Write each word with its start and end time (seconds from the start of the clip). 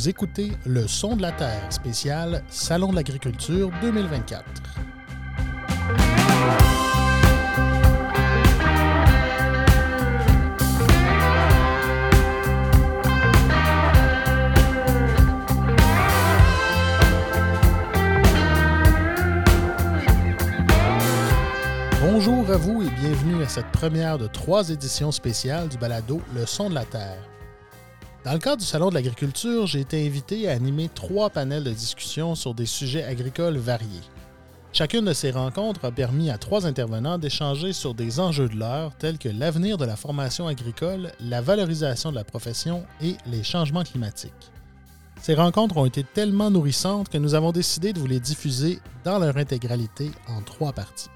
Vous 0.00 0.08
écoutez 0.08 0.52
Le 0.64 0.88
Son 0.88 1.14
de 1.14 1.20
la 1.20 1.30
Terre, 1.30 1.70
spécial 1.70 2.42
Salon 2.48 2.88
de 2.88 2.96
l'agriculture 2.96 3.70
2024. 3.82 4.42
Bonjour 22.00 22.50
à 22.50 22.56
vous 22.56 22.80
et 22.80 22.88
bienvenue 22.88 23.42
à 23.42 23.48
cette 23.48 23.66
première 23.66 24.16
de 24.16 24.28
trois 24.28 24.70
éditions 24.70 25.12
spéciales 25.12 25.68
du 25.68 25.76
balado 25.76 26.22
Le 26.34 26.46
Son 26.46 26.70
de 26.70 26.74
la 26.74 26.86
Terre. 26.86 27.18
Dans 28.22 28.34
le 28.34 28.38
cadre 28.38 28.58
du 28.58 28.66
Salon 28.66 28.90
de 28.90 28.94
l'agriculture, 28.94 29.66
j'ai 29.66 29.80
été 29.80 30.06
invité 30.06 30.46
à 30.46 30.52
animer 30.52 30.90
trois 30.94 31.30
panels 31.30 31.64
de 31.64 31.72
discussion 31.72 32.34
sur 32.34 32.52
des 32.52 32.66
sujets 32.66 33.02
agricoles 33.02 33.56
variés. 33.56 34.02
Chacune 34.74 35.06
de 35.06 35.14
ces 35.14 35.30
rencontres 35.30 35.86
a 35.86 35.90
permis 35.90 36.30
à 36.30 36.36
trois 36.36 36.66
intervenants 36.66 37.16
d'échanger 37.16 37.72
sur 37.72 37.94
des 37.94 38.20
enjeux 38.20 38.48
de 38.48 38.56
l'heure 38.56 38.94
tels 38.98 39.16
que 39.16 39.30
l'avenir 39.30 39.78
de 39.78 39.86
la 39.86 39.96
formation 39.96 40.48
agricole, 40.48 41.12
la 41.18 41.40
valorisation 41.40 42.10
de 42.10 42.14
la 42.14 42.24
profession 42.24 42.84
et 43.00 43.16
les 43.26 43.42
changements 43.42 43.84
climatiques. 43.84 44.52
Ces 45.22 45.34
rencontres 45.34 45.78
ont 45.78 45.86
été 45.86 46.04
tellement 46.04 46.50
nourrissantes 46.50 47.08
que 47.08 47.18
nous 47.18 47.34
avons 47.34 47.52
décidé 47.52 47.94
de 47.94 47.98
vous 47.98 48.06
les 48.06 48.20
diffuser 48.20 48.80
dans 49.02 49.18
leur 49.18 49.38
intégralité 49.38 50.10
en 50.28 50.42
trois 50.42 50.72
parties. 50.72 51.08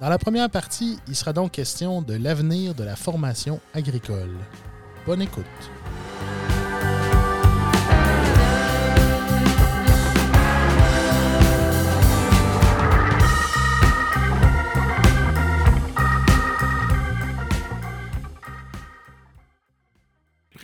Dans 0.00 0.10
la 0.10 0.18
première 0.18 0.50
partie, 0.50 0.98
il 1.08 1.16
sera 1.16 1.32
donc 1.32 1.52
question 1.52 2.02
de 2.02 2.14
l'avenir 2.14 2.74
de 2.74 2.84
la 2.84 2.94
formation 2.94 3.58
agricole. 3.72 4.36
Bonne 5.06 5.22
écoute. 5.22 5.44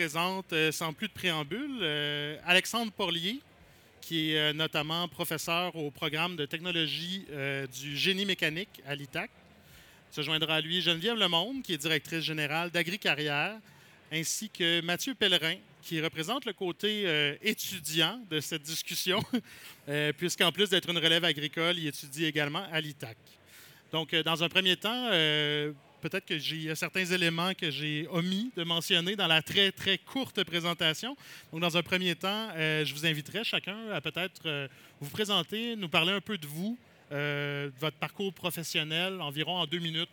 présente, 0.01 0.55
euh, 0.55 0.73
sans 0.73 0.95
plus 0.95 1.09
de 1.09 1.13
préambule, 1.13 1.79
euh, 1.83 2.39
Alexandre 2.47 2.91
Porlier, 2.91 3.39
qui 4.01 4.33
est 4.33 4.39
euh, 4.39 4.53
notamment 4.55 5.07
professeur 5.09 5.77
au 5.77 5.91
programme 5.91 6.37
de 6.37 6.47
technologie 6.47 7.27
du 7.79 7.99
génie 7.99 8.25
mécanique 8.25 8.83
à 8.87 8.95
l'ITAC. 8.95 9.31
Se 10.11 10.23
joindra 10.23 10.55
à 10.55 10.61
lui 10.63 10.81
Geneviève 10.81 11.19
Lemonde, 11.19 11.63
qui 11.63 11.75
est 11.75 11.77
directrice 11.77 12.25
générale 12.25 12.71
d'Agri-Carrière, 12.71 13.59
ainsi 14.12 14.50
que 14.50 14.80
Mathieu 14.83 15.14
Pellerin, 15.14 15.56
qui 15.83 16.00
représente 16.00 16.44
le 16.44 16.53
côté 16.53 17.36
étudiant 17.42 18.20
de 18.30 18.41
cette 18.41 18.62
discussion, 18.62 19.22
puisqu'en 20.19 20.53
plus 20.53 20.69
d'être 20.69 20.91
une 20.91 20.98
relève 20.98 21.25
agricole, 21.25 21.78
il 21.78 21.86
étudie 21.86 22.27
également 22.27 22.64
à 22.70 22.81
l'ITAC. 22.81 23.16
Donc, 23.92 24.14
dans 24.14 24.42
un 24.42 24.48
premier 24.48 24.77
temps, 24.77 25.11
peut-être 26.00 26.27
que 26.27 26.38
j'ai 26.38 26.75
certains 26.75 27.05
éléments 27.05 27.55
que 27.55 27.70
j'ai 27.70 28.08
omis 28.11 28.50
de 28.56 28.64
mentionner 28.64 29.14
dans 29.14 29.27
la 29.27 29.42
très, 29.42 29.70
très 29.70 29.98
courte 29.98 30.42
présentation. 30.44 31.16
Donc, 31.53 31.61
dans 31.61 31.77
un 31.77 31.83
premier 31.83 32.14
temps, 32.16 32.48
euh, 32.56 32.84
je 32.84 32.94
vous 32.94 33.06
inviterai 33.06 33.44
chacun 33.44 33.91
à 33.92 34.00
peut-être 34.00 34.42
euh, 34.47 34.66
vous 35.00 35.11
présenter, 35.11 35.77
nous 35.77 35.88
parler 35.88 36.12
un 36.12 36.20
peu 36.20 36.38
de 36.38 36.47
vous, 36.47 36.78
euh, 37.12 37.66
de 37.66 37.78
votre 37.78 37.97
parcours 37.97 38.33
professionnel, 38.33 39.20
environ 39.20 39.56
en 39.56 39.66
deux 39.66 39.78
minutes, 39.78 40.11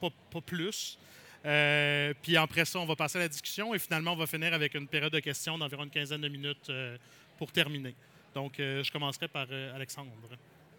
pas, 0.00 0.40
plus. 0.44 0.98
Puis 2.22 2.36
après 2.36 2.64
ça, 2.64 2.78
on 2.78 2.86
va 2.86 2.96
passer 2.96 3.18
à 3.18 3.22
la 3.22 3.28
discussion 3.28 3.74
et 3.74 3.78
finalement, 3.78 4.12
on 4.12 4.16
va 4.16 4.26
finir 4.26 4.54
avec 4.54 4.74
une 4.74 4.88
période 4.88 5.12
de 5.12 5.20
questions 5.20 5.58
d'environ 5.58 5.84
une 5.84 5.90
quinzaine 5.90 6.20
de 6.20 6.28
minutes 6.28 6.70
pour 7.38 7.52
terminer. 7.52 7.94
Donc, 8.34 8.54
je 8.58 8.90
commencerai 8.90 9.28
par 9.28 9.46
Alexandre. 9.74 10.10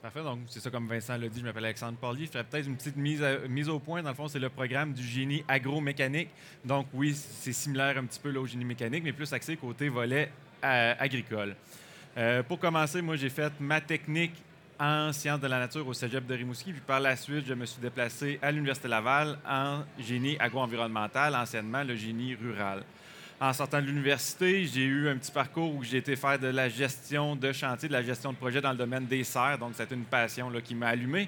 Parfait. 0.06 0.22
Donc, 0.22 0.42
c'est 0.50 0.60
ça, 0.60 0.70
comme 0.70 0.88
Vincent 0.88 1.18
l'a 1.18 1.28
dit, 1.28 1.40
je 1.40 1.46
m'appelle 1.46 1.66
Alexandre 1.66 1.98
Paulier. 1.98 2.26
Je 2.26 2.32
ferai 2.32 2.44
peut-être 2.44 2.68
une 2.68 2.78
petite 2.78 2.96
mise, 2.96 3.24
mise 3.50 3.70
au 3.70 3.80
point. 3.80 4.04
Dans 4.04 4.10
le 4.10 4.16
fond, 4.16 4.28
c'est 4.28 4.38
le 4.38 4.50
programme 4.50 4.94
du 4.94 5.04
génie 5.04 5.44
agromécanique. 5.48 6.30
Donc, 6.64 6.86
oui, 6.94 7.16
c'est 7.16 7.54
similaire 7.54 7.98
un 7.98 8.06
petit 8.06 8.20
peu 8.20 8.32
au 8.38 8.46
génie 8.46 8.66
mécanique, 8.66 9.04
mais 9.04 9.14
plus 9.14 9.34
axé 9.34 9.58
côté 9.58 9.90
volet 9.90 10.32
euh, 10.64 10.94
agricole. 11.00 11.56
Euh, 12.18 12.44
pour 12.44 12.60
commencer, 12.60 13.02
moi, 13.02 13.16
j'ai 13.16 13.32
fait 13.32 13.52
ma 13.60 13.82
technique 13.82 14.34
en 14.80 15.12
sciences 15.14 15.40
de 15.40 15.48
la 15.48 15.60
nature 15.60 15.88
au 15.88 15.94
cégep 15.94 16.26
de 16.26 16.34
Rimouski. 16.34 16.72
Puis 16.72 16.82
par 16.82 17.00
la 17.00 17.16
suite, 17.16 17.46
je 17.48 17.54
me 17.54 17.66
suis 17.66 17.82
déplacé 17.82 18.40
à 18.42 18.52
l'Université 18.52 18.88
Laval 18.88 19.38
en 19.48 19.84
génie 20.00 20.38
agro-environnemental, 20.40 21.36
anciennement 21.36 21.84
le 21.84 21.96
génie 21.96 22.36
rural 22.36 22.84
en 23.40 23.52
sortant 23.52 23.82
de 23.82 23.88
l'université, 23.88 24.66
j'ai 24.66 24.86
eu 24.86 25.10
un 25.10 25.18
petit 25.18 25.32
parcours 25.32 25.74
où 25.76 25.84
j'ai 25.84 25.98
été 25.98 26.16
faire 26.16 26.40
de 26.40 26.48
la 26.48 26.70
gestion 26.70 27.36
de 27.36 27.52
chantier, 27.52 27.90
de 27.90 27.94
la 27.94 28.02
gestion 28.02 28.32
de 28.32 28.38
projet 28.38 28.62
dans 28.62 28.72
le 28.72 28.78
domaine 28.78 29.06
des 29.06 29.24
serres. 29.24 29.58
Donc, 29.58 29.72
c'était 29.76 29.96
une 29.96 30.06
passion 30.06 30.52
qui 30.64 30.74
m'a 30.74 30.88
allumé. 30.88 31.28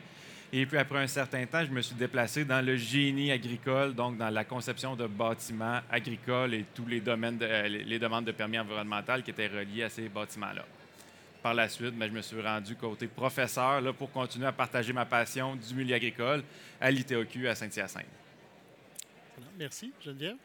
Et 0.53 0.65
puis, 0.65 0.77
après 0.77 0.99
un 0.99 1.07
certain 1.07 1.45
temps, 1.45 1.65
je 1.65 1.71
me 1.71 1.81
suis 1.81 1.95
déplacé 1.95 2.45
dans 2.45 2.65
le 2.65 2.77
génie 2.77 3.31
agricole, 3.31 3.93
donc 3.93 4.17
dans 4.17 4.29
la 4.29 4.45
conception 4.45 4.95
de 4.95 5.05
bâtiments 5.05 5.81
agricoles 5.91 6.53
et 6.53 6.65
tous 6.73 6.85
les 6.85 7.01
domaines, 7.01 7.39
euh, 7.41 7.67
les 7.67 7.99
demandes 7.99 8.23
de 8.23 8.31
permis 8.31 8.57
environnemental 8.57 9.23
qui 9.23 9.31
étaient 9.31 9.47
reliées 9.47 9.83
à 9.83 9.89
ces 9.89 10.07
bâtiments-là. 10.07 10.63
Par 11.47 11.53
la 11.53 11.69
suite, 11.69 11.97
ben, 11.97 12.09
je 12.09 12.13
me 12.13 12.21
suis 12.21 12.41
rendu 12.41 12.75
côté 12.75 13.07
professeur 13.07 13.79
là, 13.79 13.93
pour 13.93 14.11
continuer 14.11 14.47
à 14.47 14.51
partager 14.51 14.91
ma 14.91 15.05
passion 15.05 15.55
du 15.55 15.73
milieu 15.75 15.95
agricole 15.95 16.43
à 16.81 16.91
l'ITOQ 16.91 17.47
à 17.47 17.55
Saint-Hyacinthe. 17.55 18.03
Merci, 19.57 19.93
Geneviève. 20.03 20.35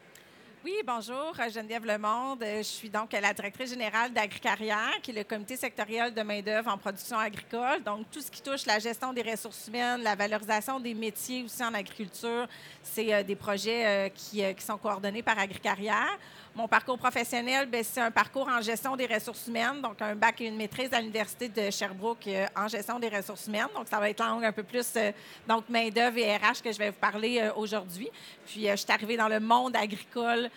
Oui, 0.63 0.75
bonjour, 0.87 1.33
euh, 1.37 1.49
Geneviève 1.49 1.85
Lemonde. 1.85 2.41
Euh, 2.41 2.59
je 2.59 2.63
suis 2.63 2.89
donc 2.89 3.11
la 3.11 3.33
directrice 3.33 3.71
générale 3.71 4.13
d'Agricarrière, 4.13 4.93
qui 5.01 5.11
est 5.11 5.15
le 5.15 5.25
comité 5.25 5.57
sectoriel 5.57 6.13
de 6.13 6.21
main-d'œuvre 6.21 6.71
en 6.71 6.77
production 6.77 7.17
agricole. 7.19 7.83
Donc, 7.83 8.09
tout 8.09 8.21
ce 8.21 8.31
qui 8.31 8.41
touche 8.41 8.65
la 8.65 8.79
gestion 8.79 9.11
des 9.11 9.23
ressources 9.23 9.67
humaines, 9.67 10.03
la 10.03 10.15
valorisation 10.15 10.79
des 10.79 10.93
métiers 10.93 11.43
aussi 11.43 11.61
en 11.65 11.73
agriculture, 11.73 12.47
c'est 12.81 13.13
euh, 13.13 13.23
des 13.23 13.35
projets 13.35 14.09
qui, 14.15 14.41
qui, 14.55 14.65
sont 14.65 14.77
coordonnés 14.77 15.21
par 15.21 15.37
Agricarrière. 15.37 16.17
Mon 16.55 16.67
parcours 16.67 16.99
professionnel, 16.99 17.67
ben, 17.67 17.83
c'est 17.83 17.99
un 17.99 18.11
parcours 18.11 18.47
en 18.47 18.61
gestion 18.61 18.95
des 18.95 19.07
ressources 19.07 19.47
humaines, 19.47 19.81
donc 19.81 19.99
un 20.03 20.15
bac 20.15 20.39
et 20.39 20.45
une 20.45 20.55
maîtrise 20.55 20.93
à 20.93 20.99
l'Université 20.99 21.49
de 21.49 21.71
Sherbrooke 21.71 22.27
euh, 22.27 22.45
en 22.55 22.67
gestion 22.67 22.99
des 22.99 23.09
ressources 23.09 23.47
humaines. 23.47 23.69
Donc, 23.75 23.87
ça 23.87 23.99
va 23.99 24.07
être 24.07 24.23
langue 24.23 24.45
un 24.45 24.51
peu 24.51 24.61
plus 24.61 24.85
euh, 24.95 25.11
donc 25.47 25.67
main-d'œuvre 25.67 26.19
et 26.19 26.37
RH 26.37 26.61
que 26.63 26.71
je 26.71 26.77
vais 26.77 26.91
vous 26.91 26.99
parler 26.99 27.39
euh, 27.41 27.51
aujourd'hui. 27.55 28.07
Puis, 28.45 28.67
je 28.67 28.75
suis 28.75 28.91
arrivée 28.91 29.17
dans 29.17 29.29
le 29.29 29.39
monde 29.39 29.75
agricole 29.75 30.51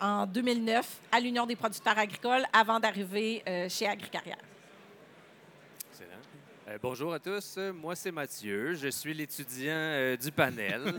en 0.00 0.26
2009 0.26 0.86
à 1.10 1.18
l'Union 1.18 1.44
des 1.44 1.56
producteurs 1.56 1.98
agricoles 1.98 2.44
avant 2.52 2.78
d'arriver 2.78 3.42
chez 3.68 3.88
Agricarrière. 3.88 4.36
Euh, 6.68 6.78
bonjour 6.82 7.14
à 7.14 7.20
tous, 7.20 7.58
moi 7.80 7.94
c'est 7.94 8.10
Mathieu, 8.10 8.74
je 8.74 8.88
suis 8.88 9.14
l'étudiant 9.14 9.70
euh, 9.72 10.16
du 10.16 10.32
panel. 10.32 10.94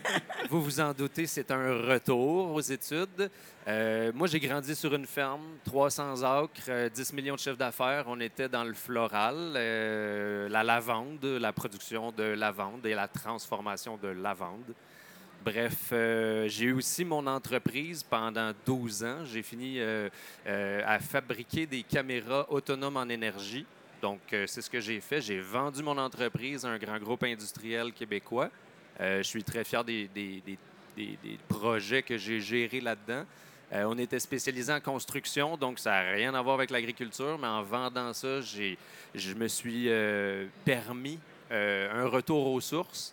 vous 0.50 0.62
vous 0.62 0.78
en 0.78 0.92
doutez, 0.92 1.26
c'est 1.26 1.50
un 1.50 1.72
retour 1.72 2.52
aux 2.52 2.60
études. 2.60 3.30
Euh, 3.66 4.12
moi 4.14 4.26
j'ai 4.26 4.38
grandi 4.38 4.74
sur 4.74 4.94
une 4.94 5.06
ferme, 5.06 5.40
300 5.64 6.22
acres, 6.22 6.90
10 6.94 7.14
millions 7.14 7.34
de 7.34 7.38
chiffres 7.38 7.56
d'affaires. 7.56 8.04
On 8.08 8.20
était 8.20 8.50
dans 8.50 8.64
le 8.64 8.74
floral, 8.74 9.54
la 9.54 10.62
lavande, 10.62 11.24
la 11.24 11.52
production 11.54 12.12
de 12.12 12.22
lavande 12.22 12.84
et 12.84 12.94
la 12.94 13.08
transformation 13.08 13.96
de 13.96 14.08
lavande. 14.08 14.74
Bref, 15.42 15.92
j'ai 15.92 16.66
eu 16.66 16.72
aussi 16.72 17.06
mon 17.06 17.26
entreprise 17.26 18.02
pendant 18.02 18.52
12 18.66 19.04
ans. 19.04 19.24
J'ai 19.24 19.42
fini 19.42 19.80
à 20.44 20.98
fabriquer 20.98 21.64
des 21.64 21.84
caméras 21.84 22.44
autonomes 22.50 22.98
en 22.98 23.08
énergie. 23.08 23.64
Donc, 24.02 24.20
euh, 24.32 24.44
c'est 24.46 24.62
ce 24.62 24.70
que 24.70 24.80
j'ai 24.80 25.00
fait. 25.00 25.20
J'ai 25.20 25.40
vendu 25.40 25.82
mon 25.82 25.96
entreprise 25.96 26.64
à 26.64 26.68
un 26.68 26.78
grand 26.78 26.98
groupe 26.98 27.22
industriel 27.24 27.92
québécois. 27.92 28.50
Euh, 29.00 29.18
je 29.18 29.22
suis 29.22 29.44
très 29.44 29.64
fier 29.64 29.84
des, 29.84 30.08
projets 31.48 32.02
que 32.02 32.16
j'ai 32.16 32.40
gérés 32.40 32.80
là-dedans. 32.80 33.24
Euh, 33.72 33.84
on 33.88 33.98
était 33.98 34.20
spécialisé 34.20 34.72
en 34.72 34.80
construction, 34.80 35.56
donc 35.56 35.78
ça 35.78 35.90
n'a 35.90 36.12
rien 36.12 36.34
à 36.34 36.42
voir 36.42 36.54
avec 36.54 36.70
l'agriculture, 36.70 37.36
mais 37.38 37.48
en 37.48 37.62
vendant 37.62 38.12
ça, 38.12 38.40
je 38.40 39.34
me 39.34 39.48
suis 39.48 39.88
permis 40.64 41.18
un 41.50 42.06
retour 42.06 42.46
aux 42.46 42.60
sources. 42.60 43.12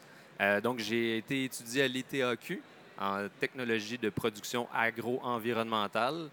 donc, 0.62 0.80
j'ai 0.80 1.18
été 1.18 1.46
étudié 1.46 1.84
à 1.84 1.88
l'ITAQ 1.88 2.62
en 3.00 3.28
technologie 3.40 3.98
de 3.98 4.10
production 4.10 4.68
agro-environnementale. 4.72 6.30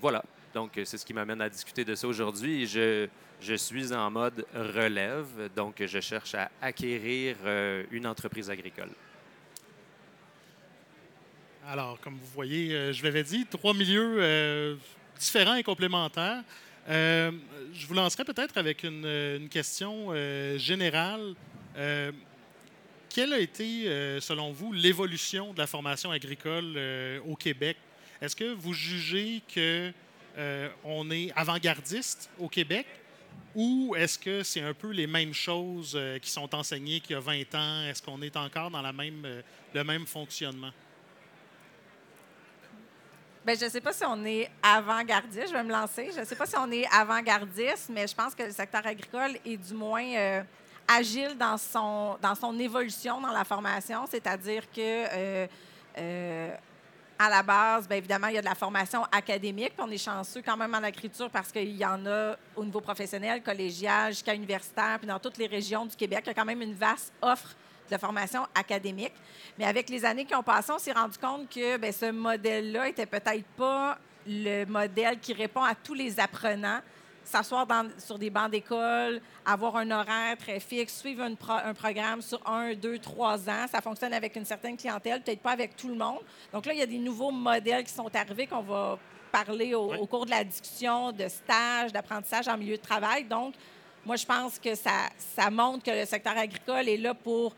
voilà, 0.00 0.22
donc, 0.54 0.70
c'est 0.84 0.96
ce 0.96 1.04
qui 1.04 1.12
m'amène 1.12 1.40
à 1.40 1.50
discuter 1.50 1.84
de 1.84 1.96
ça 1.96 2.06
aujourd'hui. 2.06 2.66
Je, 2.66 3.08
je 3.40 3.54
suis 3.54 3.92
en 3.92 4.10
mode 4.10 4.46
relève, 4.54 5.50
donc 5.56 5.82
je 5.84 6.00
cherche 6.00 6.34
à 6.34 6.50
acquérir 6.62 7.36
euh, 7.44 7.84
une 7.90 8.06
entreprise 8.06 8.48
agricole. 8.48 8.90
Alors, 11.66 11.98
comme 12.00 12.14
vous 12.14 12.32
voyez, 12.32 12.72
euh, 12.72 12.92
je 12.92 13.02
l'avais 13.02 13.24
dit, 13.24 13.46
trois 13.46 13.74
milieux 13.74 14.16
euh, 14.18 14.76
différents 15.18 15.56
et 15.56 15.64
complémentaires. 15.64 16.42
je 16.88 17.86
vous 17.88 17.94
lancerai 17.94 18.24
peut-être 18.24 18.56
avec 18.56 18.84
une 18.84 19.48
question 19.50 20.14
générale. 20.56 21.34
quelle 23.08 23.32
a 23.32 23.38
été, 23.38 23.84
selon 24.20 24.52
vous, 24.52 24.72
l'évolution 24.72 25.52
de 25.52 25.58
la 25.58 25.66
formation 25.66 26.10
agricole 26.12 26.78
au 27.26 27.34
Québec? 27.36 27.76
Est-ce 28.20 28.36
que 28.36 28.52
vous 28.52 28.74
jugez 28.74 29.42
que 29.54 29.92
euh, 30.36 30.68
on 30.84 31.10
est 31.10 31.32
avant-gardiste 31.36 32.28
au 32.38 32.48
Québec 32.48 32.86
ou 33.54 33.94
est-ce 33.96 34.18
que 34.18 34.42
c'est 34.42 34.62
un 34.62 34.74
peu 34.74 34.90
les 34.90 35.06
mêmes 35.06 35.32
choses 35.32 35.94
euh, 35.94 36.18
qui 36.18 36.28
sont 36.28 36.52
enseignées 36.54 36.98
qu'il 36.98 37.12
y 37.12 37.16
a 37.16 37.20
20 37.20 37.54
ans? 37.54 37.84
Est-ce 37.88 38.02
qu'on 38.02 38.20
est 38.20 38.36
encore 38.36 38.70
dans 38.70 38.82
euh, 38.84 39.42
le 39.72 39.84
même 39.84 40.06
fonctionnement? 40.06 40.70
Bien, 43.46 43.54
je 43.54 43.66
ne 43.66 43.70
sais 43.70 43.80
pas 43.80 43.92
si 43.92 44.04
on 44.04 44.24
est 44.24 44.50
avant-gardiste, 44.60 45.48
je 45.48 45.52
vais 45.52 45.62
me 45.62 45.70
lancer. 45.70 46.10
Je 46.12 46.20
ne 46.20 46.24
sais 46.24 46.34
pas 46.34 46.46
si 46.46 46.56
on 46.56 46.70
est 46.72 46.86
avant-gardiste, 46.92 47.90
mais 47.90 48.08
je 48.08 48.14
pense 48.14 48.34
que 48.34 48.42
le 48.42 48.52
secteur 48.52 48.84
agricole 48.84 49.36
est 49.44 49.56
du 49.56 49.74
moins 49.74 50.42
agile 50.88 51.36
dans 51.38 51.58
son, 51.58 52.58
évolution 52.58 53.20
dans 53.20 53.32
la 53.32 53.44
formation, 53.44 54.06
c'est-à-dire 54.10 54.64
que 54.72 55.46
à 57.18 57.30
la 57.30 57.42
base, 57.42 57.88
bien 57.88 57.98
évidemment, 57.98 58.26
il 58.28 58.34
y 58.34 58.38
a 58.38 58.40
de 58.40 58.46
la 58.46 58.54
formation 58.54 59.04
académique, 59.12 59.72
on 59.78 59.90
est 59.90 59.98
chanceux 59.98 60.42
quand 60.44 60.56
même 60.56 60.74
en 60.74 60.82
agriculture 60.82 61.30
parce 61.30 61.52
qu'il 61.52 61.76
y 61.76 61.84
en 61.84 62.04
a 62.06 62.36
au 62.56 62.64
niveau 62.64 62.80
professionnel, 62.80 63.42
collégial, 63.42 64.12
jusqu'à 64.12 64.34
universitaire, 64.34 64.98
puis 64.98 65.06
dans 65.06 65.18
toutes 65.18 65.38
les 65.38 65.46
régions 65.46 65.86
du 65.86 65.94
Québec, 65.96 66.20
il 66.24 66.28
y 66.28 66.30
a 66.30 66.34
quand 66.34 66.44
même 66.44 66.62
une 66.62 66.74
vaste 66.74 67.12
offre 67.22 67.54
de 67.90 67.96
formation 67.98 68.46
académique. 68.54 69.12
Mais 69.58 69.64
avec 69.64 69.88
les 69.88 70.04
années 70.04 70.24
qui 70.24 70.34
ont 70.34 70.42
passé, 70.42 70.72
on 70.72 70.78
s'est 70.78 70.92
rendu 70.92 71.18
compte 71.18 71.48
que 71.48 71.92
ce 71.92 72.10
modèle-là 72.10 72.88
était 72.88 73.06
peut-être 73.06 73.44
pas 73.56 73.98
le 74.26 74.64
modèle 74.64 75.18
qui 75.20 75.34
répond 75.34 75.62
à 75.62 75.74
tous 75.74 75.94
les 75.94 76.18
apprenants. 76.18 76.80
S'asseoir 77.24 77.66
sur 77.98 78.18
des 78.18 78.28
bancs 78.30 78.50
d'école, 78.50 79.20
avoir 79.46 79.76
un 79.76 79.90
horaire 79.90 80.36
très 80.38 80.60
fixe, 80.60 80.98
suivre 81.00 81.22
une 81.24 81.36
pro- 81.36 81.52
un 81.64 81.72
programme 81.72 82.20
sur 82.20 82.40
un, 82.46 82.74
deux, 82.74 82.98
trois 82.98 83.48
ans, 83.48 83.64
ça 83.70 83.80
fonctionne 83.80 84.12
avec 84.12 84.36
une 84.36 84.44
certaine 84.44 84.76
clientèle, 84.76 85.22
peut-être 85.22 85.40
pas 85.40 85.52
avec 85.52 85.74
tout 85.76 85.88
le 85.88 85.94
monde. 85.94 86.20
Donc 86.52 86.66
là, 86.66 86.74
il 86.74 86.78
y 86.78 86.82
a 86.82 86.86
des 86.86 86.98
nouveaux 86.98 87.30
modèles 87.30 87.84
qui 87.84 87.92
sont 87.92 88.14
arrivés 88.14 88.46
qu'on 88.46 88.60
va 88.62 88.98
parler 89.32 89.74
au, 89.74 89.90
Oui. 89.92 89.96
au 89.98 90.06
cours 90.06 90.26
de 90.26 90.30
la 90.30 90.44
discussion 90.44 91.10
de 91.12 91.26
stage, 91.28 91.92
d'apprentissage 91.92 92.46
en 92.46 92.56
milieu 92.58 92.76
de 92.76 92.82
travail. 92.82 93.24
Donc, 93.24 93.54
moi, 94.04 94.16
je 94.16 94.26
pense 94.26 94.58
que 94.58 94.74
ça, 94.74 95.08
ça 95.18 95.50
montre 95.50 95.82
que 95.82 95.90
le 95.90 96.04
secteur 96.04 96.36
agricole 96.36 96.88
est 96.88 96.98
là 96.98 97.14
pour 97.14 97.54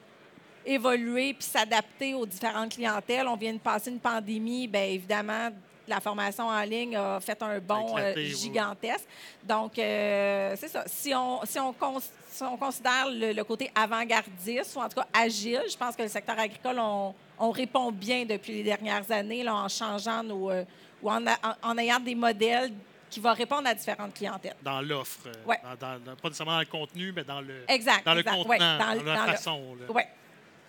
évoluer 0.65 1.35
puis 1.35 1.45
s'adapter 1.45 2.15
aux 2.15 2.25
différentes 2.27 2.73
clientèles. 2.73 3.27
On 3.29 3.37
vient 3.37 3.53
de 3.53 3.59
passer 3.59 3.91
une 3.91 4.01
pandémie, 4.01 4.67
bien 4.69 4.85
évidemment, 4.85 5.51
la 5.89 6.01
formation 6.01 6.49
en 6.49 6.61
ligne 6.63 6.97
a 6.97 7.21
fait 7.21 7.41
un 7.43 7.59
bond 7.61 7.89
éclaté, 7.97 8.09
euh, 8.09 8.15
oui, 8.17 8.31
oui. 8.33 8.37
gigantesque. 8.37 9.07
Donc, 9.45 9.79
euh, 9.79 10.55
c'est 10.59 10.69
ça. 10.69 10.85
Si 10.87 11.15
on, 11.15 11.41
si 11.45 11.59
on, 11.61 11.73
cons- 11.73 12.01
si 12.31 12.43
on 12.43 12.57
considère 12.57 13.09
le, 13.11 13.33
le 13.33 13.45
côté 13.45 13.71
avant-gardiste 13.75 14.75
ou 14.77 14.81
en 14.81 14.89
tout 14.89 14.97
cas 15.01 15.07
agile, 15.13 15.63
je 15.71 15.77
pense 15.77 15.95
que 15.97 16.03
le 16.03 16.09
secteur 16.09 16.39
agricole, 16.39 16.79
on, 16.79 17.15
on 17.39 17.51
répond 17.51 17.91
bien 17.93 18.25
depuis 18.25 18.55
les 18.55 18.63
dernières 18.65 19.11
années 19.11 19.43
là, 19.43 19.55
en 19.55 19.69
changeant 19.69 20.23
nos, 20.23 20.51
euh, 20.51 20.65
ou 21.03 21.11
en, 21.11 21.25
a- 21.27 21.39
en- 21.63 21.71
en 21.71 21.79
ayant 21.79 22.01
des 22.01 22.15
modèles 22.15 22.73
qui 23.09 23.21
vont 23.21 23.33
répondre 23.33 23.69
à 23.69 23.75
différentes 23.75 24.15
clientèles. 24.15 24.57
Dans 24.63 24.81
l'offre. 24.81 25.29
Ouais. 25.47 25.59
dans- 25.63 25.77
dans- 25.95 25.99
dans- 26.05 26.17
pas 26.17 26.29
nécessairement 26.29 26.55
dans 26.55 26.59
le 26.61 26.67
contenu, 26.67 27.13
mais 27.15 27.23
dans 27.25 27.41
le, 27.41 27.65
Exact. 27.69 28.05
dans 28.05 28.15
le 28.15 28.21
exact. 28.21 28.37
contenant, 28.37 28.51
Ouais, 28.51 28.59
dans, 28.59 28.95
le- 28.95 29.07
la 29.07 29.15
dans 29.17 29.25
le- 29.27 29.33
façon. 29.33 29.77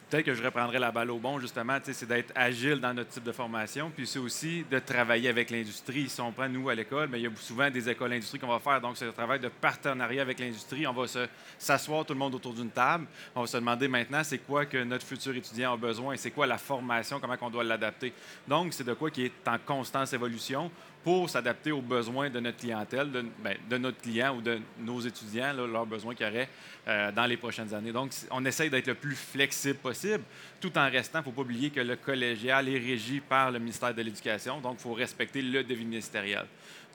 Peut-être 0.10 0.26
que 0.26 0.34
je 0.34 0.42
reprendrais 0.42 0.80
la 0.80 0.90
balle 0.90 1.12
au 1.12 1.18
bon, 1.18 1.38
justement, 1.38 1.78
c'est 1.84 2.06
d'être 2.08 2.32
agile 2.34 2.80
dans 2.80 2.94
notre 2.94 3.10
type 3.10 3.26
de 3.26 3.34
formation, 3.34 3.92
puis 3.94 4.08
c'est 4.08 4.20
aussi 4.20 4.64
de 4.72 4.80
travailler 4.80 5.28
avec 5.28 5.50
l'industrie. 5.50 6.08
Si 6.08 6.22
on 6.22 6.32
prend 6.32 6.48
nous 6.48 6.70
à 6.70 6.76
l'école, 6.76 7.10
mais 7.12 7.20
il 7.20 7.24
y 7.24 7.28
a 7.28 7.32
souvent 7.36 7.70
des 7.70 7.90
écoles 7.90 8.12
d'industrie 8.12 8.40
qu'on 8.40 8.48
va 8.48 8.60
faire, 8.60 8.80
donc 8.80 8.96
c'est 8.96 9.06
un 9.06 9.12
travail 9.12 9.42
de 9.42 9.50
partenariat 9.50 10.22
avec 10.22 10.40
l'industrie. 10.40 10.88
On 10.88 10.94
va 10.94 11.08
se- 11.08 11.28
s'asseoir 11.58 12.06
tout 12.06 12.14
le 12.14 12.20
monde 12.20 12.34
autour 12.36 12.54
d'une 12.54 12.70
table, 12.70 13.06
on 13.36 13.42
va 13.42 13.48
se 13.48 13.58
demander 13.58 13.90
maintenant 13.90 14.24
c'est 14.24 14.38
quoi 14.38 14.66
que 14.66 14.82
notre 14.82 15.06
futur 15.06 15.36
étudiant 15.36 15.74
a 15.74 15.78
besoin, 15.78 16.16
c'est 16.16 16.32
quoi 16.32 16.48
la 16.48 16.58
formation, 16.58 17.20
comment 17.20 17.36
on 17.42 17.50
doit 17.50 17.66
l'adapter? 17.66 18.14
Donc, 18.48 18.72
c'est 18.74 18.86
de 18.86 18.94
quoi 18.94 19.12
qui 19.12 19.26
est 19.26 19.48
en 19.48 19.58
constante 19.58 20.14
évolution 20.14 20.72
pour 21.08 21.30
s'adapter 21.30 21.72
aux 21.72 21.82
besoins 21.82 22.30
de 22.30 22.38
notre 22.42 22.58
clientèle, 22.58 23.10
de, 23.10 23.24
ben, 23.42 23.56
de 23.70 23.78
notre 23.78 24.02
client 24.02 24.36
ou 24.36 24.42
de 24.42 24.60
nos 24.80 25.00
étudiants, 25.00 25.54
là, 25.54 25.66
leurs 25.66 25.86
besoins 25.86 26.14
qu'il 26.14 26.26
y 26.28 26.30
aurait 26.30 26.50
euh, 26.86 27.14
dans 27.14 27.26
les 27.26 27.38
prochaines 27.38 27.74
années. 27.74 27.94
Donc, 27.94 28.12
on 28.30 28.44
essaye 28.44 28.70
d'être 28.70 28.88
le 28.88 28.94
plus 28.96 29.16
flexible 29.16 29.76
possible, 29.80 30.22
tout 30.60 30.78
en 30.78 30.90
restant, 30.90 31.20
il 31.20 31.22
ne 31.22 31.26
faut 31.28 31.32
pas 31.32 31.44
oublier 31.44 31.70
que 31.70 31.80
le 31.80 31.96
collégial 31.96 32.68
est 32.68 32.78
régi 32.78 33.22
par 33.22 33.52
le 33.52 33.60
ministère 33.60 33.94
de 33.94 34.02
l'Éducation, 34.02 34.60
donc 34.60 34.76
il 34.80 34.82
faut 34.82 34.92
respecter 34.92 35.42
le 35.42 35.64
devis 35.64 35.86
ministériel. 35.86 36.44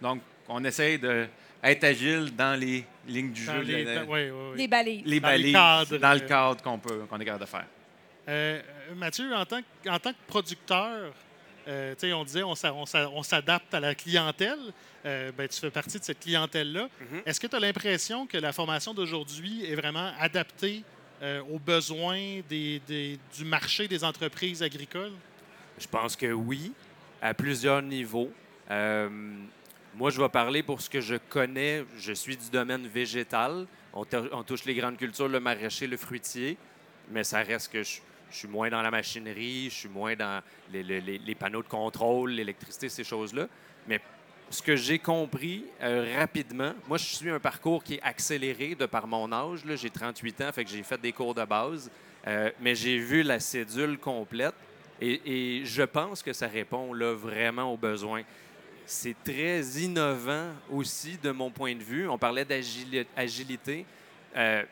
Donc, 0.02 0.20
on 0.46 0.62
essaye 0.62 0.98
d'être 0.98 1.84
agile 1.84 2.36
dans 2.36 2.60
les 2.60 2.84
lignes 3.08 3.32
du 3.32 3.46
Dans 3.46 3.54
jeu, 3.54 3.60
les, 3.62 3.82
le- 3.84 3.94
dans- 3.94 4.68
balises. 4.68 5.02
les 5.06 5.20
dans 5.20 5.28
le 5.28 5.32
balises, 5.38 5.52
cadre, 5.54 5.96
dans 5.96 6.12
le 6.12 6.22
euh, 6.22 6.28
cadre 6.28 6.62
qu'on 6.62 6.78
peut, 6.78 6.98
qu'on 7.08 7.18
est 7.18 7.24
capable 7.24 7.44
de 7.44 7.48
faire. 7.48 7.66
Euh, 8.28 8.60
Mathieu, 8.94 9.34
en 9.34 9.46
tant 9.46 9.60
que, 9.62 9.88
en 9.88 9.98
tant 9.98 10.10
que 10.12 10.18
producteur, 10.26 11.14
euh, 11.68 11.94
on 12.14 12.24
disait 12.24 12.42
on 12.42 12.54
s'a- 12.54 12.72
on 12.74 12.86
s'a- 12.86 13.08
on 13.10 13.22
s'adapte 13.22 13.72
à 13.74 13.80
la 13.80 13.94
clientèle. 13.94 14.58
Euh, 15.04 15.32
ben, 15.36 15.48
tu 15.48 15.58
fais 15.60 15.70
partie 15.70 15.98
de 15.98 16.04
cette 16.04 16.20
clientèle-là. 16.20 16.88
Mhm. 17.00 17.22
Est-ce 17.26 17.40
que 17.40 17.46
tu 17.46 17.56
as 17.56 17.60
l'impression 17.60 18.26
que 18.26 18.38
la 18.38 18.52
formation 18.52 18.94
d'aujourd'hui 18.94 19.64
est 19.64 19.74
vraiment 19.74 20.12
adaptée 20.20 20.82
euh, 21.22 21.40
aux 21.52 21.58
besoins 21.60 22.40
des- 22.48 22.80
des- 22.86 23.18
du 23.36 23.44
marché 23.44 23.86
des 23.86 24.02
entreprises 24.02 24.62
agricoles? 24.62 25.12
Je 25.78 25.86
pense 25.86 26.16
que 26.16 26.32
oui, 26.32 26.72
à 27.20 27.32
plusieurs 27.34 27.80
niveaux. 27.82 28.30
Moi, 29.94 30.10
je 30.10 30.20
vais 30.20 30.28
parler 30.28 30.62
pour 30.62 30.80
ce 30.80 30.88
que 30.88 31.00
je 31.00 31.16
connais. 31.28 31.84
Je 31.98 32.12
suis 32.12 32.36
du 32.36 32.48
domaine 32.50 32.86
végétal. 32.88 33.66
On 33.92 34.42
touche 34.42 34.64
les 34.64 34.74
grandes 34.74 34.96
cultures, 34.96 35.28
le 35.28 35.38
maraîcher, 35.38 35.86
le 35.86 35.96
fruitier, 35.98 36.56
mais 37.10 37.24
ça 37.24 37.42
reste 37.42 37.70
que 37.70 37.82
je, 37.82 37.98
je 38.32 38.38
suis 38.38 38.48
moins 38.48 38.70
dans 38.70 38.82
la 38.82 38.90
machinerie, 38.90 39.68
je 39.70 39.74
suis 39.74 39.88
moins 39.88 40.16
dans 40.16 40.42
les, 40.72 41.36
panneaux 41.38 41.62
de 41.62 41.68
contrôle, 41.68 42.30
l'électricité, 42.30 42.88
ces 42.88 43.04
choses-là. 43.04 43.46
Mais 43.86 44.00
ce 44.50 44.62
que 44.62 44.74
j'ai 44.74 44.98
compris 44.98 45.64
euh, 45.82 46.14
rapidement, 46.18 46.72
moi, 46.88 46.98
je 46.98 47.04
suis 47.04 47.30
un 47.30 47.38
parcours 47.38 47.84
qui 47.84 47.94
est 47.94 48.02
accéléré 48.02 48.74
de 48.74 48.86
par 48.86 49.06
mon 49.06 49.30
âge. 49.32 49.60
J'ai 49.76 49.90
38 49.90 50.40
ans, 50.40 50.52
fait 50.52 50.64
que 50.64 50.70
j'ai 50.70 50.82
fait 50.82 51.00
des 51.00 51.12
cours 51.12 51.34
de 51.34 51.44
base, 51.44 51.90
Euh, 52.24 52.52
mais 52.60 52.76
j'ai 52.76 52.98
vu 52.98 53.24
la 53.24 53.40
cédule 53.40 53.98
complète. 53.98 54.54
Et, 55.00 55.62
je 55.64 55.82
pense 55.82 56.22
que 56.22 56.32
ça 56.32 56.46
répond 56.46 56.92
là, 56.92 57.12
vraiment 57.14 57.72
aux 57.72 57.76
besoins. 57.76 58.22
C'est 58.86 59.16
très 59.24 59.60
innovant 59.60 60.50
aussi 60.70 61.18
de 61.20 61.32
mon 61.32 61.50
point 61.50 61.74
de 61.74 61.82
vue. 61.82 62.08
On 62.08 62.18
parlait 62.18 62.44
d'agilité. 62.44 63.84
Euh, 64.36 64.62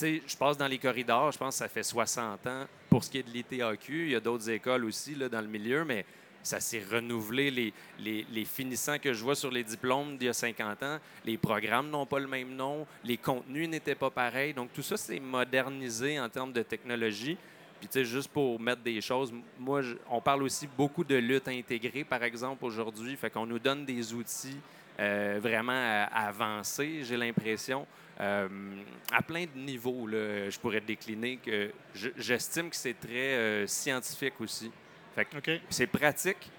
je 0.00 0.36
passe 0.38 0.56
dans 0.56 0.66
les 0.66 0.78
corridors, 0.78 1.30
je 1.32 1.36
pense 1.36 1.56
que 1.56 1.58
ça 1.58 1.68
fait 1.68 1.82
60 1.82 2.46
ans. 2.46 2.66
Pour 2.90 3.04
ce 3.04 3.10
qui 3.10 3.18
est 3.18 3.22
de 3.22 3.30
l'ITAQ, 3.30 4.06
il 4.06 4.10
y 4.10 4.16
a 4.16 4.20
d'autres 4.20 4.50
écoles 4.50 4.84
aussi 4.84 5.14
là, 5.14 5.28
dans 5.28 5.40
le 5.40 5.46
milieu, 5.46 5.84
mais 5.84 6.04
ça 6.42 6.58
s'est 6.60 6.82
renouvelé. 6.90 7.50
Les, 7.50 8.26
les, 8.32 8.44
finissants 8.44 8.98
que 8.98 9.12
je 9.12 9.22
vois 9.22 9.36
sur 9.36 9.50
les 9.50 9.62
diplômes 9.62 10.16
d'il 10.16 10.26
y 10.26 10.28
a 10.28 10.32
50 10.32 10.82
ans, 10.82 10.98
les 11.24 11.38
programmes 11.38 11.88
n'ont 11.88 12.06
pas 12.06 12.18
le 12.18 12.26
même 12.26 12.54
nom, 12.54 12.86
les 13.04 13.16
contenus 13.16 13.68
n'étaient 13.68 13.94
pas 13.94 14.10
pareils. 14.10 14.54
Donc, 14.54 14.72
tout 14.72 14.82
ça, 14.82 14.96
c'est 14.96 15.20
modernisé 15.20 16.18
en 16.18 16.28
termes 16.28 16.52
de 16.52 16.62
technologie. 16.62 17.36
Puis, 17.78 17.88
tu 17.88 18.00
sais, 18.00 18.04
juste 18.04 18.30
pour 18.30 18.58
mettre 18.60 18.82
des 18.82 19.00
choses, 19.00 19.32
moi, 19.58 19.82
on 20.10 20.20
parle 20.20 20.42
aussi 20.42 20.66
beaucoup 20.66 21.04
de 21.04 21.14
lutte 21.14 21.48
intégrée, 21.48 22.04
par 22.04 22.22
exemple, 22.24 22.64
aujourd'hui. 22.64 23.16
Fait 23.16 23.30
qu'on 23.30 23.46
nous 23.46 23.58
donne 23.58 23.84
des 23.84 24.12
outils 24.12 24.58
vraiment 25.40 25.72
à, 25.72 26.04
à 26.12 26.28
avancer, 26.28 27.02
j'ai 27.04 27.16
l'impression. 27.16 27.86
Euh, 28.20 28.48
à 29.12 29.22
plein 29.22 29.44
de 29.46 29.58
niveaux, 29.58 30.06
là, 30.06 30.50
je 30.50 30.58
pourrais 30.58 30.82
décliner 30.82 31.38
que 31.38 31.70
je- 31.94 32.10
j'estime 32.18 32.68
que 32.68 32.76
c'est 32.76 32.92
très 33.00 33.34
euh, 33.34 33.66
scientifique 33.66 34.38
aussi. 34.40 34.70
Fait 35.14 35.24
que 35.24 35.38
OK. 35.38 35.60
c'est 35.70 35.86
pratique 35.86 36.50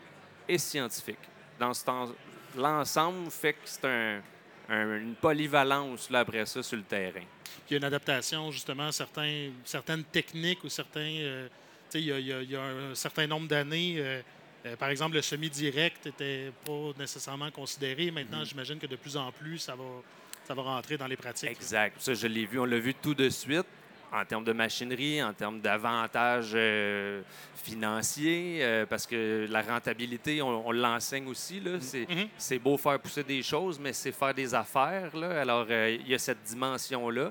et 0.50 0.58
scientifique. 0.58 1.20
Dans 1.60 1.72
ce 1.74 1.86
temps, 1.86 2.10
l'ensemble 2.58 3.30
fait 3.30 3.54
que 3.54 3.60
c'est 3.66 3.86
un- 3.86 4.22
un- 4.70 4.98
une 4.98 5.14
polyvalence 5.16 6.10
là, 6.10 6.22
après 6.22 6.46
ça 6.48 6.64
sur 6.64 6.78
le 6.78 6.84
terrain. 6.84 7.22
Il 7.70 7.74
y 7.74 7.76
a 7.76 7.78
une 7.78 7.84
adaptation, 7.84 8.50
justement, 8.52 8.88
à 8.88 8.92
certains, 8.92 9.52
certaines 9.64 10.04
techniques 10.06 10.64
ou 10.64 10.70
certains. 10.70 11.00
euh, 11.20 11.48
y, 11.94 12.00
y 12.00 12.10
il 12.10 12.50
y 12.52 12.56
a 12.56 12.62
un 12.64 12.96
certain 12.96 13.28
nombre 13.28 13.48
d'années. 13.48 13.96
Euh, 14.66 14.76
par 14.76 14.90
exemple, 14.90 15.16
le 15.16 15.22
semi-direct 15.22 16.06
n'était 16.06 16.52
pas 16.66 16.92
nécessairement 17.00 17.52
considéré. 17.52 18.12
Maintenant, 18.12 18.40
Mhm. 18.40 18.46
j'imagine 18.46 18.80
que 18.80 18.88
de 18.88 18.96
plus 18.96 19.18
en 19.18 19.32
plus, 19.32 19.58
ça 19.60 19.76
va, 19.76 19.84
ça 20.48 20.54
va 20.54 20.62
rentrer 20.62 20.98
dans 20.98 21.08
les 21.08 21.18
pratiques. 21.18 21.50
Exact. 21.50 21.96
Ça, 22.00 22.14
je 22.14 22.28
l'ai 22.28 22.46
vu. 22.46 22.60
On 22.60 22.66
l'a 22.66 22.80
vu 22.80 22.94
tout 22.94 23.14
de 23.14 23.30
suite 23.30 23.66
en 24.14 24.26
termes 24.26 24.44
de 24.44 24.52
machinerie, 24.52 25.24
en 25.24 25.34
termes 25.34 25.62
d'avantages 25.62 26.52
euh, 26.54 27.22
financiers, 27.56 28.60
euh, 28.62 28.86
parce 28.86 29.08
que 29.08 29.48
la 29.50 29.62
rentabilité, 29.62 30.42
on, 30.42 30.68
on 30.68 30.72
l'enseigne 30.72 31.28
aussi. 31.28 31.62
C'est, 31.80 32.08
Mhm. 32.10 32.28
c'est 32.38 32.60
beau 32.60 32.78
faire 32.78 33.00
pousser 33.00 33.24
des 33.24 33.42
choses, 33.42 33.80
mais 33.80 33.94
c'est 33.94 34.12
faire 34.12 34.34
des 34.34 34.54
affaires. 34.54 35.16
Là. 35.16 35.42
Alors, 35.42 35.66
euh, 35.70 35.98
il 36.00 36.08
y 36.10 36.14
a 36.14 36.20
cette 36.20 36.44
dimension-là. 36.44 37.30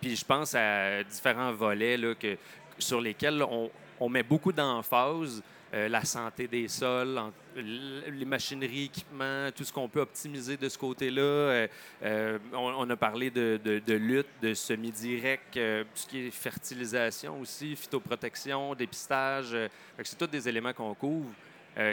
Puis 0.00 0.14
je 0.16 0.24
pense 0.24 0.54
à 0.54 1.02
différents 1.02 1.52
volets 1.52 1.96
là, 1.96 2.14
que, 2.14 2.36
sur 2.78 3.00
lesquels 3.00 3.42
on, 3.42 3.70
on 3.98 4.08
met 4.08 4.22
beaucoup 4.22 4.52
d'emphase. 4.52 5.42
Euh, 5.72 5.88
la 5.88 6.04
santé 6.04 6.48
des 6.48 6.66
sols, 6.66 7.16
en- 7.16 7.32
les 7.54 8.24
machineries, 8.24 8.86
équipements, 8.86 9.50
tout 9.54 9.62
ce 9.62 9.72
qu'on 9.72 9.88
peut 9.88 10.00
optimiser 10.00 10.56
de 10.56 10.68
ce 10.68 10.76
côté-là. 10.76 11.22
Euh, 11.22 11.68
euh, 12.02 12.38
on, 12.52 12.74
on 12.78 12.90
a 12.90 12.96
parlé 12.96 13.30
de, 13.30 13.60
de- 13.62 13.78
de 13.78 13.94
lutte, 13.94 14.26
de 14.42 14.52
semi-direct, 14.52 15.56
euh, 15.56 15.84
tout 15.84 15.90
ce 15.94 16.06
qui 16.08 16.26
est 16.26 16.30
fertilisation 16.32 17.40
aussi, 17.40 17.76
phytoprotection, 17.76 18.74
dépistage. 18.74 19.56
c'est 20.02 20.18
tous 20.18 20.26
des 20.26 20.48
éléments 20.48 20.72
qu'on 20.72 20.94
couvre. 20.94 21.30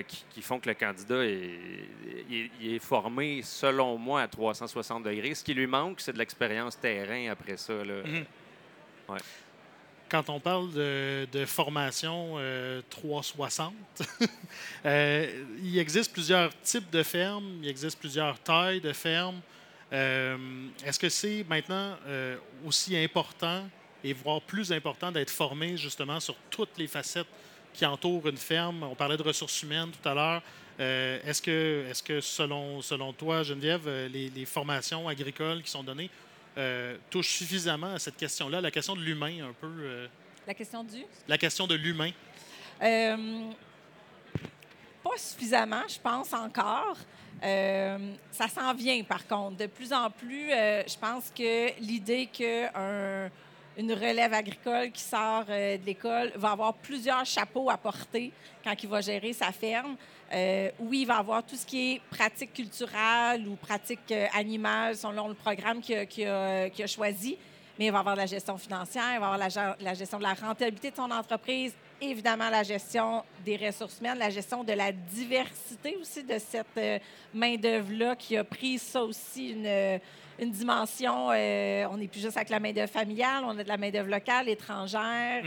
qui, 0.07 0.25
qui 0.31 0.41
font 0.41 0.59
que 0.59 0.67
le 0.69 0.73
candidat 0.75 1.23
est, 1.23 2.79
formé, 2.79 3.41
selon 3.43 3.95
moi, 3.97 4.21
à 4.23 4.27
360 4.27 5.03
degrés. 5.03 5.35
Ce 5.35 5.43
qui 5.43 5.53
lui 5.53 5.67
manque, 5.67 6.01
c'est 6.01 6.13
de 6.13 6.17
l'expérience 6.17 6.79
terrain 6.79 7.29
après 7.31 7.57
ça. 7.57 7.73
là. 7.85 8.01
Mhm. 8.03 8.25
Ouais. 9.09 9.19
Quand 10.09 10.29
on 10.29 10.39
parle 10.39 10.71
de, 10.71 11.45
formation 11.45 12.35
euh, 12.37 12.81
360, 12.89 13.73
euh, 14.85 15.43
il 15.61 15.77
existe 15.77 16.13
plusieurs 16.13 16.49
types 16.61 16.89
de 16.91 17.03
fermes, 17.03 17.59
il 17.61 17.67
existe 17.67 17.99
plusieurs 17.99 18.39
tailles 18.39 18.79
de 18.79 18.93
fermes. 18.93 19.41
Euh, 19.91 20.37
Est-ce 20.85 20.99
que 20.99 21.09
c'est 21.09 21.45
maintenant 21.49 21.95
euh, 22.07 22.37
aussi 22.65 22.95
important 22.97 23.67
et 24.03 24.13
voire 24.13 24.41
plus 24.41 24.71
important 24.71 25.11
d'être 25.11 25.29
formé 25.29 25.75
justement 25.75 26.19
sur 26.19 26.35
toutes 26.49 26.77
les 26.77 26.87
facettes 26.87 27.27
qui 27.73 27.85
entourent 27.85 28.27
une 28.29 28.37
ferme? 28.37 28.83
On 28.83 28.95
parlait 28.95 29.17
de 29.17 29.23
ressources 29.23 29.61
humaines 29.63 29.91
tout 29.91 30.07
à 30.07 30.13
l'heure. 30.13 30.41
Euh, 30.79 31.19
Est-ce 31.25 31.41
que, 31.41 31.85
est 31.89 32.03
que 32.03 32.21
selon, 32.21 32.81
selon 32.81 33.11
toi, 33.11 33.43
Geneviève, 33.43 33.87
euh, 33.87 34.07
les 34.07 34.45
formations 34.45 35.07
agricoles 35.09 35.63
qui 35.63 35.71
sont 35.71 35.83
données 35.83 36.09
euh, 36.57 36.97
touchent 37.09 37.35
suffisamment 37.37 37.93
à 37.93 37.99
cette 37.99 38.17
question-là, 38.17 38.59
la 38.61 38.71
question 38.71 38.95
de 38.95 39.01
l'humain 39.01 39.49
un 39.49 39.53
peu, 39.53 39.67
euh, 39.67 40.07
La 40.47 40.53
question 40.53 40.83
du? 40.83 41.03
la 41.27 41.37
question 41.37 41.67
de 41.67 41.75
l'humain? 41.75 42.11
Euh, 42.81 43.51
pas 45.03 45.17
suffisamment, 45.17 45.83
je 45.87 45.99
pense 45.99 46.33
encore. 46.33 46.97
Ça 47.39 48.47
s'en 48.47 48.73
vient, 48.73 49.03
par 49.03 49.27
contre. 49.27 49.57
De 49.57 49.67
plus 49.67 49.93
en 49.93 50.09
plus, 50.09 50.49
je 50.49 50.97
pense 50.97 51.31
que 51.35 51.79
l'idée 51.79 52.27
qu'une 53.77 53.93
relève 53.93 54.33
agricole 54.33 54.91
qui 54.91 55.01
sort 55.01 55.45
euh, 55.49 55.77
de 55.77 55.85
l'école 55.85 56.31
va 56.35 56.51
avoir 56.51 56.73
plusieurs 56.73 57.25
chapeaux 57.25 57.69
à 57.69 57.77
porter 57.77 58.31
quand 58.63 58.73
il 58.81 58.89
va 58.89 59.01
gérer 59.01 59.33
sa 59.33 59.51
ferme. 59.51 59.95
Euh, 60.33 60.71
oui, 60.79 61.01
il 61.01 61.07
va 61.07 61.17
avoir 61.17 61.43
tout 61.43 61.55
ce 61.55 61.65
qui 61.65 61.93
est 61.93 62.01
pratique 62.09 62.53
culturelle 62.53 63.47
ou 63.47 63.55
pratique 63.55 64.11
euh, 64.11 64.25
animale 64.33 64.95
selon 64.95 65.27
le 65.27 65.35
programme 65.35 65.79
qu'il 65.79 66.27
a, 66.27 66.87
choisi, 66.87 67.37
mais 67.79 67.85
il 67.85 67.91
va 67.91 67.99
avoir 67.99 68.15
la 68.15 68.25
gestion 68.25 68.57
financière, 68.57 69.13
il 69.13 69.19
va 69.19 69.33
avoir 69.33 69.37
la, 69.37 69.77
la 69.79 69.93
gestion 69.93 70.17
de 70.17 70.23
la 70.23 70.33
rentabilité 70.33 70.91
de 70.91 70.95
son 70.95 71.11
entreprise, 71.11 71.73
évidemment 72.01 72.49
la 72.49 72.63
gestion 72.63 73.23
des 73.45 73.55
ressources 73.57 73.99
humaines, 73.99 74.17
la 74.17 74.29
gestion 74.29 74.63
de 74.63 74.73
la 74.73 74.91
diversité 74.91 75.95
aussi 76.01 76.23
de 76.23 76.37
cette 76.39 77.01
main-d'œuvre-là 77.33 78.15
qui 78.15 78.35
a 78.35 78.43
pris 78.43 78.79
ça 78.79 79.03
aussi 79.03 79.51
une, 79.51 79.99
une 80.39 80.51
dimension. 80.51 81.29
euh, 81.31 81.85
on 81.91 81.97
n'est 81.97 82.07
plus 82.07 82.21
juste 82.21 82.37
avec 82.37 82.49
la 82.49 82.59
main-d'œuvre 82.59 82.91
familiale, 82.91 83.43
on 83.45 83.57
a 83.57 83.63
de 83.63 83.67
la 83.67 83.77
main-d'œuvre 83.77 84.09
locale, 84.09 84.49
étrangère. 84.49 85.43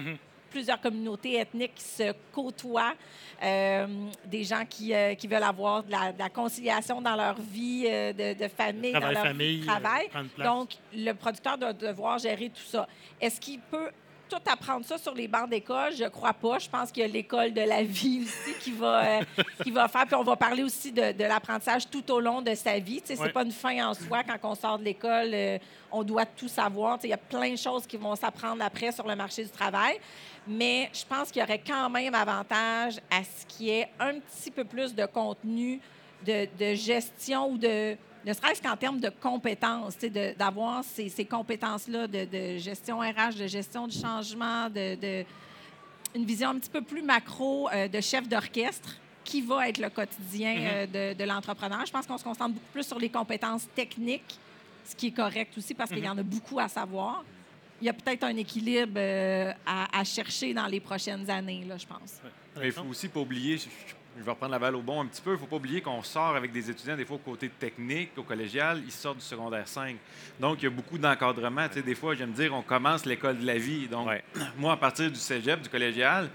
Plusieurs 0.50 0.80
communautés 0.80 1.38
ethniques 1.38 1.76
qui 1.76 1.84
se 1.84 2.12
côtoient, 2.32 2.94
euh, 3.40 3.86
des 4.26 4.42
gens 4.42 4.64
qui, 4.68 4.92
euh, 4.92 5.14
qui 5.14 5.28
veulent 5.28 5.44
avoir 5.44 5.84
de 5.84 5.92
la, 5.92 6.10
de 6.12 6.18
la 6.18 6.28
conciliation 6.28 7.00
dans 7.00 7.14
leur 7.14 7.40
vie 7.40 7.84
de, 7.84 8.34
de 8.34 8.48
famille, 8.48 8.92
dans 8.92 8.98
Travail, 8.98 9.14
leur 9.14 9.32
vie 9.34 9.60
de 9.60 9.66
travail. 9.66 10.08
Donc, 10.38 10.70
le 10.92 11.12
producteur 11.12 11.56
doit 11.56 11.72
devoir 11.72 12.18
gérer 12.18 12.48
tout 12.48 12.66
ça. 12.66 12.88
Est-ce 13.20 13.40
qu'il 13.40 13.60
peut 13.60 13.90
tout 14.30 14.50
apprendre 14.50 14.86
ça 14.86 14.96
sur 14.96 15.14
les 15.14 15.26
bancs 15.28 15.50
d'école? 15.50 15.92
Je 15.94 16.04
crois 16.04 16.32
pas. 16.32 16.58
Je 16.58 16.68
pense 16.68 16.90
qu'il 16.92 17.02
y 17.02 17.04
a 17.04 17.08
l'école 17.08 17.52
de 17.52 17.60
la 17.60 17.82
vie 17.98 18.22
aussi 18.24 18.54
qui 18.60 18.70
va, 18.72 19.04
euh, 19.04 19.24
qui 19.62 19.70
va 19.70 19.88
faire. 19.88 20.06
Puis 20.06 20.14
on 20.14 20.22
va 20.22 20.36
parler 20.36 20.62
aussi 20.62 20.92
de, 20.92 21.12
de 21.12 21.24
l'apprentissage 21.24 21.90
tout 21.90 22.08
au 22.12 22.20
long 22.20 22.40
de 22.40 22.54
sa 22.54 22.78
vie. 22.78 23.00
Tu 23.02 23.08
sais, 23.08 23.20
Ouais. 23.20 23.26
C'est 23.26 23.32
pas 23.32 23.42
une 23.42 23.52
fin 23.52 23.90
en 23.90 23.94
soi. 23.94 24.22
Quand 24.22 24.50
on 24.50 24.54
sort 24.54 24.78
de 24.78 24.84
l'école, 24.84 25.30
euh, 25.32 25.58
on 25.90 26.02
doit 26.02 26.24
tout 26.24 26.48
savoir. 26.48 26.96
Tu 26.96 27.02
sais, 27.02 27.08
Il 27.08 27.10
y 27.10 27.14
a 27.14 27.18
plein 27.18 27.50
de 27.50 27.56
choses 27.56 27.86
qui 27.86 27.96
vont 27.96 28.14
s'apprendre 28.16 28.62
après 28.64 28.92
sur 28.92 29.06
le 29.06 29.16
marché 29.16 29.42
du 29.44 29.50
travail. 29.50 29.98
Mais 30.46 30.88
je 30.92 31.04
pense 31.04 31.30
qu'il 31.30 31.40
y 31.40 31.44
aurait 31.44 31.62
quand 31.64 31.90
même 31.90 32.14
avantage 32.14 32.96
à 33.10 33.22
ce 33.22 33.44
qu'il 33.46 33.66
y 33.66 33.70
ait 33.70 33.88
un 33.98 34.14
petit 34.14 34.50
peu 34.50 34.64
plus 34.64 34.94
de 34.94 35.04
contenu 35.06 35.80
de, 36.24 36.46
de 36.58 36.74
gestion 36.74 37.50
ou 37.50 37.58
de, 37.58 37.96
ne 38.26 38.32
serait-ce 38.32 38.60
qu'en 38.62 38.76
termes 38.76 39.00
de 39.00 39.08
compétences, 39.08 39.96
d'avoir 40.38 40.84
ces, 40.84 41.08
ces 41.08 41.24
compétences-là 41.24 42.06
de, 42.06 42.24
de 42.24 42.58
gestion 42.58 42.98
RH, 43.00 43.36
de 43.38 43.46
gestion 43.46 43.86
du 43.86 43.98
changement, 43.98 44.68
de, 44.68 44.94
de- 44.94 45.24
une 46.14 46.24
vision 46.24 46.50
un 46.50 46.58
petit 46.58 46.70
peu 46.70 46.82
plus 46.82 47.02
macro 47.02 47.68
euh, 47.70 47.86
de 47.88 48.00
chef 48.00 48.28
d'orchestre 48.28 48.96
qui 49.24 49.40
va 49.42 49.68
être 49.68 49.78
le 49.78 49.88
quotidien 49.90 50.56
euh, 50.58 50.86
de, 51.14 51.18
de 51.18 51.24
l'entrepreneur. 51.24 51.86
Je 51.86 51.92
pense 51.92 52.06
qu'on 52.06 52.18
se 52.18 52.24
concentre 52.24 52.54
beaucoup 52.54 52.72
plus 52.72 52.82
sur 52.86 52.98
les 52.98 53.08
compétences 53.08 53.66
techniques, 53.74 54.38
ce 54.84 54.96
qui 54.96 55.08
est 55.08 55.12
correct 55.12 55.56
aussi 55.56 55.72
parce 55.72 55.90
qu'il 55.90 56.04
y 56.04 56.08
en 56.08 56.18
a 56.18 56.22
beaucoup 56.22 56.58
à 56.58 56.68
savoir. 56.68 57.24
Il 57.80 57.86
y 57.86 57.88
a 57.88 57.92
peut-être 57.94 58.24
un 58.24 58.36
équilibre 58.36 58.94
euh, 58.96 59.52
à, 59.64 59.98
à 60.00 60.04
chercher 60.04 60.52
dans 60.52 60.66
les 60.66 60.80
prochaines 60.80 61.30
années, 61.30 61.64
là, 61.66 61.76
je 61.78 61.86
pense. 61.86 62.20
Mais 62.58 62.66
il 62.66 62.72
faut 62.72 62.82
aussi 62.82 63.08
pas 63.08 63.20
oublier, 63.20 63.56
je, 63.56 63.64
je- 63.64 63.94
je 64.20 64.24
vais 64.24 64.32
reprendre 64.32 64.52
la 64.52 64.58
balle 64.58 64.76
au 64.76 64.82
bon 64.82 65.00
un 65.00 65.06
petit 65.06 65.22
peu, 65.22 65.32
il 65.32 65.38
faut 65.38 65.46
pas 65.46 65.56
oublier 65.56 65.80
qu'on 65.80 66.02
sort 66.02 66.36
avec 66.36 66.52
des 66.52 66.70
étudiants, 66.70 66.94
des 66.94 67.06
fois, 67.06 67.16
au 67.16 67.30
côté 67.30 67.48
technique, 67.48 68.10
au 68.18 68.22
collégial, 68.22 68.82
ils 68.84 68.92
sortent 68.92 69.16
du 69.16 69.24
secondaire 69.24 69.66
5. 69.66 69.96
Donc, 70.38 70.58
il 70.60 70.64
y 70.64 70.66
a 70.66 70.70
beaucoup 70.70 70.98
d'encadrement. 70.98 71.66
Tu 71.68 71.76
sais, 71.76 71.82
des 71.82 71.94
fois, 71.94 72.14
j'aime 72.14 72.32
dire, 72.32 72.54
on 72.54 72.60
commence 72.60 73.06
l'école 73.06 73.38
de 73.38 73.46
la 73.46 73.56
vie. 73.56 73.88
Donc, 73.88 74.08
Ouais. 74.08 74.22
moi, 74.58 74.74
à 74.74 74.76
partir 74.76 75.10
du 75.10 75.18
cégep, 75.18 75.62
du 75.62 75.70
collégial, 75.70 76.28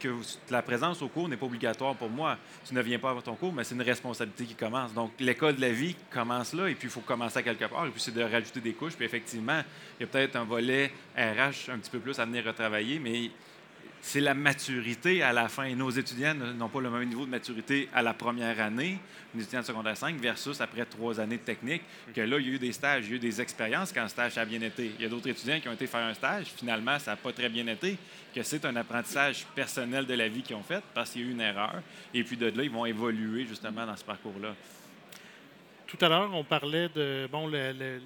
que 0.00 0.08
la 0.50 0.62
présence 0.62 1.00
au 1.02 1.08
cours 1.08 1.28
n'est 1.28 1.36
pas 1.36 1.46
obligatoire 1.46 1.94
pour 1.94 2.10
moi. 2.10 2.36
Tu 2.66 2.74
ne 2.74 2.80
viens 2.82 2.98
pas 2.98 3.10
à 3.10 3.22
ton 3.22 3.34
cours, 3.34 3.52
mais 3.52 3.64
c'est 3.64 3.74
une 3.74 3.82
responsabilité 3.82 4.44
qui 4.44 4.54
commence. 4.54 4.92
Donc, 4.92 5.12
l'école 5.20 5.56
de 5.56 5.60
la 5.60 5.70
vie 5.70 5.94
commence 6.10 6.52
là, 6.54 6.68
et 6.68 6.74
puis 6.74 6.88
il 6.88 6.90
faut 6.90 7.00
commencer 7.00 7.38
à 7.38 7.42
quelque 7.42 7.64
part, 7.66 7.86
et 7.86 7.90
puis 7.90 8.00
c'est 8.00 8.14
de 8.14 8.22
rajouter 8.22 8.60
des 8.60 8.72
couches. 8.72 8.94
Puis 8.94 9.04
effectivement, 9.04 9.60
il 9.98 10.02
y 10.02 10.04
a 10.04 10.06
peut-être 10.06 10.36
un 10.36 10.44
volet 10.44 10.92
RH 11.16 11.70
un 11.70 11.78
petit 11.78 11.90
peu 11.90 11.98
plus 11.98 12.18
à 12.18 12.24
venir 12.24 12.44
retravailler, 12.44 12.98
mais 12.98 13.30
c'est 14.00 14.20
la 14.20 14.34
maturité 14.34 15.22
à 15.22 15.32
la 15.32 15.48
fin. 15.48 15.68
Nos 15.74 15.90
étudiants 15.90 16.34
n'ont 16.34 16.68
pas 16.68 16.80
le 16.80 16.90
même 16.90 17.08
niveau 17.08 17.26
de 17.26 17.30
maturité 17.30 17.88
à 17.94 18.00
la 18.02 18.14
première 18.14 18.60
année, 18.60 18.98
les 19.34 19.42
étudiants 19.42 19.60
de 19.60 19.66
secondaire 19.66 19.96
5, 19.96 20.16
versus 20.20 20.60
après 20.60 20.84
trois 20.86 21.20
années 21.20 21.36
de 21.36 21.42
technique, 21.42 21.82
que 22.14 22.20
là, 22.20 22.38
il 22.38 22.46
y 22.46 22.50
a 22.50 22.54
eu 22.54 22.58
des 22.58 22.72
stages, 22.72 23.04
il 23.06 23.10
y 23.10 23.12
a 23.14 23.16
eu 23.16 23.18
des 23.18 23.40
expériences 23.40 23.92
quand 23.92 24.02
le 24.02 24.08
stage 24.08 24.38
a 24.38 24.44
bien 24.44 24.60
été. 24.62 24.92
Il 24.98 25.02
y 25.02 25.06
a 25.06 25.08
d'autres 25.08 25.28
étudiants 25.28 25.60
qui 25.60 25.68
ont 25.68 25.72
été 25.72 25.86
faire 25.86 26.00
un 26.06 26.14
stage, 26.14 26.46
finalement, 26.56 26.98
ça 26.98 27.10
n'a 27.12 27.16
pas 27.16 27.32
très 27.32 27.48
bien 27.48 27.66
été, 27.66 27.98
que 28.34 28.42
c'est 28.42 28.64
un 28.64 28.74
apprentissage 28.76 29.44
personnel 29.54 30.06
de 30.06 30.14
la 30.14 30.28
vie 30.28 30.42
qu'ils 30.42 30.56
ont 30.56 30.62
fait 30.62 30.82
parce 30.94 31.10
qu'il 31.10 31.22
y 31.22 31.24
a 31.24 31.28
eu 31.28 31.32
une 31.32 31.40
erreur. 31.40 31.82
Et 32.14 32.22
puis 32.24 32.36
de 32.36 32.46
là, 32.46 32.62
ils 32.62 32.70
vont 32.70 32.86
évoluer 32.86 33.46
justement 33.46 33.84
dans 33.84 33.96
ce 33.96 34.04
parcours-là. 34.04 34.54
Tout 35.86 35.98
à 36.04 36.08
l'heure, 36.08 36.30
on 36.34 36.44
parlait 36.44 36.88
de. 36.90 37.28
Bon, 37.32 37.46
le- 37.46 38.00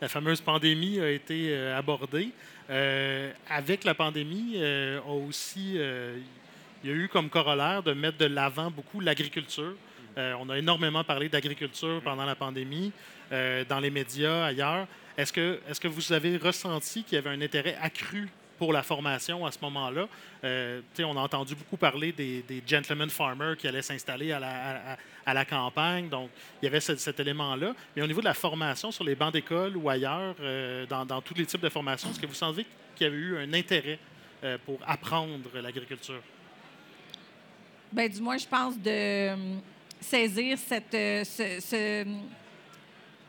la 0.00 0.08
fameuse 0.08 0.40
pandémie 0.40 0.98
a 1.00 1.10
été 1.10 1.48
euh, 1.50 1.78
abordée. 1.78 2.30
Euh, 2.70 3.32
avec 3.48 3.84
la 3.84 3.94
pandémie, 3.94 4.54
euh, 4.56 5.00
aussi, 5.02 5.74
il 5.74 6.88
y 6.88 6.92
a 6.92 6.96
eu 6.96 7.08
comme 7.08 7.28
corollaire 7.28 7.82
de 7.82 7.92
mettre 7.92 8.18
de 8.18 8.26
l'avant 8.26 8.70
beaucoup 8.70 9.00
l'agriculture. 9.00 9.74
On 10.16 10.50
a 10.50 10.58
énormément 10.58 11.02
parlé 11.02 11.30
d'agriculture 11.30 12.02
pendant 12.04 12.26
la 12.26 12.34
pandémie, 12.34 12.92
dans 13.30 13.80
les 13.80 13.90
médias, 13.90 14.44
ailleurs. 14.44 14.86
Est-ce 15.16 15.32
que, 15.32 15.60
est-ce 15.68 15.80
que 15.80 15.88
vous 15.88 16.12
avez 16.12 16.36
ressenti 16.36 17.04
qu'il 17.04 17.16
y 17.16 17.18
avait 17.18 17.30
un 17.30 17.40
intérêt 17.40 17.76
accru 17.80 18.28
pour 18.58 18.72
la 18.72 18.82
formation 18.82 19.46
à 19.46 19.50
ce 19.50 19.58
moment-là? 19.62 20.08
Euh, 20.44 20.82
on 20.98 21.16
a 21.16 21.20
entendu 21.20 21.54
beaucoup 21.54 21.76
parler 21.76 22.12
des, 22.12 22.62
gentlemen 22.66 23.08
farmers 23.08 23.56
qui 23.56 23.66
allaient 23.66 23.82
s'installer 23.82 24.32
à 24.32 24.40
la, 24.40 24.48
à- 24.48 24.96
à- 25.30 25.34
la 25.34 25.44
campagne. 25.44 26.08
Donc, 26.08 26.30
il 26.60 26.64
y 26.66 26.68
avait 26.68 26.80
ce- 26.80 26.96
cet 26.96 27.18
élément-là. 27.20 27.74
Mais 27.96 28.02
au 28.02 28.06
niveau 28.06 28.20
de 28.20 28.26
la 28.26 28.34
formation 28.34 28.90
sur 28.90 29.04
les 29.04 29.14
bancs 29.14 29.32
d'école 29.32 29.76
ou 29.76 29.88
ailleurs, 29.88 30.34
euh, 30.40 30.86
dans, 30.86 31.04
dans 31.06 31.20
tous 31.20 31.34
les 31.34 31.46
types 31.46 31.60
de 31.60 31.68
formations, 31.68 32.10
est-ce 32.10 32.20
que 32.20 32.26
vous 32.26 32.34
sentez 32.34 32.66
qu'il 32.96 33.06
y 33.06 33.10
avait 33.10 33.16
eu 33.18 33.36
un 33.38 33.52
intérêt 33.54 33.98
euh, 34.44 34.58
pour 34.64 34.78
apprendre 34.86 35.48
l'agriculture? 35.62 36.20
Ben, 37.92 38.08
du 38.08 38.20
moins, 38.20 38.38
je 38.38 38.46
pense 38.46 38.76
de 38.78 38.90
euh, 38.90 39.36
saisir 40.00 40.56
cette, 40.58 40.92
ce- 40.92 41.58
ce- 41.60 42.04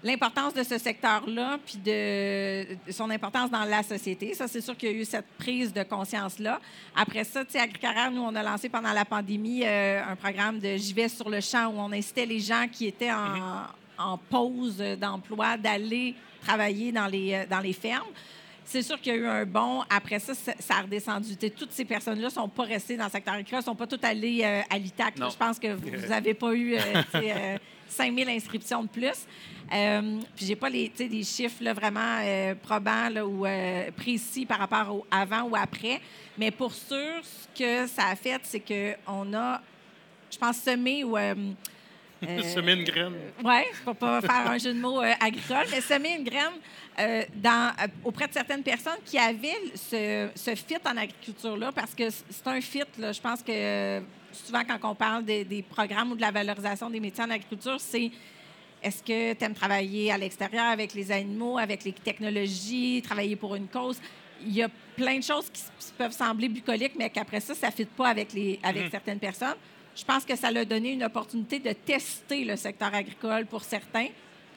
l'importance 0.04 0.54
de 0.54 0.64
ce 0.64 0.78
secteur-là, 0.78 1.60
puis 1.66 1.78
de, 1.78 2.92
son 2.92 3.10
importance 3.10 3.52
dans 3.52 3.66
la 3.66 3.84
société. 3.84 4.34
Ça, 4.34 4.48
c'est 4.48 4.62
sûr 4.62 4.76
qu'il 4.76 4.92
y 4.92 4.94
a 4.94 4.96
eu 4.96 5.06
cette 5.06 5.28
prise 5.38 5.74
de 5.74 5.84
conscience-là. 5.84 6.60
Après 6.96 7.24
ça, 7.24 7.46
tu 7.46 7.52
sais, 7.52 7.60
Agricarrière, 7.60 8.12
nous, 8.12 8.22
on 8.22 8.36
a 8.36 8.44
lancé 8.44 8.70
pendant 8.70 8.94
la 8.94 9.06
pandémie 9.06 9.62
euh, 9.64 10.02
un 10.04 10.16
programme 10.16 10.60
de 10.60 10.78
J'y 10.78 10.94
vais 10.94 11.10
sur 11.10 11.30
le 11.30 11.42
champ 11.42 11.68
où 11.68 11.80
on 11.80 11.92
incitait 11.92 12.26
les 12.26 12.40
gens 12.40 12.68
qui 12.72 12.88
étaient 12.88 13.12
en, 13.12 13.68
en 13.98 14.18
pause 14.18 14.78
d'emploi 15.00 15.58
d'aller 15.58 16.16
travailler 16.42 16.92
dans 16.92 17.08
les, 17.08 17.34
euh, 17.34 17.46
dans 17.50 17.60
les 17.60 17.74
fermes. 17.74 18.08
C'est 18.64 18.84
sûr 18.84 19.00
qu'il 19.02 19.14
y 19.14 19.16
a 19.16 19.20
eu 19.20 19.28
un 19.28 19.46
bond. 19.46 19.84
Après 19.90 20.20
ça, 20.20 20.34
ça 20.34 20.76
a 20.76 20.82
redescendu. 20.84 21.36
Tu 21.36 21.48
sais, 21.48 21.50
toutes 21.50 21.72
ces 21.72 21.84
personnes-là 21.84 22.26
ne 22.26 22.34
sont 22.34 22.48
pas 22.48 22.64
restées 22.64 22.96
dans 22.96 23.06
le 23.06 23.10
secteur 23.10 23.34
agricole, 23.34 23.60
ne 23.60 23.64
sont 23.64 23.76
pas 23.76 23.88
toutes 23.88 24.06
allées 24.06 24.42
euh, 24.44 24.62
à 24.70 24.78
l'ITAC. 24.78 25.16
Je 25.18 25.38
pense 25.38 25.60
que 25.60 25.74
vous 25.74 26.08
n'avez 26.10 26.34
pas 26.34 26.54
eu 26.54 26.76
euh, 26.76 27.58
5000 27.92 28.30
inscriptions 28.30 28.84
de 28.84 28.88
plus. 28.88 29.26
Euh, 29.74 30.20
puis 30.36 30.46
j'ai 30.46 30.56
pas 30.56 30.70
les, 30.70 30.90
des 30.90 31.24
chiffres 31.24 31.64
là, 31.64 31.74
vraiment 31.74 32.20
euh, 32.22 32.56
probants 32.56 33.10
là, 33.10 33.26
ou 33.26 33.46
euh, 33.46 33.90
précis 33.96 34.46
par 34.46 34.60
rapport 34.60 34.96
au 34.96 35.06
avant 35.10 35.44
ou 35.44 35.56
après. 35.56 36.02
Mais 36.38 36.52
pour 36.52 36.74
sûr, 36.74 37.22
ce 37.24 37.58
que 37.58 37.88
ça 37.88 38.08
a 38.08 38.16
fait, 38.16 38.42
c'est 38.44 38.60
qu'on 38.60 39.34
a, 39.34 39.62
je 40.32 40.38
pense, 40.38 40.58
semé 40.58 41.04
ou... 41.04 41.18
euh, 41.18 41.36
euh, 42.24 42.42
Semer 42.54 42.74
une 42.74 42.84
graine. 42.84 43.14
oui, 43.44 43.62
pour 43.84 43.96
pas 43.96 44.22
faire 44.22 44.52
un 44.52 44.58
jeu 44.58 44.74
de 44.74 44.80
mots 44.80 45.02
euh, 45.02 45.12
agricole, 45.20 45.66
mais 45.72 45.82
semer 45.82 46.18
une 46.20 46.24
graine 46.24 46.54
euh, 47.00 47.24
dans, 47.36 47.74
euh, 47.82 47.88
auprès 48.04 48.28
de 48.28 48.34
certaines 48.34 48.62
personnes 48.64 49.00
qui 49.06 49.18
avaient 49.18 49.58
ce, 49.74 50.30
ce 50.36 50.54
fit 50.54 50.76
en 50.86 50.98
agriculture-là, 50.98 51.72
parce 51.72 51.96
que 51.96 52.10
c'est 52.10 52.48
un 52.48 52.62
fit, 52.62 52.84
là, 53.00 53.12
je 53.12 53.22
pense 53.22 53.42
que 53.42 54.02
souvent, 54.32 54.64
quand 54.64 54.90
on 54.90 54.96
parle 54.96 55.26
des, 55.26 55.44
des 55.46 55.62
programmes 55.62 56.12
ou 56.12 56.16
de 56.16 56.22
la 56.22 56.32
valorisation 56.32 56.90
des 56.90 57.00
métiers 57.00 57.24
en 57.24 57.30
agriculture, 57.30 57.80
c'est 57.80 58.12
est-ce 58.82 59.04
que 59.04 59.34
tu 59.34 59.46
aimes 59.46 59.54
travailler 59.54 60.12
à 60.12 60.18
l'extérieur 60.18 60.66
avec 60.66 60.94
les 60.94 61.12
animaux, 61.12 61.58
avec 61.58 61.84
les 61.84 61.94
technologies, 61.94 63.02
travailler 63.04 63.36
pour 63.36 63.56
une 63.56 63.68
cause? 63.68 64.00
Il 64.44 64.54
y 64.54 64.64
a 64.64 64.70
plein 64.96 65.20
de 65.20 65.24
choses 65.24 65.50
qui 65.52 65.62
peuvent 65.98 66.12
sembler 66.12 66.50
bucoliques, 66.50 66.94
mais 66.98 67.10
qu'après 67.10 67.40
ça, 67.40 67.54
ça 67.54 67.68
ne 67.68 67.72
fit 67.74 67.86
pas 67.86 68.08
avec, 68.08 68.34
les, 68.34 68.60
avec 68.64 68.90
certaines 68.90 69.20
personnes. 69.20 69.58
Je 69.96 70.04
pense 70.04 70.26
que 70.26 70.36
ça 70.36 70.50
leur 70.50 70.64
a 70.64 70.66
donné 70.66 70.94
une 70.94 71.04
opportunité 71.04 71.60
de 71.60 71.74
tester 71.74 72.44
le 72.44 72.56
secteur 72.56 72.94
agricole 72.94 73.46
pour 73.46 73.64
certains. 73.64 74.08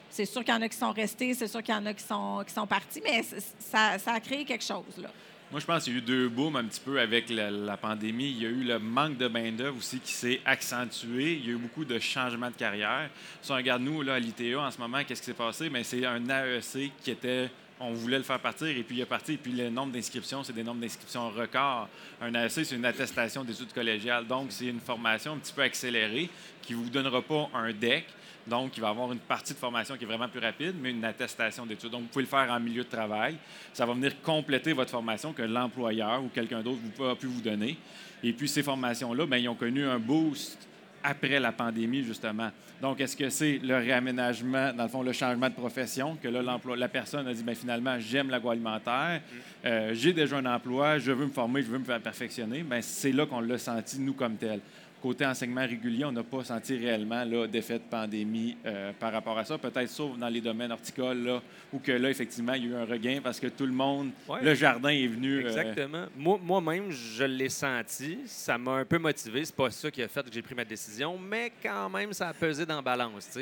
C'est 0.09 0.25
sûr 0.25 0.43
qu'il 0.43 0.53
y 0.53 0.57
en 0.57 0.61
a 0.61 0.69
qui 0.69 0.77
sont 0.77 0.91
restés, 0.91 1.33
c'est 1.33 1.47
sûr 1.47 1.61
qu'il 1.61 1.75
y 1.75 1.77
en 1.77 1.85
a 1.85 1.93
qui 1.93 2.03
sont, 2.03 2.43
qui 2.47 2.53
sont 2.53 2.65
partis, 2.65 3.01
mais 3.03 3.21
ça, 3.59 3.99
ça 3.99 4.13
a 4.13 4.19
créé 4.19 4.45
quelque 4.45 4.63
chose. 4.63 4.97
Là. 4.97 5.09
Moi, 5.51 5.59
je 5.59 5.65
pense 5.65 5.83
qu'il 5.83 5.93
y 5.93 5.95
a 5.95 5.99
eu 5.99 6.01
deux 6.01 6.27
booms 6.27 6.55
un 6.55 6.65
petit 6.65 6.81
peu 6.81 6.99
avec 6.99 7.29
la, 7.29 7.77
pandémie. 7.77 8.31
Il 8.31 8.41
y 8.41 8.45
a 8.47 8.49
eu 8.49 8.63
le 8.63 8.79
manque 8.79 9.17
de 9.17 9.27
main-d'œuvre 9.27 9.77
aussi 9.77 9.99
qui 9.99 10.11
s'est 10.11 10.41
accentué. 10.43 11.33
Il 11.33 11.45
y 11.45 11.49
a 11.49 11.53
eu 11.53 11.57
beaucoup 11.57 11.85
de 11.85 11.99
changements 11.99 12.49
de 12.49 12.55
carrière. 12.55 13.09
Si 13.43 13.51
on 13.51 13.55
regarde 13.55 13.83
nous, 13.83 14.01
là, 14.01 14.15
à 14.15 14.19
l'ITA, 14.19 14.59
en 14.59 14.71
ce 14.71 14.79
moment, 14.79 15.03
qu'est-ce 15.03 15.21
qui 15.21 15.27
s'est 15.27 15.33
passé? 15.33 15.69
Bien, 15.69 15.83
c'est 15.83 16.03
un 16.03 16.27
AEC 16.27 16.91
qui 17.01 17.11
était. 17.11 17.51
On 17.79 17.93
voulait 17.93 18.17
le 18.17 18.23
faire 18.23 18.39
partir 18.39 18.69
et 18.69 18.83
puis 18.83 18.95
il 18.95 19.01
est 19.01 19.05
parti. 19.05 19.33
Et 19.33 19.37
puis 19.37 19.51
le 19.51 19.69
nombre 19.69 19.93
d'inscriptions, 19.93 20.43
c'est 20.43 20.53
des 20.53 20.63
nombres 20.63 20.81
d'inscriptions 20.81 21.29
records. 21.29 21.89
Un 22.21 22.33
AEC, 22.33 22.65
c'est 22.65 22.75
une 22.75 22.85
attestation 22.85 23.43
d'études 23.43 23.71
collégiales. 23.71 24.25
Donc, 24.25 24.47
c'est 24.49 24.65
une 24.65 24.79
formation 24.79 25.33
un 25.33 25.37
petit 25.37 25.53
peu 25.53 25.61
accélérée 25.61 26.29
qui 26.63 26.73
ne 26.73 26.79
vous 26.79 26.89
donnera 26.89 27.21
pas 27.21 27.49
un 27.53 27.71
DEC. 27.71 28.05
Donc, 28.47 28.77
il 28.77 28.81
va 28.81 28.89
avoir 28.89 29.11
une 29.11 29.19
partie 29.19 29.53
de 29.53 29.57
formation 29.57 29.97
qui 29.97 30.03
est 30.03 30.07
vraiment 30.07 30.27
plus 30.27 30.39
rapide, 30.39 30.75
mais 30.79 30.91
une 30.91 31.03
attestation 31.03 31.65
d'études. 31.65 31.89
Donc, 31.89 32.03
vous 32.03 32.07
pouvez 32.07 32.25
le 32.25 32.29
faire 32.29 32.51
en 32.51 32.59
milieu 32.59 32.83
de 32.83 32.89
travail. 32.89 33.37
Ça 33.73 33.85
va 33.85 33.93
venir 33.93 34.21
compléter 34.21 34.73
votre 34.73 34.91
formation 34.91 35.33
que 35.33 35.41
l'employeur 35.41 36.23
ou 36.23 36.29
quelqu'un 36.29 36.61
d'autre 36.61 36.79
a 37.09 37.15
pu 37.15 37.25
vous 37.25 37.41
donner. 37.41 37.77
Et 38.23 38.33
puis, 38.33 38.47
ces 38.47 38.61
formations-là, 38.63 39.25
bien, 39.25 39.37
ils 39.37 39.49
ont 39.49 39.55
connu 39.55 39.85
un 39.85 39.97
boost 39.97 40.67
après 41.03 41.39
la 41.39 41.51
pandémie, 41.51 42.03
justement. 42.03 42.49
Donc, 42.81 42.99
est-ce 42.99 43.15
que 43.15 43.29
c'est 43.29 43.59
le 43.63 43.77
réaménagement, 43.77 44.73
dans 44.73 44.83
le 44.83 44.89
fond, 44.89 45.01
le 45.01 45.13
changement 45.13 45.49
de 45.49 45.53
profession, 45.53 46.17
que 46.21 46.27
là, 46.27 46.41
l'emploi, 46.41 46.75
la 46.75 46.87
personne 46.87 47.27
a 47.27 47.33
dit, 47.33 47.43
bien, 47.43 47.55
finalement, 47.55 47.99
j'aime 47.99 48.29
l'agroalimentaire, 48.29 49.21
euh, 49.65 49.93
j'ai 49.93 50.13
déjà 50.13 50.37
un 50.37 50.45
emploi, 50.45 50.99
je 50.99 51.11
veux 51.11 51.25
me 51.25 51.31
former, 51.31 51.61
je 51.61 51.67
veux 51.67 51.79
me 51.79 51.85
faire 51.85 52.01
perfectionner? 52.01 52.63
Bien, 52.63 52.81
c'est 52.81 53.11
là 53.11 53.25
qu'on 53.25 53.39
l'a 53.39 53.57
senti, 53.57 53.99
nous, 53.99 54.13
comme 54.13 54.35
tel. 54.35 54.59
Côté 55.05 55.23
enseignement 55.23 55.61
régulier, 55.61 56.03
on 56.03 56.11
n'a 56.11 56.23
pas 56.23 56.43
senti 56.43 56.75
réellement 56.77 57.23
d'effet 57.45 57.75
de 57.77 57.83
pandémie 57.87 58.57
euh, 58.65 58.91
par 58.99 59.11
rapport 59.13 59.37
à 59.37 59.45
ça. 59.45 59.55
Peut-être 59.55 59.87
sauf 59.87 60.17
dans 60.17 60.29
les 60.29 60.41
domaines 60.41 60.71
horticoles, 60.71 61.23
là, 61.23 61.41
où 61.71 61.77
que 61.77 61.91
là, 61.91 62.09
effectivement, 62.09 62.53
il 62.53 62.63
y 62.63 62.67
a 62.67 62.69
eu 62.71 62.75
un 62.81 62.85
regain 62.85 63.19
parce 63.23 63.39
que 63.39 63.45
tout 63.45 63.67
le 63.67 63.71
monde, 63.71 64.09
Ouais. 64.27 64.41
le 64.41 64.55
jardin 64.55 64.89
est 64.89 65.05
venu. 65.05 65.35
euh, 65.35 65.41
Exactement. 65.47 66.05
Moi- 66.17 66.39
Moi-même, 66.41 66.89
je 66.89 67.23
l'ai 67.23 67.49
senti. 67.49 68.17
Ça 68.25 68.57
m'a 68.57 68.77
un 68.77 68.85
peu 68.85 68.97
motivé. 68.97 69.45
C'est 69.45 69.55
pas 69.55 69.69
ça 69.69 69.91
qui 69.91 70.01
a 70.01 70.07
fait 70.07 70.23
que 70.23 70.33
j'ai 70.33 70.41
pris 70.41 70.55
ma 70.55 70.65
décision, 70.65 71.19
mais 71.19 71.51
quand 71.61 71.87
même, 71.91 72.11
ça 72.11 72.29
a 72.29 72.33
pesé 72.33 72.65
dans 72.65 72.77
la 72.77 72.81
balance. 72.81 73.37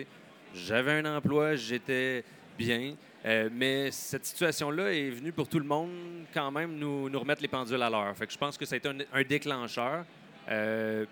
J'avais 0.54 0.92
un 1.00 1.16
emploi, 1.16 1.56
j'étais 1.56 2.26
bien, 2.60 2.96
euh, 3.26 3.48
mais 3.54 3.90
cette 3.90 4.26
situation-là 4.26 4.94
est 4.94 5.12
venue 5.12 5.32
pour 5.32 5.48
tout 5.48 5.60
le 5.60 5.66
monde 5.66 5.92
quand 6.34 6.52
même 6.52 6.76
nous, 6.78 7.08
nous 7.10 7.20
remettre 7.22 7.42
les 7.42 7.48
pendules 7.48 7.82
à 7.82 7.90
l'heure. 7.90 8.14
Fait 8.18 8.28
que 8.28 8.34
je 8.34 8.38
pense 8.38 8.58
que 8.58 8.66
ça 8.66 8.76
a 8.76 8.78
été 8.80 8.90
un, 8.90 8.98
un 9.14 9.24
déclencheur. 9.24 10.04
euh, 10.52 11.06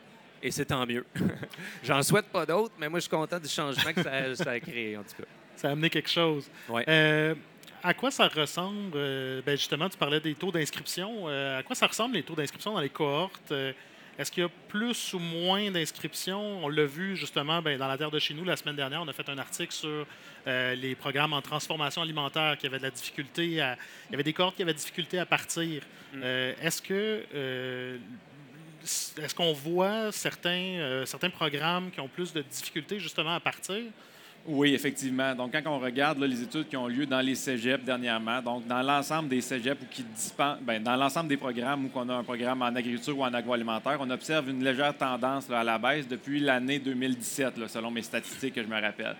et 0.43 0.51
c'est 0.51 0.65
tant 0.65 0.85
mieux. 0.85 1.05
J'en 1.83 2.01
souhaite 2.03 2.27
pas 2.27 2.45
d'autres, 2.45 2.73
mais 2.79 2.89
moi, 2.89 2.99
je 2.99 3.03
suis 3.03 3.09
content 3.09 3.39
du 3.39 3.47
changement 3.49 3.93
que 3.93 4.01
ça, 4.03 4.35
ça 4.35 4.51
a 4.51 4.59
créé, 4.59 4.97
en 4.97 5.03
tout 5.03 5.15
cas. 5.17 5.27
Ça 5.55 5.69
a 5.69 5.71
amené 5.71 5.89
quelque 5.89 6.09
chose. 6.09 6.49
Ouais. 6.69 6.83
Euh, 6.87 7.35
à 7.83 7.93
quoi 7.93 8.11
ça 8.11 8.27
ressemble, 8.27 8.91
euh, 8.95 9.41
ben 9.45 9.57
justement, 9.57 9.89
tu 9.89 9.97
parlais 9.97 10.19
des 10.19 10.35
taux 10.35 10.51
d'inscription. 10.51 11.27
euh, 11.27 11.59
à 11.59 11.63
quoi 11.63 11.75
ça 11.75 11.87
ressemble 11.87 12.15
les 12.15 12.23
taux 12.23 12.35
d'inscription 12.35 12.73
dans 12.73 12.79
les 12.79 12.89
cohortes? 12.89 13.51
Euh, 13.51 13.73
Est-ce 14.19 14.31
qu'il 14.31 14.43
y 14.43 14.45
a 14.45 14.49
plus 14.67 15.13
ou 15.13 15.19
moins 15.19 15.71
d'inscriptions? 15.71 16.63
On 16.63 16.69
l'a 16.69 16.85
vu 16.85 17.15
justement 17.15 17.61
ben, 17.61 17.77
dans 17.79 17.87
la 17.87 17.97
terre 17.97 18.11
de 18.11 18.19
chez 18.19 18.33
nous 18.35 18.43
la 18.43 18.55
semaine 18.55 18.75
dernière. 18.75 19.01
On 19.01 19.07
a 19.07 19.13
fait 19.13 19.27
un 19.29 19.37
article 19.39 19.73
sur 19.73 20.05
euh, 20.47 20.75
les 20.75 20.93
programmes 20.95 21.33
en 21.33 21.41
transformation 21.41 22.01
alimentaire 22.03 22.55
qui 22.57 22.67
avaient 22.67 22.77
de 22.77 22.83
la 22.83 22.91
difficulté 22.91 23.61
à. 23.61 23.77
Il 24.09 24.11
y 24.11 24.15
avait 24.15 24.23
des 24.23 24.33
cohortes 24.33 24.55
qui 24.55 24.61
avaient 24.61 24.73
de 24.73 24.77
la 24.77 24.81
difficulté 24.83 25.17
à 25.17 25.25
partir. 25.25 25.81
Euh, 26.15 26.53
Est-ce 26.61 26.81
que. 26.83 27.23
euh, 27.33 27.97
est-ce 28.83 29.35
qu'on 29.35 29.53
voit 29.53 30.11
certains, 30.11 30.49
euh, 30.79 31.05
certains 31.05 31.29
programmes 31.29 31.91
qui 31.91 31.99
ont 31.99 32.07
plus 32.07 32.33
de 32.33 32.41
difficultés 32.41 32.99
justement 32.99 33.35
à 33.35 33.39
partir? 33.39 33.83
Oui, 34.47 34.73
effectivement. 34.73 35.35
Donc, 35.35 35.51
quand 35.51 35.61
on 35.67 35.77
regarde 35.77 36.17
les 36.19 36.41
études 36.41 36.67
qui 36.67 36.75
ont 36.75 36.87
lieu 36.87 37.05
dans 37.05 37.21
les 37.21 37.35
cégeps 37.35 37.83
dernièrement, 37.83 38.41
donc 38.41 38.65
dans 38.65 38.81
l'ensemble 38.81 39.29
des 39.29 39.39
cégeps 39.39 39.79
ou 39.83 39.85
qui 39.85 40.03
dispensent, 40.03 40.59
ben, 40.61 40.81
dans 40.81 40.95
l'ensemble 40.95 41.29
des 41.29 41.37
programmes 41.37 41.85
où 41.85 41.91
on 41.93 42.09
a 42.09 42.15
un 42.15 42.23
programme 42.23 42.63
en 42.63 42.75
agriculture 42.75 43.17
ou 43.19 43.23
en 43.23 43.33
agroalimentaire, 43.33 43.97
on 43.99 44.09
observe 44.09 44.49
une 44.49 44.63
légère 44.63 44.97
tendance 44.97 45.47
à 45.51 45.63
la 45.63 45.77
baisse 45.77 46.07
depuis 46.07 46.39
l'année 46.39 46.79
2017, 46.79 47.57
là, 47.57 47.67
selon 47.67 47.91
mes 47.91 48.01
statistiques 48.01 48.55
que 48.55 48.63
je 48.63 48.67
me 48.67 48.81
rappelle. 48.81 49.15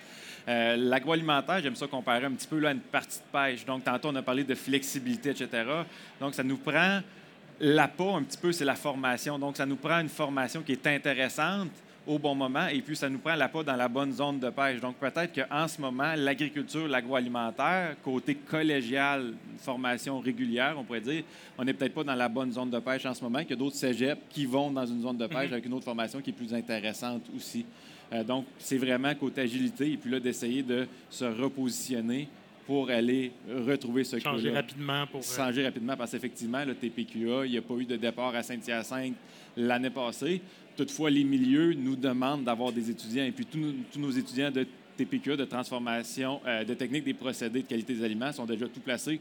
Euh, 0.48 0.76
L'agroalimentaire, 0.76 1.62
j'aime 1.62 1.76
ça 1.76 1.86
comparer 1.86 2.26
un 2.26 2.32
petit 2.32 2.48
peu 2.48 2.66
à 2.66 2.72
une 2.72 2.80
partie 2.80 3.20
de 3.20 3.32
pêche. 3.32 3.64
Donc, 3.64 3.84
tantôt, 3.84 4.08
on 4.10 4.16
a 4.16 4.24
parlé 4.24 4.44
de 4.44 4.56
flexibilité, 4.56 5.30
etc. 5.30 5.48
Donc, 6.20 6.34
ça 6.34 6.44
nous 6.44 6.58
prend 6.58 7.02
l'appât 7.62 8.16
un 8.16 8.24
petit 8.24 8.38
peu, 8.38 8.52
c'est 8.52 8.66
la 8.66 8.76
formation. 8.76 9.40
Donc, 9.40 9.56
ça 9.56 9.66
nous 9.66 9.76
prend 9.76 10.00
une 10.00 10.10
formation 10.10 10.62
qui 10.62 10.74
est 10.74 10.88
intéressante 10.88 11.70
au 12.08 12.18
bon 12.18 12.34
moment 12.34 12.66
et 12.66 12.82
puis 12.82 12.96
ça 12.96 13.08
nous 13.08 13.20
prend 13.20 13.36
l'appât 13.36 13.64
dans 13.64 13.76
la 13.76 13.88
bonne 13.88 14.12
zone 14.12 14.40
de 14.40 14.50
pêche. 14.50 14.82
Donc, 14.82 14.96
peut-être 14.96 15.32
qu'en 15.34 15.68
ce 15.68 15.80
moment, 15.80 16.14
l'agriculture, 16.18 16.88
l'agroalimentaire, 16.88 17.96
côté 18.04 18.34
collégial, 18.36 19.34
formation 19.60 20.20
régulière, 20.20 20.76
on 20.78 20.84
pourrait 20.84 21.02
dire, 21.02 21.24
on 21.58 21.64
n'est 21.64 21.74
peut-être 21.74 21.94
pas 21.94 22.04
dans 22.04 22.16
la 22.16 22.28
bonne 22.28 22.52
zone 22.52 22.72
de 22.72 22.80
pêche 22.80 23.06
en 23.06 23.14
ce 23.14 23.24
moment, 23.24 23.40
qu'il 23.40 23.52
y 23.52 23.54
a 23.54 23.58
d'autres 23.58 23.76
cégeps 23.76 24.22
qui 24.30 24.48
vont 24.48 24.72
dans 24.72 24.86
une 24.86 25.04
zone 25.04 25.18
de 25.18 25.28
pêche 25.28 25.52
avec 25.52 25.66
une 25.66 25.74
autre 25.74 25.86
formation 25.86 26.20
qui 26.22 26.32
est 26.32 26.34
plus 26.34 26.54
intéressante 26.54 27.22
aussi. 27.36 27.66
Euh, 28.12 28.24
donc, 28.24 28.46
c'est 28.58 28.78
vraiment 28.78 29.14
côté 29.14 29.42
agilité 29.42 29.92
et 29.92 29.98
puis 29.98 30.10
là, 30.10 30.20
d'essayer 30.20 30.64
de 30.64 30.88
se 31.10 31.26
repositionner 31.26 32.28
pour 32.66 32.90
aller 32.90 33.32
retrouver 33.50 34.04
ce 34.04 34.20
Changer 34.20 34.44
creux-là 34.44 34.62
rapidement 34.62 35.08
pour. 35.08 35.20
euh, 35.22 35.24
changer 35.24 35.64
rapidement 35.66 35.96
parce 35.98 36.12
qu'effectivement, 36.12 36.64
le 36.66 36.76
TPQA, 36.76 37.46
il 37.46 37.52
n'y 37.52 37.58
a 37.58 37.62
pas 37.62 37.74
eu 37.76 37.86
de 37.86 37.96
départ 37.96 38.34
à 38.36 38.44
Saint-Hyacinthe 38.44 39.16
l'année 39.58 39.90
passée. 39.90 40.42
Toutefois, 40.78 41.10
les 41.10 41.24
milieux 41.24 41.74
nous 41.74 41.96
demandent 41.96 42.44
d'avoir 42.44 42.72
des 42.72 42.90
étudiants 42.90 43.26
et 43.26 43.32
puis 43.32 43.46
tous 43.46 43.58
nos, 43.58 43.72
tous 43.92 44.00
nos 44.00 44.12
étudiants 44.12 44.52
de 44.52 44.66
TPQA, 44.98 45.36
de 45.36 45.46
transformation, 45.46 46.40
euh, 46.46 46.64
de 46.64 46.74
technique 46.74 47.04
des 47.04 47.14
procédés 47.14 47.64
de 47.64 47.68
qualité 47.68 47.94
des 47.94 48.04
aliments 48.04 48.32
sont 48.32 48.46
déjà 48.46 48.68
tout 48.68 48.80
placés 48.82 49.20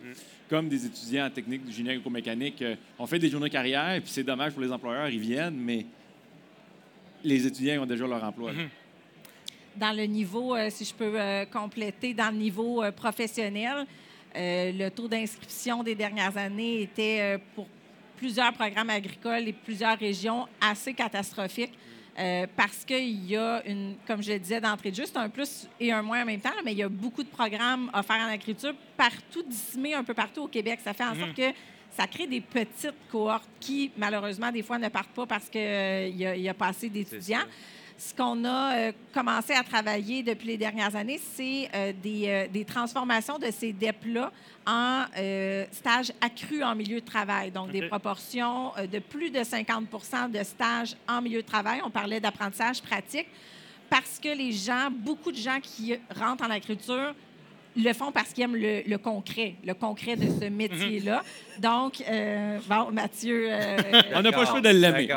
comme 0.48 0.68
des 0.68 0.84
étudiants 0.86 1.26
en 1.26 1.30
technique 1.30 1.64
du 1.64 1.72
génie 1.72 1.90
agromécanique. 1.90 2.60
Euh, 2.62 2.74
on 2.98 3.06
fait 3.06 3.18
des 3.18 3.28
journées 3.30 3.50
carrière 3.50 3.94
et 3.94 4.00
puis 4.00 4.10
c'est 4.10 4.24
dommage 4.24 4.52
pour 4.52 4.62
les 4.62 4.70
employeurs, 4.72 5.08
ils 5.08 5.20
viennent, 5.20 5.56
mais 5.56 5.86
les 7.24 7.46
étudiants 7.46 7.82
ont 7.82 7.86
déjà 7.86 8.06
leur 8.06 8.22
emploi. 8.24 8.52
là. 8.52 8.58
Dans 9.76 9.96
le 9.96 10.04
niveau, 10.04 10.54
euh, 10.54 10.68
si 10.70 10.84
je 10.84 10.94
peux 10.94 11.12
euh, 11.20 11.44
compléter, 11.46 12.14
dans 12.14 12.30
le 12.30 12.36
niveau 12.38 12.82
euh, 12.82 12.90
professionnel, 12.92 13.86
euh, 14.36 14.72
le 14.72 14.88
taux 14.90 15.08
d'inscription 15.08 15.82
des 15.82 15.94
dernières 15.94 16.36
années 16.36 16.82
était 16.82 17.18
euh, 17.20 17.38
pour 17.54 17.66
plusieurs 18.16 18.52
programmes 18.52 18.90
agricoles 18.90 19.48
et 19.48 19.52
plusieurs 19.52 19.98
régions 19.98 20.46
assez 20.60 20.92
catastrophique. 20.94 21.72
euh, 22.18 22.46
parce 22.54 22.84
qu'il 22.84 23.24
y 23.30 23.36
a 23.36 23.62
une, 23.66 23.94
comme 24.06 24.22
je 24.22 24.32
le 24.32 24.38
disais 24.38 24.60
d'entrée 24.60 24.90
de 24.90 24.96
jeu, 24.96 25.04
c'est 25.06 25.16
un 25.16 25.28
plus 25.30 25.68
et 25.78 25.90
un 25.92 26.02
moins 26.02 26.22
en 26.22 26.26
même 26.26 26.40
temps, 26.40 26.50
mais 26.64 26.72
il 26.72 26.78
y 26.78 26.82
a 26.82 26.88
beaucoup 26.88 27.22
de 27.22 27.28
programmes 27.28 27.90
offerts 27.94 28.20
en 28.20 28.28
agriculture 28.28 28.74
partout, 28.96 29.42
disséminés 29.48 29.94
un 29.94 30.04
peu 30.04 30.12
partout 30.12 30.42
au 30.42 30.48
Québec. 30.48 30.80
Ça 30.84 30.92
fait 30.92 31.04
en 31.04 31.14
sorte 31.14 31.34
que 31.34 31.56
ça 31.96 32.06
crée 32.06 32.26
des 32.26 32.40
petites 32.42 32.94
cohortes 33.10 33.48
qui, 33.58 33.90
malheureusement, 33.96 34.52
des 34.52 34.62
fois 34.62 34.78
ne 34.78 34.88
partent 34.88 35.12
pas 35.14 35.24
parce 35.26 35.48
qu'il 35.48 35.60
y, 35.62 36.26
a- 36.26 36.36
il 36.36 36.42
y 36.42 36.48
a 36.48 36.54
pas 36.54 36.68
assez 36.68 36.88
d'étudiants. 36.90 37.46
Ce 38.00 38.14
qu'on 38.14 38.46
a 38.46 38.76
euh, 38.76 38.92
commencé 39.12 39.52
à 39.52 39.62
travailler 39.62 40.22
depuis 40.22 40.46
les 40.46 40.56
dernières 40.56 40.96
années, 40.96 41.20
c'est 41.34 41.68
euh, 41.74 41.92
des, 42.02 42.28
euh, 42.28 42.48
des 42.48 42.64
transformations 42.64 43.38
de 43.38 43.50
ces 43.50 43.74
DEP-là 43.74 44.32
en 44.66 45.04
stages 45.70 46.10
accrus 46.18 46.62
en 46.62 46.74
milieu 46.74 47.00
de 47.00 47.04
travail. 47.04 47.50
Donc, 47.50 47.70
des 47.72 47.88
proportions 47.88 48.72
de 48.90 48.98
plus 49.00 49.30
de 49.30 49.40
50% 49.40 50.30
de 50.30 50.42
stages 50.42 50.96
en 51.06 51.20
milieu 51.20 51.42
de 51.42 51.46
travail. 51.46 51.82
On 51.84 51.90
parlait 51.90 52.20
d'apprentissage 52.20 52.80
pratique 52.80 53.26
parce 53.90 54.18
que 54.18 54.28
les 54.28 54.52
gens, 54.52 54.90
beaucoup 54.90 55.32
de 55.32 55.36
gens 55.36 55.58
qui 55.60 55.94
rentrent 56.16 56.44
en 56.44 56.50
agriculture 56.50 57.14
le 57.76 57.92
font 57.92 58.10
parce 58.10 58.30
qu'ils 58.32 58.44
aiment 58.44 58.56
le, 58.56 58.82
le 58.86 58.98
concret, 58.98 59.54
le 59.64 59.74
concret 59.74 60.16
de 60.16 60.26
ce 60.40 60.48
métier-là. 60.48 61.22
Donc, 61.58 62.02
euh, 62.08 62.58
bon, 62.68 62.90
Mathieu... 62.90 63.46
euh, 63.50 63.76
On 64.14 64.22
n'a 64.22 64.32
pas 64.32 64.40
le 64.40 64.46
choix 64.46 64.60
de 64.60 64.68
l'aimer. 64.70 65.08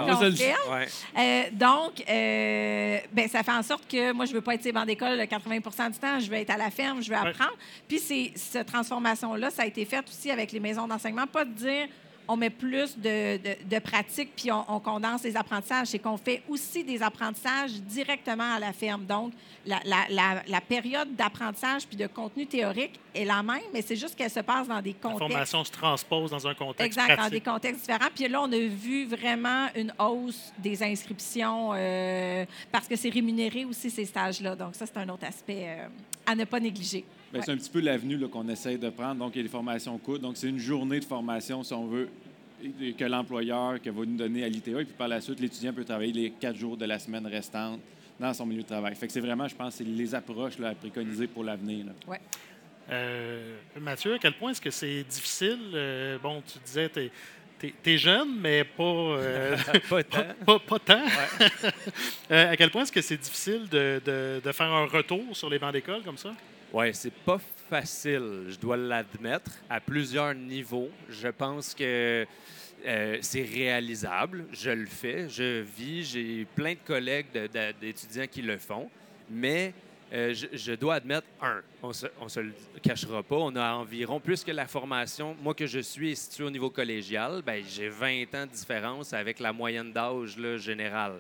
Ouais. 0.72 0.88
euh, 1.18 1.44
donc, 1.54 2.04
euh, 2.10 2.98
ben, 3.12 3.28
ça 3.28 3.44
fait 3.44 3.52
en 3.52 3.64
sorte 3.64 3.88
que 3.90 4.12
moi, 4.14 4.26
je 4.26 4.34
veux 4.34 4.42
pas 4.42 4.54
être 4.56 4.72
banc 4.72 4.86
d'école 4.86 5.20
80% 5.20 5.92
du 5.94 6.00
temps. 6.00 6.20
Je 6.20 6.30
veux 6.30 6.38
être 6.38 6.52
à 6.52 6.58
la 6.58 6.70
ferme, 6.70 7.02
je 7.02 7.10
veux 7.10 7.20
Ouais. 7.20 7.30
apprendre. 7.30 7.58
Puis, 7.88 8.00
c'est, 8.00 8.32
cette 8.36 8.68
transformation-là, 8.68 9.50
ça 9.50 9.64
a 9.64 9.66
été 9.66 9.86
faite 9.86 10.06
aussi 10.08 10.30
avec 10.32 10.52
les 10.52 10.60
maisons 10.60 10.88
d'enseignement. 10.88 11.26
Pas 11.28 11.46
de 11.46 11.52
dire, 11.52 11.88
on 12.28 12.38
met 12.38 12.50
plus 12.50 12.98
de, 12.98 13.38
de, 13.38 13.56
de 13.76 13.80
pratique, 13.80 14.32
puis 14.36 14.52
on, 14.52 14.64
on 14.68 14.80
condense 14.80 15.24
les 15.24 15.36
apprentissages. 15.36 15.88
C'est 15.88 16.00
qu'on 16.00 16.18
fait 16.18 16.42
aussi 16.48 16.84
des 16.84 17.02
apprentissages 17.04 17.72
directement 17.74 18.54
à 18.54 18.60
la 18.60 18.72
ferme. 18.74 19.06
Donc, 19.06 19.34
la, 19.66 19.80
la- 19.86 20.06
la- 20.10 20.44
la 20.48 20.62
période 20.62 21.16
d'apprentissage 21.16 21.86
puis 21.88 21.98
de 21.98 22.08
contenu 22.08 22.46
théorique 22.46 23.00
est 23.14 23.26
la 23.26 23.42
même, 23.44 23.62
mais 23.74 23.82
c'est 23.82 23.96
juste 23.96 24.16
qu'elle 24.16 24.30
se 24.30 24.40
passe 24.42 24.68
dans 24.68 24.82
des 24.82 24.92
La 24.94 25.10
contextes. 25.10 25.20
formation 25.32 25.64
se 25.64 25.72
transpose 25.72 26.32
dans 26.32 26.48
un 26.48 26.54
contexte 26.54 26.98
Exact, 26.98 27.18
dans 27.18 27.30
des 27.30 27.42
contextes 27.42 27.82
différents. 27.82 28.10
Puis 28.14 28.28
là, 28.28 28.42
on 28.42 28.52
a 28.52 28.58
vu 28.58 29.06
vraiment 29.06 29.68
une 29.76 29.94
hausse 30.00 30.52
des 30.58 30.82
inscriptions 30.84 31.72
euh, 31.74 32.46
parce 32.72 32.88
que 32.88 32.96
c'est 32.96 33.10
rémunéré 33.10 33.66
aussi, 33.66 33.90
ces 33.90 34.06
stages-là. 34.06 34.56
Donc, 34.56 34.76
ça, 34.76 34.86
c'est 34.86 34.98
un 34.98 35.10
autre 35.10 35.26
aspect 35.26 35.66
euh, 35.68 35.88
à 36.26 36.36
ne 36.36 36.44
pas 36.46 36.60
négliger. 36.60 37.04
Ben, 37.34 37.40
Ouais. 37.40 37.46
C'est 37.46 37.52
un 37.52 37.58
petit 37.58 37.70
peu 37.70 37.80
l'avenue 37.82 38.20
qu'on 38.30 38.48
essaie 38.48 38.78
de 38.78 38.90
prendre. 38.90 39.16
Donc, 39.16 39.34
il 39.36 39.38
y 39.38 39.42
a 39.42 39.44
des 39.44 39.50
formations 39.50 39.98
coûtent. 39.98 40.22
Donc, 40.22 40.38
c'est 40.38 40.48
une 40.48 40.60
journée 40.60 41.00
de 41.00 41.06
formation, 41.06 41.64
si 41.64 41.74
on 41.74 41.88
veut, 41.88 42.08
que 42.98 43.04
l'employeur 43.06 43.82
que 43.82 43.90
va 43.90 44.06
nous 44.06 44.16
donner 44.18 44.44
à 44.44 44.48
l'ITA. 44.50 44.72
Et 44.82 44.86
puis, 44.86 44.94
par 44.98 45.08
la 45.10 45.20
suite, 45.20 45.40
l'étudiant 45.40 45.74
peut 45.74 45.84
travailler 45.84 46.14
les 46.14 46.30
quatre 46.32 46.56
jours 46.56 46.78
de 46.78 46.86
la 46.86 47.00
semaine 47.00 47.26
restante 47.28 47.80
dans 48.20 48.34
son 48.34 48.46
milieu 48.46 48.62
de 48.62 48.68
travail. 48.68 48.96
Fait 48.96 49.08
que 49.08 49.12
c'est 49.14 49.20
vraiment, 49.20 49.48
je 49.48 49.56
pense, 49.56 49.74
c'est 49.76 49.84
les 49.84 50.14
approches 50.16 50.60
là, 50.60 50.70
à 50.70 50.76
préconiser 50.76 51.28
pour 51.28 51.44
l'avenir. 51.44 51.88
là. 51.88 51.92
Euh, 52.92 53.58
Mathieu, 53.82 54.14
à 54.14 54.20
quel 54.20 54.34
point 54.34 54.52
est-ce 54.52 54.62
que 54.62 54.70
c'est 54.70 55.04
difficile? 55.04 55.58
Euh, 55.74 56.18
bon, 56.22 56.44
tu 56.46 56.60
disais, 56.66 56.90
tu 57.60 57.74
es, 57.86 57.98
jeune, 57.98 58.40
mais 58.40 58.64
pas, 58.64 58.84
euh, 58.84 59.58
Pas 59.74 59.80
pas, 59.90 60.04
tant. 60.04 60.26
pas- 60.46 60.60
pas 60.60 60.80
tant. 60.80 61.02
Euh, 62.30 62.52
à 62.52 62.58
quel 62.58 62.70
point 62.70 62.84
est-ce 62.84 62.92
que 62.92 63.02
c'est 63.02 63.18
difficile 63.18 63.68
de, 63.70 64.02
de- 64.06 64.42
de 64.44 64.52
faire 64.52 64.72
un 64.72 64.86
retour 64.86 65.24
sur 65.36 65.50
les 65.50 65.58
bancs 65.60 65.74
d'école 65.74 66.04
comme 66.04 66.18
ça? 66.18 66.32
Oui, 66.74 66.88
c'est 66.94 67.14
pas 67.14 67.38
facile, 67.70 68.46
je 68.50 68.58
dois 68.58 68.76
l'admettre, 68.76 69.52
à 69.70 69.80
plusieurs 69.80 70.34
niveaux. 70.34 70.90
Je 71.08 71.28
pense 71.28 71.76
que 71.76 72.26
euh, 72.86 73.18
c'est 73.22 73.44
réalisable. 73.44 74.46
Je 74.52 74.72
le 74.72 74.88
fais, 74.88 75.30
je 75.30 75.62
vis, 75.62 76.04
j'ai 76.04 76.48
plein 76.56 76.74
de 76.74 76.80
collègues 76.84 77.28
d'étudiants 77.80 78.26
qui 78.26 78.42
le 78.42 78.58
font, 78.58 78.90
mais 79.30 79.72
euh, 80.14 80.34
je, 80.34 80.74
dois 80.74 80.96
admettre, 80.96 81.28
un, 81.44 81.62
on 81.84 81.92
on 82.20 82.28
se 82.28 82.40
le 82.40 82.54
cachera 82.82 83.22
pas, 83.22 83.38
on 83.38 83.56
a 83.56 83.74
environ, 83.74 84.20
plus 84.20 84.44
que 84.44 84.52
la 84.52 84.66
formation, 84.66 85.36
moi 85.44 85.54
que 85.54 85.68
je 85.68 85.80
suis 85.80 86.14
est 86.14 86.16
situé 86.16 86.44
au 86.44 86.52
niveau 86.52 86.72
collégial, 86.72 87.44
ben, 87.46 87.64
j'ai 87.68 87.90
20 87.90 88.34
ans 88.34 88.46
de 88.48 88.52
différence 88.52 89.14
avec 89.14 89.40
la 89.40 89.54
moyenne 89.54 89.92
d'âge 89.92 90.36
générale. 90.58 91.20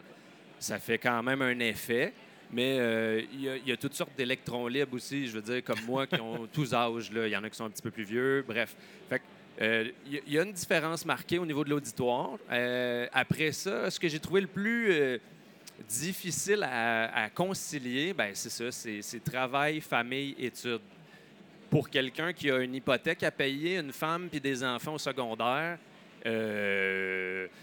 Ça 0.58 0.80
fait 0.80 0.98
quand 0.98 1.22
même 1.22 1.44
un 1.44 1.60
effet. 1.60 2.12
Mais 2.54 2.78
euh, 2.80 3.22
il 3.34 3.42
y, 3.42 3.50
a- 3.50 3.56
il 3.58 3.68
y 3.68 3.72
a 3.72 3.78
toutes 3.78 3.96
sortes 3.96 4.12
d'électrons 4.16 4.68
libres 4.68 4.94
aussi, 4.96 5.26
je 5.28 5.32
veux 5.32 5.42
dire, 5.42 5.64
comme 5.64 5.80
moi, 5.88 6.06
qui 6.06 6.22
ont 6.22 6.48
tous 6.54 6.74
âges. 6.74 7.10
Il 7.14 7.28
y 7.28 7.36
en 7.36 7.44
a 7.44 7.50
qui 7.50 7.56
sont 7.58 7.66
un 7.66 7.70
petit 7.72 7.82
peu 7.82 7.90
plus 7.92 8.04
vieux. 8.04 8.44
Bref. 8.48 8.76
Fait 9.10 9.20
que, 9.20 9.24
euh, 9.64 9.90
il 10.06 10.14
y 10.14 10.18
a- 10.18 10.22
il 10.28 10.34
y, 10.34 10.40
a 10.40 10.44
une 10.44 10.54
différence 10.54 11.04
marquée 11.06 11.40
au 11.40 11.46
niveau 11.46 11.64
de 11.64 11.72
l'auditoire. 11.72 12.38
Euh, 12.52 13.08
après 13.12 13.52
ça, 13.54 13.90
ce 13.90 14.00
que 14.00 14.08
j'ai 14.08 14.20
trouvé 14.20 14.42
le 14.42 14.48
plus 14.48 14.92
euh, 14.92 15.18
difficile 15.90 16.62
à, 16.64 17.24
à 17.24 17.30
concilier, 17.32 18.14
ben, 18.14 18.32
c'est 18.36 18.50
ça, 18.50 18.72
c'est 18.72 19.24
travail, 19.24 19.82
famille, 19.82 20.36
études. 20.38 20.80
Pour 21.72 21.90
quelqu'un 21.90 22.34
qui 22.34 22.52
a 22.52 22.60
une 22.60 22.76
hypothèque 22.76 23.24
à 23.24 23.32
payer, 23.32 23.78
une 23.80 23.92
femme 23.92 24.28
puis 24.30 24.40
des 24.40 24.64
enfants 24.64 24.94
au 24.94 25.00
secondaire, 25.00 25.80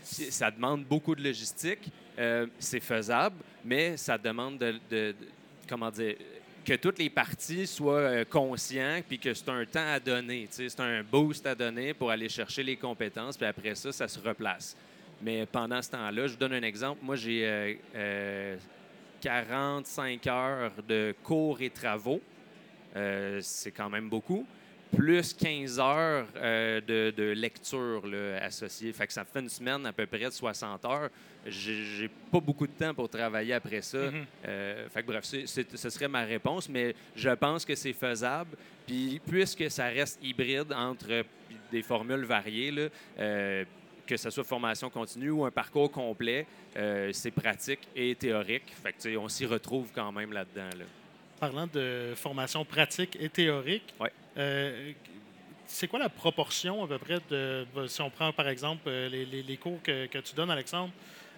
ça 0.03 0.51
demande 0.51 0.85
beaucoup 0.85 1.15
de 1.15 1.23
logistique. 1.23 1.91
Euh, 2.21 2.47
c'est 2.59 2.81
faisable, 2.81 3.37
mais 3.65 3.97
ça 3.97 4.19
demande 4.19 4.59
de, 4.59 5.15
comment 5.67 5.91
dire 5.91 6.17
que 6.67 6.75
toutes 6.75 6.99
les 6.99 7.09
parties 7.09 7.67
soient 7.67 7.95
euh, 7.95 8.25
conscients 8.27 9.01
puis 9.09 9.19
que 9.19 9.33
c'est 9.33 9.49
un 9.49 9.65
temps 9.65 9.91
à 9.91 9.99
donner, 9.99 10.47
c'est 10.51 10.81
un 10.81 11.03
boost 11.03 11.47
à 11.47 11.55
donner 11.55 11.95
pour 11.95 12.11
aller 12.11 12.29
chercher 12.29 12.63
les 12.63 12.77
compétences 12.77 13.39
puis 13.39 13.47
après 13.47 13.75
ça 13.75 13.91
ça 13.91 14.07
se 14.07 14.19
replace. 14.19 14.77
Mais 15.23 15.47
pendant 15.47 15.81
ce 15.81 15.91
temps-là, 15.91 16.27
je 16.27 16.33
vous 16.33 16.39
donne 16.39 16.55
un 16.55 16.63
exemple. 16.63 17.01
Moi, 17.03 17.17
j'ai 17.17 17.47
euh, 17.47 17.75
euh, 17.95 18.57
45 19.21 20.27
heures 20.27 20.73
de 20.87 21.15
cours 21.23 21.61
et 21.61 21.71
travaux. 21.71 22.21
C'est 23.41 23.71
quand 23.71 23.91
même 23.91 24.09
beaucoup. 24.09 24.47
Plus 24.97 25.33
15 25.35 25.79
heures 25.79 26.27
euh, 26.37 26.81
de, 26.81 27.13
de 27.17 27.31
lecture 27.31 28.05
là, 28.07 28.39
associée. 28.43 28.93
Fait 28.93 29.07
que 29.07 29.13
ça 29.13 29.25
fait 29.25 29.39
une 29.41 29.49
semaine 29.49 29.87
à 29.87 29.93
peu 29.93 30.05
près 30.07 30.25
de 30.25 30.31
60 30.31 30.85
heures. 30.85 31.11
J'ai 31.47 32.11
pas 32.31 32.41
beaucoup 32.41 32.67
de 32.67 32.73
temps 32.73 32.93
pour 32.93 33.09
travailler 33.09 33.55
après 33.55 33.83
ça. 33.83 34.11
Mhm. 34.11 34.27
Euh, 34.47 34.89
fait 34.89 35.03
que 35.03 35.07
bref, 35.07 35.25
ce 35.25 35.91
serait 35.91 36.09
ma 36.09 36.23
réponse, 36.25 36.69
mais 36.69 36.95
je 37.15 37.31
pense 37.31 37.65
que 37.65 37.75
c'est 37.75 37.93
faisable. 37.93 38.57
Puis 38.87 39.21
puisque 39.27 39.71
ça 39.71 39.87
reste 39.87 40.19
hybride 40.23 40.73
entre 40.73 41.25
des 41.71 41.83
formules 41.83 42.25
variées, 42.25 42.73
là, 42.73 42.89
euh, 43.21 43.65
que 44.07 44.17
ce 44.17 44.29
soit 44.29 44.43
formation 44.43 44.91
continue 44.91 45.31
ou 45.31 45.45
un 45.45 45.53
parcours 45.53 45.91
complet, 45.91 46.47
c'est 47.13 47.31
pratique 47.31 47.81
et 47.95 48.15
théorique. 48.17 48.73
Fait 48.83 48.93
que, 48.93 49.17
on 49.17 49.29
s'y 49.29 49.47
retrouve 49.47 49.91
quand 49.95 50.11
même 50.11 50.33
là-dedans. 50.33 50.71
Là. 50.79 50.85
Parlant 51.39 51.69
de 51.73 52.13
formation 52.17 52.65
pratique 52.65 53.17
et 53.21 53.29
théorique, 53.29 53.95
Ouais. 54.01 54.11
Euh, 54.37 54.93
c'est 55.71 55.87
quoi 55.87 55.99
la 55.99 56.09
proportion 56.09 56.85
à 56.85 56.89
peu 56.89 56.99
près 56.99 57.19
si 57.87 58.03
on 58.03 58.11
prend 58.11 58.33
par 58.33 58.49
exemple 58.49 58.83
euh, 58.89 59.09
les, 59.09 59.57
cours 59.57 59.81
que, 59.83 60.07
tu 60.19 60.35
donnes, 60.35 60.51
Alexandre, 60.51 60.91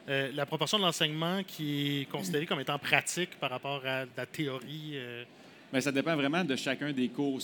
euh, 0.08 0.30
la 0.34 0.46
proportion 0.46 0.78
de 0.78 0.82
l'enseignement 0.82 1.42
qui 1.46 2.00
est 2.00 2.10
considérée 2.10 2.46
comme 2.46 2.60
étant 2.60 2.78
pratique 2.78 3.38
par 3.38 3.50
rapport 3.50 3.82
à 3.86 4.04
la 4.16 4.26
théorie? 4.26 4.92
euh, 4.94 5.24
Mais 5.72 5.80
ça 5.80 5.92
dépend 5.92 6.16
vraiment 6.16 6.44
de 6.44 6.56
chacun 6.56 6.92
des 6.92 7.08
cours. 7.08 7.38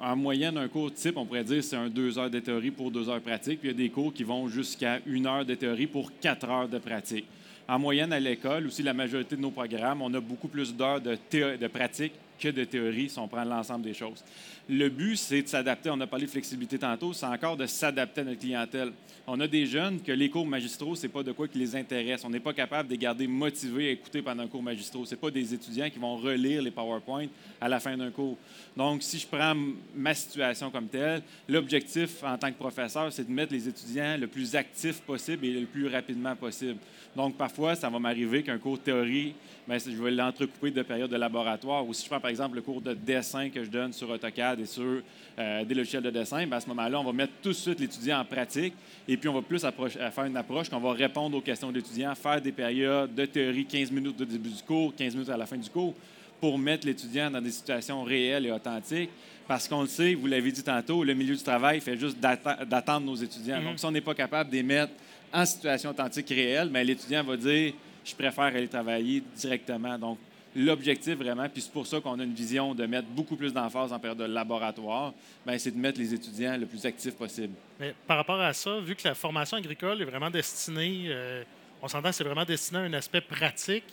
En 0.00 0.16
moyenne, 0.16 0.56
un 0.56 0.68
cours 0.68 0.94
type, 0.94 1.16
on 1.16 1.26
pourrait 1.26 1.44
dire 1.44 1.62
c'est 1.62 1.76
un 1.76 1.88
deux 1.88 2.18
heures 2.18 2.30
de 2.30 2.38
théorie 2.38 2.70
pour 2.70 2.90
deux 2.90 3.08
heures 3.08 3.18
de 3.18 3.24
pratique. 3.24 3.60
Puis 3.60 3.70
il 3.70 3.72
y 3.72 3.74
a 3.74 3.86
des 3.86 3.90
cours 3.90 4.14
qui 4.14 4.22
vont 4.22 4.48
jusqu'à 4.48 5.00
une 5.06 5.26
heure 5.26 5.44
de 5.44 5.54
théorie 5.54 5.88
pour 5.88 6.12
quatre 6.20 6.48
heures 6.48 6.68
de 6.68 6.78
pratique. 6.78 7.26
En 7.68 7.78
moyenne, 7.78 8.12
à 8.14 8.20
l'école, 8.20 8.68
aussi, 8.68 8.82
la 8.82 8.94
majorité 8.94 9.36
de 9.36 9.42
nos 9.42 9.50
programmes, 9.50 10.00
on 10.00 10.14
a 10.14 10.20
beaucoup 10.20 10.48
plus 10.48 10.74
d'heures 10.74 11.00
de, 11.00 11.18
de 11.56 11.66
pratique 11.66 12.14
que 12.38 12.48
de 12.48 12.64
théorie 12.64 13.08
si 13.08 13.18
on 13.18 13.28
prend 13.28 13.44
l'ensemble 13.44 13.84
des 13.84 13.94
choses. 13.94 14.24
Le 14.68 14.88
but, 14.88 15.16
c'est 15.16 15.42
de 15.42 15.48
s'adapter. 15.48 15.90
On 15.90 16.00
a 16.00 16.06
parlé 16.06 16.26
de 16.26 16.30
flexibilité 16.30 16.78
tantôt, 16.78 17.12
c'est 17.12 17.26
encore 17.26 17.56
de 17.56 17.66
s'adapter 17.66 18.20
à 18.20 18.24
notre 18.24 18.40
clientèle. 18.40 18.92
On 19.26 19.38
a 19.40 19.46
des 19.46 19.66
jeunes 19.66 20.00
que 20.00 20.12
les 20.12 20.30
cours 20.30 20.46
magistraux, 20.46 20.94
c'est 20.94 21.08
pas 21.08 21.22
de 21.22 21.32
quoi 21.32 21.48
qui 21.48 21.58
les 21.58 21.76
intéresse. 21.76 22.24
On 22.24 22.30
n'est 22.30 22.40
pas 22.40 22.54
capable 22.54 22.88
de 22.88 22.94
les 22.94 22.98
garder 22.98 23.26
motivés 23.26 23.88
à 23.88 23.90
écouter 23.90 24.22
pendant 24.22 24.42
un 24.42 24.46
cours 24.46 24.62
magistraux. 24.62 25.04
C'est 25.04 25.20
pas 25.20 25.30
des 25.30 25.52
étudiants 25.52 25.90
qui 25.90 25.98
vont 25.98 26.16
relire 26.16 26.62
les 26.62 26.70
PowerPoint 26.70 27.26
à 27.60 27.68
la 27.68 27.78
fin 27.80 27.96
d'un 27.96 28.10
cours. 28.10 28.38
Donc, 28.76 29.02
si 29.02 29.18
je 29.18 29.26
prends 29.26 29.54
ma 29.94 30.14
situation 30.14 30.70
comme 30.70 30.88
telle, 30.88 31.22
l'objectif 31.48 32.22
en 32.24 32.38
tant 32.38 32.50
que 32.50 32.58
professeur, 32.58 33.12
c'est 33.12 33.26
de 33.26 33.32
mettre 33.32 33.52
les 33.52 33.68
étudiants 33.68 34.16
le 34.18 34.26
plus 34.26 34.54
actifs 34.54 35.00
possible 35.00 35.44
et 35.46 35.60
le 35.60 35.66
plus 35.66 35.88
rapidement 35.88 36.36
possible. 36.36 36.78
Donc, 37.14 37.36
parfois, 37.36 37.74
ça 37.74 37.90
va 37.90 37.98
m'arriver 37.98 38.42
qu'un 38.42 38.58
cours 38.58 38.78
théorie, 38.78 39.34
ben, 39.68 39.78
je 39.78 40.02
vais 40.02 40.10
l'entrecouper 40.10 40.70
de 40.70 40.80
périodes 40.80 41.10
de 41.10 41.16
laboratoire. 41.16 41.86
Ou 41.86 41.92
si 41.92 42.04
je 42.04 42.08
prends, 42.08 42.20
par 42.20 42.30
exemple, 42.30 42.56
le 42.56 42.62
cours 42.62 42.80
de 42.80 42.94
dessin 42.94 43.50
que 43.50 43.62
je 43.62 43.68
donne 43.68 43.92
sur 43.92 44.08
AutoCAD 44.08 44.60
et 44.60 44.66
sur 44.66 45.02
euh, 45.38 45.64
des 45.64 45.74
logiciels 45.74 46.02
de 46.02 46.08
dessin, 46.08 46.46
ben, 46.46 46.56
à 46.56 46.60
ce 46.60 46.68
moment-là, 46.68 46.98
on 46.98 47.04
va 47.04 47.12
mettre 47.12 47.34
tout 47.42 47.50
de 47.50 47.54
suite 47.54 47.78
l'étudiant 47.78 48.18
en 48.18 48.24
pratique 48.24 48.72
et 49.06 49.18
puis 49.18 49.28
on 49.28 49.34
va 49.34 49.42
plus 49.42 49.62
à 49.64 49.70
faire 49.70 50.24
une 50.24 50.38
approche 50.38 50.70
qu'on 50.70 50.80
va 50.80 50.92
répondre 50.92 51.36
aux 51.36 51.42
questions 51.42 51.70
de 51.70 51.76
l'étudiant, 51.76 52.14
faire 52.14 52.40
des 52.40 52.50
périodes 52.52 53.14
de 53.14 53.26
théorie 53.26 53.66
15 53.66 53.90
minutes 53.90 54.18
au 54.18 54.24
début 54.24 54.48
du 54.48 54.62
cours, 54.62 54.94
15 54.96 55.14
minutes 55.14 55.28
à 55.28 55.36
la 55.36 55.44
fin 55.44 55.58
du 55.58 55.68
cours 55.68 55.94
pour 56.40 56.58
mettre 56.58 56.86
l'étudiant 56.86 57.30
dans 57.30 57.42
des 57.42 57.50
situations 57.50 58.02
réelles 58.04 58.46
et 58.46 58.52
authentiques. 58.52 59.10
Parce 59.46 59.68
qu'on 59.68 59.82
le 59.82 59.88
sait, 59.88 60.14
vous 60.14 60.26
l'avez 60.26 60.50
dit 60.50 60.62
tantôt, 60.62 61.04
le 61.04 61.12
milieu 61.12 61.34
du 61.34 61.42
travail 61.42 61.80
fait 61.80 61.96
juste 61.98 62.18
d'attendre 62.20 63.06
nos 63.06 63.16
étudiants. 63.16 63.58
Mhm. 63.58 63.64
Donc, 63.64 63.78
si 63.78 63.84
on 63.84 63.90
n'est 63.90 64.00
pas 64.00 64.14
capable 64.14 64.48
de 64.48 64.56
les 64.56 64.62
mettre 64.62 64.92
en 65.32 65.44
situation 65.44 65.90
authentique 65.90 66.28
réelle, 66.30 66.70
mais 66.70 66.84
l'étudiant 66.84 67.22
va 67.22 67.36
dire 67.36 67.74
je 68.10 68.14
préfère 68.14 68.44
aller 68.44 68.68
travailler 68.68 69.22
directement. 69.36 69.98
Donc, 69.98 70.18
l'objectif 70.56 71.16
vraiment, 71.16 71.48
puis 71.48 71.62
c'est 71.62 71.72
pour 71.72 71.86
ça 71.86 72.00
qu'on 72.00 72.18
a 72.18 72.24
une 72.24 72.34
vision 72.34 72.74
de 72.74 72.86
mettre 72.86 73.08
beaucoup 73.08 73.36
plus 73.36 73.52
d'emphase 73.52 73.92
en 73.92 73.98
période 73.98 74.18
de 74.18 74.24
laboratoire, 74.24 75.12
ben, 75.44 75.58
c'est 75.58 75.70
de 75.70 75.78
mettre 75.78 75.98
les 75.98 76.14
étudiants 76.14 76.56
le 76.56 76.66
plus 76.66 76.84
actifs 76.86 77.14
possible. 77.14 77.54
Mais 77.78 77.94
par 78.06 78.16
rapport 78.16 78.40
à 78.40 78.52
ça, 78.52 78.80
vu 78.80 78.96
que 78.96 79.06
la 79.06 79.14
formation 79.14 79.56
agricole 79.56 80.00
est 80.02 80.06
vraiment 80.06 80.30
destinée, 80.30 81.06
euh, 81.08 81.44
on 81.82 81.88
s'entend, 81.88 82.12
c'est 82.12 82.24
vraiment 82.24 82.44
destiné 82.44 82.80
à 82.80 82.82
un 82.82 82.92
aspect 82.94 83.20
pratique. 83.20 83.84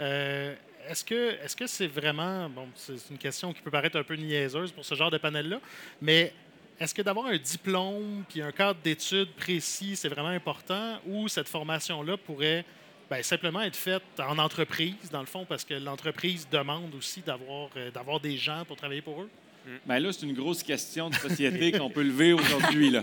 euh, 0.00 0.54
est-ce 0.88 1.02
que 1.02 1.30
est-ce 1.42 1.56
que 1.56 1.66
c'est 1.66 1.86
vraiment 1.86 2.48
bon, 2.50 2.68
c'est 2.74 3.10
une 3.10 3.16
question 3.16 3.54
qui 3.54 3.62
peut 3.62 3.70
paraître 3.70 3.96
un 3.96 4.02
peu 4.02 4.16
niaiseuse 4.16 4.70
pour 4.70 4.84
ce 4.84 4.94
genre 4.94 5.10
de 5.10 5.16
panel-là, 5.16 5.58
mais 6.02 6.30
est-ce 6.78 6.94
que 6.94 7.00
d'avoir 7.00 7.26
un 7.26 7.38
diplôme 7.38 8.24
puis 8.28 8.42
un 8.42 8.52
cadre 8.52 8.78
d'études 8.82 9.32
précis, 9.32 9.96
c'est 9.96 10.08
vraiment 10.08 10.28
important 10.28 10.98
ou 11.06 11.28
cette 11.28 11.48
formation-là 11.48 12.16
pourrait 12.18 12.66
ben, 13.10 13.22
simplement 13.22 13.60
être 13.62 13.76
faite 13.76 14.02
en 14.18 14.38
entreprise, 14.38 14.94
dans 15.12 15.20
le 15.20 15.26
fond, 15.26 15.44
parce 15.44 15.64
que 15.64 15.74
l'entreprise 15.74 16.48
demande 16.50 16.94
aussi 16.94 17.20
d'avoir 17.20 17.68
euh, 17.76 17.90
d'avoir 17.90 18.20
des 18.20 18.36
gens 18.36 18.64
pour 18.66 18.76
travailler 18.76 19.02
pour 19.02 19.20
eux? 19.22 19.30
Bien 19.86 19.98
là, 19.98 20.12
c'est 20.12 20.26
une 20.26 20.34
grosse 20.34 20.62
question 20.62 21.08
de 21.08 21.14
société 21.14 21.72
qu'on 21.78 21.88
peut 21.88 22.02
lever 22.02 22.34
aujourd'hui. 22.34 22.90
là. 22.90 23.02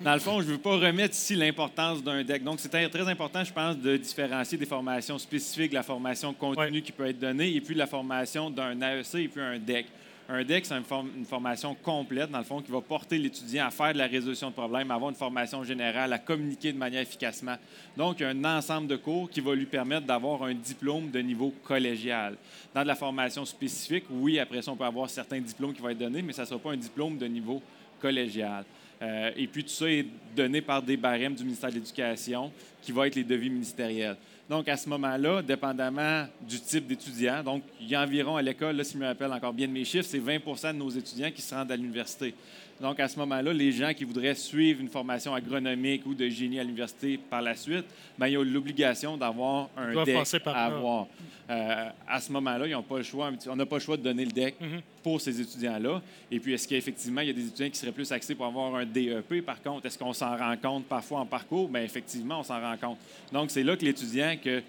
Dans 0.00 0.14
le 0.14 0.18
fond, 0.18 0.40
je 0.40 0.46
ne 0.48 0.52
veux 0.52 0.58
pas 0.58 0.76
remettre 0.76 1.14
ici 1.14 1.36
l'importance 1.36 2.02
d'un 2.02 2.24
DEC. 2.24 2.42
Donc, 2.42 2.58
c'est 2.58 2.68
très 2.88 3.08
important, 3.08 3.44
je 3.44 3.52
pense, 3.52 3.76
de 3.78 3.96
différencier 3.96 4.58
des 4.58 4.66
formations 4.66 5.18
spécifiques, 5.18 5.72
la 5.72 5.84
formation 5.84 6.32
continue 6.34 6.78
Ouais. 6.78 6.82
qui 6.82 6.90
peut 6.90 7.06
être 7.06 7.18
donnée, 7.20 7.54
et 7.54 7.60
puis 7.60 7.76
la 7.76 7.86
formation 7.86 8.50
d'un 8.50 8.80
AEC 8.80 9.14
et 9.14 9.28
puis 9.28 9.40
un 9.40 9.58
DEC. 9.58 9.86
Un 10.32 10.44
DEC, 10.44 10.64
c'est 10.64 10.76
une, 10.76 10.84
form- 10.84 11.10
une 11.16 11.24
formation 11.24 11.74
complète, 11.74 12.30
dans 12.30 12.38
le 12.38 12.44
fond, 12.44 12.62
qui 12.62 12.70
va 12.70 12.80
porter 12.80 13.18
l'étudiant 13.18 13.66
à 13.66 13.70
faire 13.72 13.92
de 13.92 13.98
la 13.98 14.06
résolution 14.06 14.50
de 14.50 14.54
problèmes, 14.54 14.88
à 14.92 14.94
avoir 14.94 15.10
une 15.10 15.16
formation 15.16 15.64
générale, 15.64 16.12
à 16.12 16.18
communiquer 16.20 16.72
de 16.72 16.78
manière 16.78 17.00
efficacement. 17.00 17.56
Donc, 17.96 18.22
un 18.22 18.44
ensemble 18.44 18.86
de 18.86 18.94
cours 18.94 19.28
qui 19.28 19.40
va 19.40 19.56
lui 19.56 19.66
permettre 19.66 20.06
d'avoir 20.06 20.44
un 20.44 20.54
diplôme 20.54 21.10
de 21.10 21.18
niveau 21.18 21.52
collégial. 21.64 22.36
Dans 22.72 22.82
de 22.82 22.86
la 22.86 22.94
formation 22.94 23.44
spécifique, 23.44 24.04
oui, 24.08 24.38
après 24.38 24.62
ça, 24.62 24.70
on 24.70 24.76
peut 24.76 24.84
avoir 24.84 25.10
certains 25.10 25.40
diplômes 25.40 25.74
qui 25.74 25.82
vont 25.82 25.88
être 25.88 25.98
donnés, 25.98 26.22
mais 26.22 26.32
ça 26.32 26.42
ne 26.42 26.46
sera 26.46 26.60
pas 26.60 26.70
un 26.70 26.76
diplôme 26.76 27.18
de 27.18 27.26
niveau 27.26 27.60
collégial. 28.00 28.64
Euh, 29.02 29.32
et 29.36 29.48
puis, 29.48 29.64
tout 29.64 29.70
ça 29.70 29.90
est 29.90 30.06
donné 30.36 30.60
par 30.60 30.80
des 30.80 30.96
barèmes 30.96 31.34
du 31.34 31.42
ministère 31.42 31.70
de 31.70 31.74
l'Éducation, 31.74 32.52
qui 32.80 32.92
vont 32.92 33.02
être 33.02 33.16
les 33.16 33.24
devis 33.24 33.50
ministériels. 33.50 34.16
Donc, 34.50 34.68
à 34.68 34.76
ce 34.76 34.88
moment-là, 34.88 35.42
dépendamment 35.42 36.26
du 36.40 36.58
type 36.58 36.88
d'étudiant, 36.88 37.40
donc 37.44 37.62
il 37.80 37.86
y 37.86 37.94
a 37.94 38.02
environ 38.02 38.34
à 38.34 38.42
l'école, 38.42 38.74
là, 38.74 38.82
si 38.82 38.94
je 38.94 38.98
me 38.98 39.06
rappelle 39.06 39.32
encore 39.32 39.52
bien 39.52 39.68
de 39.68 39.72
mes 39.72 39.84
chiffres, 39.84 40.08
c'est 40.10 40.18
20 40.18 40.72
de 40.72 40.78
nos 40.78 40.90
étudiants 40.90 41.30
qui 41.30 41.40
se 41.40 41.54
rendent 41.54 41.70
à 41.70 41.76
l'université. 41.76 42.34
Donc, 42.80 42.98
à 42.98 43.08
ce 43.08 43.18
moment-là, 43.18 43.52
les 43.52 43.72
gens 43.72 43.92
qui 43.92 44.04
voudraient 44.04 44.34
suivre 44.34 44.80
une 44.80 44.88
formation 44.88 45.34
agronomique 45.34 46.06
ou 46.06 46.14
de 46.14 46.28
génie 46.28 46.58
à 46.58 46.62
l'université 46.64 47.18
par 47.18 47.42
la 47.42 47.54
suite, 47.54 47.84
bien, 48.18 48.28
ils 48.28 48.38
ont 48.38 48.42
l'obligation 48.42 49.16
d'avoir 49.18 49.68
un 49.76 50.02
DEC 50.04 50.42
par 50.42 50.56
à 50.56 50.64
avoir. 50.66 51.06
Euh, 51.50 51.88
à 52.08 52.20
ce 52.20 52.32
moment-là, 52.32 52.66
ils 52.66 52.72
n'ont 52.72 52.82
pas 52.82 52.96
le 52.98 53.02
choix. 53.02 53.30
On 53.48 53.56
n'a 53.56 53.66
pas 53.66 53.76
le 53.76 53.82
choix 53.82 53.96
de 53.98 54.02
donner 54.02 54.24
le 54.24 54.30
DEC 54.32 54.54
Mhm. 54.60 54.80
pour 55.02 55.20
ces 55.20 55.38
étudiants-là. 55.40 56.00
Et 56.30 56.40
puis, 56.40 56.54
est-ce 56.54 56.66
qu'effectivement, 56.66 57.20
il 57.20 57.26
y 57.26 57.30
a 57.30 57.34
des 57.34 57.46
étudiants 57.48 57.68
qui 57.68 57.76
seraient 57.78 57.92
plus 57.92 58.10
axés 58.12 58.34
pour 58.34 58.46
avoir 58.46 58.74
un 58.74 58.86
DEP, 58.86 59.42
par 59.44 59.60
contre? 59.62 59.84
Est-ce 59.86 59.98
qu'on 59.98 60.12
s'en 60.14 60.36
rend 60.36 60.56
compte 60.56 60.86
parfois 60.86 61.20
en 61.20 61.26
parcours? 61.26 61.68
Bien, 61.68 61.82
effectivement, 61.82 62.40
on 62.40 62.44
s'en 62.44 62.60
rend 62.60 62.76
compte. 62.78 62.98
Donc, 63.32 63.50
c'est 63.50 63.62
là 63.62 63.76
que 63.76 63.84
l'étudiant, 63.84 64.36
que 64.42 64.62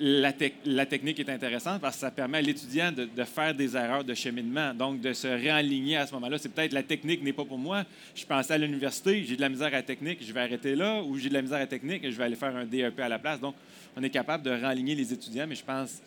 la, 0.00 0.32
tec- 0.32 0.54
la 0.64 0.86
technique 0.86 1.18
est 1.20 1.28
intéressante 1.28 1.80
parce 1.80 1.96
que 1.96 2.00
ça 2.00 2.10
permet 2.10 2.38
à 2.38 2.42
l'étudiant 2.42 2.92
de, 2.92 3.24
faire 3.24 3.54
des 3.54 3.76
erreurs 3.76 4.04
de 4.04 4.14
cheminement, 4.14 4.72
donc 4.74 5.00
de 5.00 5.12
se 5.12 5.26
réaligner 5.26 5.96
à 5.96 6.06
ce 6.06 6.14
moment-là. 6.14 6.38
C'est 6.38 6.50
peut-être 6.50 6.72
la 6.72 6.82
technique 6.82 7.22
n'est 7.22 7.32
pas 7.32 7.44
pour 7.44 7.58
moi. 7.58 7.84
Je 8.14 8.24
pensais 8.24 8.54
à 8.54 8.58
l'université, 8.58 9.24
j'ai 9.24 9.36
de 9.36 9.40
la 9.40 9.48
misère 9.48 9.68
à 9.68 9.70
la 9.70 9.82
technique, 9.82 10.24
je 10.24 10.32
vais 10.32 10.40
arrêter 10.40 10.74
là, 10.74 11.02
ou 11.02 11.16
j'ai 11.16 11.28
de 11.28 11.34
la 11.34 11.42
misère 11.42 11.56
à 11.56 11.60
la 11.60 11.66
technique, 11.66 12.08
je 12.08 12.16
vais 12.16 12.24
aller 12.24 12.36
faire 12.36 12.54
un 12.54 12.64
DEP 12.64 13.00
à 13.00 13.08
la 13.08 13.18
place. 13.18 13.40
Donc, 13.40 13.54
on 13.96 14.02
est 14.02 14.10
capable 14.10 14.44
de 14.44 14.50
réaligner 14.50 14.94
les 14.94 15.12
étudiants, 15.12 15.46
mais 15.48 15.56
je 15.56 15.64
pense 15.64 16.00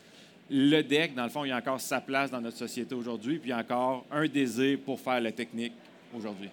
le 0.50 0.82
DEC, 0.82 1.16
dans 1.16 1.24
le 1.24 1.30
fond, 1.30 1.46
il 1.46 1.50
y 1.50 1.52
a 1.52 1.58
encore 1.58 1.80
sa 1.80 2.02
place 2.02 2.30
dans 2.30 2.42
notre 2.42 2.58
société 2.58 2.94
aujourd'hui, 2.94 3.40
puis 3.40 3.52
y 3.52 3.54
a 3.54 3.58
encore 3.58 4.06
un 4.12 4.28
désir 4.28 4.80
pour 4.86 5.00
faire 5.00 5.22
la 5.22 5.32
technique 5.32 5.74
aujourd'hui. 6.14 6.50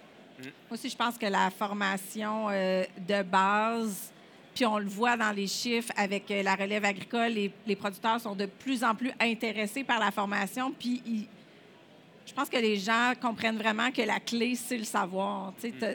Aussi, 0.71 0.89
je 0.89 0.95
pense 0.95 1.17
que 1.17 1.25
la 1.25 1.49
formation 1.49 2.47
euh, 2.49 2.83
de 2.97 3.23
base, 3.23 4.13
puis 4.59 4.65
on 4.65 4.77
le 4.77 4.87
voit 4.89 5.15
dans 5.15 5.31
les 5.31 5.47
chiffres 5.47 5.93
avec 5.95 6.29
euh, 6.31 6.43
la 6.43 6.53
relève 6.53 6.83
agricole, 6.83 7.29
les, 7.31 7.49
les 7.65 7.77
producteurs 7.77 8.19
sont 8.19 8.35
de 8.35 8.45
plus 8.45 8.83
en 8.83 8.93
plus 8.93 9.09
intéressés 9.17 9.85
par 9.85 9.99
la 10.01 10.11
formation, 10.11 10.73
puis 10.77 11.01
ils- 11.05 11.27
je 12.25 12.33
pense 12.33 12.49
que 12.49 12.57
les 12.57 12.75
gens 12.75 13.13
comprennent 13.21 13.55
vraiment 13.57 13.89
que 13.89 14.01
la 14.01 14.19
clé, 14.19 14.55
c'est 14.55 14.77
le 14.77 14.83
savoir. 14.83 15.53
T'as- 15.79 15.93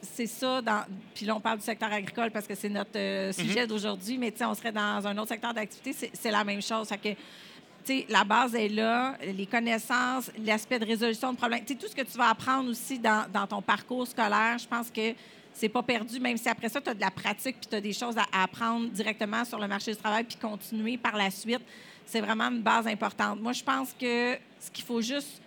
C'est 0.00 0.26
ça, 0.26 0.62
dans... 0.62 0.84
puis 1.14 1.26
là, 1.26 1.36
on 1.36 1.40
parle 1.40 1.58
du 1.58 1.64
secteur 1.64 1.92
agricole 1.92 2.30
parce 2.30 2.46
que 2.46 2.54
c'est 2.54 2.70
notre 2.70 2.96
euh, 2.96 3.30
sujet 3.30 3.66
d'aujourd'hui, 3.66 4.16
mais 4.16 4.32
on 4.40 4.54
serait 4.54 4.72
dans 4.72 5.06
un 5.06 5.16
autre 5.18 5.28
secteur 5.28 5.52
d'activité, 5.52 5.92
c'est- 6.14 6.30
la 6.30 6.44
même 6.44 6.62
chose. 6.62 6.88
Fait 6.88 6.96
que, 6.98 8.10
la 8.10 8.24
base 8.24 8.54
est 8.54 8.68
là, 8.70 9.16
les 9.22 9.46
connaissances, 9.46 10.30
l'aspect 10.44 10.78
de 10.78 10.86
résolution 10.86 11.32
de 11.32 11.36
problèmes. 11.36 11.64
Tout 11.66 11.76
ce 11.86 11.94
que 11.94 12.02
tu 12.02 12.16
vas 12.16 12.30
apprendre 12.30 12.70
aussi 12.70 12.98
dans, 12.98 13.26
dans 13.30 13.46
ton 13.46 13.60
parcours 13.62 14.06
scolaire, 14.06 14.56
je 14.58 14.66
pense 14.66 14.90
que 14.90 15.12
c'est 15.58 15.68
pas 15.68 15.82
perdu, 15.82 16.20
même 16.20 16.36
si 16.36 16.48
après 16.48 16.68
ça, 16.68 16.80
tu 16.80 16.88
as 16.88 16.94
de 16.94 17.00
la 17.00 17.10
pratique 17.10 17.56
puis 17.60 17.68
tu 17.68 17.74
as 17.74 17.80
des 17.80 17.92
choses 17.92 18.16
à, 18.16 18.26
apprendre 18.44 18.88
directement 18.90 19.44
sur 19.44 19.58
le 19.58 19.66
marché 19.66 19.90
du 19.90 19.96
travail 19.98 20.22
puis 20.22 20.36
continuer 20.36 20.96
par 20.96 21.16
la 21.16 21.30
suite. 21.32 21.62
C'est 22.06 22.20
vraiment 22.20 22.44
une 22.44 22.62
base 22.62 22.86
importante. 22.86 23.40
Moi, 23.40 23.52
je 23.52 23.64
pense 23.64 23.92
que 23.92 24.38
ce 24.60 24.70
qu'il 24.70 24.84
faut 24.84 25.00
juste 25.00 25.42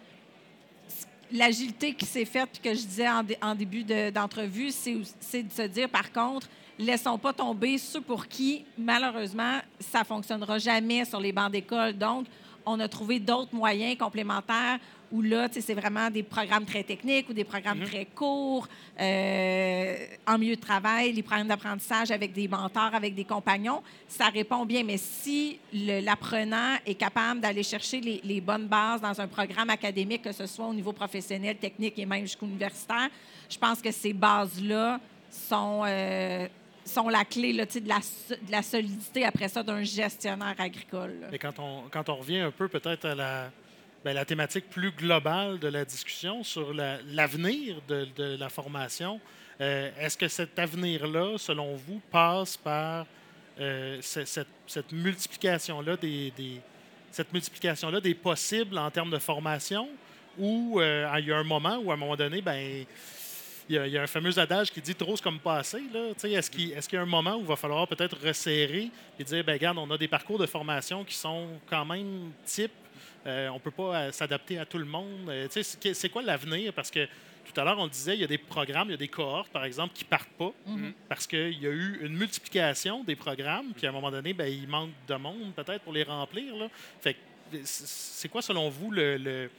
l'agilité 1.32 1.94
qui 1.94 2.06
s'est 2.06 2.26
faite, 2.26 2.50
puis 2.52 2.62
que 2.62 2.78
je 2.78 2.86
disais 2.86 3.08
en, 3.08 3.24
dé- 3.24 3.38
en 3.42 3.56
début 3.56 3.86
de- 3.86 4.10
d'entrevue, 4.10 4.68
aussi- 4.68 5.02
c'est 5.22 5.44
de 5.44 5.52
se 5.54 5.62
dire, 5.62 5.88
par 5.90 6.12
contre, 6.12 6.48
laissons 6.78 7.18
pas 7.18 7.32
tomber 7.32 7.78
ceux 7.78 8.02
pour 8.02 8.28
qui, 8.28 8.66
malheureusement, 8.78 9.60
ça 9.80 10.04
fonctionnera 10.04 10.58
jamais 10.60 11.06
sur 11.06 11.22
les 11.22 11.32
bancs 11.32 11.52
d'école. 11.54 11.94
Donc, 11.98 12.28
on 12.66 12.78
a 12.82 12.88
trouvé 12.90 13.18
d'autres 13.20 13.56
moyens 13.56 13.98
complémentaires 13.98 14.78
où 15.12 15.22
là, 15.22 15.48
c'est 15.52 15.74
vraiment 15.74 16.10
des 16.10 16.24
programmes 16.24 16.66
très 16.66 16.84
techniques 16.84 17.30
ou 17.30 17.34
des 17.34 17.44
programmes 17.44 17.82
très 17.82 18.06
courts 18.06 18.68
euh, 19.00 19.96
en 20.28 20.38
milieu 20.38 20.56
de 20.56 20.62
travail, 20.62 21.12
les 21.12 21.24
programmes 21.24 21.48
d'apprentissage 21.48 22.12
avec 22.12 22.34
des 22.34 22.48
mentors, 22.48 22.94
avec 22.94 23.14
des 23.14 23.26
compagnons. 23.26 23.82
Ça 24.08 24.28
répond 24.28 24.66
bien, 24.66 24.84
mais 24.84 24.98
si 24.98 25.60
l'apprenant 25.74 26.76
est 26.86 26.96
capable 26.96 27.42
d'aller 27.42 27.64
chercher 27.64 28.00
les, 28.00 28.22
les 28.24 28.42
bonnes 28.42 28.68
bases 28.68 29.02
dans 29.02 29.20
un 29.20 29.28
programme 29.28 29.70
académique, 29.70 30.22
que 30.22 30.32
ce 30.32 30.46
soit 30.48 30.68
au 30.68 30.74
niveau 30.74 30.94
professionnel, 30.94 31.58
technique 31.58 31.98
et 32.00 32.06
même 32.06 32.22
jusqu'au 32.22 32.46
universitaire, 32.46 33.10
je 33.50 33.58
pense 33.58 33.82
que 33.82 33.92
ces 33.92 34.14
bases-là 34.14 35.00
sont, 35.30 35.84
euh, 35.86 36.48
sont 36.86 37.10
la 37.10 37.26
clé 37.26 37.54
là, 37.54 37.66
de, 37.66 37.88
la, 37.88 38.00
de 38.00 38.52
la 38.52 38.62
solidité 38.62 39.26
après 39.26 39.50
ça 39.50 39.64
d'un 39.64 39.84
gestionnaire 39.84 40.56
agricole. 40.58 41.20
là. 41.22 41.28
Mais 41.32 41.40
quand 41.40 41.60
on, 41.60 41.84
quand 41.90 42.08
on 42.10 42.16
revient 42.16 42.40
un 42.40 42.52
peu 42.52 42.68
peut-être 42.68 43.06
à 43.06 43.16
la, 43.16 43.52
ben, 44.04 44.14
la 44.14 44.26
thématique 44.26 44.70
plus 44.70 44.92
globale 44.92 45.60
de 45.60 45.68
la 45.68 45.86
discussion 45.86 46.44
sur 46.44 46.74
la- 46.74 47.00
l'avenir 47.04 47.82
de, 47.88 48.36
la 48.38 48.50
formation, 48.50 49.20
euh, 49.60 49.92
est-ce 50.00 50.18
que 50.18 50.28
cet 50.28 50.58
avenir-là, 50.58 51.38
selon 51.38 51.76
vous, 51.76 52.02
passe 52.12 52.58
par 52.58 53.06
euh, 53.60 54.00
ce- 54.02 54.26
cette, 54.26 54.92
multiplication-là 54.92 55.98
des, 55.98 56.32
possibles 58.16 58.78
en 58.78 58.90
termes 58.90 59.12
de 59.12 59.20
formation 59.20 59.88
ou 60.38 60.80
euh, 60.80 61.08
il 61.20 61.28
y 61.28 61.32
a 61.32 61.38
un 61.38 61.44
moment 61.44 61.78
où, 61.78 61.92
à 61.92 61.94
un 61.94 61.98
moment 61.98 62.16
donné, 62.16 62.42
ben, 62.42 62.86
il 63.70 63.76
y, 63.76 63.98
a, 63.98 64.02
un 64.02 64.08
fameux 64.08 64.38
adage 64.40 64.72
qui 64.72 64.82
dit 64.82 64.96
trop 64.96 65.16
comme 65.18 65.40
pas 65.40 65.58
assez. 65.60 65.82
là. 65.94 66.14
Tu 66.14 66.22
sais, 66.22 66.32
Est-ce 66.32 66.50
qu'il 66.50 66.70
y 66.70 66.98
a 66.98 67.02
un 67.02 67.06
moment 67.06 67.36
où 67.36 67.42
il 67.42 67.46
va 67.48 67.56
falloir 67.56 67.88
peut-être 67.88 68.18
resserrer 68.26 68.90
et 69.20 69.24
dire 69.24 69.44
ben 69.44 69.54
regarde, 69.54 69.78
on 69.78 69.90
a 69.92 69.98
des 69.98 70.08
parcours 70.08 70.38
de 70.40 70.46
formation 70.46 71.04
qui 71.04 71.16
sont 71.16 71.48
quand 71.70 71.86
même 71.86 72.32
types. 72.46 72.72
Euh, 73.28 73.50
on 73.50 73.56
ne 73.56 73.60
peut 73.60 73.72
pas 73.72 73.96
euh, 73.96 74.12
s'adapter 74.12 74.58
à 74.58 74.66
tout 74.66 74.78
le 74.80 74.86
monde. 74.86 75.30
Euh, 75.30 75.48
tu 75.48 75.64
sais, 75.64 75.94
c'est 75.94 76.10
quoi 76.10 76.22
l'avenir? 76.22 76.74
Parce 76.74 76.90
que 76.90 77.08
tout 77.46 77.60
à 77.60 77.64
l'heure, 77.64 77.78
on 77.80 77.84
le 77.86 77.90
disait, 77.90 78.16
il 78.16 78.22
y 78.22 78.24
a 78.24 78.28
des 78.28 78.38
programmes, 78.38 78.88
il 78.90 78.92
y 78.92 78.96
a 78.96 78.98
des 78.98 79.08
cohortes, 79.08 79.52
par 79.52 79.66
exemple, 79.66 79.94
qui 79.94 80.04
ne 80.06 80.10
partent 80.10 80.30
pas 80.38 80.54
parce 81.10 81.28
qu'il 81.28 81.60
y 81.62 81.68
a 81.68 81.70
eu 81.72 82.00
une 82.02 82.16
multiplication 82.16 83.04
des 83.04 83.16
programmes, 83.16 83.74
puis 83.76 83.86
à 83.86 83.90
un 83.90 83.94
moment 83.94 84.10
donné, 84.12 84.34
ben, 84.34 84.46
il 84.46 84.68
manque 84.68 84.92
de 85.08 85.16
monde 85.16 85.54
peut-être 85.56 85.82
pour 85.84 85.94
les 85.94 86.04
remplir. 86.04 86.56
Là. 86.56 86.68
Fait 87.02 87.14
que, 87.16 87.20
c'est 87.64 88.30
quoi, 88.30 88.42
selon 88.42 88.70
vous, 88.70 88.92
le, 88.92 89.18
le- 89.18 89.50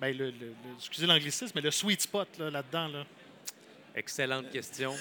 ben, 0.00 0.16
le- 0.16 0.26
le- 0.30 0.30
le- 0.38 0.54
excusez 0.78 1.06
l'anglicisme, 1.06 1.52
mais 1.54 1.60
le 1.62 1.70
sweet 1.70 2.00
spot 2.02 2.28
là, 2.38 2.50
là-dedans? 2.50 2.88
Là? 2.88 3.04
Excellente 3.94 4.50
question. 4.50 4.92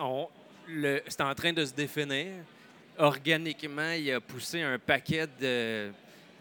On- 0.00 0.28
le- 0.66 1.02
c'est 1.06 1.20
en 1.22 1.34
train 1.34 1.52
de 1.52 1.64
se 1.64 1.72
définir. 1.72 2.26
Organiquement, 2.98 3.92
il 3.92 4.10
a 4.12 4.20
poussé 4.20 4.60
un 4.62 4.78
paquet 4.78 5.26
de, 5.40 5.92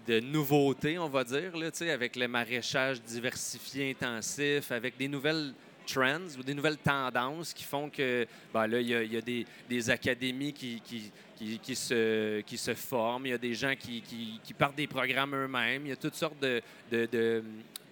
de 0.08 0.20
nouveautés, 0.20 0.98
on 0.98 1.10
va 1.10 1.24
dire, 1.24 1.56
là, 1.58 1.70
avec 1.92 2.16
le 2.16 2.28
maraîchage 2.28 3.02
diversifié 3.02 3.92
intensif, 3.92 4.72
avec 4.72 4.98
des 4.98 5.08
nouvelles 5.08 5.54
trends 5.86 6.28
ou 6.38 6.44
des 6.44 6.54
nouvelles 6.54 6.78
tendances 6.78 7.54
qui 7.54 7.64
font 7.64 7.90
que 7.90 8.26
ben 8.54 8.68
là, 8.68 8.80
il 8.80 8.88
y 8.88 8.96
a, 8.96 9.04
il 9.04 9.14
y 9.14 9.18
a 9.18 9.22
des, 9.22 9.46
des 9.70 9.90
académies 9.90 10.54
qui, 10.54 10.82
qui, 10.82 11.12
qui, 11.38 11.60
qui 11.60 11.76
se, 11.76 12.42
qui 12.42 12.58
se 12.58 12.74
forment, 12.74 13.26
il 13.26 13.30
y 13.30 13.34
a 13.34 13.38
des 13.38 13.54
gens 13.54 13.74
qui, 13.78 14.02
qui, 14.02 14.40
qui 14.44 14.54
partent 14.54 14.76
des 14.76 14.88
programmes 14.88 15.34
eux-mêmes, 15.36 15.86
il 15.86 15.90
y 15.90 15.94
a 15.94 15.96
toutes 15.98 16.16
sortes 16.16 16.40
de, 16.42 16.62
de, 16.92 17.06
de, 17.06 17.44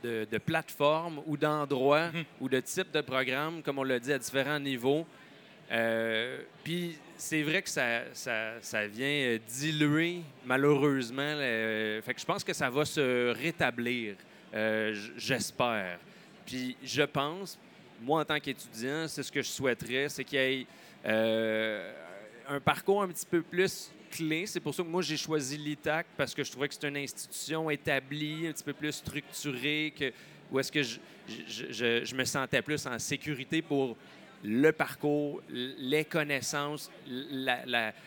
de- 0.04 0.28
de 0.30 0.38
plateformes 0.38 1.21
ou 1.25 1.36
d'endroits 1.38 2.12
ou 2.39 2.47
de 2.49 2.60
types 2.60 2.91
de 2.91 3.01
programmes, 3.01 3.62
comme 3.63 3.80
on 3.80 3.84
l'a 3.84 3.99
dit, 3.99 4.12
à 4.13 4.19
différents 4.19 4.60
niveaux. 4.60 5.06
Euh, 5.71 6.41
Puis 6.63 6.97
c'est 7.17 7.41
vrai 7.43 7.62
que 7.62 7.69
ça, 7.69 8.01
ça, 8.13 8.54
ça 8.62 8.88
vient 8.88 9.08
euh, 9.08 9.39
diluer, 9.47 10.21
malheureusement. 10.45 11.34
le- 11.36 12.01
fait 12.04 12.13
que 12.13 12.19
je 12.21 12.25
pense 12.25 12.43
que 12.43 12.54
ça 12.54 12.69
va 12.69 12.86
se 12.86 13.32
rétablir, 13.34 14.15
euh, 14.54 14.93
j'espère. 15.17 15.99
Puis 16.45 16.75
je 16.84 17.04
pense, 17.04 17.58
moi 18.01 18.21
en 18.21 18.25
tant 18.25 18.39
qu'étudiant, 18.39 19.08
c'est 19.08 19.23
ce 19.23 19.32
que 19.32 19.41
je 19.41 19.47
souhaiterais, 19.47 20.10
c'est 20.10 20.23
qu'il 20.23 20.39
y 20.39 20.41
ait 20.62 20.67
euh, 21.06 21.91
un 22.47 22.60
parcours 22.60 23.01
un 23.04 23.08
petit 23.08 23.25
peu 23.25 23.41
plus 23.41 23.91
clé. 24.12 24.45
C'est 24.45 24.60
pour 24.60 24.73
ça 24.75 24.84
que 24.84 24.88
moi 24.88 25.01
j'ai 25.01 25.17
choisi 25.17 25.58
l'ITAC 25.58 26.06
parce 26.17 26.34
que 26.36 26.43
je 26.43 26.51
trouvais 26.51 26.67
que 26.67 26.75
c'est 26.75 26.88
une 26.88 26.97
institution 26.97 27.69
établie, 27.69 28.47
un 28.47 28.51
petit 28.51 28.63
peu 28.63 28.73
plus 28.73 28.91
structurée, 28.91 29.93
que, 29.97 30.12
où 30.51 30.60
est-ce 30.60 30.71
que 30.71 30.84
je, 30.84 30.99
je- 31.47 31.71
je- 31.71 32.06
je 32.06 32.15
me 32.15 32.23
sentais 32.25 32.62
plus 32.62 32.86
en 32.86 32.99
sécurité 32.99 33.62
pour 33.62 33.97
le 34.43 34.71
parcours, 34.71 35.41
les 35.50 36.06
connaissances, 36.06 36.91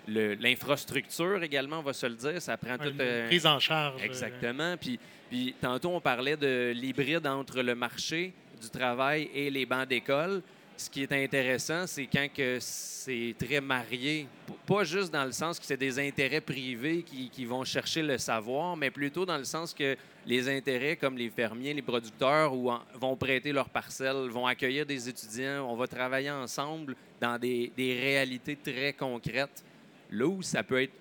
l'infrastructure 0.07 1.43
également, 1.43 1.79
on 1.81 1.83
va 1.83 1.93
se 1.93 2.07
le 2.07 2.15
dire. 2.15 2.41
Ça 2.41 2.57
prend 2.57 2.77
tout 2.79 2.89
Une 2.91 3.01
un- 3.01 3.27
prise 3.27 3.47
en 3.47 3.59
charge. 3.59 4.03
Exactement. 4.05 4.77
Puis, 4.77 4.99
puis 5.29 5.55
tantôt, 5.61 5.91
on 5.91 6.01
parlait 6.01 6.37
de 6.37 6.73
l'hybride 6.75 7.27
entre 7.27 7.63
le 7.63 7.75
marché 7.75 8.33
du 8.61 8.69
travail 8.71 9.29
et 9.35 9.51
les 9.51 9.67
bancs 9.67 9.89
d'école. 9.89 10.43
Ce 10.79 10.89
qui 10.89 11.03
est 11.03 11.13
intéressant, 11.13 11.89
c'est 11.89 12.07
quand 12.07 12.29
c'est 12.61 13.35
très 13.37 13.61
marié. 13.61 14.29
Pas 14.65 14.85
juste 14.85 15.13
dans 15.13 15.25
le 15.25 15.33
sens 15.33 15.59
que 15.59 15.67
c'est 15.67 15.77
des 15.77 15.99
intérêts 15.99 16.41
privés 16.41 17.03
qui, 17.03 17.45
vont 17.45 17.65
chercher 17.65 18.01
le 18.01 18.17
savoir, 18.17 18.77
mais 18.77 18.91
plutôt 18.91 19.27
dans 19.27 19.37
le 19.37 19.45
sens 19.45 19.75
que 19.75 19.97
les 20.25 20.49
intérêts, 20.49 20.97
comme 20.97 21.19
les 21.19 21.31
fermiers, 21.31 21.75
les 21.75 21.83
producteurs, 21.83 22.55
vont 22.95 23.17
prêter 23.17 23.53
leurs 23.53 23.71
parcelles, 23.71 24.29
vont 24.29 24.47
accueillir 24.47 24.87
des 24.87 25.09
étudiants, 25.09 25.67
on 25.69 25.75
va 25.75 25.89
travailler 25.89 26.31
ensemble 26.31 26.95
dans 27.21 27.39
des, 27.39 27.73
des 27.77 27.99
réalités 27.99 28.57
très 28.57 28.93
concrètes. 28.93 29.65
Là 30.11 30.27
où 30.27 30.43
ça 30.43 30.63
peut 30.63 30.83
être, 30.83 30.95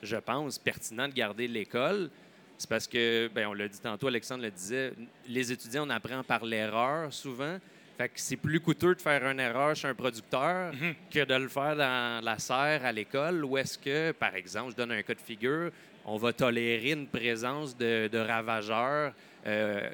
je 0.00 0.16
pense, 0.16 0.58
pertinent 0.58 1.08
de 1.08 1.14
garder 1.14 1.48
l'école, 1.48 2.08
c'est 2.56 2.68
parce 2.68 2.86
que, 2.86 3.28
ben, 3.34 3.48
on 3.48 3.52
l'a 3.52 3.66
dit 3.66 3.80
tantôt, 3.80 4.06
Alexandre 4.06 4.44
le 4.44 4.50
disait, 4.50 4.92
les 5.26 5.50
étudiants, 5.50 5.86
on 5.86 5.90
apprend 5.90 6.22
par 6.22 6.44
l'erreur 6.44 7.12
souvent. 7.12 7.58
Fait 7.96 8.08
que 8.08 8.14
c'est 8.16 8.36
plus 8.36 8.60
coûteux 8.60 8.94
de 8.94 9.00
faire 9.00 9.24
une 9.30 9.38
erreur 9.40 9.76
chez 9.76 9.86
un 9.88 9.94
producteur 9.94 10.72
Mhm. 10.72 10.94
que 11.12 11.24
de 11.24 11.34
le 11.34 11.48
faire 11.48 11.76
dans 11.76 12.24
la 12.24 12.38
serre 12.38 12.84
à 12.84 12.90
l'école, 12.92 13.44
où 13.44 13.56
est-ce 13.56 13.78
que, 13.78 14.10
par 14.12 14.34
exemple, 14.34 14.72
je 14.72 14.76
donne 14.76 14.92
un 14.92 15.02
cas 15.02 15.14
de 15.14 15.20
figure, 15.20 15.70
on 16.04 16.16
va 16.16 16.32
tolérer 16.32 16.90
une 16.90 17.06
présence 17.06 17.76
de, 17.76 18.08
de 18.08 18.18
ravageurs, 18.18 19.12
euh, 19.46 19.88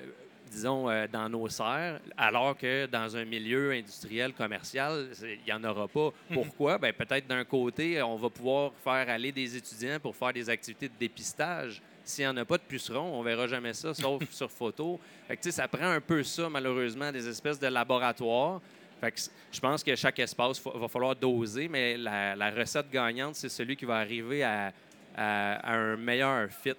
disons, 0.51 0.89
euh, 0.91 1.07
dans 1.13 1.29
nos 1.29 1.49
serres, 1.49 2.01
alors 2.17 2.57
que 2.57 2.87
dans 2.87 3.17
un 3.17 3.25
milieu 3.25 3.71
industriel, 3.73 4.33
commercial, 4.33 5.07
il 5.23 5.39
n'y 5.47 5.53
en 5.53 5.63
aura 5.63 5.87
pas. 5.87 6.11
Pourquoi? 6.33 6.79
Ben, 6.79 6.93
peut-être 6.93 7.27
d'un 7.29 7.45
côté, 7.45 8.03
on 8.03 8.17
va 8.17 8.31
pouvoir 8.31 8.73
faire 8.83 9.09
aller 9.11 9.31
des 9.31 9.57
étudiants 9.57 10.01
pour 10.01 10.17
faire 10.17 10.33
des 10.33 10.49
activités 10.49 10.89
de 10.89 10.95
dépistage. 10.99 11.81
S'il 12.05 12.25
n'y 12.25 12.29
en 12.29 12.37
a 12.39 12.45
pas 12.45 12.57
de 12.59 12.63
pucerons, 12.63 13.19
on 13.19 13.23
verra 13.23 13.47
jamais 13.47 13.73
ça, 13.75 13.93
sauf 13.95 14.23
sur 14.31 14.51
photo. 14.51 14.99
Fait 15.29 15.37
que, 15.37 15.51
ça 15.51 15.69
prend 15.69 15.87
un 15.91 16.01
peu 16.01 16.23
ça, 16.23 16.49
malheureusement, 16.49 17.13
des 17.13 17.27
espèces 17.29 17.59
de 17.59 17.67
laboratoires. 17.69 18.61
Fait 19.01 19.13
que 19.13 19.21
je 19.53 19.61
pense 19.61 19.83
que 19.83 19.95
chaque 19.97 20.19
espace 20.19 20.63
va 20.63 20.89
falloir 20.89 21.17
doser, 21.17 21.69
mais 21.69 21.97
la, 21.97 22.37
la 22.37 22.51
recette 22.51 22.91
gagnante, 22.91 23.35
c'est 23.37 23.49
celui 23.49 23.77
qui 23.77 23.85
va 23.87 23.97
arriver 23.97 24.43
à, 24.43 24.73
à- 25.17 25.55
à 25.55 25.75
un 25.75 25.97
meilleur 25.97 26.51
fit. 26.51 26.75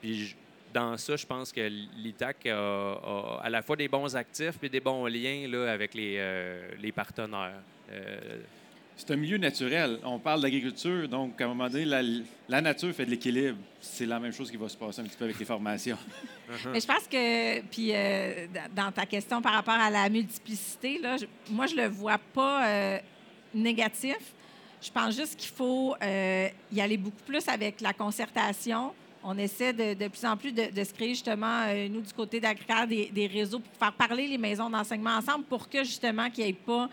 Puis 0.00 0.26
je- 0.26 0.36
dans 0.74 0.96
ça, 0.96 1.16
je 1.16 1.26
pense 1.26 1.52
que 1.52 1.60
l'ITAC 1.96 2.46
a, 2.46 2.56
a 2.56 3.40
à 3.42 3.50
la 3.50 3.60
fois 3.62 3.76
des 3.76 3.88
bons 3.88 4.14
actifs 4.16 4.54
et 4.62 4.68
des 4.70 4.80
bons 4.80 5.04
liens 5.06 5.46
là, 5.48 5.70
avec 5.70 5.92
les, 5.94 6.16
euh, 6.18 6.70
les 6.80 6.92
partenaires. 6.92 7.60
Euh, 7.90 8.38
C'est 8.96 9.10
un 9.12 9.16
milieu 9.16 9.38
naturel. 9.38 9.98
On 10.04 10.18
parle 10.18 10.42
d'agriculture, 10.42 11.08
donc 11.08 11.40
à 11.40 11.44
un 11.44 11.48
moment 11.48 11.68
donné, 11.68 11.84
la, 11.84 12.02
la 12.48 12.60
nature 12.60 12.94
fait 12.94 13.04
de 13.06 13.10
l'équilibre. 13.10 13.58
C'est 13.80 14.06
la 14.06 14.20
même 14.20 14.32
chose 14.32 14.50
qui 14.50 14.56
va 14.56 14.68
se 14.68 14.76
passer 14.76 15.00
un 15.00 15.04
petit 15.04 15.16
peu 15.16 15.24
avec 15.24 15.38
les 15.38 15.44
formations. 15.44 15.98
Mais 16.72 16.78
je 16.80 16.86
pense 16.86 17.08
que, 17.10 17.60
puis 17.62 17.90
euh, 17.92 18.46
dans 18.76 18.92
ta 18.92 19.06
question 19.06 19.40
par 19.42 19.54
rapport 19.54 19.74
à 19.74 19.90
la 19.90 20.08
multiplicité, 20.08 20.98
là, 20.98 21.16
je- 21.16 21.24
moi, 21.50 21.66
je 21.66 21.74
le 21.74 21.88
vois 21.88 22.18
pas 22.18 22.66
euh, 22.68 22.98
négatif. 23.54 24.18
Je 24.80 24.90
pense 24.90 25.16
juste 25.16 25.36
qu'il 25.36 25.50
faut 25.50 25.94
euh, 26.02 26.48
y 26.72 26.80
aller 26.80 26.96
beaucoup 26.96 27.22
plus 27.26 27.46
avec 27.48 27.80
la 27.80 27.92
concertation. 27.92 28.92
On 29.24 29.38
essaie 29.38 29.72
de, 29.72 29.94
de 29.94 30.08
plus 30.08 30.24
en 30.24 30.36
plus 30.36 30.52
de, 30.52 30.84
se 30.84 30.92
créer 30.92 31.10
justement, 31.10 31.66
nous, 31.88 32.00
du 32.00 32.12
côté 32.12 32.40
d'Agricar, 32.40 32.86
des, 32.88 33.08
des 33.12 33.28
réseaux 33.28 33.60
pour 33.60 33.72
faire 33.78 33.92
parler 33.92 34.26
les 34.26 34.38
maisons 34.38 34.68
d'enseignement 34.68 35.16
ensemble 35.16 35.44
pour 35.44 35.68
que 35.68 35.84
justement 35.84 36.28
qu'il 36.28 36.42
n'y 36.44 36.50
ait 36.50 36.54
pas 36.54 36.88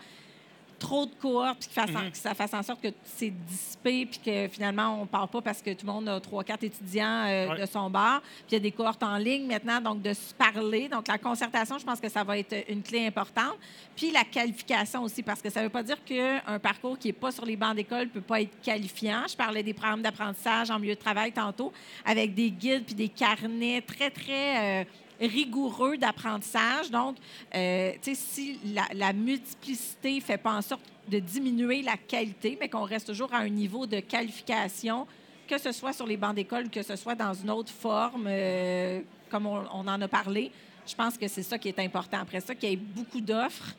trop 0.80 1.06
de 1.06 1.12
cohortes, 1.20 1.58
puis 1.60 1.68
que, 1.68 2.10
que 2.10 2.16
ça 2.16 2.34
fasse 2.34 2.52
en 2.54 2.62
sorte 2.64 2.80
que 2.80 2.88
c'est 3.04 3.30
dissipé, 3.30 4.06
puis 4.06 4.18
que 4.24 4.48
finalement, 4.48 4.96
on 4.98 5.02
ne 5.02 5.06
part 5.06 5.28
pas 5.28 5.40
parce 5.40 5.62
que 5.62 5.70
tout 5.74 5.86
le 5.86 5.92
monde 5.92 6.08
a 6.08 6.18
trois, 6.18 6.42
quatre 6.42 6.64
étudiants 6.64 7.26
euh, 7.28 7.48
Ouais. 7.50 7.60
de 7.60 7.66
son 7.66 7.88
bar. 7.90 8.20
Puis 8.22 8.42
il 8.50 8.54
y 8.54 8.56
a 8.56 8.60
des 8.60 8.72
cohortes 8.72 9.02
en 9.02 9.16
ligne 9.16 9.46
maintenant, 9.46 9.80
donc 9.80 10.02
de 10.02 10.12
se 10.12 10.34
parler. 10.34 10.88
Donc 10.88 11.06
la 11.06 11.18
concertation, 11.18 11.78
je 11.78 11.84
pense 11.84 12.00
que 12.00 12.08
ça 12.08 12.24
va 12.24 12.38
être 12.38 12.54
une 12.68 12.82
clé 12.82 13.06
importante. 13.06 13.56
Puis 13.94 14.10
la 14.10 14.24
qualification 14.24 15.02
aussi, 15.02 15.22
parce 15.22 15.40
que 15.42 15.50
ça 15.50 15.60
ne 15.60 15.66
veut 15.66 15.70
pas 15.70 15.82
dire 15.82 16.02
qu'un 16.04 16.58
parcours 16.58 16.98
qui 16.98 17.08
n'est 17.08 17.12
pas 17.12 17.30
sur 17.30 17.44
les 17.44 17.56
bancs 17.56 17.76
d'école 17.76 18.06
ne 18.06 18.10
peut 18.10 18.20
pas 18.22 18.40
être 18.40 18.60
qualifiant. 18.62 19.22
Je 19.30 19.36
parlais 19.36 19.62
des 19.62 19.74
programmes 19.74 20.02
d'apprentissage 20.02 20.70
en 20.70 20.78
milieu 20.78 20.94
de 20.94 21.00
travail 21.00 21.32
tantôt, 21.32 21.72
avec 22.04 22.34
des 22.34 22.50
guides 22.50 22.84
puis 22.86 22.94
des 22.94 23.08
carnets 23.08 23.82
très, 23.82 24.10
très... 24.10 24.80
euh, 24.82 24.84
rigoureux 25.20 25.96
d'apprentissage. 25.96 26.90
Donc, 26.90 27.16
euh, 27.54 27.92
si 28.14 28.58
la, 28.74 28.86
la 28.94 29.12
multiplicité 29.12 30.16
ne 30.16 30.20
fait 30.20 30.38
pas 30.38 30.54
en 30.54 30.62
sorte 30.62 30.82
de 31.08 31.18
diminuer 31.18 31.82
la 31.82 31.96
qualité, 31.96 32.56
mais 32.60 32.68
qu'on 32.68 32.84
reste 32.84 33.08
toujours 33.08 33.32
à 33.34 33.38
un 33.38 33.48
niveau 33.48 33.86
de 33.86 34.00
qualification, 34.00 35.06
que 35.48 35.58
ce 35.58 35.72
soit 35.72 35.92
sur 35.92 36.06
les 36.06 36.16
bancs 36.16 36.34
d'école, 36.34 36.70
que 36.70 36.82
ce 36.82 36.96
soit 36.96 37.14
dans 37.14 37.34
une 37.34 37.50
autre 37.50 37.72
forme, 37.72 38.26
euh, 38.28 39.00
comme 39.30 39.46
on, 39.46 39.62
on 39.72 39.86
en 39.86 40.00
a 40.00 40.08
parlé, 40.08 40.52
je 40.86 40.94
pense 40.94 41.18
que 41.18 41.28
c'est 41.28 41.42
ça 41.42 41.58
qui 41.58 41.68
est 41.68 41.78
important. 41.78 42.18
Après 42.20 42.40
ça, 42.40 42.54
qu'il 42.54 42.70
y 42.70 42.72
ait 42.72 42.76
beaucoup 42.76 43.20
d'offres, 43.20 43.74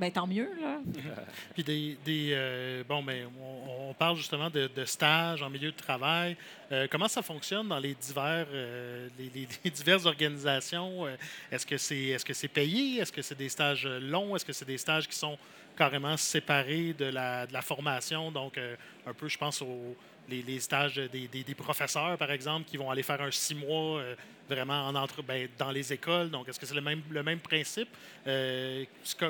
ben 0.00 0.10
tant 0.10 0.26
mieux, 0.26 0.48
là. 0.60 0.80
Puis 1.54 1.62
des, 1.62 1.96
des, 2.04 2.30
euh, 2.32 2.82
bon, 2.88 3.02
mais 3.02 3.24
on, 3.40 3.90
on 3.90 3.94
parle 3.94 4.16
justement 4.16 4.48
de, 4.48 4.68
stages 4.86 5.42
en 5.42 5.50
milieu 5.50 5.70
de 5.70 5.76
travail. 5.76 6.36
Euh, 6.72 6.86
comment 6.90 7.06
ça 7.06 7.22
fonctionne 7.22 7.68
dans 7.68 7.78
les 7.78 7.94
divers, 7.94 8.46
euh, 8.52 9.08
les, 9.18 9.46
diverses 9.70 10.06
organisations? 10.06 11.06
Est-ce 11.52 11.66
que 11.66 11.76
c'est 11.76 12.06
est-ce 12.06 12.24
que 12.24 12.46
payé? 12.46 13.00
Est-ce 13.00 13.12
que 13.12 13.22
c'est 13.22 13.38
des 13.38 13.50
stages 13.50 13.86
longs? 13.86 14.34
Est-ce 14.34 14.44
que 14.44 14.54
c'est 14.54 14.64
des 14.64 14.78
stages 14.78 15.06
qui 15.06 15.16
sont 15.16 15.38
carrément 15.76 16.16
séparés 16.16 16.94
de 16.94 17.04
la, 17.04 17.46
de 17.46 17.52
la 17.52 17.62
formation? 17.62 18.32
Donc 18.32 18.58
un 19.06 19.12
peu, 19.12 19.28
je 19.28 19.36
pense 19.36 19.60
aux 19.60 19.96
les, 20.28 20.60
stages 20.60 20.96
des, 20.96 21.54
professeurs, 21.56 22.16
par 22.16 22.30
exemple, 22.30 22.68
qui 22.68 22.76
vont 22.76 22.90
aller 22.90 23.02
faire 23.02 23.20
un 23.20 23.30
six 23.30 23.54
mois 23.54 23.98
euh, 23.98 24.14
vraiment 24.48 24.86
en 24.86 24.94
entre, 24.94 25.22
ben, 25.22 25.48
dans 25.58 25.70
les 25.70 25.92
écoles. 25.92 26.30
Donc, 26.30 26.48
est-ce 26.48 26.58
que 26.58 26.66
c'est 26.66 26.74
le 26.74 27.22
même, 27.22 27.40
principe? 27.40 27.88
Euh, 28.26 28.84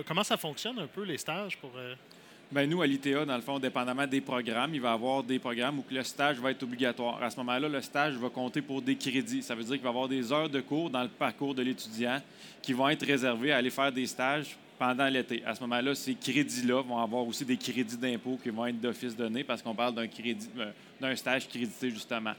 comment 0.06 0.24
ça 0.24 0.36
fonctionne 0.36 0.78
un 0.78 0.86
peu, 0.86 1.04
les 1.04 1.18
stages? 1.18 1.56
pour 1.58 1.72
euh, 1.76 1.94
Ben 2.52 2.68
nous, 2.68 2.82
à 2.82 2.86
l'ITA, 2.86 3.24
dans 3.24 3.36
le 3.36 3.42
fond, 3.42 3.58
dépendamment 3.58 4.06
des 4.06 4.20
programmes, 4.20 4.74
il 4.74 4.80
va 4.80 4.90
y 4.90 4.94
avoir 4.94 5.22
des 5.22 5.38
programmes 5.38 5.78
où 5.78 5.84
le 5.90 6.02
stage 6.02 6.38
va 6.38 6.50
être 6.50 6.62
obligatoire. 6.62 7.22
À 7.22 7.30
ce 7.30 7.36
moment-là, 7.38 7.68
le 7.68 7.80
stage 7.80 8.14
va 8.14 8.28
compter 8.28 8.62
pour 8.62 8.82
des 8.82 8.96
crédits. 8.96 9.42
Ça 9.42 9.54
veut 9.54 9.64
dire 9.64 9.74
qu'il 9.74 9.82
va 9.82 9.88
y 9.88 9.92
avoir 9.92 10.08
des 10.08 10.32
heures 10.32 10.48
de 10.48 10.60
cours 10.60 10.90
dans 10.90 11.02
le 11.02 11.08
parcours 11.08 11.54
de 11.54 11.62
l'étudiant 11.62 12.20
qui 12.62 12.72
vont 12.72 12.88
être 12.88 13.06
réservées 13.06 13.52
à 13.52 13.56
aller 13.56 13.70
faire 13.70 13.92
des 13.92 14.06
stages 14.06 14.56
pendant 14.80 15.08
l'été. 15.08 15.42
À 15.44 15.54
ce 15.54 15.60
moment-là, 15.60 15.94
ces 15.94 16.14
crédits-là 16.14 16.80
vont 16.80 16.96
avoir 16.96 17.26
aussi 17.26 17.44
des 17.44 17.58
crédits 17.58 17.98
d'impôt 17.98 18.38
qui 18.42 18.48
vont 18.48 18.64
être 18.64 18.80
d'office 18.80 19.14
donnés 19.14 19.44
parce 19.44 19.60
qu'on 19.60 19.74
parle 19.74 19.94
d'un 19.94 20.06
crédit, 20.06 20.48
euh, 20.58 20.72
d'un 20.98 21.14
stage 21.14 21.46
crédité, 21.46 21.90
justement. 21.90 22.32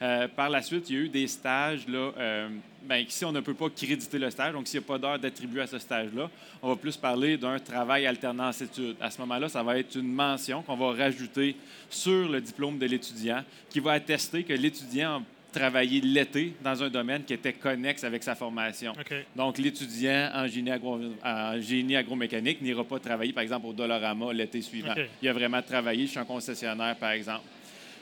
Euh, 0.00 0.28
par 0.28 0.48
la 0.48 0.62
suite, 0.62 0.88
il 0.88 0.96
y 0.96 0.98
a 1.00 1.02
eu 1.02 1.08
des 1.08 1.26
stages, 1.26 1.88
là, 1.88 2.12
euh, 2.16 2.48
ben, 2.84 3.04
si 3.08 3.24
on 3.24 3.32
ne 3.32 3.40
peut 3.40 3.52
pas 3.52 3.68
créditer 3.68 4.16
le 4.16 4.30
stage, 4.30 4.52
donc 4.52 4.68
s'il 4.68 4.78
n'y 4.78 4.86
a 4.86 4.86
pas 4.86 4.96
d'heure 4.96 5.18
d'attribuer 5.18 5.62
à 5.62 5.66
ce 5.66 5.80
stage-là, 5.80 6.30
on 6.62 6.68
va 6.68 6.76
plus 6.76 6.96
parler 6.96 7.36
d'un 7.36 7.58
travail 7.58 8.06
alternance 8.06 8.60
études. 8.60 8.94
À 9.00 9.10
ce 9.10 9.20
moment-là, 9.22 9.48
ça 9.48 9.64
va 9.64 9.76
être 9.76 9.96
une 9.96 10.12
mention 10.12 10.62
qu'on 10.62 10.76
va 10.76 10.92
rajouter 10.92 11.56
sur 11.90 12.28
le 12.28 12.40
diplôme 12.40 12.78
de 12.78 12.86
l'étudiant 12.86 13.42
qui 13.68 13.80
va 13.80 13.90
attester 13.94 14.44
que 14.44 14.52
l'étudiant 14.52 15.24
a 15.54 15.58
travaillé 15.58 16.00
l'été 16.00 16.54
dans 16.62 16.82
un 16.82 16.88
domaine 16.88 17.24
qui 17.24 17.32
était 17.34 17.52
connexe 17.54 18.04
avec 18.04 18.22
sa 18.22 18.34
formation. 18.34 18.92
Donc, 19.36 19.58
l'étudiant 19.58 20.30
en 20.34 20.46
génie, 20.46 20.70
agro- 20.70 21.00
en 21.24 21.60
génie 21.60 21.96
agromécanique 21.96 22.60
n'ira 22.60 22.84
pas 22.84 22.98
travailler, 22.98 23.32
par 23.32 23.42
exemple, 23.42 23.66
au 23.66 23.72
Dollarama 23.72 24.32
l'été 24.32 24.60
suivant. 24.62 24.94
Il 25.22 25.28
a 25.28 25.32
vraiment 25.32 25.62
travaillé 25.62 26.06
chez 26.06 26.18
un 26.20 26.24
concessionnaire, 26.24 26.96
par 26.96 27.10
exemple. 27.12 27.42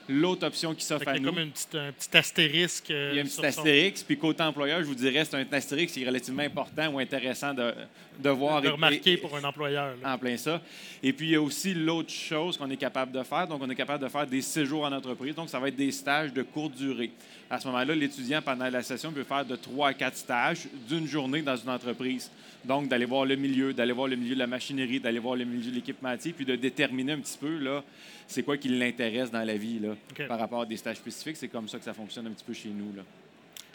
L'autre 0.09 0.47
option 0.47 0.75
qui 0.75 0.85
s'offre 0.85 1.09
à 1.09 1.14
y 1.14 1.16
a 1.16 1.21
nous... 1.21 1.31
comme 1.31 1.38
une 1.40 1.51
petite- 1.51 1.75
un 1.75 1.90
petit 1.92 2.16
astérisque. 2.16 2.90
euh, 2.90 3.11
Il 3.12 3.16
y 3.16 3.19
a 3.19 3.23
un 3.23 3.25
petit 3.27 3.33
son- 3.35 3.42
astérix, 3.42 4.03
puis 4.05 4.16
côté 4.16 4.42
employeur, 4.42 4.81
je 4.81 4.85
vous 4.87 4.95
dirais, 4.95 5.25
c'est 5.25 5.37
un 5.37 5.45
astérix 5.53 5.92
qui 5.92 6.03
est 6.03 6.07
relativement 6.07 6.42
important 6.42 6.88
ou 6.92 6.99
intéressant 6.99 7.53
de, 7.53 7.73
de 8.19 8.31
voir. 8.31 8.62
de 8.62 8.69
et- 8.69 8.71
remarquer 8.71 9.12
et- 9.12 9.16
pour 9.16 9.35
un 9.37 9.42
employeur. 9.45 9.95
là. 10.03 10.14
en 10.14 10.19
plein 10.19 10.37
ça. 10.37 10.62
Et 11.03 11.12
puis, 11.12 11.27
il 11.27 11.33
y 11.33 11.35
a 11.35 11.42
aussi 11.42 11.75
l'autre 11.75 12.11
chose 12.12 12.57
qu'on 12.57 12.71
est 12.71 12.77
capable 12.77 13.11
de 13.12 13.23
faire. 13.23 13.47
Donc, 13.49 13.61
on 13.62 13.69
est 13.71 13.75
capable 13.75 14.03
de 14.05 14.09
faire 14.09 14.27
des 14.27 14.42
séjours 14.42 14.85
en 14.85 14.92
entreprise. 14.92 15.35
Donc, 15.35 15.49
ça 15.51 15.59
va 15.59 15.69
être 15.69 15.77
des 15.77 15.90
stages 15.92 16.33
de 16.33 16.42
courte 16.42 16.75
durée. 16.75 17.11
À 17.51 17.61
ce 17.61 17.66
moment-là, 17.69 17.95
l'étudiant, 17.95 18.42
pendant 18.42 18.69
la 18.69 18.83
session, 18.83 19.12
peut 19.12 19.23
faire 19.25 19.45
de 19.45 19.57
trois 19.57 19.88
à 19.88 19.95
quatre 19.95 20.16
stages 20.16 20.66
d'une 20.88 21.07
journée 21.07 21.42
dans 21.42 21.57
une 21.57 21.71
entreprise. 21.71 22.31
Donc, 22.66 22.88
d'aller 22.88 23.05
voir 23.05 23.24
le 23.24 23.37
milieu, 23.37 23.72
d'aller 23.72 23.92
voir 23.92 24.09
le 24.09 24.16
milieu 24.16 24.35
de 24.35 24.40
la 24.40 24.46
machinerie, 24.48 24.98
d'aller 24.98 25.20
voir 25.20 25.37
le 25.37 25.44
milieu 25.44 25.70
de 25.70 25.76
l'équipementier, 25.76 26.33
puis 26.33 26.44
de 26.44 26.57
déterminer 26.57 27.12
un 27.12 27.20
petit 27.20 27.38
peu, 27.38 27.59
là, 27.59 27.85
c'est 28.26 28.42
quoi 28.42 28.57
qui 28.57 28.68
l'intéresse 28.68 29.31
dans 29.31 29.44
la 29.44 29.57
vie, 29.57 29.79
là, 29.79 29.94
par 30.26 30.38
rapport 30.38 30.62
à 30.62 30.66
des 30.66 30.76
stages 30.76 30.96
spécifiques. 30.96 31.37
C'est 31.37 31.48
comme 31.48 31.68
ça 31.68 31.79
que 31.79 31.85
ça 31.85 31.94
fonctionne 31.94 32.26
un 32.26 32.31
petit 32.31 32.44
peu 32.44 32.52
chez 32.52 32.70
nous, 32.70 32.92
là. 32.96 33.02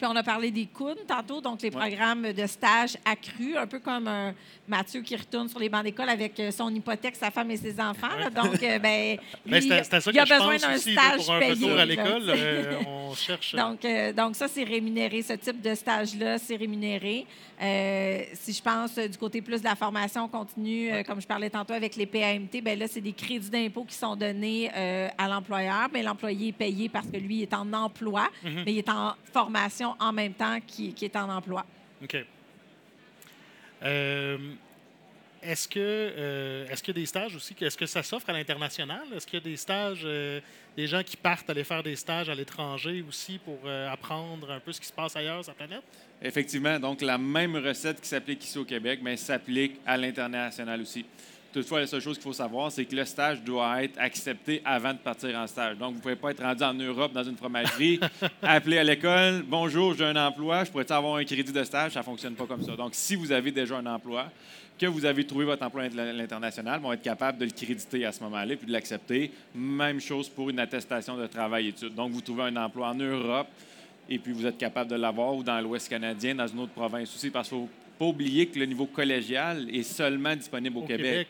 Puis 0.02 0.10
on 0.12 0.16
a 0.16 0.22
parlé 0.24 0.50
des 0.50 0.66
CUN 0.66 0.96
tantôt, 1.06 1.40
donc 1.40 1.62
les 1.62 1.70
Ouais. 1.72 1.78
programmes 1.88 2.32
de 2.32 2.46
stage 2.48 2.96
accrus, 3.04 3.56
un 3.56 3.68
peu 3.68 3.78
comme 3.78 4.08
un 4.08 4.34
Mathieu 4.66 5.00
qui 5.02 5.14
retourne 5.14 5.48
sur 5.48 5.60
les 5.60 5.68
bancs 5.68 5.84
d'école 5.84 6.08
avec 6.08 6.38
euh, 6.40 6.50
son 6.50 6.74
hypothèque, 6.74 7.14
sa 7.14 7.30
femme 7.30 7.50
et 7.52 7.56
ses 7.56 7.78
enfants. 7.80 8.16
là. 8.18 8.28
Donc, 8.30 8.60
euh, 8.62 8.78
ben, 8.80 9.16
Ben, 9.46 9.60
lui, 9.60 9.68
ça 9.68 9.76
il 10.10 10.18
a 10.18 10.24
je 10.24 10.32
besoin 10.34 10.56
d'un 10.56 10.76
stage 10.76 11.16
pour 11.24 11.34
un 11.34 11.38
payé. 11.38 11.52
retour 11.52 11.70
à 11.70 11.74
là, 11.76 11.84
l'école. 11.86 12.22
tu 12.22 12.26
sais. 12.30 12.34
euh, 12.36 12.74
on 12.86 13.14
cherche... 13.14 13.54
Donc, 13.54 13.84
euh, 13.84 14.12
donc 14.12 14.34
ça, 14.34 14.48
c'est 14.48 14.64
rémunéré. 14.64 15.22
Ce 15.22 15.34
type 15.34 15.60
de 15.62 15.72
stage-là, 15.74 16.38
c'est 16.38 16.56
rémunéré. 16.56 17.24
Euh, 17.62 18.22
si 18.34 18.52
je 18.52 18.62
pense 18.62 18.98
euh, 18.98 19.06
du 19.06 19.16
côté 19.18 19.40
plus 19.40 19.60
de 19.60 19.64
la 19.66 19.76
formation 19.76 20.26
continue, 20.26 20.92
euh, 20.92 21.02
comme 21.04 21.20
je 21.20 21.26
parlais 21.28 21.50
tantôt 21.50 21.74
avec 21.74 21.94
les 21.94 22.06
PAMT, 22.06 22.60
ben 22.62 22.76
là, 22.76 22.86
c'est 22.88 23.00
des 23.00 23.12
crédits 23.12 23.50
d'impôt 23.50 23.84
qui 23.84 23.94
sont 23.94 24.16
donnés 24.16 24.68
euh, 24.76 25.08
à 25.16 25.28
l'employeur. 25.28 25.88
Mais 25.92 26.02
l'employé 26.02 26.48
est 26.48 26.52
payé 26.52 26.88
parce 26.88 27.06
que 27.06 27.16
lui 27.18 27.36
il 27.36 27.42
est 27.42 27.54
en 27.54 27.72
emploi, 27.72 28.28
Mhm. 28.42 28.62
mais 28.66 28.72
il 28.72 28.78
est 28.78 28.88
en 28.88 29.12
formation 29.32 29.91
en 29.98 30.12
même 30.12 30.34
temps 30.34 30.58
qu'il 30.66 30.94
qu'il 30.94 31.06
est 31.06 31.16
en 31.16 31.28
emploi. 31.28 31.64
OK. 32.02 32.16
Euh, 33.84 34.38
est-ce 35.42 35.66
que 35.66 35.80
euh, 35.80 36.68
est-ce 36.68 36.82
qu'il 36.82 36.94
y 36.96 36.98
a 36.98 37.00
des 37.00 37.06
stages 37.06 37.34
aussi? 37.34 37.54
Est-ce 37.60 37.76
que 37.76 37.86
ça 37.86 38.02
s'offre 38.02 38.30
à 38.30 38.32
l'international? 38.32 39.02
Est-ce 39.14 39.26
qu'il 39.26 39.40
y 39.40 39.42
a 39.42 39.44
des 39.44 39.56
stages, 39.56 40.02
euh, 40.04 40.40
des 40.76 40.86
gens 40.86 41.02
qui 41.02 41.16
partent 41.16 41.50
aller 41.50 41.64
faire 41.64 41.82
des 41.82 41.96
stages 41.96 42.28
à 42.28 42.34
l'étranger 42.34 43.04
aussi 43.06 43.38
pour 43.38 43.58
euh, 43.64 43.90
apprendre 43.90 44.52
un 44.52 44.60
peu 44.60 44.72
ce 44.72 44.80
qui 44.80 44.86
se 44.86 44.92
passe 44.92 45.16
ailleurs 45.16 45.42
sur 45.42 45.52
la 45.52 45.66
planète? 45.66 45.82
Effectivement, 46.22 46.78
donc 46.78 47.02
la 47.02 47.18
même 47.18 47.56
recette 47.56 48.00
qui 48.00 48.08
s'applique 48.08 48.44
ici 48.44 48.56
au 48.56 48.64
Québec, 48.64 49.00
mais 49.02 49.16
s'applique 49.16 49.80
à 49.84 49.96
l'international 49.96 50.80
aussi. 50.80 51.04
Toutefois, 51.52 51.80
la 51.80 51.86
seule 51.86 52.00
chose 52.00 52.16
qu'il 52.16 52.24
faut 52.24 52.32
savoir, 52.32 52.72
c'est 52.72 52.84
que 52.84 52.96
le 52.96 53.04
stage 53.04 53.42
doit 53.42 53.84
être 53.84 53.98
accepté 53.98 54.62
avant 54.64 54.92
de 54.92 54.98
partir 54.98 55.36
en 55.36 55.46
stage. 55.46 55.76
Donc, 55.76 55.90
vous 55.90 55.96
ne 55.96 56.00
pouvez 56.00 56.16
pas 56.16 56.30
être 56.30 56.42
rendu 56.42 56.62
en 56.62 56.72
Europe 56.72 57.12
dans 57.12 57.24
une 57.24 57.36
fromagerie, 57.36 58.00
appeler 58.42 58.78
à 58.78 58.84
l'école, 58.84 59.42
bonjour, 59.46 59.94
j'ai 59.94 60.04
un 60.04 60.16
emploi, 60.16 60.64
je 60.64 60.70
pourrais 60.70 60.90
avoir 60.90 61.16
un 61.16 61.24
crédit 61.24 61.52
de 61.52 61.64
stage, 61.64 61.92
ça 61.92 62.00
ne 62.00 62.04
fonctionne 62.04 62.34
pas 62.34 62.46
comme 62.46 62.62
ça. 62.62 62.74
Donc, 62.74 62.90
si 62.92 63.16
vous 63.16 63.32
avez 63.32 63.50
déjà 63.50 63.76
un 63.76 63.86
emploi, 63.86 64.30
que 64.78 64.86
vous 64.86 65.04
avez 65.04 65.24
trouvé 65.24 65.44
votre 65.44 65.64
emploi 65.64 65.84
à 65.84 65.88
l'international, 65.88 66.80
vont 66.80 66.92
être 66.92 67.02
capables 67.02 67.38
de 67.38 67.44
le 67.44 67.50
créditer 67.50 68.04
à 68.04 68.12
ce 68.12 68.22
moment-là 68.24 68.56
puis 68.56 68.66
de 68.66 68.72
l'accepter. 68.72 69.30
Même 69.54 70.00
chose 70.00 70.28
pour 70.28 70.50
une 70.50 70.58
attestation 70.58 71.16
de 71.16 71.26
travail-études. 71.26 71.94
Donc, 71.94 72.12
vous 72.12 72.20
trouvez 72.20 72.44
un 72.44 72.56
emploi 72.56 72.88
en 72.88 72.94
Europe 72.94 73.48
et 74.08 74.18
puis 74.18 74.32
vous 74.32 74.46
êtes 74.46 74.58
capable 74.58 74.90
de 74.90 74.96
l'avoir 74.96 75.34
ou 75.34 75.42
dans 75.42 75.60
l'Ouest 75.60 75.88
canadien, 75.88 76.34
dans 76.34 76.46
une 76.46 76.60
autre 76.60 76.72
province 76.72 77.14
aussi, 77.14 77.30
parce 77.30 77.48
qu'il 77.48 77.58
ne 77.58 77.62
faut 77.64 77.70
pas 77.98 78.06
oublier 78.06 78.46
que 78.46 78.58
le 78.58 78.66
niveau 78.66 78.86
collégial 78.86 79.68
est 79.72 79.84
seulement 79.84 80.34
disponible 80.34 80.78
au, 80.78 80.82
Québec. 80.82 81.28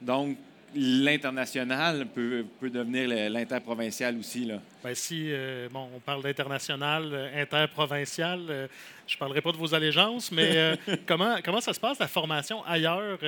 Donc, 0.00 0.36
l'international 0.74 2.06
peut, 2.06 2.44
peut, 2.60 2.70
devenir 2.70 3.08
l'interprovincial 3.30 4.16
aussi. 4.18 4.44
Là. 4.44 4.60
Bien, 4.84 4.94
si 4.94 5.28
euh, 5.30 5.68
bon, 5.70 5.88
on 5.94 6.00
parle 6.00 6.22
d'international, 6.22 7.08
euh, 7.12 7.42
interprovincial, 7.42 8.40
euh, 8.48 8.68
je 9.06 9.14
ne 9.14 9.18
parlerai 9.18 9.40
pas 9.40 9.52
de 9.52 9.56
vos 9.56 9.74
allégeances, 9.74 10.30
mais 10.30 10.78
comment, 11.06 11.36
comment 11.42 11.60
ça 11.60 11.72
se 11.72 11.80
passe, 11.80 11.98
la 11.98 12.08
formation 12.08 12.62
ailleurs 12.64 13.18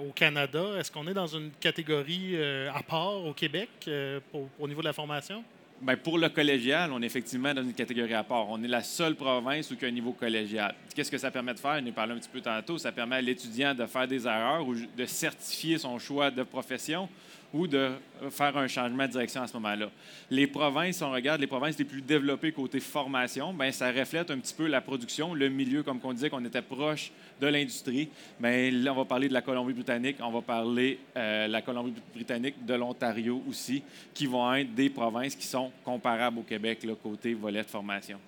au 0.00 0.10
Canada? 0.12 0.64
Est-ce 0.78 0.90
qu'on 0.90 1.06
est 1.06 1.14
dans 1.14 1.26
une 1.26 1.50
catégorie 1.60 2.36
à 2.74 2.82
part 2.82 3.24
au 3.24 3.32
Québec 3.32 3.68
au 4.32 4.68
niveau 4.68 4.80
de 4.80 4.86
la 4.86 4.92
formation? 4.92 5.44
Bien, 5.80 5.96
pour 5.96 6.18
le 6.18 6.28
collégial, 6.28 6.90
on 6.92 7.00
est 7.02 7.06
effectivement 7.06 7.54
dans 7.54 7.62
une 7.62 7.72
catégorie 7.72 8.14
à 8.14 8.24
part. 8.24 8.48
On 8.48 8.60
est 8.64 8.68
la 8.68 8.82
seule 8.82 9.14
province 9.14 9.70
où 9.70 9.74
il 9.74 9.82
y 9.82 9.84
a 9.84 9.88
un 9.88 9.92
niveau 9.92 10.12
collégial. 10.12 10.74
Qu'est-ce 10.92 11.10
que 11.10 11.18
ça 11.18 11.30
permet 11.30 11.54
de 11.54 11.60
faire? 11.60 11.80
On 11.80 11.88
en 11.88 11.92
parlé 11.92 12.14
un 12.14 12.18
petit 12.18 12.28
peu 12.28 12.40
tantôt. 12.40 12.78
Ça 12.78 12.90
permet 12.90 13.16
à 13.16 13.20
l'étudiant 13.20 13.72
de 13.76 13.86
faire 13.86 14.08
des 14.08 14.26
erreurs 14.26 14.66
ou 14.66 14.74
de 14.74 15.04
certifier 15.06 15.78
son 15.78 15.96
choix 16.00 16.32
de 16.32 16.42
profession 16.42 17.08
ou 17.52 17.66
de 17.66 17.92
faire 18.30 18.56
un 18.56 18.66
changement 18.66 19.06
de 19.06 19.12
direction 19.12 19.42
à 19.42 19.46
ce 19.46 19.54
moment-là. 19.54 19.90
Les 20.30 20.46
provinces, 20.46 21.00
on 21.00 21.10
regarde 21.10 21.40
les 21.40 21.46
provinces 21.46 21.78
les 21.78 21.84
plus 21.84 22.02
développées 22.02 22.52
côté 22.52 22.80
formation, 22.80 23.52
bien, 23.54 23.72
ça 23.72 23.90
reflète 23.90 24.30
un 24.30 24.38
petit 24.38 24.54
peu 24.54 24.66
la 24.66 24.80
production, 24.80 25.34
le 25.34 25.48
milieu, 25.48 25.82
comme 25.82 26.00
on 26.02 26.12
disait 26.12 26.30
qu'on 26.30 26.44
était 26.44 26.62
proche 26.62 27.10
de 27.40 27.46
l'industrie. 27.46 28.08
Bien, 28.38 28.70
là, 28.70 28.92
on 28.92 28.96
va 28.96 29.04
parler 29.04 29.28
de 29.28 29.34
la 29.34 29.42
Colombie-Britannique, 29.42 30.16
on 30.20 30.30
va 30.30 30.42
parler 30.42 30.98
euh, 31.16 31.46
la 31.46 31.62
Colombie-Britannique, 31.62 32.64
de 32.64 32.74
l'Ontario 32.74 33.42
aussi, 33.48 33.82
qui 34.12 34.26
vont 34.26 34.54
être 34.54 34.74
des 34.74 34.90
provinces 34.90 35.34
qui 35.34 35.46
sont 35.46 35.70
comparables 35.84 36.38
au 36.38 36.42
Québec, 36.42 36.84
là, 36.84 36.94
côté 37.02 37.34
volet 37.34 37.62
de 37.62 37.68
formation. 37.68 38.18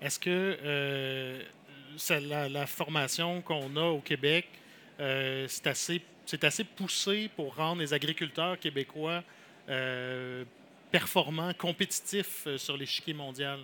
Est-ce 0.00 0.18
que 0.18 0.58
euh, 0.62 1.40
la, 2.50 2.66
formation 2.66 3.40
qu'on 3.40 3.76
a 3.76 3.84
au 3.84 4.00
Québec, 4.00 4.46
euh, 5.00 5.46
c'est 5.48 5.66
assez 5.68 6.02
c'est 6.26 6.42
assez 6.42 6.64
poussé 6.64 7.30
pour 7.34 7.54
rendre 7.54 7.80
les 7.80 7.94
agriculteurs 7.94 8.58
québécois 8.58 9.22
euh, 9.68 10.44
performants, 10.90 11.52
compétitifs 11.54 12.44
euh, 12.46 12.58
sur 12.58 12.76
l'échiquier 12.76 13.14
mondial? 13.14 13.60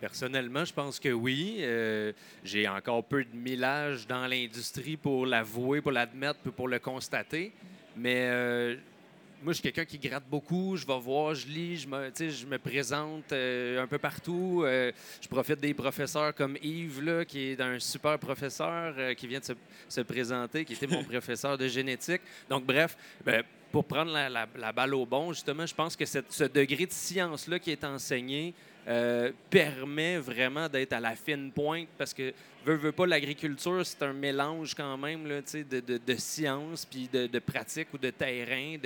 Personnellement, 0.00 0.64
je 0.64 0.72
pense 0.72 0.98
que 0.98 1.10
oui. 1.10 1.56
Euh, 1.60 2.12
j'ai 2.44 2.66
encore 2.66 3.04
peu 3.04 3.24
de 3.24 3.36
millage 3.36 4.06
dans 4.06 4.26
l'industrie 4.26 4.96
pour 4.96 5.26
l'avouer, 5.26 5.80
pour 5.82 5.92
l'admettre, 5.92 6.40
pour 6.40 6.68
le 6.68 6.78
constater. 6.78 7.52
Mais 7.96 8.78
moi, 9.42 9.52
je 9.52 9.60
suis 9.60 9.62
quelqu'un 9.62 9.84
qui 9.84 9.98
gratte 9.98 10.24
beaucoup. 10.28 10.76
Je 10.76 10.86
vais 10.86 10.98
voir, 10.98 11.34
je 11.34 11.46
lis, 11.46 11.76
je 11.78 11.88
me, 11.88 12.10
je 12.16 12.46
me 12.46 12.58
présente 12.58 13.32
euh, 13.32 13.82
un 13.82 13.86
peu 13.86 13.98
partout. 13.98 14.62
Euh, 14.64 14.92
je 15.20 15.28
profite 15.28 15.60
des 15.60 15.74
professeurs 15.74 16.34
comme 16.34 16.56
Yves, 16.62 17.02
là, 17.02 17.24
qui 17.24 17.50
est 17.50 17.60
un 17.60 17.78
super 17.78 18.18
professeur 18.18 18.94
euh, 18.98 19.14
qui 19.14 19.26
vient 19.26 19.40
de 19.40 19.56
se, 19.88 20.00
présenter, 20.00 20.64
qui 20.64 20.72
était 20.72 20.86
mon 20.86 21.04
professeur 21.12 21.56
de 21.56 21.68
génétique. 21.68 22.22
Donc, 22.48 22.64
bref, 22.64 22.96
ben, 23.24 23.42
pour 23.70 23.84
prendre 23.84 24.12
la, 24.12 24.72
balle 24.72 24.94
au 24.94 25.06
bon, 25.06 25.32
justement, 25.32 25.66
je 25.66 25.74
pense 25.74 25.94
que 25.94 26.06
ce 26.06 26.44
degré 26.44 26.86
de 26.86 26.92
science-là 26.92 27.58
qui 27.58 27.70
est 27.70 27.84
enseigné 27.84 28.54
permet 29.50 30.18
vraiment 30.18 30.68
d'être 30.68 30.94
à 30.94 31.00
la 31.00 31.14
fine 31.14 31.52
pointe 31.52 31.88
parce 31.98 32.14
que 32.14 32.32
veut, 32.64 32.76
veut 32.76 32.92
pas, 32.92 33.06
l'agriculture, 33.06 33.84
c'est 33.84 34.02
un 34.02 34.12
mélange 34.12 34.74
quand 34.74 34.96
même 34.96 35.26
là, 35.26 35.40
de, 35.42 35.80
de, 35.80 35.98
de 35.98 36.14
science, 36.16 36.84
puis 36.84 37.08
de, 37.12 37.26
de, 37.26 37.38
pratique 37.38 37.88
ou 37.92 37.98
de 37.98 38.10
terrain, 38.10 38.76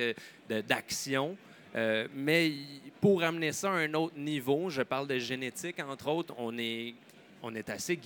d'action. 0.48 1.36
Euh, 1.74 2.06
mais 2.14 2.52
pour 3.00 3.22
amener 3.22 3.52
ça 3.52 3.70
à 3.70 3.76
un 3.76 3.94
autre 3.94 4.16
niveau, 4.16 4.68
je 4.68 4.82
parle 4.82 5.08
de 5.08 5.18
génétique, 5.18 5.80
entre 5.80 6.08
autres, 6.08 6.34
on 6.36 6.56
est 6.58 6.94
on 7.42 7.54
est 7.54 7.68
assez 7.70 7.98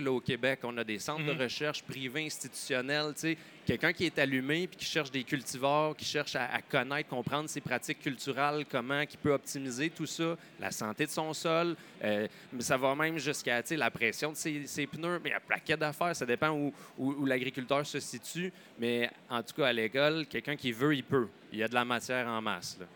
là, 0.00 0.12
au 0.12 0.20
Québec. 0.20 0.60
On 0.62 0.76
a 0.78 0.84
des 0.84 0.98
centres 0.98 1.24
de 1.24 1.32
mhm. 1.32 1.40
recherche 1.40 1.82
privés, 1.82 2.26
institutionnels. 2.26 3.12
Quelqu'un 3.66 3.92
qui 3.92 4.06
est 4.06 4.18
allumé 4.18 4.66
puis 4.66 4.76
qui 4.76 4.84
cherche 4.84 5.10
des 5.10 5.24
cultivars, 5.24 5.96
qui 5.96 6.04
cherche 6.04 6.36
à, 6.36 6.60
connaître, 6.62 7.08
comprendre 7.08 7.48
ses 7.48 7.60
pratiques 7.60 8.00
culturelles, 8.00 8.64
comment 8.70 9.04
qui 9.04 9.16
peut 9.16 9.32
optimiser 9.32 9.90
tout 9.90 10.06
ça, 10.06 10.36
la 10.60 10.70
santé 10.70 11.06
de 11.06 11.10
son 11.10 11.32
sol. 11.32 11.76
Euh, 12.04 12.28
ça 12.60 12.76
va 12.76 12.94
même 12.94 13.18
jusqu'à 13.18 13.62
la 13.70 13.90
pression 13.90 14.32
de 14.32 14.36
ses, 14.36 14.86
pneus. 14.86 15.20
Mais 15.24 15.30
il 15.30 15.32
y 15.32 15.36
a 15.36 15.40
paquet 15.40 15.76
d'affaires. 15.76 16.14
Ça 16.14 16.26
dépend 16.26 16.50
où, 16.50 16.72
où 16.98 17.26
l'agriculteur 17.26 17.84
se 17.86 17.98
situe. 18.00 18.52
Mais 18.78 19.10
en 19.28 19.42
tout 19.42 19.54
cas, 19.54 19.68
à 19.68 19.72
l'école, 19.72 20.26
quelqu'un 20.26 20.56
qui 20.56 20.70
veut, 20.70 20.94
il 20.94 21.04
peut. 21.04 21.28
Il 21.52 21.58
y 21.58 21.62
a 21.62 21.68
de 21.68 21.74
la 21.74 21.84
matière 21.84 22.28
en 22.28 22.40
masse. 22.40 22.76
Là 22.78 22.86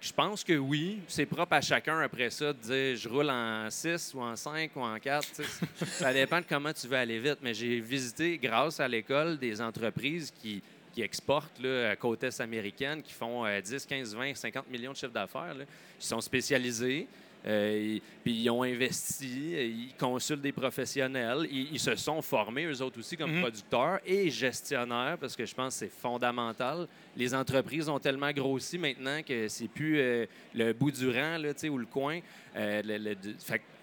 je 0.00 0.12
pense 0.12 0.44
que 0.44 0.52
oui. 0.52 1.00
C'est 1.08 1.26
propre 1.26 1.54
à 1.54 1.60
chacun 1.60 2.00
après 2.00 2.30
ça 2.30 2.52
de 2.52 2.58
dire 2.58 2.96
je 2.96 3.08
roule 3.08 3.30
en 3.30 3.68
6 3.70 4.14
ou 4.14 4.20
en 4.20 4.36
5 4.36 4.70
ou 4.76 4.80
en 4.80 4.98
4. 4.98 5.42
ça 5.86 6.12
dépend 6.12 6.40
de 6.40 6.46
comment 6.48 6.72
tu 6.72 6.86
veux 6.86 6.96
aller 6.96 7.18
vite. 7.18 7.38
Mais 7.42 7.54
j'ai 7.54 7.80
visité, 7.80 8.38
grâce 8.38 8.80
à 8.80 8.88
l'école, 8.88 9.38
des 9.38 9.60
entreprises 9.60 10.30
qui, 10.30 10.62
qui 10.92 11.02
exportent 11.02 11.60
là, 11.60 11.90
à 11.90 11.96
côte 11.96 12.22
est 12.24 12.40
américaine, 12.40 13.02
qui 13.02 13.12
font 13.12 13.44
10, 13.46 13.86
15, 13.86 14.14
20, 14.14 14.34
50 14.34 14.68
millions 14.70 14.92
de 14.92 14.96
chiffres 14.96 15.12
d'affaires. 15.12 15.54
Ils 15.58 15.66
sont 16.04 16.20
spécialisés. 16.20 17.06
Euh, 17.46 17.98
puis 18.22 18.42
ils 18.42 18.50
ont 18.50 18.62
investi, 18.62 19.52
ils 19.52 19.94
consultent 19.98 20.42
des 20.42 20.52
professionnels, 20.52 21.48
ils, 21.50 21.80
se 21.80 21.96
sont 21.96 22.20
formés 22.20 22.66
eux 22.66 22.82
autres 22.82 22.98
aussi 22.98 23.16
comme 23.16 23.32
mhm. 23.32 23.40
producteurs 23.40 24.00
et 24.04 24.28
gestionnaires 24.28 25.16
parce 25.18 25.34
que 25.34 25.46
je 25.46 25.54
pense 25.54 25.74
que 25.74 25.86
c'est 25.86 25.92
fondamental. 25.92 26.86
Les 27.16 27.34
entreprises 27.34 27.88
ont 27.88 27.98
tellement 27.98 28.30
grossi 28.32 28.76
maintenant 28.76 29.22
que 29.22 29.48
c'est 29.48 29.68
plus 29.68 29.98
euh, 29.98 30.26
le 30.54 30.72
bout 30.74 30.90
du 30.90 31.08
rang 31.08 31.38
là, 31.38 31.52
ou 31.70 31.78
le 31.78 31.86
coin. 31.86 32.20
Euh, 32.56 33.14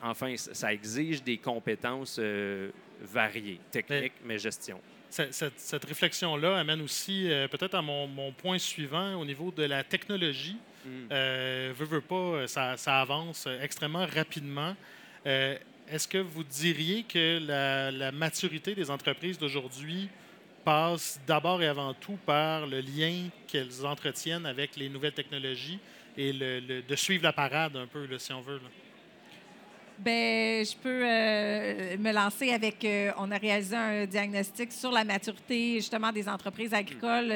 enfin, 0.04 0.36
ça 0.38 0.72
exige 0.72 1.24
des 1.24 1.38
compétences 1.38 2.20
variées, 3.02 3.60
techniques, 3.72 4.14
mais 4.24 4.38
gestion. 4.38 4.80
Cette, 5.10 5.86
réflexion-là 5.86 6.60
amène 6.60 6.82
aussi 6.82 7.30
peut-être 7.50 7.76
à 7.76 7.82
mon, 7.82 8.08
mon, 8.08 8.32
point 8.34 8.60
suivant 8.60 9.16
au 9.16 9.26
niveau 9.26 9.52
de 9.52 9.64
la 9.64 9.84
technologie. 9.84 10.58
Mm. 10.88 11.10
Euh, 11.12 11.74
veut, 11.76 12.02
pas, 12.02 12.48
ça, 12.48 13.02
avance 13.02 13.48
extrêmement 13.62 14.06
rapidement. 14.06 14.76
Euh, 15.26 15.58
est-ce 15.90 16.08
que 16.08 16.18
vous 16.18 16.44
diriez 16.44 17.04
que 17.04 17.40
la, 17.46 18.12
maturité 18.12 18.76
des 18.76 18.90
entreprises 18.90 19.38
d'aujourd'hui 19.38 20.10
passe 20.64 21.20
d'abord 21.26 21.62
et 21.62 21.68
avant 21.68 21.94
tout 21.94 22.18
par 22.26 22.68
le 22.68 22.82
lien 22.82 23.30
qu'elles 23.48 23.86
entretiennent 23.86 24.46
avec 24.46 24.76
les 24.76 24.90
nouvelles 24.90 25.14
technologies 25.14 25.80
et 26.18 26.34
le, 26.34 26.82
de 26.82 26.96
suivre 26.96 27.24
la 27.24 27.32
parade 27.34 27.76
un 27.78 27.88
peu, 27.88 28.06
si 28.18 28.34
on 28.34 28.42
veut? 28.42 28.60
Ben, 30.00 30.64
je 30.66 30.76
peux 30.76 31.02
euh, 31.04 31.98
me 31.98 32.12
lancer 32.12 32.52
avec. 32.52 32.84
Euh, 32.86 33.12
on 33.18 33.32
a 33.32 33.38
réalisé 33.38 33.76
un 33.76 34.06
diagnostic 34.06 34.72
sur 34.72 34.92
la 34.92 35.04
maturité 35.04 35.76
justement 35.76 36.12
des 36.12 36.28
entreprises 36.28 36.74
agricoles 36.74 37.32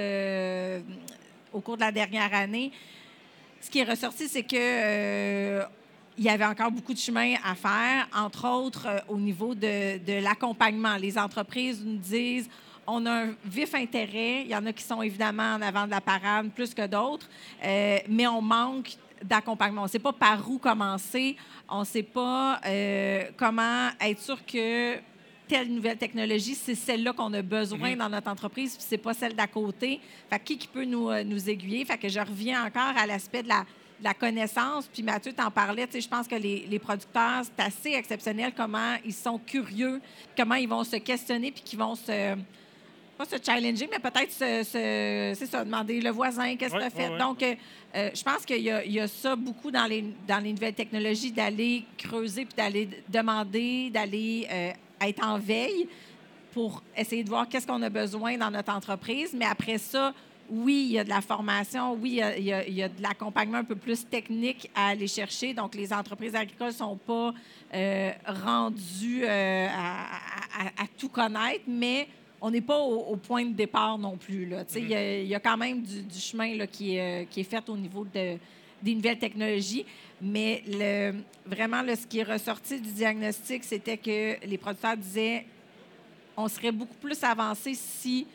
au 1.53 1.61
cours 1.61 1.75
de 1.75 1.81
la 1.81 1.91
dernière 1.91 2.33
année 2.33 2.71
ce 3.61 3.69
qui 3.69 3.79
est 3.79 3.89
ressorti, 3.89 4.27
c'est 4.27 4.43
que 4.43 4.55
euh, 4.57 5.63
il 6.17 6.23
y 6.23 6.29
avait 6.29 6.45
encore 6.45 6.71
beaucoup 6.71 6.93
de 6.93 6.99
chemin 6.99 7.35
à 7.43 7.55
faire, 7.55 8.07
entre 8.13 8.47
autres 8.47 8.87
euh, 8.87 8.99
au 9.07 9.17
niveau 9.17 9.55
de, 9.55 10.21
l'accompagnement. 10.21 10.97
Les 10.97 11.17
entreprises 11.17 11.83
nous 11.85 11.97
disent 11.97 12.49
on 12.87 13.05
a 13.05 13.11
un 13.11 13.35
vif 13.45 13.73
intérêt. 13.75 14.41
Il 14.41 14.47
y 14.47 14.55
en 14.55 14.65
a 14.65 14.73
qui 14.73 14.83
sont 14.83 15.01
évidemment 15.01 15.53
en 15.53 15.61
avant 15.61 15.85
de 15.85 15.91
la 15.91 16.01
parade 16.01 16.49
plus 16.49 16.73
que 16.73 16.87
d'autres, 16.87 17.29
euh, 17.63 17.99
mais 18.09 18.25
on 18.27 18.41
manque 18.41 18.97
d'accompagnement. 19.23 19.81
On 19.81 19.85
ne 19.85 19.89
sait 19.89 19.99
pas 19.99 20.13
par 20.13 20.49
où 20.49 20.57
commencer. 20.57 21.37
On 21.69 21.81
ne 21.81 21.85
sait 21.85 22.03
pas 22.03 22.59
comment 23.37 23.89
être 24.01 24.19
sûr 24.19 24.43
que 24.43 24.97
telle 25.51 25.67
nouvelle 25.67 25.97
technologie, 25.97 26.55
c'est 26.55 26.75
celle-là 26.75 27.11
qu'on 27.11 27.33
a 27.33 27.41
besoin 27.41 27.91
mhm. 27.91 27.97
dans 27.97 28.07
notre 28.09 28.29
entreprise, 28.31 28.77
puis 28.77 28.85
c'est 28.87 28.97
pas 28.97 29.13
celle 29.13 29.33
d'à 29.35 29.47
côté. 29.47 29.99
Fait 30.29 30.39
qui, 30.39 30.57
qui 30.57 30.67
peut 30.67 30.85
nous, 30.85 31.09
euh, 31.09 31.25
nous 31.25 31.49
aiguiller? 31.49 31.83
Fait 31.83 31.97
que 31.97 32.07
je 32.07 32.21
reviens 32.21 32.65
encore 32.65 32.93
à 32.95 33.05
l'aspect 33.05 33.43
de 33.43 33.49
la, 33.49 33.65
la 34.01 34.13
connaissance. 34.13 34.87
Puis 34.87 35.03
Mathieu 35.03 35.33
t'en 35.33 35.51
parlait, 35.51 35.89
je 35.93 36.07
pense 36.07 36.25
que 36.25 36.35
les, 36.35 36.65
les 36.69 36.79
producteurs, 36.79 37.41
c'est 37.43 37.63
assez 37.65 37.91
exceptionnel 37.91 38.53
comment 38.55 38.95
ils 39.03 39.13
sont 39.13 39.37
curieux, 39.39 39.99
comment 40.37 40.55
ils 40.55 40.69
vont 40.69 40.85
se 40.85 40.95
questionner, 40.95 41.51
puis 41.51 41.63
qu'ils 41.63 41.79
vont 41.79 41.95
se 41.95 42.37
pas 43.17 43.25
se 43.25 43.35
challenger, 43.45 43.89
mais 43.91 43.99
peut-être 43.99 44.31
se, 44.31 44.63
se- 44.63 45.33
c'est 45.37 45.45
ça, 45.47 45.65
demander 45.65 45.99
le 45.99 46.11
voisin, 46.11 46.55
qu'est-ce 46.55 46.71
que 46.73 46.77
Ouais, 46.79 46.89
tu 46.89 46.95
as 46.95 47.01
fait? 47.01 47.07
ouais, 47.07 47.11
ouais. 47.11 47.19
Donc, 47.19 47.43
euh, 47.43 47.55
euh, 47.95 48.09
je 48.15 48.23
pense 48.23 48.45
qu'il 48.45 48.57
y, 48.61 48.91
y 48.93 48.99
a 49.01 49.07
ça 49.09 49.35
beaucoup 49.35 49.69
dans 49.69 49.85
les, 49.85 50.05
dans 50.25 50.39
les 50.41 50.53
nouvelles 50.53 50.73
technologies, 50.73 51.33
d'aller 51.33 51.83
creuser 51.97 52.45
puis 52.45 52.55
d'aller 52.55 52.87
demander, 53.09 53.89
d'aller 53.89 54.47
euh, 54.49 54.71
être 55.03 55.25
en 55.25 55.37
veille 55.37 55.87
pour 56.53 56.83
essayer 56.95 57.23
de 57.23 57.29
voir 57.29 57.47
qu'est-ce 57.47 57.65
qu'on 57.65 57.81
a 57.81 57.89
besoin 57.89 58.37
dans 58.37 58.51
notre 58.51 58.73
entreprise. 58.73 59.33
Mais 59.33 59.45
après 59.45 59.77
ça, 59.77 60.13
oui, 60.49 60.87
il 60.89 60.91
y 60.93 60.99
a 60.99 61.03
de 61.03 61.09
la 61.09 61.21
formation, 61.21 61.93
oui, 61.93 62.21
il 62.37 62.43
y 62.43 62.83
a, 62.83 62.89
de 62.89 63.01
l'accompagnement 63.01 63.59
un 63.59 63.63
peu 63.63 63.75
plus 63.75 64.05
technique 64.05 64.69
à 64.75 64.89
aller 64.89 65.07
chercher. 65.07 65.53
Donc, 65.53 65.75
les 65.75 65.93
entreprises 65.93 66.35
agricoles 66.35 66.67
ne 66.67 66.73
sont 66.73 66.97
pas 66.97 67.33
euh, 67.73 68.11
rendues 68.27 69.23
euh, 69.23 69.67
à, 69.69 70.85
tout 70.97 71.07
connaître, 71.07 71.63
mais 71.67 72.07
on 72.41 72.51
n'est 72.51 72.59
pas 72.61 72.79
au, 72.79 73.15
point 73.15 73.45
de 73.45 73.53
départ 73.53 73.97
non 73.97 74.17
plus. 74.17 74.45
là. 74.45 74.65
Il 74.75 74.89
y, 74.89 75.35
a- 75.35 75.39
quand 75.39 75.57
même 75.57 75.81
du, 75.81 76.01
du 76.01 76.19
chemin 76.19 76.55
là, 76.57 76.67
qui, 76.67 76.97
est, 76.97 77.23
euh, 77.23 77.25
qui 77.29 77.39
est 77.39 77.45
fait 77.45 77.69
au 77.69 77.77
niveau 77.77 78.05
de, 78.13 78.37
des 78.81 78.95
nouvelles 78.95 79.19
technologies. 79.19 79.85
Mais 80.21 80.63
le, 80.67 81.13
vraiment, 81.45 81.81
là, 81.81 81.95
ce 81.95 82.05
qui 82.05 82.19
est 82.19 82.23
ressorti 82.23 82.79
du 82.79 82.91
diagnostic, 82.91 83.63
c'était 83.63 83.97
que 83.97 84.45
les 84.45 84.57
producteurs 84.57 84.97
disaient 84.97 85.45
on 86.37 86.47
serait 86.47 86.71
beaucoup 86.71 86.95
plus 86.95 87.21
avancé 87.23 87.73
si 87.75 88.25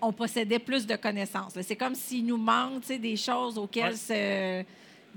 on 0.00 0.12
possédait 0.12 0.58
plus 0.58 0.86
de 0.86 0.96
connaissances. 0.96 1.54
C'est 1.62 1.76
comme 1.76 1.94
s'il 1.94 2.26
nous 2.26 2.36
manque 2.36 2.86
des 2.86 3.16
choses 3.16 3.56
auxquelles 3.56 3.94
Ouais. 4.08 4.64
se 4.64 4.64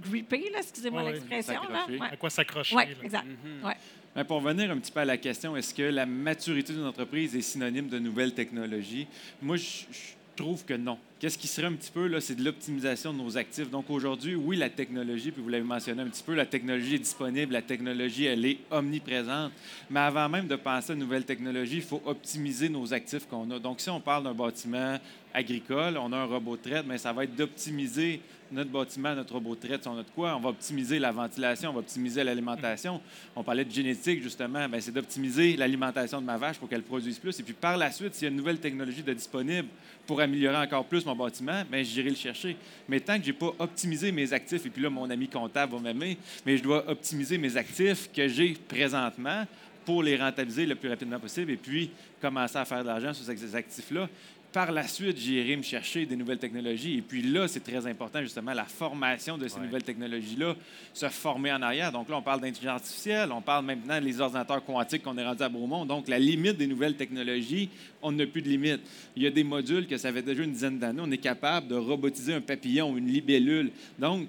gripper, 0.10 0.52
excusez-moi 0.58 1.04
Ouais, 1.04 1.12
l'expression. 1.14 1.60
Ouais. 1.90 2.00
À 2.12 2.16
quoi 2.18 2.30
s'accrocher? 2.30 2.76
Là. 2.76 2.86
exact. 3.04 3.26
Mhm. 3.26 3.66
Ouais. 3.66 3.74
Mais 4.16 4.24
pour 4.24 4.38
revenir 4.42 4.72
un 4.72 4.78
petit 4.78 4.92
peu 4.92 5.02
à 5.02 5.06
la 5.06 5.18
question, 5.18 5.56
est-ce 5.58 5.74
que 5.74 5.84
la 5.84 6.06
maturité 6.06 6.74
d'une 6.74 6.86
entreprise 6.86 7.36
est 7.36 7.42
synonyme 7.42 7.88
de 7.90 8.00
nouvelles 8.00 8.34
technologies? 8.34 9.08
Moi, 9.42 9.58
je, 9.58 9.64
je 9.92 9.98
trouve 10.38 10.64
que 10.64 10.74
non. 10.74 10.98
Qu'est-ce 11.20 11.38
qui 11.38 11.48
serait 11.48 11.68
un 11.68 11.74
petit 11.74 11.92
peu, 11.92 12.08
là, 12.08 12.22
c'est 12.22 12.36
de 12.36 12.44
l'optimisation 12.44 13.12
de 13.12 13.18
nos 13.18 13.38
actifs. 13.38 13.70
Donc 13.70 13.90
aujourd'hui, 13.90 14.36
oui, 14.36 14.56
la 14.56 14.70
technologie, 14.70 15.32
puis 15.32 15.42
vous 15.42 15.50
l'avez 15.50 15.64
mentionné 15.64 16.02
un 16.04 16.08
petit 16.08 16.24
peu, 16.24 16.36
la 16.36 16.46
technologie 16.46 16.96
est 16.96 17.00
disponible, 17.00 17.54
la 17.54 17.62
technologie, 17.62 18.26
elle 18.26 18.46
est 18.46 18.60
omniprésente. 18.72 19.52
Mais 19.90 20.00
avant 20.00 20.30
même 20.30 20.48
de 20.48 20.56
penser 20.56 20.92
à 20.92 20.94
une 20.94 21.02
nouvelle 21.02 21.26
technologie, 21.26 21.78
il 21.78 21.82
faut 21.82 22.02
optimiser 22.06 22.70
nos 22.70 22.94
actifs 22.94 23.28
qu'on 23.28 23.50
a. 23.52 23.60
Donc 23.60 23.82
si 23.82 23.90
on 23.90 24.00
parle 24.00 24.24
d'un 24.24 24.34
bâtiment 24.34 24.98
agricole, 25.34 25.98
on 25.98 26.14
a 26.14 26.18
un 26.18 26.26
robot 26.26 26.56
de 26.56 26.62
traite, 26.62 26.86
mais 26.88 26.98
ça 26.98 27.12
va 27.12 27.24
être 27.24 27.36
d'optimiser 27.36 28.22
notre 28.52 28.70
bâtiment, 28.70 29.16
notre 29.16 29.34
robot 29.34 29.56
traite, 29.56 29.86
on 29.88 29.98
a 29.98 30.04
de 30.04 30.10
quoi? 30.14 30.36
On 30.36 30.40
va 30.40 30.50
optimiser 30.50 31.00
la 31.00 31.12
ventilation, 31.12 31.70
on 31.70 31.74
va 31.74 31.80
optimiser 31.80 32.24
l'alimentation. 32.24 33.02
On 33.36 33.44
parlait 33.44 33.66
de 33.66 33.72
génétique, 33.72 34.22
justement. 34.22 34.68
Ben, 34.70 34.80
c'est 34.82 34.92
d'optimiser 34.92 35.56
l'alimentation 35.58 36.22
de 36.22 36.26
ma 36.26 36.38
vache 36.38 36.58
pour 36.58 36.70
qu'elle 36.70 36.84
produise 36.84 37.20
plus. 37.20 37.40
Et 37.40 37.44
puis 37.44 37.54
par 37.54 37.78
la 37.78 37.92
suite, 37.92 38.16
s'il 38.16 38.24
y 38.24 38.28
a 38.28 38.32
une 38.32 38.38
nouvelle 38.38 38.60
technologie 38.60 39.04
de 39.04 39.14
disponible 39.14 39.68
pour 40.06 40.22
améliorer 40.22 40.58
encore 40.58 40.86
plus 40.86 41.06
mon 41.06 41.16
bâtiment, 41.16 41.64
ben, 41.70 41.84
j'irai 41.84 42.10
le 42.10 42.16
chercher. 42.16 42.58
Mais 42.88 43.00
tant 43.00 43.18
que 43.18 43.26
je 43.26 43.32
n'ai 43.32 43.38
pas 43.38 43.54
optimisé 43.60 44.12
mes 44.12 44.32
actifs, 44.34 44.66
et 44.66 44.70
puis 44.70 44.82
là, 44.82 44.90
mon 44.90 45.10
ami 45.10 45.28
comptable 45.28 45.74
va 45.74 45.80
m'aimer, 45.80 46.18
mais 46.46 46.58
je 46.58 46.64
dois 46.64 46.90
optimiser 46.90 47.38
mes 47.38 47.58
actifs 47.58 48.10
que 48.14 48.28
j'ai 48.28 48.54
présentement 48.68 49.46
pour 49.88 50.04
les 50.04 50.18
rentabiliser 50.18 50.66
le 50.66 50.76
plus 50.76 50.90
rapidement 50.90 51.18
possible 51.18 51.50
et 51.50 51.56
puis 51.56 51.90
commencer 52.22 52.58
à 52.58 52.66
faire 52.66 52.82
de 52.82 52.88
l'argent 52.88 53.14
sur 53.14 53.26
ces 53.26 53.56
actifs-là. 53.56 54.10
Par 54.54 54.72
la 54.72 54.88
suite, 54.88 55.18
j'irai 55.18 55.58
me 55.58 55.62
chercher 55.62 56.06
des 56.06 56.16
nouvelles 56.16 56.38
technologies. 56.40 56.98
Et 56.98 57.02
puis 57.02 57.22
là, 57.22 57.48
c'est 57.48 57.60
très 57.60 57.86
important, 57.86 58.22
justement, 58.22 58.54
la 58.54 58.64
formation 58.64 59.38
de 59.38 59.48
ces 59.48 59.58
Ouais. 59.60 59.66
nouvelles 59.66 59.84
technologies-là, 59.84 60.56
se 60.94 61.10
former 61.10 61.52
en 61.52 61.62
arrière. 61.62 61.92
Donc 61.92 62.10
là, 62.10 62.18
on 62.18 62.22
parle 62.22 62.40
d'intelligence 62.42 62.82
artificielle, 62.82 63.32
on 63.34 63.42
parle 63.42 63.66
maintenant 63.66 64.00
des 64.02 64.20
ordinateurs 64.22 64.64
quantiques 64.64 65.04
qu'on 65.04 65.18
est 65.18 65.26
rendu 65.26 65.44
à 65.44 65.50
Beaumont. 65.50 65.86
Donc 65.86 66.08
la 66.08 66.18
limite 66.18 66.58
des 66.58 66.66
nouvelles 66.66 66.96
technologies, 66.96 67.70
on 68.02 68.12
n'a 68.14 68.26
plus 68.26 68.42
de 68.42 68.48
limite. 68.50 68.80
Il 69.16 69.24
y 69.24 69.28
a 69.28 69.32
des 69.32 69.44
modules 69.44 69.86
que 69.86 69.98
ça 69.98 70.12
fait 70.14 70.22
déjà 70.24 70.44
une 70.44 70.54
dizaine 70.54 70.80
d'années, 70.80 71.02
on 71.04 71.12
est 71.12 71.18
capable 71.18 71.68
de 71.68 71.76
robotiser 71.76 72.34
un 72.34 72.42
papillon, 72.42 72.96
une 72.98 73.08
libellule. 73.08 73.70
Donc, 74.00 74.28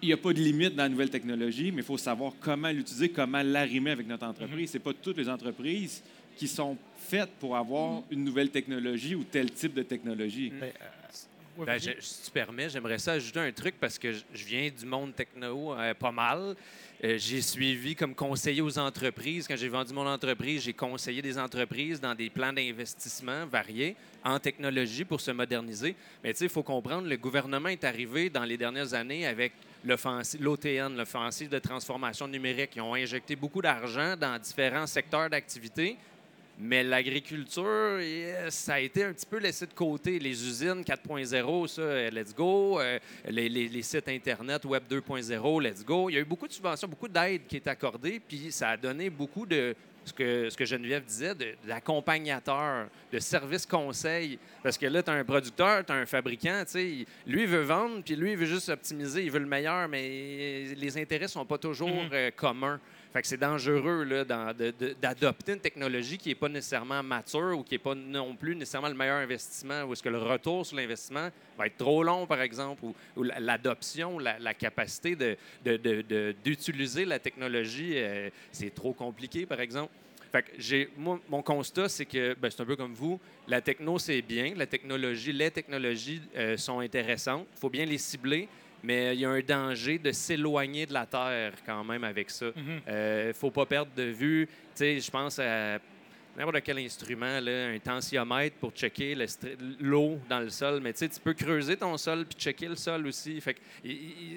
il 0.00 0.06
n'y 0.06 0.12
a 0.14 0.16
pas 0.16 0.32
de 0.32 0.38
limite 0.40 0.74
dans 0.76 0.84
la 0.84 0.88
nouvelle 0.88 1.10
technologie, 1.10 1.70
mais 1.72 1.82
il 1.82 1.84
faut 1.84 1.98
savoir 1.98 2.32
comment 2.40 2.70
l'utiliser, 2.70 3.10
comment 3.10 3.42
l'arrimer 3.42 3.90
avec 3.90 4.06
notre 4.06 4.24
entreprise. 4.26 4.70
Ce 4.70 4.78
n'est 4.78 4.82
pas 4.82 4.92
toutes 4.94 5.18
les 5.18 5.28
entreprises 5.28 6.02
qui 6.40 6.48
sont 6.48 6.74
faites 6.96 7.32
pour 7.38 7.54
avoir 7.54 8.02
une 8.10 8.24
nouvelle 8.24 8.48
technologie 8.48 9.14
ou 9.14 9.24
tel 9.24 9.50
type 9.50 9.74
de 9.74 9.82
technologie. 9.82 10.50
Ben, 10.58 10.68
euh, 10.80 11.64
Ben, 11.66 11.78
je- 11.78 11.90
si 12.00 12.22
tu 12.24 12.30
permets, 12.30 12.70
j'aimerais 12.70 12.98
ça 12.98 13.12
ajouter 13.12 13.40
un 13.40 13.52
truc 13.52 13.74
parce 13.78 13.98
que 13.98 14.10
je- 14.14 14.22
je 14.32 14.44
viens 14.46 14.70
du 14.70 14.86
monde 14.86 15.14
techno 15.14 15.74
euh, 15.74 15.92
pas 15.92 16.10
mal. 16.12 16.56
Euh, 17.04 17.18
j'ai 17.18 17.42
suivi 17.42 17.94
comme 17.94 18.14
conseiller 18.14 18.62
aux 18.62 18.78
entreprises. 18.78 19.46
Quand 19.46 19.56
j'ai 19.56 19.68
vendu 19.68 19.92
mon 19.92 20.06
entreprise, 20.06 20.62
j'ai 20.62 20.72
conseillé 20.72 21.20
des 21.20 21.36
entreprises 21.38 22.00
dans 22.00 22.14
des 22.14 22.30
plans 22.30 22.54
d'investissement 22.54 23.44
variés 23.44 23.96
en 24.24 24.38
technologie 24.38 25.04
pour 25.04 25.20
se 25.20 25.32
moderniser. 25.32 25.94
Mais 26.24 26.32
tu 26.32 26.38
sais, 26.38 26.44
il 26.46 26.50
faut 26.50 26.62
comprendre, 26.62 27.06
le 27.06 27.16
gouvernement 27.18 27.68
est 27.68 27.84
arrivé 27.84 28.30
dans 28.30 28.44
les 28.44 28.56
dernières 28.56 28.94
années 28.94 29.26
avec 29.26 29.52
l'OTN, 29.84 30.96
l'offensive 30.96 31.48
de 31.50 31.58
transformation 31.58 32.26
numérique. 32.28 32.70
Ils 32.76 32.80
ont 32.82 32.94
injecté 32.94 33.36
beaucoup 33.36 33.60
d'argent 33.60 34.16
dans 34.16 34.38
différents 34.38 34.86
secteurs 34.86 35.28
d'activité. 35.28 35.96
Mais 36.62 36.82
l'agriculture, 36.82 37.98
ça 38.50 38.74
a 38.74 38.80
été 38.80 39.04
un 39.04 39.12
petit 39.12 39.24
peu 39.26 39.38
laissé 39.38 39.66
de 39.66 39.72
côté. 39.72 40.18
Les 40.18 40.30
usines 40.46 40.82
4.0, 40.82 41.66
ça, 41.68 42.10
let's 42.10 42.34
go. 42.34 42.78
Euh, 42.80 42.98
les, 43.28 43.48
les- 43.48 43.68
les 43.68 43.82
sites 43.82 44.08
Internet 44.08 44.64
Web 44.66 44.82
2.0, 44.90 45.62
let's 45.62 45.84
go. 45.84 46.10
Il 46.10 46.14
y 46.14 46.16
a 46.18 46.20
eu 46.20 46.24
beaucoup 46.24 46.46
de 46.46 46.52
subventions, 46.52 46.86
beaucoup 46.88 47.08
d'aide 47.08 47.46
qui 47.48 47.56
est 47.56 47.66
accordée, 47.66 48.20
puis 48.20 48.52
ça 48.52 48.70
a 48.70 48.76
donné 48.76 49.08
beaucoup 49.08 49.46
de 49.46 49.74
ce 50.04 50.12
que, 50.12 50.50
ce 50.50 50.56
que 50.56 50.64
Geneviève 50.64 51.04
disait, 51.04 51.34
de- 51.34 51.54
d'accompagnateurs, 51.66 52.88
de, 53.12 53.18
services 53.18 53.66
conseils. 53.66 54.38
Parce 54.62 54.76
que 54.76 54.86
là, 54.86 55.02
tu 55.02 55.10
as 55.10 55.14
un 55.14 55.24
producteur, 55.24 55.84
tu 55.84 55.92
as 55.92 55.96
un 55.96 56.06
fabricant, 56.06 56.62
tu 56.66 56.72
sais, 56.72 56.88
il- 56.90 57.06
lui, 57.26 57.42
il 57.42 57.48
veut 57.48 57.62
vendre, 57.62 58.02
puis 58.04 58.16
lui, 58.16 58.32
il 58.32 58.36
veut 58.36 58.46
juste 58.46 58.68
optimiser, 58.68 59.22
il 59.24 59.30
veut 59.30 59.38
le 59.40 59.46
meilleur, 59.46 59.88
mais 59.88 60.74
les 60.76 60.98
intérêts 60.98 61.28
sont 61.28 61.44
pas 61.46 61.58
toujours 61.58 61.88
Mhm. 61.88 62.08
euh, 62.12 62.30
communs. 62.34 62.80
C'est 63.24 63.40
dangereux 63.40 64.24
d'adopter 65.00 65.52
une 65.52 65.60
technologie 65.60 66.16
qui 66.16 66.28
n'est 66.28 66.34
pas 66.36 66.48
nécessairement 66.48 67.02
mature 67.02 67.58
ou 67.58 67.64
qui 67.64 67.74
n'est 67.74 67.78
pas 67.78 67.94
non 67.94 68.36
plus 68.36 68.54
nécessairement 68.54 68.88
le 68.88 68.94
meilleur 68.94 69.16
investissement, 69.18 69.82
ou 69.82 69.92
est-ce 69.92 70.02
que 70.02 70.08
le 70.08 70.18
retour 70.18 70.64
sur 70.64 70.76
l'investissement 70.76 71.28
va 71.58 71.66
être 71.66 71.76
trop 71.76 72.04
long, 72.04 72.24
par 72.26 72.40
exemple, 72.40 72.84
ou, 72.84 72.94
ou 73.16 73.24
la- 73.24 73.40
l'adoption, 73.40 74.18
la, 74.18 74.54
capacité 74.54 75.16
d'utiliser 76.44 77.04
la 77.04 77.18
technologie, 77.18 77.94
euh, 77.96 78.30
c'est 78.52 78.74
trop 78.74 78.92
compliqué, 78.92 79.44
par 79.44 79.60
exemple. 79.60 79.92
Mon 80.96 81.42
constat, 81.42 81.88
c'est 81.88 82.04
que 82.06 82.34
ben, 82.34 82.48
c'est 82.50 82.62
un 82.62 82.66
peu 82.66 82.76
comme 82.76 82.94
vous. 82.94 83.18
La 83.48 83.60
techno, 83.60 83.98
c'est 83.98 84.22
bien. 84.22 84.54
La 84.54 84.66
technologie, 84.66 85.32
les 85.32 85.50
technologies 85.50 86.22
euh, 86.36 86.56
sont 86.56 86.78
intéressantes. 86.78 87.46
Il 87.56 87.58
faut 87.58 87.70
bien 87.70 87.84
les 87.84 87.98
cibler, 87.98 88.48
mais 88.82 89.14
il 89.14 89.20
y 89.20 89.24
a 89.24 89.30
un 89.30 89.40
danger 89.40 89.98
de 89.98 90.12
s'éloigner 90.12 90.86
de 90.86 90.92
la 90.92 91.06
Terre 91.06 91.52
quand 91.66 91.84
même 91.84 92.04
avec 92.04 92.30
ça. 92.30 92.46
Il 92.56 92.62
Mhm. 92.62 92.80
ne 93.28 93.32
faut 93.32 93.50
pas 93.50 93.66
perdre 93.66 93.92
de 93.96 94.04
vue. 94.04 94.46
Tu 94.46 94.52
sais, 94.74 95.00
je 95.00 95.10
pense 95.10 95.38
à 95.38 95.78
n'importe 96.36 96.62
quel 96.64 96.78
instrument, 96.78 97.40
là, 97.40 97.66
un 97.68 97.78
tensiomètre 97.78 98.56
pour 98.56 98.70
checker 98.70 99.14
le 99.14 99.26
l'eau 99.80 100.18
dans 100.28 100.38
le 100.40 100.48
sol. 100.48 100.80
Mais 100.80 100.92
tu 100.92 101.00
sais, 101.00 101.08
tu 101.08 101.20
peux 101.20 101.34
creuser 101.34 101.76
ton 101.76 101.96
sol 101.98 102.24
puis 102.24 102.38
checker 102.38 102.68
le 102.68 102.76
sol 102.76 103.06
aussi. 103.06 103.38
Fait 103.40 103.54
que, 103.54 103.60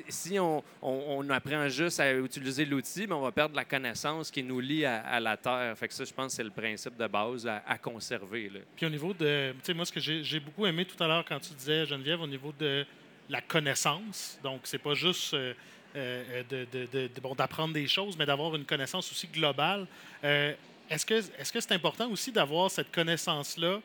si 0.10 0.38
on, 0.39 0.64
on- 0.82 1.04
on 1.20 1.30
apprend 1.30 1.70
juste 1.70 2.00
à 2.00 2.14
utiliser 2.14 2.66
l'outil, 2.66 3.08
ben, 3.08 3.16
on 3.16 3.22
va 3.22 3.32
perdre 3.32 3.56
la 3.56 3.64
connaissance 3.66 4.32
qui 4.32 4.44
nous 4.44 4.60
lie 4.60 4.86
à, 4.86 5.02
à 5.02 5.20
la 5.20 5.38
Terre. 5.38 5.78
Fait 5.78 5.88
que 5.88 5.94
ça, 5.94 6.04
je 6.04 6.14
pense 6.14 6.34
c'est 6.34 6.44
le 6.44 6.50
principe 6.50 6.98
de 6.98 7.08
base 7.08 7.48
à, 7.48 7.64
à 7.68 7.78
conserver. 7.78 8.50
là. 8.50 8.60
Puis 8.76 8.86
au 8.86 8.89
niveau 8.89 9.14
de. 9.14 9.52
Tu 9.54 9.58
sais, 9.64 9.74
moi, 9.74 9.86
ce 9.86 9.91
que 9.91 10.00
j'ai 10.00 10.24
j'ai 10.24 10.39
beaucoup 10.39 10.66
aimé 10.66 10.86
tout 10.86 11.02
à 11.02 11.08
l'heure 11.08 11.24
quand 11.26 11.39
tu 11.39 11.54
disais, 11.54 11.86
Geneviève, 11.86 12.22
au 12.22 12.28
niveau 12.28 12.54
de 12.58 12.86
la 13.30 13.42
connaissance. 13.42 14.38
Donc, 14.44 14.62
c'est 14.64 14.78
pas 14.78 14.94
juste 14.94 15.34
euh, 15.34 15.54
euh, 15.96 16.44
de- 16.50 17.08
de- 17.08 17.20
bon, 17.22 17.36
d'apprendre 17.36 17.74
des 17.74 17.88
choses, 17.88 18.18
mais 18.18 18.26
d'avoir 18.26 18.56
une 18.56 18.66
connaissance 18.66 19.12
aussi 19.12 19.28
globale. 19.28 19.86
Euh, 20.24 20.54
Est-ce 20.90 21.06
que 21.06 21.14
est-ce 21.40 21.52
que 21.54 21.60
c'est 21.62 21.74
important 21.74 22.10
aussi 22.10 22.32
d'avoir 22.32 22.70
cette 22.70 22.92
connaissance-là? 22.92 23.80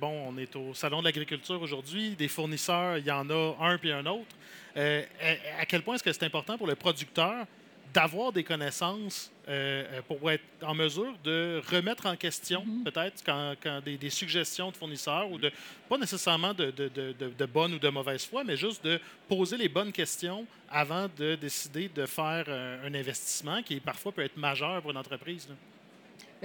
Bon, 0.00 0.28
on 0.28 0.36
est 0.38 0.54
au 0.56 0.74
Salon 0.74 1.00
de 1.00 1.04
l'agriculture 1.04 1.60
aujourd'hui. 1.60 2.16
Des 2.16 2.28
fournisseurs, 2.28 2.98
il 2.98 3.04
y 3.06 3.10
en 3.10 3.28
a 3.30 3.56
un 3.60 3.78
puis 3.78 3.92
un 3.92 4.04
autre. 4.06 4.34
À 4.74 5.66
quel 5.66 5.82
point 5.82 5.94
est-ce 5.96 6.02
que 6.02 6.12
c'est 6.12 6.24
important 6.24 6.56
pour 6.56 6.66
le 6.66 6.74
producteur 6.76 7.46
d'avoir 7.92 8.32
des 8.32 8.44
connaissances 8.44 9.30
euh, 9.48 9.84
euh, 9.98 10.02
pour 10.02 10.30
être 10.30 10.44
en 10.62 10.74
mesure 10.74 11.14
de 11.24 11.60
remettre 11.70 12.06
en 12.06 12.16
question, 12.16 12.64
peut-être, 12.84 13.22
quand, 13.24 13.54
quand 13.62 13.80
des, 13.84 13.96
des 13.96 14.10
suggestions 14.10 14.70
de 14.70 14.76
fournisseurs 14.76 15.30
ou 15.30 15.38
de, 15.38 15.50
pas 15.88 15.98
nécessairement 15.98 16.54
de, 16.54 16.70
de, 16.70 16.88
de, 16.88 17.12
de- 17.36 17.46
bonne 17.46 17.74
ou 17.74 17.78
de 17.78 17.88
mauvaise 17.88 18.24
foi, 18.24 18.44
mais 18.44 18.56
juste 18.56 18.84
de 18.84 19.00
poser 19.28 19.56
les 19.56 19.68
bonnes 19.68 19.92
questions 19.92 20.46
avant 20.70 21.08
de 21.16 21.34
décider 21.34 21.88
de 21.88 22.06
faire 22.06 22.44
euh, 22.48 22.86
un 22.86 22.94
investissement 22.94 23.62
qui 23.62 23.80
parfois 23.80 24.12
peut 24.12 24.22
être 24.22 24.36
majeur 24.36 24.80
pour 24.82 24.90
une 24.92 24.96
entreprise. 24.98 25.48
là. 25.48 25.54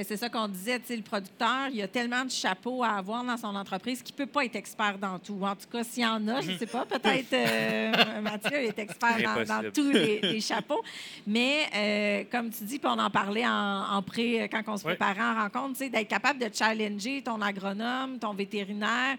C'est 0.04 0.18
ça 0.18 0.28
qu'on 0.30 0.48
disait, 0.50 0.80
tu 0.80 0.88
sais, 0.88 0.96
le 0.98 1.02
producteur, 1.04 1.68
il 1.70 1.78
y 1.78 1.82
a 1.82 1.88
tellement 1.88 2.26
de 2.26 2.30
chapeaux 2.32 2.84
à 2.84 2.90
avoir 2.98 3.24
dans 3.24 3.38
son 3.38 3.56
entreprise 3.56 4.02
qu'il 4.04 4.14
ne 4.14 4.18
peut 4.18 4.26
pas 4.32 4.44
être 4.44 4.56
expert 4.58 4.98
dans 4.98 5.18
tout. 5.20 5.40
En 5.42 5.56
tout 5.56 5.68
cas, 5.72 5.84
s'il 5.86 6.04
y 6.04 6.06
en 6.06 6.28
a, 6.28 6.42
je 6.42 6.52
ne 6.52 6.58
sais 6.58 6.66
pas, 6.66 6.86
peut-être 6.86 7.32
euh, 7.34 8.22
Mathieu 8.22 8.58
est 8.58 8.78
expert 8.78 9.46
dans, 9.48 9.72
tous 9.72 9.90
les, 9.92 10.20
les 10.22 10.42
chapeaux. 10.42 10.84
Mais 11.26 11.68
euh, 11.76 12.24
comme 12.30 12.50
tu 12.50 12.66
dis, 12.66 12.78
puis 12.80 12.90
on 12.94 13.00
en 13.00 13.10
parlait 13.10 13.48
en, 13.48 13.84
en 13.96 14.02
pré, 14.02 14.50
quand 14.52 14.62
on 14.68 14.78
se 14.78 14.86
Ouais. 14.86 14.96
préparait 14.96 15.22
en 15.24 15.36
rencontre, 15.44 15.78
tu 15.78 15.86
sais, 15.86 15.90
d'être 15.90 16.08
capable 16.10 16.40
de 16.40 16.50
challenger 16.54 17.22
ton 17.24 17.42
agronome, 17.42 18.20
ton 18.20 18.34
vétérinaire, 18.34 19.16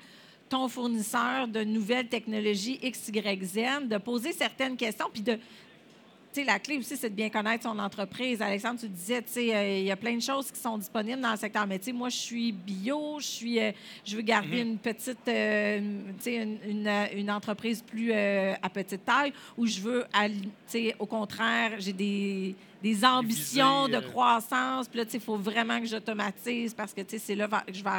ton 0.48 0.68
fournisseur 0.68 1.48
de 1.48 1.64
nouvelles 1.64 2.08
technologies 2.08 2.78
X, 2.82 3.08
Y, 3.08 3.42
Z, 3.44 3.88
de 3.88 3.96
poser 3.98 4.32
certaines 4.32 4.76
questions, 4.76 5.06
puis 5.12 5.22
de 5.22 5.38
la 6.44 6.58
clé 6.58 6.78
aussi, 6.78 6.96
c'est 6.96 7.10
de 7.10 7.14
bien 7.14 7.28
connaître 7.30 7.64
son 7.64 7.78
entreprise. 7.78 8.40
Alexandre, 8.42 8.80
tu 8.80 8.88
disais, 8.88 9.22
tu 9.22 9.32
sais, 9.32 9.54
euh, 9.54 9.78
il 9.78 9.84
y 9.84 9.90
a 9.90 9.96
plein 9.96 10.14
de 10.16 10.20
choses 10.22 10.50
qui 10.50 10.58
sont 10.60 10.78
disponibles 10.78 11.20
dans 11.20 11.30
le 11.32 11.36
secteur. 11.36 11.66
Mais 11.66 11.78
tu 11.78 11.86
sais, 11.86 11.92
moi, 11.92 12.08
je 12.08 12.16
suis 12.16 12.52
bio, 12.52 13.18
je 13.20 13.26
suis, 13.26 13.60
euh, 13.60 13.72
je 14.04 14.16
veux 14.16 14.22
garder 14.22 14.60
une 14.60 14.78
petite, 14.78 15.26
euh, 15.28 15.78
une- 15.78 16.14
tu 16.18 16.22
sais, 16.24 16.34
une, 16.36 16.58
une, 16.68 16.86
euh, 16.86 17.04
une 17.14 17.30
entreprise 17.30 17.82
plus 17.82 18.12
à 18.12 18.68
petite 18.72 19.04
taille, 19.04 19.32
ou 19.56 19.66
je 19.66 19.80
veux, 19.80 20.04
alli- 20.12 20.40
tu 20.42 20.48
sais, 20.66 20.96
au 20.98 21.06
contraire, 21.06 21.72
j'ai 21.78 21.92
des, 21.92 22.54
des 22.82 23.04
ambitions 23.04 23.86
visées, 23.86 23.98
de 23.98 24.04
euh, 24.04 24.08
croissance. 24.08 24.88
Puis 24.88 24.98
là, 24.98 25.04
tu 25.04 25.12
sais, 25.12 25.18
il 25.18 25.22
faut 25.22 25.36
vraiment 25.36 25.80
que 25.80 25.86
j'automatise 25.86 26.74
parce 26.74 26.92
que, 26.92 27.00
tu 27.00 27.10
sais, 27.10 27.18
c'est 27.18 27.34
là 27.34 27.48
que 27.48 27.72
je 27.72 27.82
vais. 27.82 27.90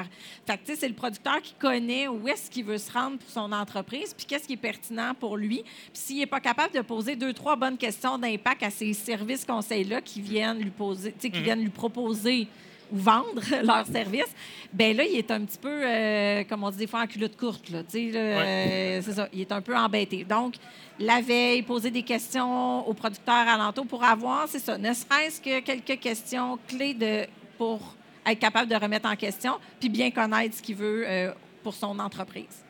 Fait 0.45 0.57
que, 0.57 0.65
tu 0.65 0.73
sais, 0.73 0.75
c'est 0.75 0.87
le 0.87 0.93
producteur 0.93 1.41
qui 1.41 1.53
connaît 1.53 2.07
où 2.07 2.27
est-ce 2.27 2.49
qu'il 2.49 2.65
veut 2.65 2.77
se 2.77 2.91
rendre 2.91 3.17
pour 3.17 3.29
son 3.29 3.51
entreprise, 3.51 4.13
puis 4.13 4.25
qu'est-ce 4.25 4.47
qui 4.47 4.53
est 4.53 4.57
pertinent 4.57 5.13
pour 5.13 5.37
lui. 5.37 5.63
Puis 5.63 5.91
s'il 5.93 6.17
n'est 6.17 6.25
pas 6.25 6.39
capable 6.39 6.73
de 6.73 6.81
poser 6.81 7.15
deux, 7.15 7.33
trois 7.33 7.55
bonnes 7.55 7.77
questions 7.77 8.17
d'impact 8.17 8.63
à 8.63 8.69
ces 8.69 8.93
services 8.93 9.45
conseils-là 9.45 10.01
qui 10.01 10.21
viennent 10.21 10.59
lui 10.59 10.71
poser, 10.71 11.11
tu 11.11 11.19
sais, 11.21 11.29
qui 11.29 11.41
viennent 11.41 11.61
lui 11.61 11.69
proposer 11.69 12.47
ou 12.91 12.97
vendre 12.97 13.41
leurs 13.63 13.85
services, 13.87 14.33
ben 14.73 14.95
là, 14.95 15.03
il 15.03 15.17
est 15.17 15.31
un 15.31 15.43
petit 15.45 15.57
peu, 15.57 15.81
euh, 15.85 16.43
comme 16.45 16.63
on 16.63 16.69
dit 16.71 16.77
des 16.77 16.87
fois, 16.87 17.01
en 17.01 17.07
culotte 17.07 17.35
courte. 17.37 17.69
Là, 17.69 17.79
euh, 17.95 19.01
c'est 19.03 19.13
ça, 19.13 19.27
il 19.33 19.41
est 19.41 19.51
un 19.51 19.61
peu 19.61 19.75
embêté. 19.75 20.23
Donc, 20.23 20.55
la 20.99 21.21
veille, 21.21 21.61
poser 21.61 21.91
des 21.91 22.03
questions 22.03 22.87
aux 22.87 22.93
producteurs 22.93 23.47
alentours 23.47 23.87
pour 23.87 24.03
avoir, 24.03 24.47
c'est 24.47 24.59
ça, 24.59 24.77
ne 24.77 24.93
serait-ce 24.93 25.39
que 25.41 25.59
quelques 25.61 25.99
questions 25.99 26.57
clés 26.67 26.93
de, 26.93 27.25
pour 27.57 27.95
être 28.25 28.39
capable 28.39 28.69
de 28.69 28.75
remettre 28.75 29.07
en 29.09 29.15
question, 29.15 29.53
puis 29.79 29.89
bien 29.89 30.11
connaître 30.11 30.55
ce 30.55 30.61
qu'il 30.61 30.75
veut 30.75 31.05
euh, 31.07 31.31
pour 31.63 31.73
son 31.73 31.97
entreprise. 31.99 32.63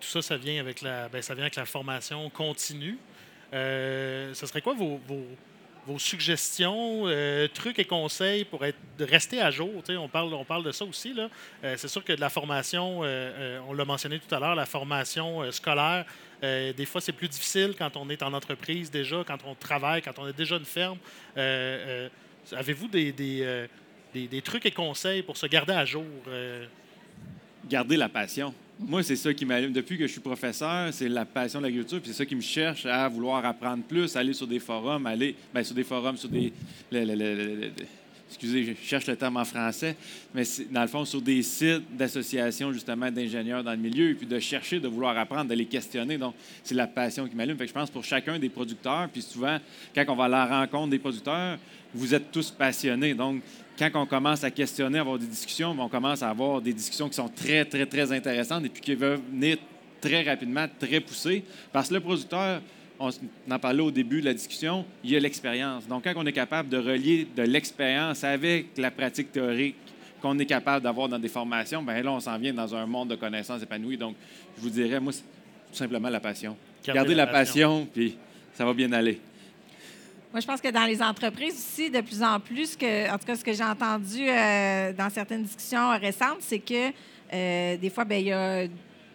Tout 0.00 0.08
ça, 0.08 0.22
ça 0.22 0.36
vient 0.36 0.60
avec 0.60 0.82
la, 0.82 1.08
ben, 1.08 1.20
ça 1.22 1.34
vient 1.34 1.44
avec 1.44 1.56
la 1.56 1.64
formation 1.66 2.30
continue. 2.30 2.98
Ce 3.52 4.32
serait 4.46 4.60
quoi 4.60 4.74
vos, 4.74 5.00
vos- 5.06 5.26
vos 5.88 5.98
suggestions, 5.98 7.04
euh, 7.06 7.48
trucs 7.48 7.78
et 7.78 7.84
conseils 7.86 8.44
pour 8.44 8.62
être, 8.64 8.78
rester 9.00 9.40
à 9.40 9.50
jour? 9.50 9.70
On, 9.88 10.08
parle, 10.08 10.34
on 10.34 10.44
parle 10.44 10.62
de 10.62 10.72
ça 10.72 10.84
aussi. 10.84 11.14
Euh, 11.18 11.74
c'est 11.78 11.88
sûr 11.88 12.04
que 12.04 12.12
de 12.12 12.20
la 12.20 12.28
formation, 12.28 13.00
euh, 13.02 13.58
on 13.66 13.72
l'a 13.72 13.86
mentionné 13.86 14.18
tout 14.18 14.32
à 14.34 14.38
l'heure, 14.38 14.54
la 14.54 14.66
formation 14.66 15.50
scolaire, 15.50 16.04
des 16.42 16.86
fois, 16.86 17.00
c'est 17.00 17.12
plus 17.12 17.28
difficile 17.28 17.74
quand 17.76 17.96
on 17.96 18.08
est 18.10 18.22
en 18.22 18.32
entreprise 18.32 18.90
déjà, 18.90 19.24
quand 19.26 19.38
on 19.44 19.54
travaille, 19.54 20.02
quand 20.02 20.18
on 20.18 20.24
a 20.24 20.32
déjà 20.32 20.56
une 20.56 20.64
ferme. 20.64 20.98
Avez-vous 22.52 22.88
des, 22.88 23.12
des, 23.12 23.66
des- 24.14 24.28
des 24.28 24.42
trucs 24.42 24.64
et 24.66 24.70
conseils 24.70 25.22
pour 25.22 25.36
se 25.36 25.46
garder 25.46 25.72
à 25.72 25.84
jour? 25.84 26.04
garder 27.68 27.96
la 27.96 28.08
passion. 28.08 28.54
Moi, 28.80 29.02
c'est 29.02 29.16
ça 29.16 29.34
qui 29.34 29.44
m'allume. 29.44 29.72
Depuis 29.72 29.98
que 29.98 30.06
je 30.06 30.12
suis 30.12 30.20
professeur, 30.20 30.92
c'est 30.92 31.08
la 31.08 31.24
passion 31.24 31.58
de 31.58 31.64
l'agriculture, 31.64 32.00
puis 32.00 32.12
c'est 32.12 32.18
ça 32.18 32.26
qui 32.26 32.36
me 32.36 32.40
cherche 32.40 32.86
à 32.86 33.08
vouloir 33.08 33.44
apprendre 33.44 33.82
plus, 33.82 34.14
aller 34.14 34.32
sur 34.32 34.46
des 34.46 34.60
forums, 34.60 35.04
aller 35.06 35.34
ben, 35.52 35.64
sur 35.64 35.74
des 35.74 35.82
forums, 35.82 36.16
sur 36.16 36.28
des. 36.28 36.52
excusez, 38.28 38.64
je 38.64 38.86
cherche 38.86 39.06
le 39.08 39.16
terme 39.16 39.36
en 39.36 39.44
français, 39.44 39.96
mais 40.32 40.44
dans 40.70 40.82
le 40.82 40.86
fond, 40.86 41.04
sur 41.04 41.20
des 41.20 41.42
sites 41.42 41.96
d'associations, 41.96 42.72
justement, 42.72 43.10
d'ingénieurs 43.10 43.64
dans 43.64 43.72
le 43.72 43.78
milieu, 43.78 44.10
et 44.10 44.14
puis 44.14 44.26
de 44.28 44.38
chercher, 44.38 44.78
de 44.78 44.86
vouloir 44.86 45.18
apprendre, 45.18 45.50
de 45.50 45.54
les 45.54 45.66
questionner. 45.66 46.16
Donc, 46.16 46.34
c'est 46.62 46.76
la 46.76 46.86
passion 46.86 47.26
qui 47.26 47.34
m'allume. 47.34 47.56
Fait 47.56 47.64
que 47.64 47.70
je 47.70 47.74
pense 47.74 47.90
pour 47.90 48.04
chacun 48.04 48.38
des 48.38 48.48
producteurs, 48.48 49.08
puis 49.12 49.22
souvent, 49.22 49.58
quand 49.92 50.04
on 50.06 50.14
va 50.14 50.24
à 50.24 50.28
la 50.28 50.46
rencontre 50.46 50.90
des 50.90 51.00
producteurs, 51.00 51.58
vous 51.92 52.14
êtes 52.14 52.30
tous 52.30 52.52
passionnés. 52.52 53.14
Donc, 53.14 53.42
quand 53.78 53.90
on 53.94 54.06
commence 54.06 54.42
à 54.42 54.50
questionner, 54.50 54.98
à 54.98 55.02
avoir 55.02 55.18
des 55.18 55.26
discussions, 55.26 55.74
on 55.78 55.88
commence 55.88 56.22
à 56.22 56.30
avoir 56.30 56.60
des 56.60 56.72
discussions 56.72 57.08
qui 57.08 57.14
sont 57.14 57.28
très, 57.28 57.64
très, 57.64 57.86
très 57.86 58.10
intéressantes 58.12 58.64
et 58.64 58.68
puis 58.68 58.82
qui 58.82 58.94
veulent 58.94 59.20
venir 59.30 59.56
très 60.00 60.22
rapidement, 60.22 60.66
très 60.78 61.00
poussées. 61.00 61.44
Parce 61.72 61.88
que 61.88 61.94
le 61.94 62.00
producteur, 62.00 62.60
on 62.98 63.10
en 63.50 63.58
parlait 63.58 63.82
au 63.82 63.90
début 63.90 64.20
de 64.20 64.26
la 64.26 64.34
discussion, 64.34 64.84
il 65.04 65.10
y 65.10 65.16
a 65.16 65.20
l'expérience. 65.20 65.86
Donc, 65.86 66.04
quand 66.04 66.12
on 66.16 66.26
est 66.26 66.32
capable 66.32 66.68
de 66.68 66.78
relier 66.78 67.28
de 67.36 67.42
l'expérience 67.42 68.24
avec 68.24 68.76
la 68.76 68.90
pratique 68.90 69.30
théorique 69.30 69.76
qu'on 70.20 70.36
est 70.40 70.46
capable 70.46 70.82
d'avoir 70.82 71.08
dans 71.08 71.18
des 71.18 71.28
formations, 71.28 71.80
bien 71.82 72.02
là, 72.02 72.10
on 72.10 72.20
s'en 72.20 72.36
vient 72.38 72.52
dans 72.52 72.74
un 72.74 72.86
monde 72.86 73.10
de 73.10 73.14
connaissances 73.14 73.62
épanouies. 73.62 73.96
Donc, 73.96 74.16
je 74.56 74.62
vous 74.62 74.70
dirais, 74.70 74.98
moi, 74.98 75.12
c'est 75.12 75.22
tout 75.22 75.76
simplement 75.76 76.08
la 76.08 76.20
passion. 76.20 76.56
Garder 76.84 76.98
Gardez 76.98 77.14
la 77.14 77.26
la 77.26 77.32
passion, 77.32 77.86
puis 77.92 78.16
ça 78.54 78.64
va 78.64 78.74
bien 78.74 78.90
aller. 78.92 79.20
Moi, 80.30 80.40
je 80.40 80.46
pense 80.46 80.60
que 80.60 80.68
dans 80.68 80.84
les 80.84 81.00
entreprises 81.00 81.54
aussi, 81.54 81.90
de 81.90 82.02
plus 82.02 82.22
en 82.22 82.38
plus, 82.38 82.74
en 82.74 83.18
tout 83.18 83.26
cas, 83.26 83.34
ce 83.34 83.42
que 83.42 83.52
j'ai 83.54 83.64
entendu 83.64 84.28
euh, 84.28 84.92
dans 84.92 85.08
certaines 85.08 85.44
discussions 85.44 85.98
récentes, 85.98 86.40
c'est 86.40 86.58
que 86.58 86.92
euh, 87.32 87.76
des 87.78 87.88
fois, 87.88 88.04
ben, 88.04 88.20
il 88.20 88.26
y 88.26 88.32
a 88.32 88.66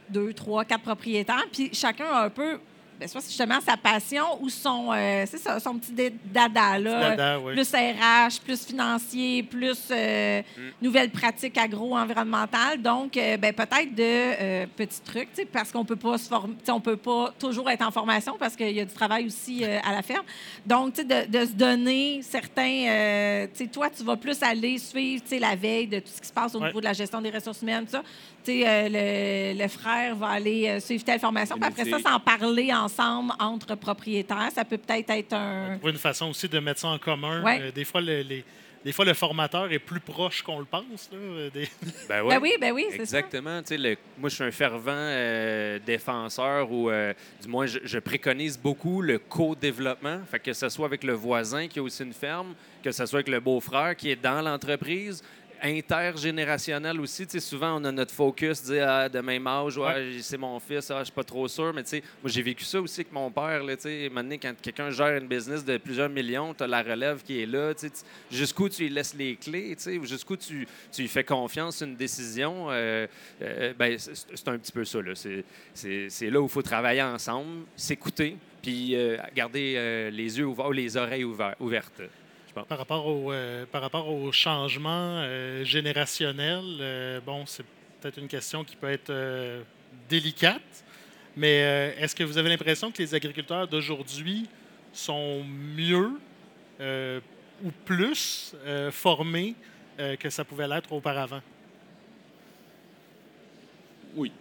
deux, 0.10 0.34
trois, 0.34 0.66
quatre 0.66 0.82
propriétaires, 0.82 1.46
puis 1.52 1.70
chacun 1.72 2.06
a 2.06 2.26
un 2.26 2.30
peu, 2.32 2.60
soit 3.08 3.22
justement 3.22 3.60
sa 3.62 3.78
passion 3.78 4.24
ou 4.42 4.50
son, 4.50 4.92
euh, 4.94 5.26
c'est 5.28 5.38
ça, 5.38 5.60
son 5.60 5.78
petit 5.78 5.94
dada, 6.26 6.78
là. 6.80 7.16
Dada. 7.16 7.40
Plus 7.52 7.72
RH, 7.72 8.42
plus 8.44 8.66
financier, 8.66 9.44
plus 9.44 9.80
euh, 9.92 10.42
nouvelles 10.82 11.10
pratiques 11.12 11.58
agro-environnementales. 11.58 12.82
Donc, 12.82 13.16
euh, 13.18 13.38
ben, 13.38 13.54
peut-être 13.54 13.94
de 13.96 14.02
euh, 14.04 14.66
petits 14.76 15.02
trucs, 15.02 15.30
parce 15.52 15.72
qu'on 15.72 15.86
peut 15.86 15.96
pas 15.96 16.18
se 16.18 16.28
former, 16.28 16.56
on 16.70 16.80
peut 16.82 16.98
pas 16.98 17.34
toujours 17.40 17.70
être 17.70 17.86
en 17.86 17.92
formation 17.92 18.36
parce 18.40 18.56
qu'il 18.56 18.72
y 18.72 18.80
a 18.80 18.86
du 18.86 18.94
travail 18.94 19.26
aussi 19.28 19.64
à 19.66 19.92
la 19.92 20.02
ferme. 20.02 20.26
Donc, 20.66 20.96
de, 20.96 21.28
de 21.28 21.46
se 21.46 21.52
donner 21.54 22.22
certains, 22.22 23.48
tu 23.54 23.64
sais, 23.64 23.68
toi, 23.72 23.90
tu 23.90 24.04
vas 24.04 24.16
plus 24.18 24.42
aller 24.44 24.78
suivre, 24.78 25.24
la 25.40 25.56
veille 25.56 25.88
de 25.88 26.00
tout 26.00 26.10
ce 26.14 26.22
qui 26.22 26.28
se 26.28 26.34
passe 26.34 26.54
au 26.56 26.60
Ouais. 26.60 26.68
niveau 26.68 26.80
de 26.80 26.86
la 26.86 26.94
gestion 26.94 27.20
des 27.22 27.30
ressources 27.32 27.62
humaines, 27.62 27.86
tout 27.86 27.92
ça. 27.92 28.04
Tu 28.46 28.62
sais, 28.62 28.90
le, 28.90 29.62
le 29.62 29.68
frère 29.68 30.16
va 30.16 30.28
aller 30.30 30.80
suivre 30.80 31.04
telle 31.04 31.20
formation, 31.20 31.56
puis 31.58 31.66
après 31.68 31.86
ça, 31.86 31.98
s'en 32.00 32.20
parler 32.20 32.72
ensemble 32.74 32.93
entre 33.00 33.76
propriétaires. 33.76 34.50
Ça 34.54 34.66
peut 34.66 34.78
peut-être 34.78 35.10
être 35.10 35.34
un... 35.34 35.78
trouver 35.78 35.94
une 35.94 35.98
façon 36.00 36.30
aussi 36.30 36.48
de 36.48 36.60
mettre 36.60 36.80
ça 36.82 36.88
en 36.90 36.98
commun. 37.00 37.44
Ouais. 37.44 37.60
Euh, 37.62 37.72
des, 37.72 37.86
fois, 37.86 38.02
le, 38.02 38.22
les- 38.22 38.44
des 38.86 38.92
fois, 38.92 39.06
le 39.06 39.14
formateur 39.14 39.72
est 39.72 39.80
plus 39.80 40.02
proche 40.02 40.42
qu'on 40.42 40.60
le 40.60 40.66
pense. 40.66 41.10
là, 41.12 41.18
euh, 41.18 41.50
des- 41.50 41.70
Ben, 42.10 42.28
Ben 42.28 42.40
oui, 42.42 42.54
ben 42.60 42.74
oui, 42.74 42.86
c'est 42.92 42.98
ça. 43.06 43.20
Exactement. 43.20 43.62
Le- 43.72 43.96
moi, 44.18 44.30
je 44.30 44.36
suis 44.36 44.44
un 44.44 44.52
fervent 44.52 44.92
euh, 44.92 45.80
défenseur 45.86 46.70
ou, 46.72 46.90
euh, 46.90 47.14
du 47.42 47.48
moins, 47.48 47.66
je, 47.66 47.80
je 47.84 48.00
préconise 48.00 48.58
beaucoup 48.60 49.02
le 49.02 49.20
co-développement. 49.20 50.20
Fait 50.30 50.40
que 50.40 50.52
ce 50.54 50.68
soit 50.70 50.86
avec 50.86 51.04
le 51.04 51.14
voisin 51.14 51.68
qui 51.68 51.80
a 51.80 51.84
aussi 51.84 52.04
une 52.04 52.14
ferme, 52.14 52.54
que 52.84 52.92
ce 52.92 53.06
soit 53.06 53.18
avec 53.20 53.30
le 53.30 53.40
beau-frère 53.40 53.96
qui 53.96 54.10
est 54.12 54.22
dans 54.22 54.42
l'entreprise, 54.42 55.24
intergénérationnel 55.64 57.00
aussi. 57.00 57.26
Tu 57.26 57.34
sais, 57.34 57.40
souvent, 57.40 57.80
on 57.80 57.84
a 57.86 57.92
notre 57.92 58.14
focus, 58.14 58.64
dire 58.64 58.86
ah, 58.88 59.10
de 59.10 59.20
même 59.20 59.48
âge, 59.48 59.78
ouais, 59.78 60.18
c'est 60.22 60.38
mon 60.38 60.60
fils, 60.60 60.92
ah, 60.92 61.00
je 61.00 61.06
suis 61.06 61.14
pas 61.14 61.24
trop 61.24 61.48
sûr. 61.48 61.74
Mais 61.74 61.84
tu 61.84 61.90
sais, 61.90 62.04
moi, 62.22 62.30
j'ai 62.30 62.42
vécu 62.42 62.64
ça 62.64 62.82
aussi 62.82 63.02
avec 63.02 63.12
mon 63.12 63.32
père. 63.32 63.64
Là, 63.64 63.76
tu 63.76 63.84
sais, 63.84 64.10
maintenant, 64.12 64.36
quand 64.42 64.54
quelqu'un 64.62 64.90
gère 64.92 65.18
une 65.18 65.28
business 65.28 65.64
de 65.66 65.78
plusieurs 65.78 66.10
millions, 66.10 66.54
tu 66.54 66.64
as 66.64 66.68
la 66.68 66.82
relève 66.84 67.24
qui 67.24 67.42
est 67.42 67.46
là. 67.46 67.74
tu 67.74 67.88
sais, 67.88 67.94
Jusqu'où 68.32 68.70
tu 68.70 68.84
lui 68.84 68.90
laisses 68.90 69.16
les 69.16 69.36
clés, 69.36 69.76
tu 69.76 69.84
sais, 69.84 69.98
ou 69.98 70.06
jusqu'où 70.06 70.36
tu, 70.36 70.68
tu 70.92 71.02
lui 71.02 71.08
fais 71.08 71.24
confiance 71.24 71.82
une 71.82 71.96
décision. 71.96 72.68
euh, 72.70 73.08
euh, 73.42 73.74
ben, 73.78 73.98
c'est 73.98 74.48
un 74.48 74.58
petit 74.58 74.72
peu 74.72 74.86
ça. 74.86 75.02
là. 75.02 75.16
C'est- 75.16 75.44
C'est 75.74 76.10
c'est 76.10 76.30
là 76.30 76.40
où 76.42 76.46
il 76.46 76.50
faut 76.52 76.62
travailler 76.62 77.02
ensemble, 77.02 77.66
s'écouter, 77.76 78.38
puis 78.62 78.96
euh, 78.96 79.18
garder 79.36 80.10
les 80.12 80.38
yeux 80.38 80.46
ouverts, 80.46 80.70
les 80.72 80.98
oreilles 80.98 81.26
par, 82.54 82.78
rapport 82.78 83.08
au, 83.08 83.32
euh, 83.32 83.66
par 83.66 83.82
rapport 83.82 84.08
au 84.08 84.32
changement 84.32 85.20
euh, 85.20 85.64
générationnel, 85.64 86.64
euh, 86.80 87.20
bon, 87.22 87.46
c'est 87.46 87.66
peut-être 88.00 88.18
une 88.18 88.28
question 88.28 88.64
qui 88.64 88.76
peut 88.76 88.90
être 88.90 89.14
délicate, 90.10 90.84
mais 91.38 91.96
est-ce 91.98 92.14
que 92.14 92.24
vous 92.24 92.38
avez 92.38 92.50
l'impression 92.50 92.92
que 92.92 93.02
les 93.02 93.16
agriculteurs 93.16 93.68
d'aujourd'hui 93.68 94.50
sont 94.92 95.44
mieux 95.46 96.12
ou 97.64 97.72
plus 97.86 98.54
formés 98.92 99.56
que 99.98 100.30
ça 100.30 100.44
pouvait 100.44 100.68
l'être 100.68 100.92
auparavant? 100.92 101.40
Oui. 104.16 104.34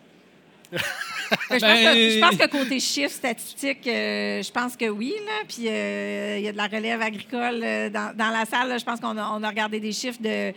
Ben, 1.51 1.59
je, 1.59 1.65
pense 1.65 1.81
que, 1.95 2.11
je 2.11 2.21
pense 2.21 2.37
que 2.37 2.47
côté 2.51 2.81
chiffres 2.81 3.15
statistiques, 3.15 3.87
euh, 3.87 4.43
je 4.43 4.51
pense 4.53 4.77
que 4.77 4.87
oui. 4.89 5.15
Là. 5.25 5.45
Puis 5.49 5.67
euh, 5.69 6.37
il 6.39 6.45
y 6.45 6.49
a 6.49 6.53
de 6.53 6.57
la 6.59 6.67
relève 6.67 7.01
agricole 7.01 7.61
euh, 7.63 7.89
dans, 7.89 8.15
dans 8.17 8.29
la 8.31 8.45
salle. 8.45 8.69
là. 8.69 8.77
je 8.79 8.85
pense 8.85 9.01
qu'on 9.01 9.17
a, 9.17 9.31
on 9.35 9.43
a 9.43 9.49
regardé 9.49 9.81
des 9.81 9.93
chiffres 9.93 10.21
de. 10.21 10.53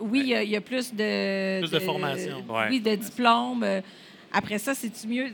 Oui, 0.00 0.20
il 0.20 0.28
y 0.28 0.34
a- 0.34 0.42
il 0.42 0.50
y, 0.50 0.56
a 0.56 0.60
plus 0.60 0.92
de. 0.94 1.60
Plus 1.60 1.70
de 1.70 1.78
formation. 1.78 2.44
Ouais. 2.48 2.66
Oui, 2.70 2.80
de 2.80 2.94
diplômes. 2.94 3.66
Après 4.32 4.58
ça, 4.58 4.74
c'est-tu 4.74 5.06
mieux? 5.08 5.28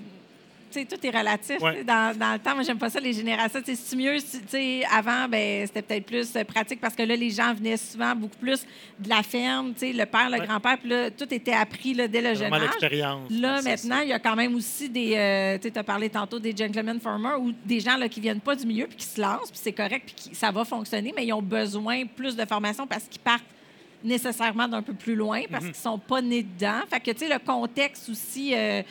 Tout 0.88 1.06
est 1.06 1.10
relatif 1.16 1.60
Ouais. 1.60 1.84
dans, 1.84 2.16
dans 2.18 2.32
le 2.34 2.38
temps. 2.38 2.54
Moi, 2.54 2.62
j'aime 2.64 2.78
pas 2.78 2.90
ça, 2.90 3.00
les 3.00 3.12
générations. 3.12 3.60
C'est 3.64 3.96
mieux, 3.96 4.18
si- 4.18 4.40
tu 4.40 4.48
sais, 4.48 4.82
avant, 4.92 5.28
ben, 5.28 5.66
c'était 5.66 5.82
peut-être 5.82 6.06
plus 6.06 6.36
euh, 6.36 6.44
pratique 6.44 6.80
parce 6.80 6.94
que 6.94 7.02
là, 7.02 7.16
les 7.16 7.30
gens 7.30 7.54
venaient 7.54 7.76
souvent 7.76 8.14
beaucoup 8.16 8.36
plus 8.38 8.64
de 8.98 9.08
la 9.08 9.22
ferme, 9.22 9.72
tu 9.74 9.80
sais, 9.80 9.92
le 9.92 10.06
père, 10.06 10.28
le 10.30 10.38
Ouais. 10.40 10.46
grand-père, 10.46 10.78
puis 10.78 10.88
là, 10.88 11.10
tout 11.10 11.32
était 11.32 11.52
appris 11.52 11.94
là, 11.94 12.08
dès 12.08 12.20
le 12.20 12.34
jeune 12.34 12.52
âge. 12.52 12.62
l'expérience. 12.62 13.30
Là, 13.30 13.60
C'est 13.62 13.70
maintenant, 13.70 14.00
il 14.02 14.08
y 14.08 14.12
a 14.12 14.18
quand 14.18 14.36
même 14.36 14.54
aussi 14.54 14.88
des. 14.88 15.14
euh, 15.16 15.58
tu 15.58 15.70
as 15.78 15.84
parlé 15.84 16.08
tantôt 16.10 16.38
des 16.38 16.54
gentlemen 16.56 16.98
farmers 17.00 17.40
ou 17.40 17.52
des 17.64 17.80
gens 17.80 17.96
là, 17.96 18.08
qui 18.08 18.20
viennent 18.20 18.40
pas 18.40 18.56
du 18.56 18.66
milieu 18.66 18.86
puis 18.86 18.96
qui 18.96 19.06
se 19.06 19.20
lancent, 19.20 19.50
puis 19.50 19.60
c'est 19.62 19.72
correct, 19.72 20.12
puis 20.14 20.34
ça 20.34 20.50
va 20.50 20.64
fonctionner, 20.64 21.12
mais 21.16 21.24
ils 21.26 21.32
ont 21.32 21.42
besoin 21.42 22.04
plus 22.06 22.34
de 22.36 22.44
formation 22.44 22.86
parce 22.86 23.04
qu'ils 23.04 23.20
partent 23.20 23.44
nécessairement 24.02 24.68
d'un 24.68 24.82
peu 24.82 24.92
plus 24.92 25.14
loin 25.14 25.42
parce 25.50 25.64
qu'ils 25.64 25.74
sont 25.74 25.98
pas 25.98 26.20
nés 26.20 26.42
dedans. 26.42 26.80
Fait 26.90 27.00
que, 27.00 27.10
tu 27.10 27.26
sais, 27.26 27.32
le 27.32 27.38
contexte 27.38 28.08
aussi. 28.08 28.52
euh, 28.54 28.82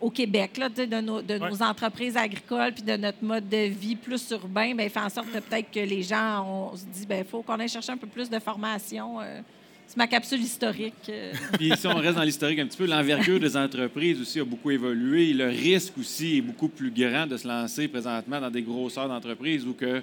au 0.00 0.10
Québec, 0.10 0.56
là, 0.58 0.68
de, 0.68 1.00
nos, 1.00 1.20
de 1.22 1.34
Ouais. 1.34 1.50
nos 1.50 1.62
entreprises 1.62 2.16
agricoles 2.16 2.72
puis 2.72 2.82
de 2.84 2.96
notre 2.96 3.22
mode 3.22 3.48
de 3.48 3.66
vie 3.68 3.96
plus 3.96 4.30
urbain, 4.30 4.74
ben, 4.74 4.88
fait 4.88 5.00
en 5.00 5.08
sorte 5.08 5.28
que 5.32 5.38
peut-être 5.38 5.70
que 5.72 5.80
les 5.80 6.02
gens, 6.02 6.44
on 6.72 6.76
se 6.76 6.84
dit, 6.84 7.04
ben 7.06 7.24
faut 7.24 7.42
qu'on 7.42 7.58
aille 7.58 7.68
chercher 7.68 7.92
un 7.92 7.96
peu 7.96 8.06
plus 8.06 8.30
de 8.30 8.38
formation. 8.38 9.20
euh. 9.20 9.40
c'est 9.88 9.96
ma 9.96 10.06
capsule 10.06 10.40
historique. 10.40 10.94
euh. 11.08 11.32
Puis 11.58 11.72
si 11.76 11.86
on 11.88 11.94
reste 11.96 12.16
dans 12.16 12.22
l'historique 12.22 12.58
un 12.60 12.66
petit 12.66 12.76
peu, 12.78 12.86
l'envergure 12.86 13.40
des 13.40 13.56
entreprises 13.56 14.20
aussi 14.20 14.38
a 14.38 14.44
beaucoup 14.44 14.70
évolué. 14.70 15.32
Le 15.32 15.46
risque 15.46 15.98
aussi 15.98 16.36
est 16.38 16.42
beaucoup 16.42 16.68
plus 16.68 16.90
grand 16.92 17.26
de 17.26 17.36
se 17.36 17.48
lancer 17.48 17.88
présentement 17.88 18.40
dans 18.40 18.50
des 18.50 18.62
grosseurs 18.62 19.08
d'entreprises 19.08 19.66
où 19.66 19.72
que 19.72 20.02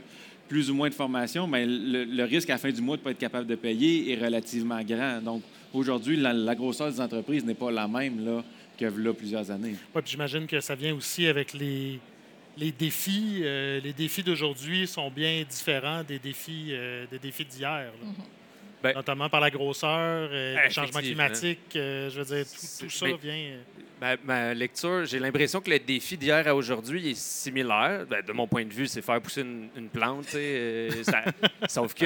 plus 0.49 0.69
ou 0.69 0.75
moins 0.75 0.89
de 0.89 0.93
formation, 0.93 1.47
mais 1.47 1.65
le, 1.65 2.03
le 2.03 2.23
risque 2.23 2.49
à 2.49 2.53
la 2.53 2.57
fin 2.59 2.69
du 2.71 2.81
mois 2.81 2.97
de 2.97 3.01
ne 3.01 3.03
pas 3.05 3.11
être 3.11 3.17
capable 3.17 3.47
de 3.47 3.55
payer 3.55 4.11
est 4.11 4.23
relativement 4.23 4.81
grand. 4.83 5.19
Donc 5.23 5.41
aujourd'hui, 5.73 6.17
la, 6.17 6.33
la 6.33 6.53
grosseur 6.53 6.91
des 6.91 6.99
entreprises 7.01 7.43
n'est 7.45 7.55
pas 7.55 7.71
la 7.71 7.87
même 7.87 8.23
là, 8.25 8.43
que 8.77 8.85
là 8.85 9.13
plusieurs 9.13 9.49
années. 9.51 9.75
Ouais, 9.93 10.01
puis 10.01 10.11
j'imagine 10.11 10.47
que 10.47 10.59
ça 10.59 10.75
vient 10.75 10.93
aussi 10.95 11.27
avec 11.27 11.53
les, 11.53 11.99
les 12.57 12.71
défis. 12.71 13.41
euh, 13.43 13.79
les 13.81 13.93
défis 13.93 14.23
d'aujourd'hui 14.23 14.87
sont 14.87 15.09
bien 15.09 15.43
différents 15.49 16.03
des 16.03 16.19
défis, 16.19 16.69
euh, 16.71 17.05
des 17.11 17.19
défis 17.19 17.45
d'hier. 17.45 17.91
là. 18.01 18.07
Ben- 18.83 18.93
Notamment 18.93 19.29
par 19.29 19.39
la 19.39 19.49
grosseur, 19.49 20.29
euh, 20.31 20.57
le 20.63 20.69
changement 20.69 20.99
climatique. 20.99 21.59
euh, 21.75 22.09
je 22.11 22.19
veux 22.21 22.25
dire, 22.35 22.45
tout, 22.79 22.89
ça 22.89 23.05
mais- 23.07 23.17
vient. 23.17 23.57
Ma, 23.99 24.15
ma 24.23 24.53
lecture, 24.53 25.05
j'ai 25.05 25.17
l'impression 25.19 25.61
que 25.61 25.69
le 25.71 25.79
défi 25.79 26.17
d'hier 26.17 26.45
à 26.47 26.53
aujourd'hui 26.53 27.11
est 27.11 27.17
similaire. 27.17 28.05
Ben, 28.07 28.21
de 28.23 28.31
mon 28.33 28.45
point 28.45 28.65
de 28.65 28.73
vue, 28.73 28.85
c'est 28.87 29.01
faire 29.01 29.19
pousser 29.21 29.41
une, 29.41 29.69
une 29.75 29.87
plante. 29.89 30.27
euh, 30.35 30.91
ça- 31.03 31.23
sauf 31.69 31.93
que 31.95 32.03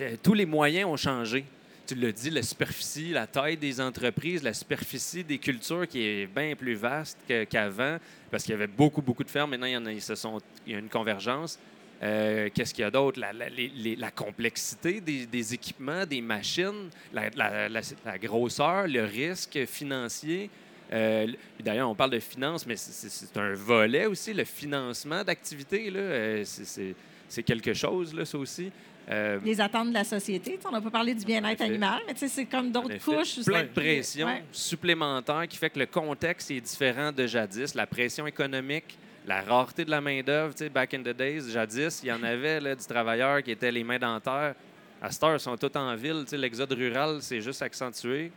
euh, 0.00 0.16
tous 0.22 0.34
les 0.34 0.46
moyens 0.46 0.88
ont 0.88 0.96
changé. 0.96 1.44
Tu 1.86 1.96
l'as 1.96 2.12
dit, 2.12 2.30
la 2.30 2.42
superficie, 2.42 3.10
la 3.10 3.26
taille 3.26 3.56
des 3.56 3.80
entreprises, 3.80 4.42
la 4.42 4.54
superficie 4.54 5.24
des 5.24 5.38
cultures 5.38 5.88
qui 5.88 6.00
est 6.00 6.26
bien 6.26 6.54
plus 6.54 6.74
vaste 6.74 7.18
qu'avant, 7.50 7.98
parce 8.30 8.44
qu'il 8.44 8.52
y 8.52 8.54
avait 8.54 8.68
beaucoup, 8.68 9.02
beaucoup 9.02 9.24
de 9.24 9.30
fermes. 9.30 9.50
Maintenant, 9.50 9.66
il 9.66 9.72
y, 9.72 10.74
a, 10.74 10.78
une 10.78 10.88
convergence. 10.88 11.58
Euh, 12.02 12.48
Qu'est-ce 12.54 12.72
qu'il 12.72 12.82
y 12.82 12.86
a 12.86 12.90
d'autre? 12.90 13.20
La, 13.20 14.10
complexité 14.12 15.00
des, 15.00 15.54
équipements, 15.54 16.06
des 16.06 16.20
machines, 16.20 16.88
la, 17.12 18.18
grosseur, 18.18 18.86
le 18.86 19.04
risque 19.04 19.66
financier. 19.66 20.50
Euh, 20.92 21.26
D'ailleurs, 21.58 21.88
on 21.88 21.94
parle 21.94 22.10
de 22.10 22.20
finances, 22.20 22.64
mais 22.66 22.76
c'est- 22.76 23.36
un 23.36 23.54
volet 23.54 24.06
aussi, 24.06 24.32
le 24.34 24.44
financement 24.44 25.24
d'activités. 25.24 25.90
euh, 25.94 26.44
c'est 26.44 27.42
quelque 27.42 27.72
chose, 27.72 28.14
là, 28.14 28.24
ça 28.24 28.36
aussi. 28.38 28.70
Euh, 29.12 29.38
les 29.44 29.60
attentes 29.60 29.88
de 29.88 29.94
la 29.94 30.04
société. 30.04 30.58
On 30.64 30.70
n'a 30.70 30.80
pas 30.80 30.90
parlé 30.90 31.14
du 31.14 31.24
bien-être 31.24 31.60
animal, 31.60 32.00
mais 32.06 32.14
c'est 32.28 32.46
comme 32.46 32.70
d'autres 32.70 32.96
couches. 33.04 33.44
plein 33.44 33.62
de 33.62 33.68
pression 33.68 34.26
Ouais. 34.26 34.42
supplémentaire 34.52 35.46
qui 35.48 35.56
fait 35.56 35.70
que 35.70 35.78
le 35.78 35.86
contexte 35.86 36.50
est 36.50 36.60
différent 36.60 37.12
de 37.12 37.26
jadis. 37.26 37.74
La 37.74 37.86
pression 37.86 38.26
économique, 38.26 38.96
la 39.26 39.42
rareté 39.42 39.84
de 39.84 39.90
la 39.90 40.00
main-d'œuvre. 40.00 40.54
tu 40.54 40.64
sais, 40.64 40.68
Back 40.68 40.94
in 40.94 41.02
the 41.02 41.16
days, 41.16 41.50
jadis, 41.52 42.00
il 42.02 42.08
y 42.08 42.12
en 42.12 42.22
avait 42.22 42.60
là, 42.60 42.74
du 42.74 42.84
travailleur 42.84 43.42
qui 43.42 43.50
était 43.50 43.70
les 43.70 43.84
mains 43.84 43.98
dans 43.98 44.18
terre. 44.20 44.54
À 45.00 45.10
cette 45.10 45.22
heure, 45.22 45.34
ils 45.34 45.40
sont 45.40 45.56
tous 45.56 45.76
en 45.76 45.94
ville. 45.96 46.22
tu 46.24 46.30
sais, 46.30 46.36
L'exode 46.38 46.72
rural, 46.72 47.18
c'est 47.20 47.40
juste 47.40 47.60
accentué. 47.62 48.30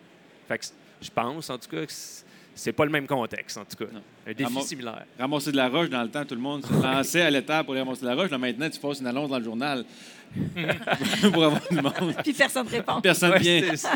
Fait 0.47 0.57
que 0.57 0.65
c- 0.65 0.73
je 1.01 1.09
pense, 1.09 1.49
en 1.49 1.57
tout 1.57 1.69
cas, 1.69 1.85
que 1.85 1.91
c'est 2.55 2.71
pas 2.71 2.85
le 2.85 2.91
même 2.91 3.05
contexte, 3.05 3.57
en 3.57 3.65
tout 3.65 3.75
cas. 3.85 3.91
Non. 3.93 4.01
Un 4.25 4.31
défi 4.33 4.43
Ramo- 4.45 4.61
similaire. 4.65 5.05
Ramasser 5.19 5.51
de 5.51 5.57
la 5.57 5.67
roche, 5.69 5.89
dans 5.89 6.01
le 6.01 6.09
temps, 6.09 6.25
tout 6.25 6.35
le 6.35 6.41
monde 6.41 6.65
se 6.65 6.73
lançait 6.81 7.21
à 7.21 7.29
l'étable 7.29 7.65
pour 7.65 7.75
ramasser 7.75 8.01
de 8.01 8.07
la 8.07 8.15
roche. 8.15 8.31
Là, 8.31 8.37
maintenant, 8.37 8.69
tu 8.69 8.79
passes 8.79 8.99
une 9.01 9.07
annonce 9.07 9.29
dans 9.29 9.37
le 9.37 9.43
journal 9.43 9.83
pour 11.33 11.43
avoir 11.43 11.61
du 11.69 11.75
monde. 11.81 12.15
Puis 12.23 12.33
personne 12.33 12.65
ne 12.65 12.71
répond. 12.71 13.01
Personne 13.01 13.31
Ouais, 13.31 13.39
vient. 13.39 13.75
ça. 13.75 13.91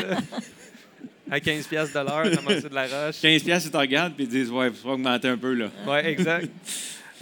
À 1.30 1.38
15 1.38 1.66
piastres 1.68 1.98
de 2.00 2.04
l'heure, 2.06 2.36
ramasser 2.36 2.68
de 2.68 2.74
la 2.74 2.82
roche. 2.86 3.20
15 3.20 3.42
piastres, 3.42 3.68
ils 3.68 3.72
te 3.72 3.76
regardent 3.76 4.18
et 4.18 4.22
ils 4.24 4.28
disent 4.28 4.50
Ouais, 4.50 4.68
il 4.68 4.74
faut 4.74 4.90
augmenter 4.90 5.28
un 5.28 5.36
peu. 5.38 5.54
là. 5.54 5.66
Oui, 5.86 5.98
exact. 6.04 6.48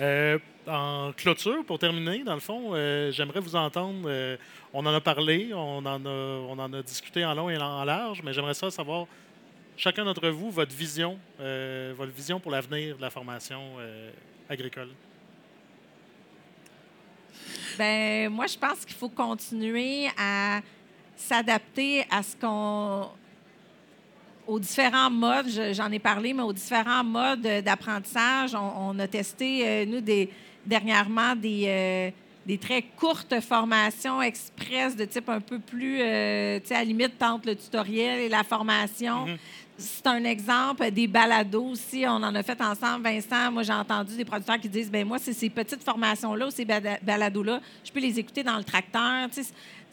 Euh, 0.01 0.39
en 0.69 1.11
clôture, 1.17 1.65
pour 1.67 1.77
terminer, 1.81 2.23
dans 2.23 2.35
le 2.35 2.41
fond, 2.41 2.71
euh, 2.73 3.11
j'aimerais 3.11 3.41
vous 3.41 3.57
entendre. 3.57 4.03
euh, 4.07 4.37
on 4.73 4.87
en 4.87 4.95
a 4.95 5.01
parlé, 5.01 5.51
on 5.53 5.79
en 5.85 6.07
a, 6.07 6.09
on 6.09 6.57
en 6.57 6.73
a 6.73 6.83
discuté 6.83 7.25
en 7.25 7.35
long 7.35 7.51
et 7.51 7.57
en 7.59 7.83
large, 7.85 8.23
mais 8.25 8.33
j'aimerais 8.33 8.55
ça 8.55 8.71
savoir, 8.71 9.07
chacun 9.79 10.05
d'entre 10.05 10.29
vous, 10.29 10.51
votre 10.51 10.75
vision, 10.75 11.19
euh, 11.41 11.95
votre 11.97 12.13
vision 12.13 12.39
pour 12.41 12.51
l'avenir 12.51 12.97
de 12.97 13.01
la 13.01 13.09
formation 13.11 13.61
euh, 13.79 14.11
agricole? 14.51 14.91
Ben, 17.79 18.29
moi, 18.31 18.47
je 18.47 18.59
pense 18.59 18.85
qu'il 18.85 18.97
faut 18.97 19.09
continuer 19.09 20.09
à 20.19 20.61
s'adapter 21.17 22.05
à 22.11 22.23
ce 22.23 22.37
qu'on. 22.37 23.09
aux 24.47 24.59
différents 24.59 25.11
modes, 25.11 25.49
je- 25.51 25.75
j'en 25.75 25.93
ai 25.93 25.99
parlé, 25.99 26.33
mais 26.33 26.43
aux 26.43 26.53
différents 26.55 27.05
modes 27.05 27.43
d'apprentissage. 27.63 28.55
On, 28.55 28.95
on 28.95 28.99
a 28.99 29.07
testé, 29.07 29.63
euh, 29.69 29.85
nous, 29.85 30.01
des, 30.01 30.31
dernièrement, 30.65 31.37
des, 31.37 31.65
euh, 31.67 32.11
des 32.47 32.57
très 32.57 32.81
courtes 32.81 33.41
formations 33.43 34.23
express 34.23 34.97
de 34.97 35.05
type 35.05 35.29
un 35.29 35.43
peu 35.43 35.59
plus, 35.59 35.99
euh, 36.01 36.59
tu 36.61 36.69
sais, 36.69 36.75
à 36.77 36.79
la 36.79 36.85
limite, 36.87 37.23
entre 37.23 37.47
le 37.49 37.57
tutoriel 37.57 38.21
et 38.21 38.29
la 38.31 38.43
formation. 38.43 39.27
Mhm. 39.27 39.37
C'est 39.81 40.09
un 40.09 40.25
exemple 40.25 40.91
des 40.91 41.07
balados 41.07 41.69
aussi. 41.69 42.05
On 42.05 42.17
en 42.17 42.35
a 42.35 42.43
fait 42.43 42.61
ensemble, 42.61 43.05
Vincent. 43.05 43.53
Moi, 43.53 43.63
j'ai 43.63 43.73
entendu 43.73 44.17
des 44.17 44.25
producteurs 44.25 44.59
qui 44.59 44.69
disent 44.69 44.91
ben 44.91 45.07
moi, 45.07 45.19
c'est 45.21 45.33
ces 45.33 45.49
petites 45.49 45.85
formations-là 45.85 46.49
ou 46.49 46.51
ces 46.51 46.65
balados-là, 46.65 47.61
je 47.85 47.93
peux 47.93 48.01
les 48.01 48.19
écouter 48.19 48.43
dans 48.43 48.57
le 48.57 48.65
tracteur. 48.65 49.29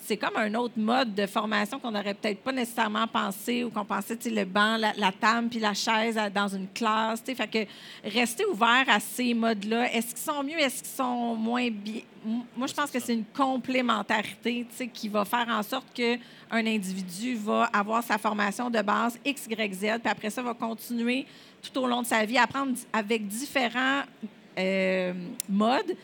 C'est 0.08 0.18
comme 0.18 0.36
un 0.36 0.54
autre 0.54 0.76
mode 0.78 1.16
de 1.16 1.26
formation 1.26 1.80
qu'on 1.80 1.90
n'aurait 1.92 2.14
peut-être 2.14 2.40
pas 2.44 2.52
nécessairement 2.52 3.08
pensé 3.08 3.64
ou 3.64 3.72
qu'on 3.72 3.86
pensait, 3.86 4.16
tu 4.16 4.30
sais, 4.30 4.36
le 4.36 4.46
banc, 4.46 4.78
la, 4.78 4.94
la 4.98 5.12
table 5.12 5.50
puis 5.50 5.60
la 5.60 5.74
chaise 5.74 6.18
à- 6.18 6.30
dans 6.30 6.48
une 6.48 6.68
classe. 6.68 7.24
tu 7.24 7.32
sais. 7.32 7.36
Fait 7.36 7.48
que 7.48 8.10
rester 8.10 8.46
ouvert 8.46 8.86
à 8.88 9.00
ces 9.00 9.34
modes-là. 9.34 9.92
Est-ce 9.94 10.08
qu'ils 10.10 10.18
sont 10.34 10.44
mieux? 10.44 10.60
Est-ce 10.60 10.84
qu'ils 10.84 10.94
sont 10.96 11.36
moins 11.36 11.70
bien? 11.72 12.02
Moi, 12.56 12.68
je 12.68 12.74
pense 12.74 12.92
que 12.92 13.00
c'est 13.00 13.14
une 13.14 13.26
complémentarité 13.26 14.66
tu 14.70 14.76
sais, 14.76 14.88
qui 14.88 15.10
va 15.10 15.26
faire 15.26 15.48
en 15.50 15.64
sorte 15.64 15.88
qu'un 15.94 16.18
individu 16.52 17.36
va 17.36 17.64
avoir 17.74 18.04
sa 18.04 18.18
formation 18.18 18.70
de 18.70 18.82
base 18.82 19.18
X, 19.26 19.48
Y, 19.50 19.74
Z, 19.74 19.80
puis 19.80 20.12
après 20.12 20.30
ça, 20.30 20.42
va 20.42 20.54
continuer 20.54 21.26
tout 21.62 21.80
au 21.80 21.88
long 21.88 22.02
de 22.02 22.08
sa 22.08 22.24
vie 22.26 22.38
à 22.38 22.44
apprendre 22.44 22.74
avec 22.94 23.28
différents 23.28 24.04
euh, 24.58 25.14
modes. 25.50 25.96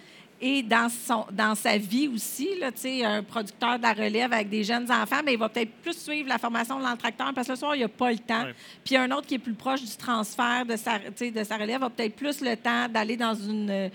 Et 0.44 0.64
dans, 0.64 0.90
son, 0.90 1.26
dans 1.32 1.54
sa 1.54 1.78
vie 1.78 2.08
aussi, 2.08 2.50
là, 2.60 2.72
un 3.08 3.22
producteur 3.22 3.78
de 3.78 3.84
la 3.84 3.94
relève 3.94 4.34
avec 4.34 4.50
des 4.50 4.64
jeunes 4.64 4.92
enfants, 4.92 5.22
bien, 5.24 5.34
il 5.34 5.38
va 5.38 5.50
peut-être 5.50 5.72
plus 5.84 5.96
suivre 5.96 6.28
la 6.28 6.40
formation 6.40 6.80
de 6.80 6.84
l'entracteur 6.84 7.32
parce 7.34 7.46
que 7.46 7.54
le 7.54 7.58
soir, 7.58 7.76
il 7.76 7.80
n'y 7.80 7.84
a 7.84 7.90
pas 7.90 8.12
le 8.12 8.18
temps. 8.18 8.46
Puis 8.84 8.98
un 8.98 9.12
autre 9.12 9.28
qui 9.28 9.36
est 9.36 9.40
plus 9.40 9.54
proche 9.54 9.82
du 9.82 9.96
transfert 9.96 10.66
de 10.66 10.76
sa, 10.76 10.98
de 10.98 11.44
sa 11.44 11.58
relève 11.58 11.84
a 11.84 11.90
peut-être 11.92 12.16
plus 12.16 12.42
le 12.42 12.58
temps 12.58 12.90
d'aller 12.90 13.18
dans 13.18 13.36
une 13.36 13.92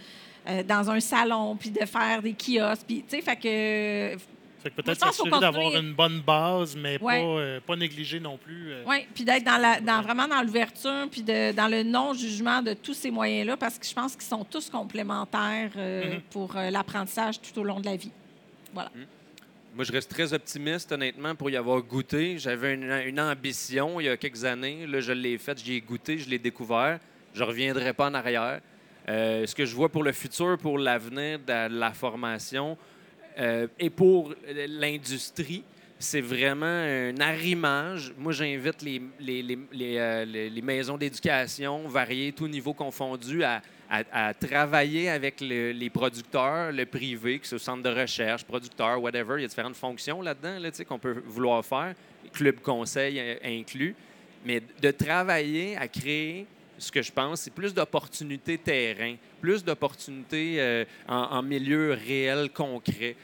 euh, 0.49 0.63
dans 0.63 0.89
un 0.89 1.01
salon, 1.01 1.57
puis 1.57 1.71
de 1.71 1.85
faire 1.85 2.23
des 2.23 2.33
kiosques. 2.33 2.87
Puis, 2.87 3.03
tu 3.09 3.17
sais, 3.17 3.21
fait 3.21 3.35
que 3.35 4.17
peut-être 4.71 4.95
je 4.99 5.01
pense 5.07 5.17
qu'il 5.21 5.31
faut 5.31 5.41
s'assurer 5.41 5.41
d'avoir 5.41 5.77
une 5.77 5.93
bonne 5.95 6.21
base, 6.21 6.77
mais 6.77 6.99
Ouais. 7.01 7.21
pas, 7.21 7.27
euh, 7.27 7.61
pas 7.67 7.77
négliger 7.77 8.21
non 8.21 8.37
plus. 8.39 8.73
euh, 8.73 8.83
Oui, 8.87 9.07
puis 9.15 9.25
d'être 9.25 9.45
dans 9.45 9.59
la, 9.59 9.81
dans, 9.81 10.03
vraiment 10.03 10.27
dans 10.29 10.43
l'ouverture, 10.43 11.09
puis 11.11 11.23
de, 11.23 11.53
dans 11.53 11.69
le 11.69 11.83
non-jugement 11.83 12.63
de 12.63 12.73
tous 12.75 12.95
ces 12.95 13.11
moyens-là, 13.11 13.57
parce 13.57 13.79
que 13.79 13.87
je 13.87 13.95
pense 13.95 14.13
qu'ils 14.15 14.23
sont 14.25 14.45
tous 14.45 14.69
complémentaires 14.71 15.71
euh, 15.77 16.15
Mhm. 16.15 16.21
pour 16.31 16.57
euh, 16.57 16.71
l'apprentissage 16.71 17.41
tout 17.41 17.59
au 17.61 17.65
long 17.65 17.81
de 17.81 17.87
la 17.87 17.97
vie. 17.97 18.11
Moi, 19.75 19.85
je 19.85 19.93
reste 19.93 20.11
très 20.11 20.33
optimiste, 20.33 20.91
honnêtement, 20.93 21.35
pour 21.35 21.51
y 21.51 21.57
avoir 21.57 21.83
goûté. 21.83 22.39
J'avais 22.39 22.75
une, 22.75 22.91
une 23.07 23.21
ambition 23.21 24.01
il 24.01 24.05
y 24.05 24.09
a 24.09 24.17
quelques 24.17 24.45
années. 24.45 24.87
Là, 24.87 25.01
je 25.01 25.13
l'ai 25.13 25.37
faite, 25.37 25.63
j'y 25.63 25.75
ai 25.75 25.81
goûté, 25.83 26.17
je 26.19 26.29
l'ai 26.31 26.39
découvert. 26.39 26.99
Je 27.35 27.43
ne 27.43 27.47
reviendrai 27.47 27.93
pas 27.93 28.09
en 28.09 28.15
arrière. 28.15 28.61
Euh, 29.09 29.47
ce 29.47 29.55
que 29.55 29.67
je 29.67 29.75
vois 29.75 29.91
pour 29.91 30.03
le 30.03 30.13
futur, 30.13 30.57
pour 30.59 30.79
l'avenir 30.79 31.39
de 31.39 31.69
la 31.79 31.93
formation 31.93 32.77
euh, 33.39 33.67
et 33.79 33.91
pour 33.91 34.35
l'industrie, 34.69 35.63
c'est 35.99 36.21
vraiment 36.21 36.67
un 36.67 37.19
arrimage. 37.21 38.13
Moi, 38.19 38.33
j'invite 38.33 38.83
les, 38.83 39.01
euh, 39.99 40.61
maisons 40.63 40.99
d'éducation 40.99 41.89
variées, 41.89 42.33
tous 42.33 42.49
niveaux 42.49 42.75
confondus, 42.75 43.43
à, 43.45 43.63
travailler 44.35 45.09
avec 45.09 45.41
le- 45.41 45.71
les 45.71 45.91
producteurs, 45.91 46.73
le 46.73 46.85
privé, 46.87 47.39
que 47.39 47.47
ce 47.47 47.57
centre 47.57 47.83
de 47.85 48.01
recherche, 48.01 48.45
producteur, 48.45 49.01
whatever. 49.01 49.37
Il 49.39 49.43
y 49.43 49.45
a 49.45 49.49
différentes 49.49 49.77
fonctions 49.77 50.21
là-dedans 50.21 50.59
là, 50.59 50.71
qu'on 50.87 50.99
peut 50.99 51.23
vouloir 51.25 51.65
faire, 51.65 51.95
club 52.33 52.57
conseil 52.61 53.19
euh, 53.21 53.37
inclus. 53.45 53.95
Mais 54.45 54.61
de 54.83 54.91
travailler 54.91 55.77
à 55.77 55.89
créer 55.89 56.47
ce 56.79 56.93
que 56.93 57.03
je 57.03 57.13
pense, 57.13 57.43
c'est 57.43 57.53
plus 57.53 57.75
d'opportunités 57.75 58.59
terrain, 58.59 59.15
plus 59.41 59.65
d'opportunités 59.65 60.57
euh, 60.59 60.85
en, 61.09 61.43
milieu 61.43 61.93
réel, 61.93 62.51
concret. 62.51 63.17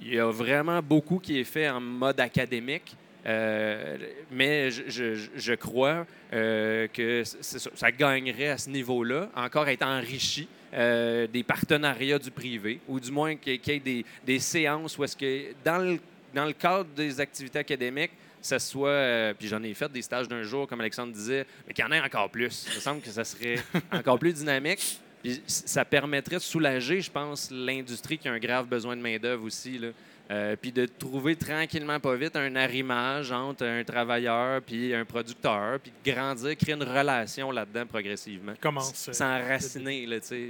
Il 0.00 0.14
y 0.14 0.18
a 0.18 0.30
vraiment 0.30 0.82
beaucoup 0.82 1.18
qui 1.18 1.38
est 1.38 1.44
fait 1.44 1.68
en 1.68 1.80
mode 1.80 2.20
académique. 2.20 2.96
Euh, 3.26 3.96
mais 4.30 4.70
je, 4.70 5.54
crois 5.54 6.06
euh, 6.32 6.86
que 6.86 7.24
ça, 7.24 7.90
gagnerait 7.90 8.50
à 8.50 8.58
ce 8.58 8.70
niveau-là, 8.70 9.30
encore 9.34 9.68
être 9.68 9.84
enrichi 9.84 10.48
des 10.72 11.44
partenariats 11.44 12.18
du 12.18 12.30
privé, 12.30 12.80
ou 12.86 13.00
du 13.00 13.10
moins 13.10 13.34
qu'il 13.34 13.60
y 13.66 13.70
ait- 13.70 14.04
des, 14.24 14.38
séances 14.38 14.98
où 14.98 15.04
est-ce 15.04 15.16
que, 15.16 15.54
dans 15.64 15.98
le 16.44 16.52
cadre 16.52 16.90
des 16.94 17.18
activités 17.18 17.58
académiques, 17.58 18.12
ça 18.46 18.58
soit, 18.58 18.88
euh, 18.88 19.34
puis 19.38 19.48
j'en 19.48 19.62
ai 19.62 19.74
fait 19.74 19.90
des 19.90 20.02
stages 20.02 20.28
d'un 20.28 20.42
jour, 20.42 20.66
comme 20.66 20.80
Alexandre 20.80 21.12
disait, 21.12 21.46
mais 21.66 21.74
qu'il 21.74 21.84
y 21.84 21.88
en 21.88 21.92
ait 21.92 22.00
encore 22.00 22.30
plus. 22.30 22.66
Il 22.70 22.76
me 22.76 22.80
semble 22.80 23.00
que 23.02 23.10
ça 23.10 23.24
serait 23.24 23.56
encore 23.92 24.18
plus 24.18 24.32
dynamique. 24.32 25.00
Puis 25.22 25.42
ça 25.46 25.84
permettrait 25.84 26.36
de 26.36 26.40
soulager, 26.42 27.00
je 27.00 27.10
pense, 27.10 27.50
l'industrie 27.50 28.16
qui 28.18 28.28
a 28.28 28.32
un 28.32 28.38
grave 28.38 28.66
besoin 28.68 28.96
de 28.96 29.02
main-d'œuvre 29.02 29.44
aussi. 29.44 29.78
Là. 29.78 29.88
Euh, 30.30 30.56
puis 30.60 30.72
de 30.72 30.86
trouver 30.86 31.36
tranquillement, 31.36 31.98
pas 32.00 32.14
vite, 32.16 32.36
un 32.36 32.54
arrimage 32.56 33.30
entre 33.32 33.64
un 33.64 33.82
travailleur 33.84 34.60
puis 34.62 34.92
un 34.94 35.04
producteur, 35.04 35.78
puis 35.80 35.92
de 36.04 36.12
grandir, 36.12 36.56
créer 36.56 36.74
une 36.74 36.82
relation 36.82 37.50
là-dedans 37.50 37.86
progressivement. 37.86 38.52
Commence. 38.60 39.08
euh, 39.08 39.12
S'enraciner, 39.12 40.06
là, 40.06 40.20
tu 40.20 40.26
sais. 40.26 40.48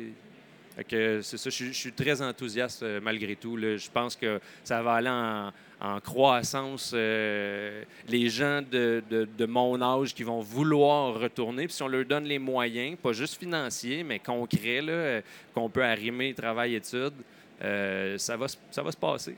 Fait 0.76 0.84
que 0.84 1.20
c'est 1.22 1.38
ça, 1.38 1.48
je, 1.48 1.54
suis- 1.54 1.72
je 1.72 1.78
suis 1.78 1.92
très 1.92 2.20
enthousiaste 2.20 2.84
malgré 3.02 3.34
tout. 3.36 3.56
là. 3.56 3.76
Je 3.78 3.88
pense 3.90 4.14
que 4.16 4.40
ça 4.64 4.82
va 4.82 4.94
aller 4.94 5.08
en, 5.08 5.50
en 5.80 6.00
croissance. 6.00 6.92
euh, 6.94 7.82
les 8.08 8.28
gens 8.28 8.62
de, 8.62 9.46
mon 9.46 9.80
âge 9.80 10.14
qui 10.14 10.22
vont 10.22 10.40
vouloir 10.40 11.14
retourner, 11.20 11.66
puis 11.66 11.74
si 11.74 11.82
on 11.82 11.88
leur 11.88 12.04
donne 12.04 12.24
les 12.24 12.38
moyens, 12.38 12.96
pas 13.02 13.12
juste 13.12 13.38
financiers, 13.38 14.02
mais 14.02 14.18
concrets, 14.18 14.80
euh, 14.88 15.20
qu'on 15.54 15.68
peut 15.68 15.84
arrimer 15.84 16.34
travail-études, 16.34 17.14
euh, 17.62 18.18
ça, 18.18 18.36
va, 18.36 18.46
ça 18.70 18.82
va 18.82 18.90
se 18.90 18.96
passer. 18.96 19.36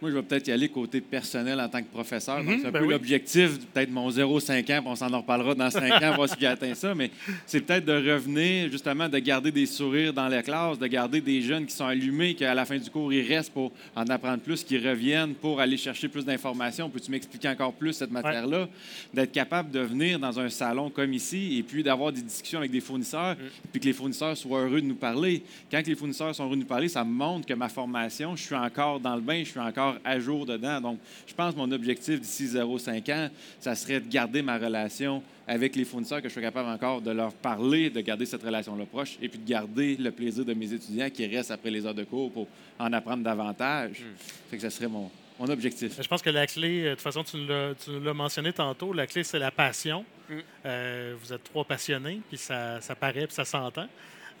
Moi, 0.00 0.10
je 0.10 0.16
vais 0.16 0.22
peut-être 0.22 0.48
y 0.48 0.52
aller 0.52 0.68
côté 0.68 1.00
personnel 1.00 1.60
en 1.60 1.68
tant 1.68 1.80
que 1.82 1.88
professeur. 1.88 2.38
Donc, 2.38 2.46
Mhm, 2.46 2.58
c'est 2.62 2.66
un 2.68 2.70
ben 2.70 2.78
peu 2.80 2.86
oui. 2.86 2.92
l'objectif, 2.92 3.58
peut-être 3.72 3.90
mon 3.90 4.10
0,5 4.10 4.70
ans, 4.70 4.80
puis 4.80 4.90
on 4.90 4.96
s'en 4.96 5.12
en 5.12 5.18
reparlera 5.20 5.54
dans 5.54 5.70
5 5.70 6.02
ans, 6.02 6.14
voir 6.14 6.28
s'il 6.28 6.46
a 6.46 6.50
atteint 6.52 6.74
ça. 6.74 6.94
Mais 6.94 7.10
c'est 7.46 7.60
peut-être 7.60 7.84
de 7.84 7.92
revenir, 8.12 8.70
justement, 8.70 9.08
de 9.08 9.18
garder 9.18 9.50
des 9.52 9.66
sourires 9.66 10.12
dans 10.12 10.28
les 10.28 10.42
classes, 10.42 10.78
de 10.78 10.86
garder 10.86 11.20
des 11.20 11.42
jeunes 11.42 11.66
qui 11.66 11.74
sont 11.74 11.84
allumés, 11.84 12.34
qu'à 12.34 12.54
la 12.54 12.64
fin 12.64 12.78
du 12.78 12.88
cours, 12.90 13.12
ils 13.12 13.26
restent 13.30 13.52
pour 13.52 13.72
en 13.94 14.04
apprendre 14.08 14.40
plus, 14.42 14.64
qu'ils 14.64 14.86
reviennent 14.86 15.34
pour 15.34 15.60
aller 15.60 15.76
chercher 15.76 16.08
plus 16.08 16.24
d'informations. 16.24 16.88
Peux-tu 16.88 17.10
m'expliquer 17.10 17.48
encore 17.48 17.72
plus 17.74 17.92
cette 17.92 18.10
matière-là? 18.10 18.68
D'être 19.12 19.32
capable 19.32 19.70
de 19.70 19.80
venir 19.80 20.18
dans 20.18 20.38
un 20.40 20.48
salon 20.48 20.88
comme 20.90 21.12
ici 21.12 21.58
et 21.58 21.62
puis 21.62 21.82
d'avoir 21.82 22.12
des 22.12 22.22
discussions 22.22 22.60
avec 22.60 22.70
des 22.70 22.80
fournisseurs, 22.80 23.36
puis 23.70 23.80
que 23.80 23.86
les 23.86 23.92
fournisseurs 23.92 24.36
soient 24.36 24.60
heureux 24.62 24.80
de 24.80 24.86
nous 24.86 24.94
parler. 24.94 25.42
Quand 25.70 25.86
les 25.86 25.94
fournisseurs 25.94 26.34
sont 26.34 26.44
heureux 26.44 26.56
de 26.56 26.60
nous 26.62 26.66
parler, 26.66 26.88
ça 26.88 27.04
me 27.04 27.10
montre 27.12 27.46
que 27.46 27.54
ma 27.54 27.68
formation, 27.68 28.34
je 28.36 28.42
suis 28.42 28.54
encore 28.54 28.98
dans 29.00 29.14
le 29.14 29.20
bain, 29.20 29.40
je 29.44 29.50
suis 29.50 29.60
encore 29.60 29.89
à 30.04 30.18
jour 30.20 30.46
dedans. 30.46 30.80
Donc, 30.80 30.98
je 31.26 31.34
pense 31.34 31.54
que 31.54 31.58
mon 31.58 31.70
objectif 31.72 32.20
d'ici 32.20 32.46
0,5 32.46 33.12
ans, 33.12 33.28
ça 33.58 33.74
serait 33.74 34.00
de 34.00 34.08
garder 34.08 34.42
ma 34.42 34.58
relation 34.58 35.22
avec 35.46 35.74
les 35.74 35.84
fournisseurs, 35.84 36.22
que 36.22 36.28
je 36.28 36.32
sois 36.32 36.42
capable 36.42 36.68
encore 36.68 37.00
de 37.02 37.10
leur 37.10 37.32
parler, 37.32 37.90
de 37.90 38.00
garder 38.00 38.24
cette 38.26 38.42
relation-là 38.42 38.84
proche, 38.86 39.16
et 39.20 39.28
puis 39.28 39.38
de 39.38 39.48
garder 39.48 39.96
le 39.96 40.10
plaisir 40.12 40.44
de 40.44 40.54
mes 40.54 40.72
étudiants 40.72 41.10
qui 41.10 41.26
restent 41.26 41.50
après 41.50 41.70
les 41.70 41.84
heures 41.86 41.94
de 41.94 42.04
cours 42.04 42.30
pour 42.32 42.46
en 42.78 42.92
apprendre 42.92 43.24
davantage. 43.24 44.02
Fait 44.50 44.56
que 44.56 44.62
ça 44.62 44.70
serait 44.70 44.86
mon, 44.88 45.10
mon 45.38 45.48
objectif. 45.48 46.00
Je 46.00 46.06
pense 46.06 46.22
que 46.22 46.30
la 46.30 46.46
clé, 46.46 46.82
euh, 46.82 46.90
de 46.90 46.94
toute 46.94 47.00
façon, 47.02 47.24
tu 47.24 47.36
nous 47.38 48.00
l'as- 48.04 48.14
mentionné 48.14 48.52
tantôt, 48.52 48.92
la 48.92 49.06
clé, 49.06 49.24
c'est 49.24 49.38
la 49.38 49.50
passion. 49.50 50.04
Mm. 50.28 50.34
Euh, 50.66 51.14
vous 51.20 51.32
êtes 51.32 51.42
trois 51.44 51.64
passionnés, 51.64 52.20
puis 52.28 52.38
ça, 52.38 52.80
ça 52.80 52.94
paraît, 52.94 53.26
puis 53.26 53.34
ça 53.34 53.44
s'entend. 53.44 53.88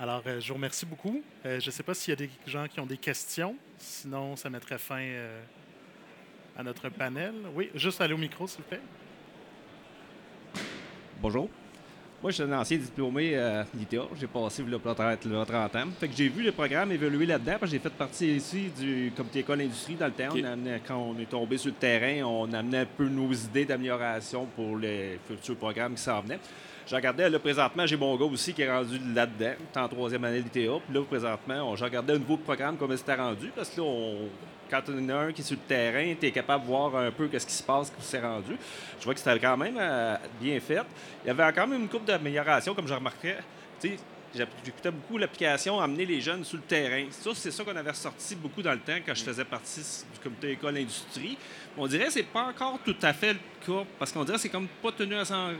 Alors, 0.00 0.22
euh, 0.26 0.40
je 0.40 0.48
vous 0.48 0.54
remercie 0.54 0.86
beaucoup. 0.86 1.22
Euh, 1.44 1.60
je 1.60 1.66
ne 1.66 1.70
sais 1.70 1.82
pas 1.82 1.92
s'il 1.92 2.12
y 2.12 2.14
a 2.14 2.16
des 2.16 2.30
gens 2.46 2.66
qui 2.66 2.80
ont 2.80 2.86
des 2.86 2.96
questions. 2.96 3.54
Sinon, 3.76 4.34
ça 4.34 4.48
mettrait 4.48 4.78
fin 4.78 5.00
euh, 5.00 5.42
à 6.56 6.62
notre 6.62 6.88
panel. 6.88 7.34
Oui, 7.54 7.70
juste 7.74 8.00
aller 8.00 8.14
au 8.14 8.18
micro, 8.18 8.46
s'il 8.46 8.62
vous 8.62 8.68
plaît. 8.68 8.80
Bonjour. 11.20 11.50
Moi, 12.22 12.30
je 12.30 12.36
suis 12.36 12.42
un 12.44 12.52
ancien 12.58 12.78
diplômé 12.78 13.32
euh, 13.34 13.62
d'ITA. 13.74 14.02
J'ai 14.18 14.26
passé 14.26 14.62
pour 14.62 14.94
30, 14.94 15.24
là, 15.26 15.44
30 15.44 15.76
ans. 15.76 15.84
Fait 15.98 16.08
que 16.08 16.14
j'ai 16.16 16.28
vu 16.28 16.42
le 16.44 16.52
programme 16.52 16.92
évoluer 16.92 17.26
là-dedans. 17.26 17.56
parce 17.60 17.70
que 17.70 17.76
J'ai 17.76 17.82
fait 17.82 17.90
partie 17.92 18.36
ici 18.36 18.70
du 18.78 19.12
comité 19.14 19.40
école 19.40 19.60
industrie 19.60 19.94
dans 19.96 20.06
le 20.06 20.12
temps. 20.12 20.28
OK. 20.30 20.40
On 20.42 20.44
amenait- 20.44 20.80
quand 20.86 20.96
on 20.98 21.18
est 21.18 21.28
tombé 21.28 21.58
sur 21.58 21.70
le 21.72 21.76
terrain, 21.76 22.26
on 22.26 22.50
amenait 22.54 22.78
un 22.80 22.86
peu 22.86 23.06
nos 23.08 23.30
idées 23.32 23.66
d'amélioration 23.66 24.46
pour 24.56 24.78
les 24.78 25.18
futurs 25.28 25.56
programmes 25.56 25.94
qui 25.94 26.02
s'en 26.02 26.20
venaient. 26.22 26.40
Je 26.90 26.96
regardais, 26.96 27.30
là, 27.30 27.38
présentement, 27.38 27.86
j'ai 27.86 27.96
mon 27.96 28.16
gars 28.16 28.24
aussi 28.24 28.52
qui 28.52 28.62
est 28.62 28.70
rendu 28.70 28.98
là-dedans, 29.14 29.52
en 29.76 29.86
troisième 29.88 30.24
année 30.24 30.42
d'ITA. 30.42 30.72
Puis 30.84 30.92
là, 30.94 31.02
présentement, 31.08 31.70
on, 31.70 31.76
je 31.76 31.84
regardais 31.84 32.18
nouveau 32.18 32.36
programme, 32.36 32.76
comment 32.76 32.96
c'était 32.96 33.14
rendu, 33.14 33.52
parce 33.54 33.68
que 33.70 33.80
là, 33.80 33.86
on- 33.86 34.28
quand 34.68 34.82
on 34.88 35.08
a 35.08 35.14
un 35.14 35.32
qui 35.32 35.40
est 35.42 35.44
sur 35.44 35.56
le 35.56 35.62
terrain, 35.68 36.14
tu 36.18 36.26
es 36.26 36.32
capable 36.32 36.64
de 36.64 36.68
voir 36.68 36.96
un 36.96 37.12
peu 37.12 37.28
ce 37.32 37.46
qui 37.46 37.52
se 37.52 37.62
passe, 37.62 37.90
qui 37.90 38.04
s'est 38.04 38.20
rendu. 38.20 38.56
Je 38.98 39.04
vois 39.04 39.14
que 39.14 39.20
c'était 39.20 39.38
quand 39.38 39.56
même 39.56 39.76
euh, 39.78 40.16
bien 40.40 40.58
fait. 40.58 40.82
Il 41.24 41.28
y 41.28 41.30
avait 41.30 41.52
quand 41.52 41.68
même 41.68 41.82
une 41.82 41.88
coupe 41.88 42.04
d'amélioration, 42.04 42.74
comme 42.74 42.88
je 42.88 42.94
remarquais. 42.94 43.36
Sais, 44.32 44.38
j'app- 44.38 44.50
J'écoutais 44.64 44.90
beaucoup 44.90 45.18
l'application 45.18 45.80
amener 45.80 46.06
les 46.06 46.20
jeunes 46.20 46.44
sur 46.44 46.56
le 46.56 46.62
terrain. 46.62 47.04
Ça, 47.10 47.30
c'est 47.34 47.50
ça 47.50 47.64
qu'on 47.64 47.74
avait 47.76 47.90
ressorti 47.90 48.34
beaucoup 48.36 48.62
dans 48.62 48.72
le 48.72 48.78
temps 48.78 48.98
quand 49.04 49.14
je 49.14 49.22
faisais 49.24 49.44
partie 49.44 49.80
du 49.80 50.20
comité 50.20 50.50
école 50.52 50.76
industrie. 50.76 51.36
On 51.76 51.86
dirait 51.86 52.06
que 52.06 52.12
c'est 52.12 52.22
pas 52.22 52.44
encore 52.48 52.78
tout 52.84 52.96
à 53.02 53.12
fait 53.12 53.32
le 53.34 53.38
cas 53.66 53.84
parce 53.98 54.12
qu'on 54.12 54.24
dirait 54.24 54.36
que 54.36 54.42
c'est 54.42 54.48
comme 54.48 54.68
pas 54.82 54.92
tenu 54.92 55.14
à 55.14 55.24
s'en. 55.24 55.50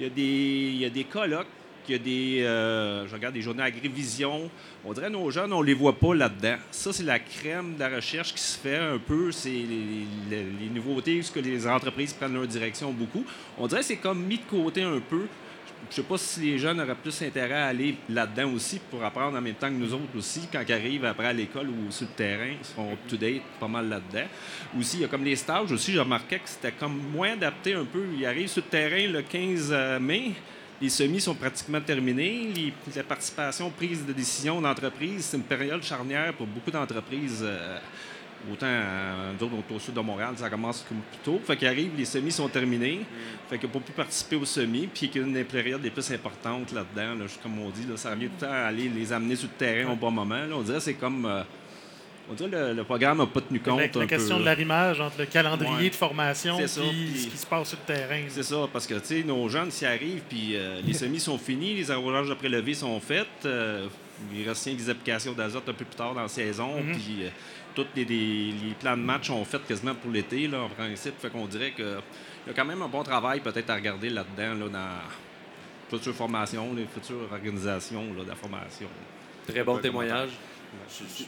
Il 0.00 0.04
y 0.04 0.06
a 0.06 0.10
des, 0.10 0.22
il 0.22 0.76
y 0.76 0.84
a 0.84 0.90
des 0.90 1.04
colloques, 1.04 1.46
il 1.88 1.92
y 1.92 1.94
a 1.94 1.98
des. 1.98 2.42
euh, 2.42 3.06
je 3.06 3.14
regarde 3.14 3.34
des 3.34 3.42
journées 3.42 3.62
agrivision. 3.62 4.50
On 4.84 4.92
dirait 4.92 5.06
que 5.06 5.12
nos 5.12 5.30
jeunes, 5.30 5.52
on 5.52 5.62
les 5.62 5.74
voit 5.74 5.96
pas 5.98 6.14
là-dedans. 6.14 6.56
Ça, 6.70 6.92
c'est 6.92 7.04
la 7.04 7.18
crème 7.20 7.74
de 7.74 7.80
la 7.80 7.88
recherche 7.96 8.32
qui 8.34 8.40
se 8.42 8.58
fait 8.58 8.76
un 8.76 8.98
peu. 8.98 9.30
C'est 9.32 9.50
les 9.50 10.68
nouveautés, 10.74 11.22
ce 11.22 11.30
que 11.30 11.40
les 11.40 11.66
entreprises 11.66 12.12
prennent 12.12 12.34
leur 12.34 12.46
direction 12.46 12.90
beaucoup. 12.92 13.24
On 13.58 13.66
dirait 13.66 13.80
que 13.82 13.86
c'est 13.86 13.96
comme 13.96 14.22
mis 14.24 14.38
de 14.38 14.44
côté 14.50 14.82
un 14.82 14.98
peu. 15.00 15.26
Je 15.90 15.96
sais 15.96 16.02
pas 16.02 16.18
si 16.18 16.40
les 16.40 16.58
jeunes 16.58 16.80
auraient 16.80 16.94
plus 16.94 17.22
intérêt 17.22 17.54
à 17.54 17.66
aller 17.66 17.96
là-dedans 18.08 18.52
aussi 18.52 18.78
pour 18.90 19.02
apprendre 19.04 19.36
en 19.38 19.40
même 19.40 19.54
temps 19.54 19.68
que 19.68 19.74
nous 19.74 19.92
autres 19.94 20.16
aussi, 20.16 20.42
quand 20.52 20.62
ils 20.66 20.72
arrivent 20.72 21.04
après 21.04 21.26
à 21.28 21.32
l'école 21.32 21.68
ou 21.68 21.90
sur 21.90 22.06
le 22.06 22.12
terrain, 22.14 22.54
ils 22.60 22.64
seront 22.66 22.92
up-to-date 22.92 23.42
pas 23.60 23.68
mal 23.68 23.88
là-dedans. 23.88 24.26
Aussi, 24.78 24.98
il 24.98 25.02
y 25.02 25.04
a 25.04 25.08
comme 25.08 25.24
les 25.24 25.36
stages 25.36 25.70
aussi, 25.72 25.92
j'ai 25.92 26.00
remarqué 26.00 26.36
que 26.38 26.48
c'était 26.48 26.72
comme 26.72 26.98
moins 27.12 27.32
adapté 27.32 27.74
un 27.74 27.84
peu. 27.84 28.04
Ils 28.18 28.26
arrivent 28.26 28.48
sur 28.48 28.62
le 28.64 28.68
terrain 28.70 29.06
le 29.10 29.22
15 29.22 29.72
mai, 30.00 30.32
les 30.82 30.88
semis 30.90 31.20
sont 31.20 31.34
pratiquement 31.34 31.80
terminés. 31.80 32.50
Les- 32.54 32.72
la 32.94 33.02
participation, 33.04 33.70
prise 33.70 34.04
de 34.04 34.12
décision 34.12 34.60
d'entreprise, 34.60 35.24
c'est 35.24 35.36
une 35.38 35.42
période 35.44 35.82
charnière 35.82 36.34
pour 36.34 36.46
beaucoup 36.46 36.70
d'entreprises. 36.70 37.40
euh, 37.42 37.78
Autant, 38.52 38.66
euh, 38.66 39.32
nous 39.38 39.44
autres, 39.46 39.54
on 39.56 39.72
est 39.72 39.76
au 39.76 39.80
sud 39.80 39.94
de 39.94 40.00
Montréal, 40.00 40.30
ça 40.36 40.48
commence 40.48 40.84
comme 40.88 40.98
plus 40.98 41.18
tôt. 41.24 41.40
Fait 41.44 41.56
qu'ils 41.56 41.68
arrivent, 41.68 41.92
les 41.96 42.04
semis 42.04 42.30
sont 42.30 42.48
terminés. 42.48 43.00
Fait 43.50 43.58
que 43.58 43.66
pour 43.66 43.82
plus 43.82 43.92
participer 43.92 44.36
aux 44.36 44.44
semis, 44.44 44.86
puis 44.92 45.08
qu'il 45.08 45.20
y 45.20 45.24
a 45.24 45.26
une 45.26 45.34
des 45.34 45.44
périodes 45.44 45.82
les 45.82 45.90
plus 45.90 46.08
importantes 46.12 46.72
là-dedans, 46.72 47.14
là, 47.18 47.24
comme 47.42 47.58
on 47.58 47.70
dit, 47.70 47.86
là, 47.88 47.96
ça 47.96 48.10
revient 48.10 48.26
tout 48.26 48.32
le 48.40 48.46
temps 48.46 48.52
à 48.52 48.66
aller 48.66 48.88
les 48.88 49.12
amener 49.12 49.34
sur 49.36 49.48
le 49.48 49.54
terrain 49.54 49.92
au 49.92 49.96
bon 49.96 50.10
moment. 50.10 50.34
là. 50.36 50.54
On 50.54 50.62
dirait 50.62 50.78
que 50.78 50.84
c'est 50.84 50.94
comme. 50.94 51.24
euh, 51.26 51.42
on 52.30 52.34
dirait 52.34 52.50
que 52.50 52.56
le, 52.56 52.72
le 52.74 52.84
programme 52.84 53.18
n'a 53.18 53.26
pas 53.26 53.40
tenu 53.40 53.60
compte. 53.60 53.78
La, 53.78 53.84
un 53.84 54.00
la 54.00 54.06
question 54.06 54.34
peu, 54.36 54.40
de 54.40 54.46
l'arrimage 54.46 55.00
entre 55.00 55.18
le 55.20 55.26
calendrier 55.26 55.72
Ouais. 55.76 55.90
de 55.90 55.94
formation 55.94 56.58
et 56.58 56.66
ce 56.66 56.80
qui 56.80 57.36
se 57.36 57.46
passe 57.46 57.68
sur 57.68 57.78
le 57.86 57.94
terrain. 57.94 58.20
C'est 58.28 58.42
ça, 58.42 58.68
parce 58.72 58.86
que 58.86 59.22
nos 59.22 59.48
jeunes 59.48 59.70
s'y 59.70 59.86
arrivent, 59.86 60.22
puis 60.28 60.56
euh, 60.56 60.80
les 60.84 60.92
semis 61.02 61.20
sont 61.20 61.38
finis, 61.38 61.74
les 61.74 61.90
arrosages 61.90 62.28
de 62.28 62.34
prélevé 62.34 62.74
sont 62.74 62.98
faits. 63.00 63.26
euh, 63.44 63.86
il 64.34 64.48
reste 64.48 64.68
des 64.68 64.88
applications 64.90 65.32
d'azote 65.34 65.68
un 65.68 65.72
peu 65.74 65.84
plus 65.84 65.94
tard 65.96 66.14
dans 66.14 66.22
la 66.22 66.28
saison, 66.28 66.80
Mhm. 66.82 66.92
puis 66.96 67.26
tous 67.76 67.86
les, 67.94 68.04
les- 68.04 68.52
les 68.52 68.74
plans 68.80 68.96
de 68.96 69.02
match 69.02 69.28
sont 69.28 69.44
faits 69.44 69.66
quasiment 69.66 69.94
pour 69.94 70.10
l'été, 70.10 70.48
là, 70.48 70.62
en 70.62 70.68
principe. 70.68 71.20
Fait 71.20 71.30
qu'on 71.30 71.46
dirait 71.46 71.70
qu'il 71.72 71.84
y 72.46 72.50
a 72.50 72.52
quand 72.54 72.64
même 72.64 72.82
un 72.82 72.88
bon 72.88 73.02
travail 73.04 73.38
peut-être 73.40 73.70
à 73.70 73.74
regarder 73.76 74.10
là-dedans, 74.10 74.54
là, 74.64 74.68
dans 74.68 75.96
futures 75.98 76.14
formations, 76.14 76.74
les 76.74 76.86
futures 76.86 77.28
organisations 77.30 78.04
là, 78.16 78.24
de 78.24 78.28
la 78.30 78.34
formation. 78.34 78.88
Très 79.46 79.62
bon 79.62 79.74
témoignage. 79.82 80.30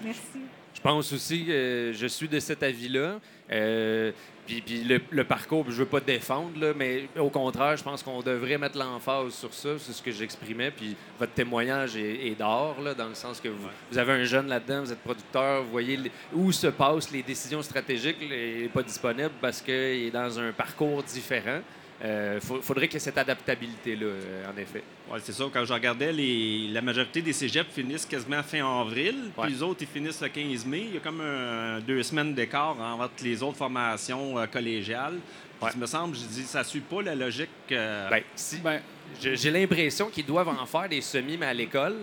Merci. 0.04 0.40
Je 0.78 0.82
pense 0.84 1.12
aussi 1.12 1.44
que 1.44 1.90
je 1.92 2.06
suis 2.06 2.28
de 2.28 2.38
cet 2.38 2.62
avis-là. 2.62 3.18
Euh, 3.50 4.12
puis 4.46 4.60
puis 4.62 4.84
le, 4.84 5.00
le 5.10 5.24
parcours, 5.24 5.64
je 5.68 5.74
veux 5.78 5.86
pas 5.86 5.98
défendre, 5.98 6.52
là, 6.60 6.72
mais 6.76 7.08
au 7.18 7.30
contraire, 7.30 7.76
je 7.76 7.82
pense 7.82 8.00
qu'on 8.04 8.22
devrait 8.22 8.58
mettre 8.58 8.78
l'emphase 8.78 9.34
sur 9.34 9.52
ça. 9.52 9.70
C'est 9.76 9.92
ce 9.92 10.00
que 10.00 10.12
j'exprimais. 10.12 10.70
Puis 10.70 10.94
votre 11.18 11.32
témoignage 11.32 11.96
est, 11.96 12.28
est 12.28 12.34
d'or, 12.38 12.76
dans 12.96 13.08
le 13.08 13.14
sens 13.16 13.40
que 13.40 13.48
vous, 13.48 13.68
vous 13.90 13.98
avez 13.98 14.12
un 14.12 14.24
jeune 14.24 14.46
là-dedans, 14.46 14.82
vous 14.84 14.92
êtes 14.92 15.00
producteur, 15.02 15.64
vous 15.64 15.70
voyez 15.72 15.96
les- 15.96 16.12
où 16.32 16.52
se 16.52 16.68
passent 16.68 17.10
les 17.10 17.24
décisions 17.24 17.60
stratégiques. 17.60 18.18
Il 18.20 18.28
n'est 18.28 18.68
pas 18.68 18.84
disponible 18.84 19.32
parce 19.40 19.60
qu'il 19.60 19.74
est 19.74 20.12
dans 20.12 20.38
un 20.38 20.52
parcours 20.52 21.02
différent. 21.02 21.58
Il 22.04 22.40
faudrait 22.62 22.86
qu'il 22.86 22.94
y 22.94 22.96
ait 22.98 23.00
cette 23.00 23.18
adaptabilité-là, 23.18 24.06
euh, 24.06 24.44
en 24.52 24.56
effet. 24.56 24.82
Oui, 25.10 25.18
c'est 25.22 25.32
ça. 25.32 25.44
Quand 25.52 25.64
je 25.64 25.72
regardais, 25.72 26.12
les, 26.12 26.68
la 26.68 26.80
majorité 26.80 27.20
des 27.22 27.32
cégeps 27.32 27.72
finissent 27.72 28.06
quasiment 28.06 28.42
fin 28.42 28.64
avril, 28.80 29.30
Ouais. 29.36 29.44
puis 29.46 29.52
les 29.54 29.62
autres, 29.62 29.78
ils 29.82 29.88
finissent 29.88 30.20
le 30.20 30.28
15 30.28 30.64
mai. 30.66 30.84
Il 30.88 30.94
y 30.94 30.96
a 30.96 31.00
comme 31.00 31.20
un- 31.20 31.80
deux 31.80 32.02
semaines 32.02 32.34
d'écart 32.34 32.76
entre 32.80 33.24
les 33.24 33.42
autres 33.42 33.56
formations 33.58 34.38
euh, 34.38 34.46
collégiales. 34.46 35.18
Ouais. 35.60 35.70
Il 35.74 35.80
me 35.80 35.86
semble, 35.86 36.14
je 36.14 36.20
dis, 36.20 36.44
ça 36.44 36.62
suit 36.62 36.80
pas 36.80 37.02
la 37.02 37.16
logique. 37.16 37.48
euh, 37.72 38.08
Ben, 38.10 38.22
si, 38.36 38.58
Ben, 38.58 38.80
j'ai 39.20 39.36
j'ai 39.36 39.50
l'impression 39.50 40.08
qu'ils 40.08 40.26
doivent 40.26 40.48
en 40.50 40.66
faire 40.66 40.88
des 40.88 41.00
semis, 41.00 41.36
mais 41.36 41.46
à 41.46 41.54
l'école. 41.54 41.96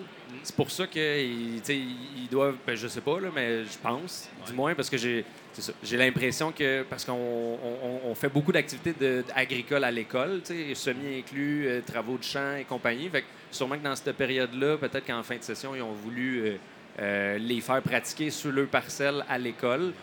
C'est 0.46 0.56
pour 0.56 0.70
ça 0.70 0.86
qu'ils 0.86 1.60
ils 1.68 2.28
doivent, 2.30 2.58
ben, 2.68 2.76
je 2.76 2.88
sais 2.88 3.02
pas, 3.02 3.20
là, 3.20 3.30
mais 3.34 3.64
je 3.64 3.78
pense, 3.82 4.30
du 4.46 4.54
moins, 4.54 4.76
parce 4.76 4.92
que 4.92 4.98
j'ai 4.98 5.26
j'ai 5.84 5.98
l'impression 5.98 6.52
que, 6.52 6.84
parce 6.84 7.04
qu'on 7.04 7.14
on- 7.14 8.00
on 8.12 8.14
fait 8.14 8.28
beaucoup 8.30 8.52
d'activités 8.52 8.94
agricoles 9.36 9.84
à 9.84 9.90
l'école, 9.90 10.42
semis 10.76 11.18
inclus, 11.20 11.66
euh, 11.68 11.82
travaux 11.82 12.18
de 12.20 12.24
champ 12.24 12.58
et 12.60 12.64
compagnie. 12.66 13.10
Fait 13.10 13.22
que 13.22 13.28
sûrement 13.50 13.76
que 13.78 13.84
dans 13.84 13.96
cette 13.96 14.16
période-là, 14.18 14.78
peut-être 14.78 15.06
qu'en 15.08 15.24
fin 15.24 15.38
de 15.38 15.44
session, 15.44 15.74
ils 15.74 15.82
ont 15.82 15.94
voulu 15.94 16.42
euh, 16.46 16.56
euh, 17.00 17.38
les 17.40 17.60
faire 17.62 17.82
pratiquer 17.82 18.30
sur 18.30 18.52
leur 18.52 18.68
parcelle 18.68 19.24
à 19.28 19.38
l'école 19.40 19.94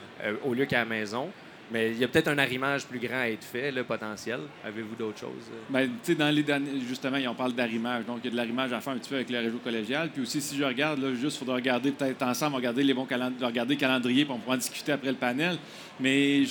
au 0.45 0.55
lieu 0.55 0.65
qu'à 0.65 0.79
la 0.79 0.85
maison. 0.87 1.31
Mais 1.73 1.93
il 1.93 1.99
y 1.99 2.05
a 2.05 2.09
peut-être 2.09 2.29
un 2.29 2.39
arrimage 2.39 2.85
plus 2.85 2.99
grand 2.99 3.21
à 3.21 3.29
être 3.29 3.45
fait, 3.45 3.71
là, 3.71 3.83
potentiel. 3.83 4.41
Avez-vous 4.65 4.95
d'autres 4.95 5.19
choses? 5.19 5.51
Ben, 5.71 5.87
tu 5.87 6.13
sais, 6.13 6.15
dans 6.15 6.29
les 6.29 6.43
derniers, 6.43 6.81
justement, 6.87 7.17
on 7.29 7.35
parle 7.35 7.55
d'arrimage. 7.55 8.05
Donc, 8.05 8.19
il 8.23 8.27
y 8.27 8.29
a 8.29 8.31
de 8.33 8.37
l'arrimage 8.37 8.73
à 8.73 8.81
faire 8.81 8.93
un 8.93 8.99
petit 8.99 9.09
peu 9.09 9.17
avec 9.17 9.31
le 9.31 9.39
réseau 9.39 9.59
collégial. 9.59 10.11
Puis 10.11 10.21
aussi, 10.21 10.41
si 10.43 10.57
je 10.57 10.65
regarde, 10.65 11.01
là, 11.01 11.15
juste, 11.15 11.37
il 11.37 11.39
faudra 11.39 11.55
regarder 11.55 11.91
peut-être 11.93 12.23
ensemble, 12.23 12.57
regarder 12.57 12.83
les 12.83 12.93
bons 12.93 13.07
calendriers, 13.07 13.47
regarder 13.47 13.75
le 13.75 14.01
puis 14.03 14.27
on 14.29 14.39
pourra 14.39 14.57
en 14.57 14.59
discuter 14.59 14.93
après 14.93 15.11
le 15.11 15.17
panel. 15.17 15.57
Mais 15.99 16.43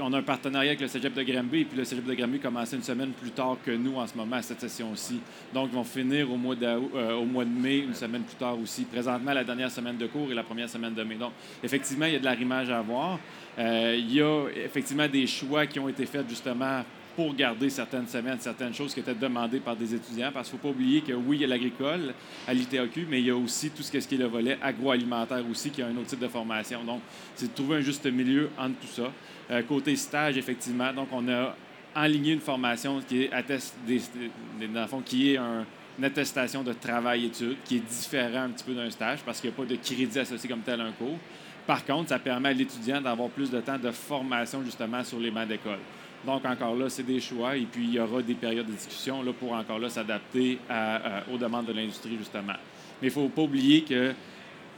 on 0.00 0.12
a 0.12 0.18
un 0.18 0.22
partenariat 0.22 0.70
avec 0.70 0.80
le 0.80 0.88
Cégep 0.88 1.12
de 1.12 1.22
Granby, 1.22 1.64
puis 1.64 1.76
le 1.76 1.84
Cégep 1.84 2.04
de 2.04 2.14
Granby 2.14 2.38
commence 2.38 2.72
une 2.72 2.82
semaine 2.82 3.10
plus 3.10 3.30
tard 3.30 3.56
que 3.64 3.70
nous 3.70 3.96
en 3.96 4.06
ce 4.06 4.16
moment 4.16 4.36
à 4.36 4.42
cette 4.42 4.60
session-ci. 4.60 5.20
Donc, 5.52 5.68
ils 5.72 5.74
vont 5.74 5.84
finir 5.84 6.30
au 6.32 6.36
mois, 6.36 6.54
euh, 6.62 7.14
au 7.14 7.24
mois 7.24 7.44
de 7.44 7.50
mai, 7.50 7.78
une 7.78 7.94
semaine 7.94 8.22
plus 8.22 8.36
tard 8.36 8.58
aussi. 8.58 8.84
Présentement, 8.84 9.32
la 9.32 9.44
dernière 9.44 9.70
semaine 9.70 9.96
de 9.96 10.06
cours 10.06 10.30
et 10.30 10.34
la 10.34 10.42
première 10.42 10.68
semaine 10.68 10.94
de 10.94 11.02
mai. 11.02 11.16
Donc, 11.16 11.32
effectivement, 11.62 12.06
il 12.06 12.12
y 12.12 12.16
a 12.16 12.18
de 12.18 12.24
l'arrimage 12.24 12.70
à 12.70 12.78
avoir. 12.78 13.18
Euh, 13.58 13.96
il 13.98 14.14
y 14.14 14.22
a 14.22 14.46
effectivement 14.64 15.08
des 15.08 15.26
choix 15.26 15.66
qui 15.66 15.78
ont 15.78 15.88
été 15.88 16.06
faits 16.06 16.28
justement 16.28 16.84
pour 17.16 17.34
garder 17.34 17.68
certaines 17.68 18.06
semaines, 18.06 18.38
certaines 18.40 18.72
choses 18.72 18.94
qui 18.94 19.00
étaient 19.00 19.14
demandées 19.14 19.58
par 19.58 19.74
des 19.76 19.94
étudiants. 19.94 20.30
Parce 20.32 20.48
qu'il 20.48 20.56
ne 20.56 20.62
faut 20.62 20.68
pas 20.68 20.74
oublier 20.74 21.00
que 21.02 21.12
oui, 21.12 21.38
il 21.38 21.40
y 21.42 21.44
a 21.44 21.48
l'agricole 21.48 22.14
à 22.46 22.54
l'ITAQ, 22.54 23.06
mais 23.10 23.18
il 23.20 23.26
y 23.26 23.30
a 23.30 23.36
aussi 23.36 23.70
tout 23.70 23.82
ce 23.82 23.90
qui 23.90 24.14
est 24.14 24.18
le 24.18 24.26
volet 24.26 24.56
agroalimentaire 24.62 25.42
aussi, 25.50 25.70
qui 25.70 25.82
a 25.82 25.86
un 25.88 25.96
autre 25.96 26.06
type 26.06 26.20
de 26.20 26.28
formation. 26.28 26.82
Donc, 26.84 27.00
c'est 27.34 27.50
de 27.50 27.54
trouver 27.54 27.78
un 27.78 27.80
juste 27.80 28.06
milieu 28.06 28.48
entre 28.56 28.76
tout 28.80 28.86
ça. 28.86 29.12
Euh, 29.50 29.62
côté 29.62 29.96
stage, 29.96 30.38
effectivement, 30.38 30.92
donc 30.92 31.08
on 31.12 31.28
a 31.28 31.54
enligné 31.96 32.32
une 32.34 32.40
formation 32.40 33.00
qui 33.06 33.24
est, 33.24 33.32
atteste 33.32 33.74
dans 34.72 34.80
le 34.82 34.86
fond, 34.86 35.02
qui 35.04 35.32
est 35.32 35.36
un- 35.36 35.66
une 35.98 36.04
attestation 36.04 36.62
de 36.62 36.72
travail-études, 36.72 37.56
qui 37.64 37.76
est 37.76 37.80
différent 37.80 38.44
un 38.44 38.50
petit 38.50 38.64
peu 38.64 38.72
d'un 38.74 38.88
stage 38.88 39.18
parce 39.26 39.40
qu'il 39.40 39.50
n'y 39.50 39.54
a 39.54 39.56
pas 39.56 39.64
de 39.66 39.74
crédit 39.76 40.18
associé 40.18 40.48
comme 40.48 40.60
tel 40.60 40.80
à 40.80 40.84
un 40.84 40.92
cours. 40.92 41.18
Par 41.70 41.84
contre, 41.84 42.08
ça 42.08 42.18
permet 42.18 42.48
à 42.48 42.52
l'étudiant 42.52 43.00
d'avoir 43.00 43.28
plus 43.28 43.48
de 43.48 43.60
temps 43.60 43.78
de 43.78 43.92
formation 43.92 44.60
justement 44.64 45.04
sur 45.04 45.20
les 45.20 45.30
bancs 45.30 45.46
d'école. 45.46 45.78
Donc, 46.26 46.44
encore 46.44 46.74
là, 46.74 46.88
c'est 46.90 47.04
des 47.04 47.20
choix 47.20 47.56
et 47.56 47.60
puis 47.64 47.84
il 47.84 47.94
y 47.94 48.00
aura 48.00 48.20
des 48.22 48.34
périodes 48.34 48.66
de 48.66 48.72
discussion 48.72 49.22
là, 49.22 49.32
pour 49.32 49.52
encore 49.52 49.78
là 49.78 49.88
s'adapter 49.88 50.58
à- 50.68 50.96
à- 50.96 51.22
aux 51.32 51.38
demandes 51.38 51.66
de 51.66 51.72
l'industrie 51.72 52.16
justement. 52.18 52.54
Mais 53.00 53.06
il 53.06 53.10
ne 53.10 53.10
faut 53.12 53.28
pas 53.28 53.42
oublier 53.42 53.82
que 53.84 54.12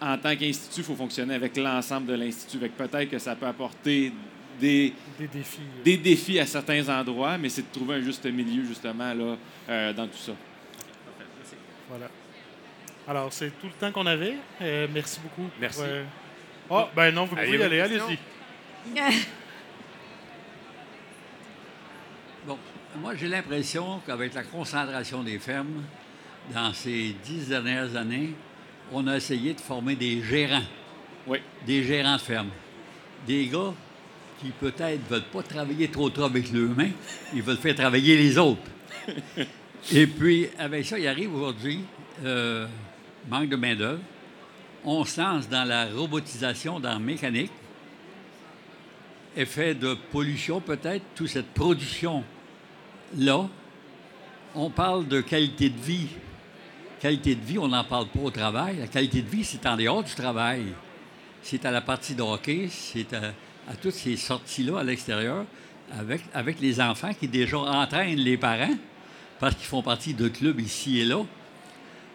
en 0.02 0.18
tant 0.18 0.36
qu'institut, 0.36 0.80
il 0.80 0.84
faut 0.84 0.94
fonctionner 0.94 1.32
avec 1.34 1.56
l'ensemble 1.56 2.08
de 2.08 2.12
l'institut. 2.12 2.58
Peut-être 2.58 3.08
que 3.08 3.18
ça 3.18 3.36
peut 3.36 3.46
apporter 3.46 4.12
des, 4.60 4.92
Des 5.18 5.28
défis. 5.28 5.60
des 5.82 5.96
défis 5.96 6.38
à 6.40 6.44
certains 6.44 6.86
endroits, 6.90 7.38
mais 7.38 7.48
c'est 7.48 7.62
de 7.62 7.72
trouver 7.72 7.94
un 7.94 8.00
juste 8.02 8.26
milieu 8.26 8.64
justement 8.66 9.14
là, 9.14 9.36
euh, 9.70 9.92
dans 9.94 10.06
tout 10.08 10.18
ça. 10.18 10.32
Voilà. 11.88 12.10
Alors, 13.08 13.32
c'est 13.32 13.50
tout 13.58 13.66
le 13.68 13.72
temps 13.80 13.90
qu'on 13.90 14.04
avait. 14.06 14.34
Euh, 14.60 14.86
merci 14.92 15.20
beaucoup. 15.20 15.48
Merci. 15.58 15.80
Euh, 15.84 16.04
Ah, 16.70 16.88
ben 16.94 17.14
non, 17.14 17.24
vous 17.26 17.36
pouvez 17.36 17.58
y 17.58 17.62
aller, 17.62 17.80
allez-y. 17.80 18.18
Bon, 22.44 22.58
moi, 23.00 23.14
j'ai 23.14 23.28
l'impression 23.28 24.00
qu'avec 24.04 24.34
la 24.34 24.42
concentration 24.42 25.22
des 25.22 25.38
fermes, 25.38 25.84
dans 26.52 26.72
ces 26.72 27.14
dix 27.24 27.48
dernières 27.48 27.94
années, 27.94 28.34
on 28.90 29.06
a 29.06 29.16
essayé 29.16 29.54
de 29.54 29.60
former 29.60 29.94
des 29.94 30.20
gérants. 30.22 30.64
Oui. 31.26 31.38
Des 31.64 31.84
gérants 31.84 32.16
de 32.16 32.20
ferme. 32.20 32.50
Des 33.26 33.46
gars 33.46 33.72
qui 34.40 34.50
peut-être 34.50 35.08
ne 35.08 35.14
veulent 35.14 35.30
pas 35.32 35.42
travailler 35.42 35.88
trop 35.88 36.10
trop 36.10 36.24
avec 36.24 36.52
leurs 36.52 36.70
mains, 36.70 36.90
ils 37.32 37.42
veulent 37.42 37.58
faire 37.58 37.76
travailler 37.76 38.16
les 38.16 38.36
autres. 38.36 38.60
Et 39.92 40.06
puis, 40.06 40.48
avec 40.58 40.84
ça, 40.84 40.98
il 40.98 41.06
arrive 41.06 41.34
aujourd'hui, 41.34 41.80
euh, 42.24 42.66
manque 43.28 43.48
de 43.48 43.56
main-d'œuvre. 43.56 44.00
On 44.84 45.04
se 45.04 45.48
dans 45.48 45.64
la 45.64 45.86
robotisation, 45.86 46.80
dans 46.80 46.90
la 46.90 46.98
mécanique 46.98 47.52
effet 49.36 49.74
de 49.74 49.96
pollution 50.10 50.60
peut-être, 50.60 51.04
toute 51.14 51.28
cette 51.28 51.52
production-là. 51.52 53.48
On 54.54 54.70
parle 54.70 55.08
de 55.08 55.20
qualité 55.20 55.70
de 55.70 55.80
vie. 55.80 56.08
Qualité 57.00 57.34
de 57.34 57.44
vie, 57.44 57.58
on 57.58 57.68
n'en 57.68 57.84
parle 57.84 58.08
pas 58.08 58.20
au 58.20 58.30
travail. 58.30 58.78
La 58.78 58.86
qualité 58.86 59.22
de 59.22 59.28
vie, 59.28 59.44
c'est 59.44 59.66
en 59.66 59.76
dehors 59.76 60.04
du 60.04 60.14
travail. 60.14 60.66
C'est 61.42 61.64
à 61.64 61.70
la 61.70 61.80
partie 61.80 62.14
de 62.14 62.22
hockey, 62.22 62.68
c'est 62.70 63.12
à, 63.14 63.32
à 63.68 63.74
toutes 63.80 63.94
ces 63.94 64.16
sorties-là 64.16 64.78
à 64.78 64.84
l'extérieur, 64.84 65.44
avec, 65.98 66.20
avec 66.32 66.60
les 66.60 66.80
enfants 66.80 67.12
qui 67.18 67.26
déjà 67.26 67.58
entraînent 67.58 68.18
les 68.18 68.36
parents, 68.36 68.76
parce 69.40 69.56
qu'ils 69.56 69.66
font 69.66 69.82
partie 69.82 70.14
de 70.14 70.28
clubs 70.28 70.60
ici 70.60 71.00
et 71.00 71.04
là. 71.04 71.24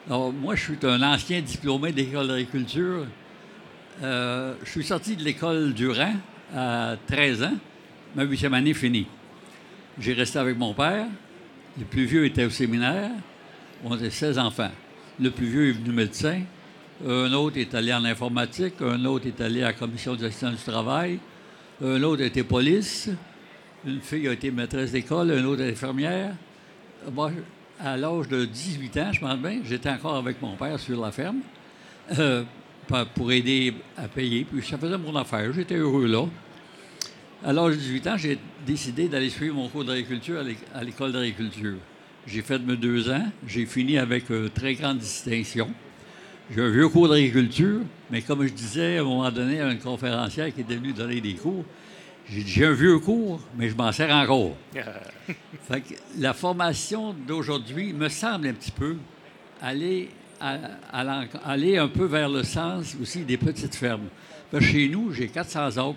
Alors, 0.10 0.32
moi, 0.32 0.56
je 0.56 0.64
suis 0.64 0.78
un 0.84 1.02
ancien 1.02 1.42
diplômé 1.42 1.92
d'école 1.92 2.30
d'agriculture. 2.30 3.06
Euh, 4.02 4.54
je 4.64 4.70
suis 4.70 4.86
sorti 4.86 5.18
de 5.18 5.24
l'école 5.24 5.74
Durand 5.74 6.14
à 6.56 6.96
13 7.08 7.44
ans. 7.44 7.58
Ma 8.16 8.24
huitième 8.24 8.54
année 8.54 8.74
finie. 8.74 9.06
J'ai 10.00 10.14
resté 10.14 10.40
avec 10.40 10.58
mon 10.58 10.74
père. 10.74 11.08
Le 11.78 11.84
plus 11.84 12.06
vieux 12.06 12.24
était 12.26 12.46
au 12.46 12.50
séminaire. 12.50 13.12
On 13.84 13.98
était 13.98 14.10
16 14.10 14.40
enfants. 14.40 14.72
Le 15.20 15.30
plus 15.30 15.48
vieux 15.48 15.70
est 15.70 15.74
venu 15.74 15.92
médecin. 15.92 16.40
Un 17.06 17.34
autre 17.34 17.58
est 17.58 17.76
allé 17.76 17.94
en 17.94 18.06
informatique. 18.06 18.76
Un 18.80 19.04
autre 19.04 19.28
est 19.28 19.42
allé 19.42 19.62
à 19.62 19.68
la 19.68 19.74
commission 19.74 20.16
de 20.16 20.20
gestion 20.20 20.52
du 20.52 20.56
travail. 20.56 21.20
Un 21.84 22.02
autre 22.04 22.22
était 22.22 22.44
police. 22.44 23.10
Une 23.86 24.00
fille 24.00 24.30
a 24.30 24.32
été 24.32 24.52
maîtresse 24.52 24.94
d'école. 24.94 25.32
Un 25.32 25.44
autre 25.44 25.64
est 25.64 25.72
infirmière. 25.72 26.34
Moi, 27.12 27.32
à 27.80 27.98
l'âge 27.98 28.28
de 28.28 28.46
18 28.46 28.98
ans, 28.98 29.12
je 29.12 29.22
m'en 29.22 29.36
bien, 29.38 29.60
j'étais 29.64 29.90
encore 29.90 30.16
avec 30.16 30.42
mon 30.42 30.56
père 30.56 30.80
sur 30.80 31.00
la 31.02 31.12
ferme 31.12 31.40
euh, 32.18 32.44
pour 33.14 33.32
aider 33.32 33.74
à 33.98 34.08
payer. 34.08 34.46
Puis 34.46 34.66
ça 34.66 34.78
faisait 34.78 34.98
mon 34.98 35.16
affaire. 35.16 35.52
J'étais 35.54 35.76
heureux 35.76 36.08
là. 36.08 36.26
À 37.46 37.54
l'âge 37.54 37.76
de 37.76 37.80
18 37.80 38.08
ans, 38.08 38.18
j'ai 38.18 38.40
décidé 38.66 39.08
d'aller 39.08 39.30
suivre 39.30 39.56
mon 39.56 39.68
cours 39.70 39.86
d'agriculture 39.86 40.44
à 40.74 40.84
l'école 40.84 41.12
d'agriculture. 41.12 41.78
J'ai 42.26 42.42
fait 42.42 42.60
mes 42.60 42.76
deux 42.76 43.10
ans. 43.10 43.26
J'ai 43.46 43.66
fini 43.66 43.98
avec 43.98 44.30
euh, 44.32 44.50
très 44.50 44.74
grande 44.74 44.98
distinction. 44.98 45.70
J'ai 46.54 46.62
un 46.62 46.70
vieux 46.70 46.90
cours 46.90 47.10
d'agriculture, 47.10 47.82
mais 48.10 48.22
comme 48.22 48.46
je 48.48 48.54
disais 48.54 48.98
à 48.98 49.02
un 49.02 49.04
moment 49.04 49.30
donné 49.32 49.62
à 49.62 49.72
une 49.72 49.80
conférencière 49.80 50.54
qui 50.54 50.62
était 50.62 50.76
venue 50.76 50.94
donner 50.94 51.22
des 51.22 51.34
cours, 51.34 51.66
j'ai 52.30 52.66
un 52.66 52.74
vieux 52.74 53.00
cours, 53.00 53.40
mais 53.58 53.70
je 53.70 53.76
m'en 53.76 53.92
sers 53.92 54.14
encore. 54.14 54.56
Fait 55.68 55.82
que 55.82 55.94
la 56.18 56.34
formation 56.34 57.14
d'aujourd'hui 57.28 57.94
me 57.94 58.10
semble 58.10 58.48
un 58.48 58.54
petit 58.54 58.72
peu 58.72 58.98
aller, 59.62 60.10
à- 60.40 60.58
à 60.92 61.04
l'en- 61.04 61.26
aller 61.46 61.78
un 61.78 61.88
peu 61.88 62.06
vers 62.06 62.30
le 62.30 62.44
sens 62.44 62.96
aussi 63.02 63.20
des 63.24 63.38
petites 63.38 63.76
fermes. 63.76 64.08
Parce 64.52 64.64
que 64.66 64.70
chez 64.72 64.88
nous, 64.90 65.12
j'ai 65.14 65.28
400 65.28 65.68
acres, 65.78 65.96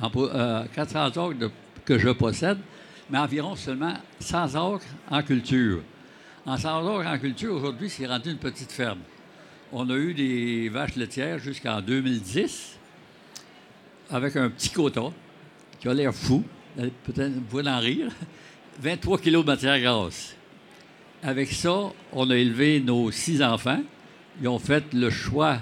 en 0.00 0.10
euh, 0.16 0.64
400 0.74 1.04
acres 1.06 1.34
de- 1.38 1.50
que 1.84 1.98
je 1.98 2.10
possède, 2.10 2.58
mais 3.10 3.18
environ 3.18 3.56
seulement 3.56 3.94
100 4.20 4.54
acres 4.74 4.84
en 5.10 5.22
culture. 5.22 5.80
En 6.46 6.56
100 6.56 6.86
acres 6.98 7.08
en 7.08 7.18
culture, 7.18 7.54
aujourd'hui, 7.54 7.88
c'est 7.90 8.06
rendu 8.06 8.30
une 8.30 8.38
petite 8.38 8.72
ferme. 8.72 9.00
On 9.72 9.88
a 9.90 9.94
eu 9.94 10.14
des 10.14 10.68
vaches 10.70 10.96
laitières 10.96 11.38
jusqu'en 11.38 11.80
2010 11.80 12.78
avec 14.10 14.36
un 14.36 14.48
petit 14.50 14.70
quota 14.70 15.10
qui 15.80 15.88
a 15.88 15.94
l'air 15.94 16.14
fou. 16.14 16.44
Peut-être 16.76 17.32
vous 17.48 17.60
en 17.60 17.78
rire. 17.78 18.10
23 18.80 19.18
kilos 19.18 19.44
de 19.44 19.50
matière 19.50 19.80
grasse. 19.80 20.36
Avec 21.22 21.50
ça, 21.50 21.90
on 22.12 22.30
a 22.30 22.36
élevé 22.36 22.80
nos 22.80 23.10
six 23.10 23.42
enfants. 23.42 23.82
Ils 24.40 24.46
ont 24.46 24.60
fait 24.60 24.84
le 24.94 25.10
choix 25.10 25.58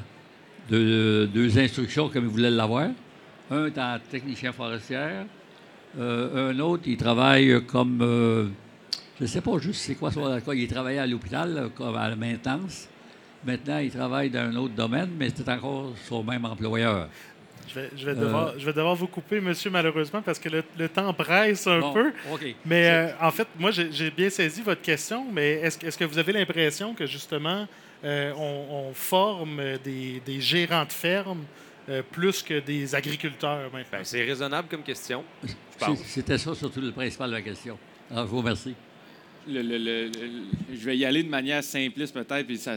de 0.68 1.28
deux 1.32 1.58
instructions 1.58 2.10
comme 2.10 2.24
ils 2.24 2.30
voulaient 2.30 2.50
l'avoir. 2.50 2.90
Un 3.50 3.66
est 3.66 3.78
en 3.78 3.98
technicien 4.10 4.52
forestière. 4.52 5.24
Euh, 5.98 6.50
un 6.50 6.58
autre, 6.58 6.82
il 6.86 6.96
travaille 6.98 7.64
comme. 7.64 8.00
euh, 8.02 8.48
je 9.18 9.24
ne 9.24 9.28
sais 9.28 9.40
pas 9.40 9.58
juste 9.58 9.80
c'est 9.80 9.94
quoi 9.94 10.10
son 10.10 10.38
quoi. 10.44 10.54
Il 10.54 10.68
travaillait 10.68 10.98
à 10.98 11.06
l'hôpital, 11.06 11.54
là, 11.54 11.68
comme 11.74 11.96
à 11.96 12.10
la 12.10 12.16
maintenance. 12.16 12.88
Maintenant, 13.46 13.78
il 13.78 13.90
travaille 13.90 14.28
dans 14.28 14.40
un 14.40 14.56
autre 14.56 14.74
domaine, 14.74 15.10
mais 15.18 15.30
c'est 15.34 15.48
encore 15.48 15.92
son 16.06 16.22
même 16.22 16.44
employeur. 16.44 17.08
Je 17.68 17.74
vais, 17.80 17.90
je, 17.96 18.06
vais 18.06 18.12
Euh, 18.12 18.14
devoir, 18.14 18.58
je 18.58 18.64
vais 18.64 18.72
devoir 18.72 18.94
vous 18.94 19.06
couper, 19.08 19.40
monsieur, 19.40 19.70
malheureusement, 19.70 20.22
parce 20.22 20.38
que 20.38 20.48
le, 20.48 20.62
le 20.78 20.88
temps 20.88 21.12
presse 21.12 21.66
un 21.66 21.80
Bon, 21.80 21.92
peu. 21.92 22.12
Mais 22.64 22.88
euh, 22.88 23.08
en 23.20 23.30
fait, 23.30 23.48
moi, 23.58 23.70
j'ai 23.72 24.10
bien 24.10 24.30
saisi 24.30 24.62
votre 24.62 24.82
question, 24.82 25.26
mais 25.32 25.52
est-ce 25.62 25.98
que- 25.98 26.04
vous 26.04 26.18
avez 26.18 26.32
l'impression 26.32 26.94
que 26.94 27.06
justement, 27.06 27.66
euh, 28.04 28.32
on, 28.36 28.88
on 28.90 28.94
forme 28.94 29.60
des, 29.84 30.22
des 30.24 30.40
gérants 30.40 30.84
de 30.84 30.92
ferme 30.92 31.44
euh, 31.88 32.02
plus 32.10 32.42
que 32.42 32.60
des 32.60 32.94
agriculteurs 32.94 33.70
maintenant? 33.72 33.88
Ben, 33.92 34.04
c'est 34.04 34.22
raisonnable 34.24 34.68
comme 34.68 34.82
question. 34.82 35.24
C'était 36.04 36.38
ça 36.38 36.54
surtout 36.54 36.80
le 36.80 36.92
principal 36.92 37.30
de 37.30 37.34
la 37.34 37.42
question. 37.42 37.78
Alors, 38.10 38.26
je 38.26 38.30
vous 38.30 38.38
remercie. 38.38 38.74
le- 39.48 39.62
le- 39.62 39.78
le- 39.78 40.06
le- 40.06 40.76
je 40.76 40.84
vais 40.84 40.96
y 40.96 41.04
aller 41.04 41.22
de 41.22 41.28
manière 41.28 41.62
simpliste 41.62 42.12
peut-être, 42.14 42.46
puis 42.46 42.58
ça, 42.58 42.76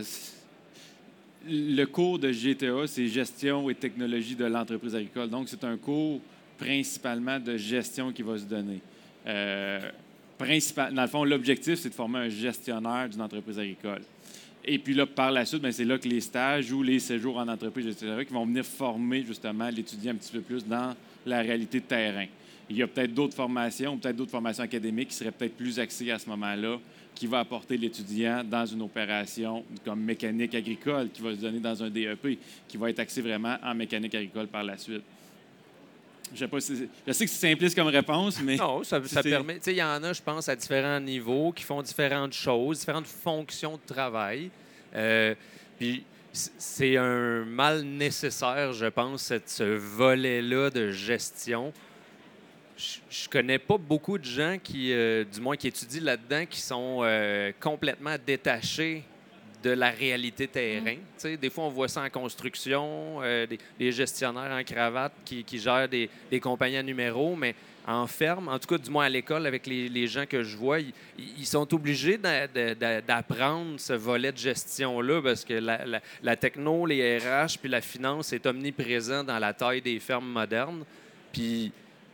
le 1.50 1.86
cours 1.86 2.20
de 2.20 2.32
GTA, 2.32 2.88
c'est 2.88 3.08
gestion 3.08 3.70
et 3.70 3.76
technologie 3.76 4.36
de 4.36 4.46
l'entreprise 4.46 4.96
agricole. 4.96 5.30
Donc, 5.30 5.50
c'est 5.50 5.64
un 5.64 5.78
cours 5.78 6.20
principalement 6.58 7.40
de 7.40 7.58
gestion 7.58 8.12
qui 8.12 8.22
va 8.22 8.38
se 8.38 8.44
donner. 8.44 8.80
Euh, 9.28 9.80
dans 10.40 11.02
le 11.02 11.08
fond, 11.08 11.24
l'objectif, 11.24 11.76
c'est 11.76 11.90
de 11.90 11.94
former 11.94 12.20
un 12.20 12.30
gestionnaire 12.30 13.10
d'une 13.10 13.22
entreprise 13.22 13.60
agricole. 13.60 14.02
Et 14.64 14.78
puis 14.78 14.94
là, 14.94 15.06
par 15.06 15.32
la 15.32 15.46
suite, 15.46 15.62
ben, 15.62 15.72
c'est 15.72 15.86
là 15.86 15.98
que 15.98 16.08
les 16.08 16.22
stages 16.22 16.72
ou 16.72 16.84
les 16.84 17.00
séjours 17.00 17.38
en 17.38 17.48
entreprise, 17.48 17.88
etc., 17.88 18.24
qui 18.26 18.34
vont 18.34 18.46
venir 18.46 18.66
former 18.66 19.24
justement 19.26 19.70
l'étudiant 19.70 20.12
un 20.12 20.16
petit 20.16 20.32
peu 20.32 20.42
plus 20.42 20.66
dans 20.66 20.96
la 21.26 21.42
réalité 21.42 21.80
de 21.80 21.86
terrain. 21.86 22.26
Il 22.70 22.78
y 22.78 22.84
a 22.84 22.88
peut-être 22.88 23.14
d'autres 23.14 23.36
formations, 23.36 23.98
peut-être 23.98 24.16
d'autres 24.16 24.32
formations 24.32 24.64
académiques 24.64 25.10
qui 25.10 25.16
seraient 25.16 25.32
peut-être 25.32 25.58
plus 25.58 25.80
axées 25.80 26.12
à 26.12 26.20
ce 26.20 26.30
moment-là, 26.30 26.78
qui 27.20 27.28
va 27.28 27.40
apporter 27.40 27.76
l'étudiant 27.76 28.46
dans 28.46 28.66
une 28.66 28.82
opération 28.82 29.66
comme 29.84 30.00
mécanique 30.00 30.56
agricole, 30.56 31.10
qui 31.14 31.22
va 31.22 31.32
se 31.32 31.42
donner 31.42 31.60
dans 31.60 31.84
un 31.84 31.90
DEP, 31.90 32.40
qui 32.66 32.78
va 32.78 32.90
être 32.90 33.00
axé 33.00 33.22
vraiment 33.22 33.58
en 33.62 33.76
mécanique 33.76 34.16
agricole 34.16 34.48
par 34.48 34.64
la 34.64 34.78
suite. 34.78 35.04
Je, 36.34 36.40
sais 36.40 36.48
pas 36.48 36.62
si- 36.62 36.88
je 37.06 37.12
sais 37.12 37.26
que 37.26 37.32
c'est 37.32 37.50
simpliste 37.50 37.76
comme 37.76 37.88
réponse, 37.88 38.40
mais 38.42 38.56
Non, 38.56 38.86
ça, 38.86 39.02
permet. 39.24 39.56
Tu 39.56 39.64
sais, 39.64 39.74
il 39.74 39.78
y 39.80 39.84
en 39.84 40.02
a, 40.02 40.14
je 40.14 40.22
pense, 40.22 40.48
à 40.48 40.56
différents 40.56 41.02
niveaux 41.02 41.52
qui 41.52 41.64
font 41.64 41.82
différentes 41.82 42.32
choses, 42.32 42.80
différentes 42.80 43.08
fonctions 43.08 43.74
de 43.74 43.94
travail. 43.94 44.50
Euh, 44.96 45.36
puis 45.78 46.04
c'est 46.32 46.96
un 46.96 47.44
mal 47.44 47.82
nécessaire, 47.82 48.72
je 48.72 48.86
pense, 48.86 49.34
ce 49.46 49.64
volet-là 49.64 50.70
de 50.70 50.92
gestion. 50.92 51.74
Je- 53.10 53.28
connais 53.30 53.60
pas 53.60 53.78
beaucoup 53.78 54.18
de 54.18 54.24
gens 54.26 54.58
qui, 54.64 54.94
euh, 54.94 55.24
du 55.26 55.42
moins 55.42 55.58
qui 55.58 55.68
étudient 55.68 56.02
là-dedans, 56.04 56.46
qui 56.50 56.62
sont 56.62 57.00
euh, 57.04 57.52
complètement 57.60 58.16
détachés 58.26 59.04
de 59.62 59.72
la 59.72 59.90
réalité 59.90 60.48
terrain. 60.48 60.96
Sais, 61.18 61.36
Des 61.36 61.50
fois, 61.50 61.66
on 61.66 61.70
voit 61.70 61.90
ça 61.90 62.02
en 62.02 62.10
construction, 62.10 63.22
euh, 63.22 63.46
des, 63.46 63.60
des 63.78 63.92
gestionnaires 63.92 64.52
en 64.58 64.64
cravate 64.64 65.12
qui, 65.26 65.44
qui 65.44 65.60
gèrent 65.60 65.90
des, 65.90 66.10
des 66.32 66.40
compagnies 66.40 66.78
à 66.78 66.84
numéros, 66.84 67.36
mais 67.36 67.54
en 67.86 68.08
ferme, 68.08 68.48
en 68.48 68.58
tout 68.60 68.68
cas, 68.68 68.78
du 68.78 68.90
moins 68.90 69.06
à 69.06 69.10
l'école, 69.10 69.46
avec 69.46 69.68
les, 69.68 69.90
les 69.90 70.08
gens 70.08 70.26
que 70.26 70.44
je 70.44 70.56
vois, 70.56 70.80
ils, 70.80 70.94
ils 71.40 71.46
sont 71.46 71.74
obligés 71.74 72.18
d'a- 72.18 72.48
d'a- 72.48 72.74
d'a- 72.76 73.02
d'apprendre 73.02 73.78
ce 73.80 73.94
volet 73.94 74.32
de 74.32 74.38
gestion-là 74.38 75.22
parce 75.22 75.44
que 75.44 75.56
la, 75.56 75.86
la- 75.86 76.02
la 76.24 76.36
techno, 76.38 76.86
les 76.86 77.18
RH 77.18 77.58
puis 77.60 77.70
la 77.70 77.82
finance 77.82 78.32
est 78.32 78.46
omniprésent 78.46 79.24
dans 79.26 79.40
la 79.40 79.54
taille 79.54 79.82
des 79.82 80.00
fermes 80.00 80.30
modernes. 80.30 80.86
Puis, 81.34 81.72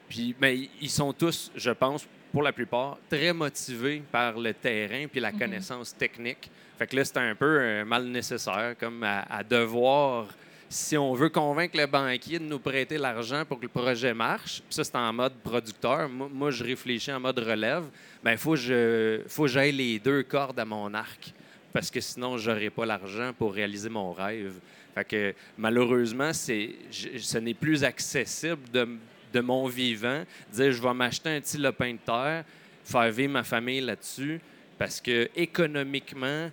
puis, 0.09 0.35
mais 0.39 0.69
ils 0.81 0.89
sont 0.89 1.13
tous, 1.13 1.51
je 1.55 1.71
pense, 1.71 2.07
pour 2.31 2.43
la 2.43 2.51
plupart, 2.51 2.97
très 3.09 3.31
motivés 3.33 4.03
par 4.11 4.37
le 4.37 4.53
terrain 4.53 5.05
puis 5.09 5.19
la 5.21 5.31
connaissance 5.31 5.95
technique. 5.95 6.49
Fait 6.77 6.85
que 6.87 6.95
là, 6.95 7.05
c'est 7.05 7.17
un 7.17 7.33
peu 7.35 7.59
un 7.61 7.85
mal 7.85 8.05
nécessaire, 8.05 8.75
comme 8.77 9.01
à, 9.03 9.21
à 9.21 9.41
devoir, 9.43 10.27
si 10.67 10.97
on 10.97 11.13
veut 11.13 11.29
convaincre 11.29 11.77
le 11.77 11.85
banquier 11.85 12.39
de 12.39 12.43
nous 12.43 12.59
prêter 12.59 12.97
l'argent 12.97 13.45
pour 13.47 13.59
que 13.59 13.63
le 13.63 13.69
projet 13.69 14.13
marche, 14.13 14.61
puis 14.67 14.75
ça, 14.75 14.83
c'est 14.83 14.95
en 14.97 15.13
mode 15.13 15.33
producteur. 15.43 16.09
Moi, 16.09 16.29
moi, 16.33 16.51
je 16.51 16.63
réfléchis 16.63 17.13
en 17.13 17.19
mode 17.21 17.39
relève. 17.39 17.83
Bien, 18.21 18.33
il 18.33 18.37
faut 18.37 18.51
que 18.51 18.57
je- 18.57 19.21
faut 19.27 19.47
j'aille 19.47 19.71
les 19.71 19.99
deux 19.99 20.23
cordes 20.23 20.59
à 20.59 20.65
mon 20.65 20.93
arc, 20.93 21.31
parce 21.71 21.89
que 21.89 22.01
sinon, 22.01 22.37
je 22.37 22.51
n'aurai 22.51 22.69
pas 22.69 22.85
l'argent 22.85 23.31
pour 23.37 23.53
réaliser 23.53 23.87
mon 23.89 24.11
rêve. 24.11 24.55
Fait 24.93 25.05
que 25.05 25.33
malheureusement, 25.57 26.31
ce 26.33 27.37
n'est 27.37 27.53
plus 27.53 27.83
accessible 27.85 28.69
de, 28.73 28.87
de 29.35 29.41
mon 29.41 29.67
vivant. 29.67 30.23
Dire 30.51 30.71
je 30.71 30.81
vais 30.81 30.93
m'acheter 30.93 31.29
un 31.29 31.41
petit 31.41 31.57
lopin 31.57 31.93
de 31.93 31.99
terre, 32.05 32.45
faire 32.83 33.11
vivre 33.11 33.33
ma 33.33 33.43
famille 33.43 33.81
là-dessus, 33.81 34.39
parce 34.77 35.01
que 35.01 35.29
économiquement, 35.35 36.49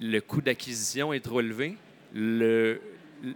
le 0.00 0.20
coût 0.20 0.42
d'acquisition 0.42 1.12
est 1.12 1.20
trop 1.20 1.40
élevé. 1.40 1.76
Le, 2.14 2.80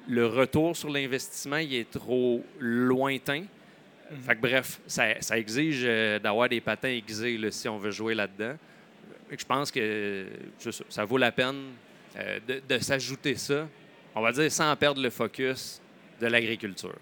le 0.08 0.26
retour 0.26 0.76
sur 0.76 0.90
l'investissement 0.90 1.56
il 1.56 1.74
est 1.74 1.90
trop 1.90 2.44
lointain. 2.60 3.44
Fait 4.26 4.36
que, 4.36 4.40
bref, 4.40 4.80
ça, 4.86 5.20
ça 5.20 5.36
exige 5.36 5.82
euh, 5.84 6.18
d'avoir 6.18 6.48
des 6.48 6.62
patins 6.62 6.88
aiguisés 6.88 7.36
là, 7.36 7.50
si 7.50 7.68
on 7.68 7.76
veut 7.76 7.90
jouer 7.90 8.14
là-dedans. 8.14 8.56
Je 9.30 9.44
pense 9.44 9.70
que 9.70 10.26
ça 10.88 11.04
vaut 11.04 11.18
la 11.18 11.30
peine 11.30 11.72
euh, 12.16 12.38
de, 12.48 12.62
de 12.66 12.78
s'ajouter 12.78 13.34
ça, 13.34 13.68
on 14.14 14.22
va 14.22 14.32
dire 14.32 14.50
sans 14.50 14.74
perdre 14.76 15.02
le 15.02 15.10
focus 15.10 15.82
de 16.20 16.26
l'agriculture. 16.26 16.96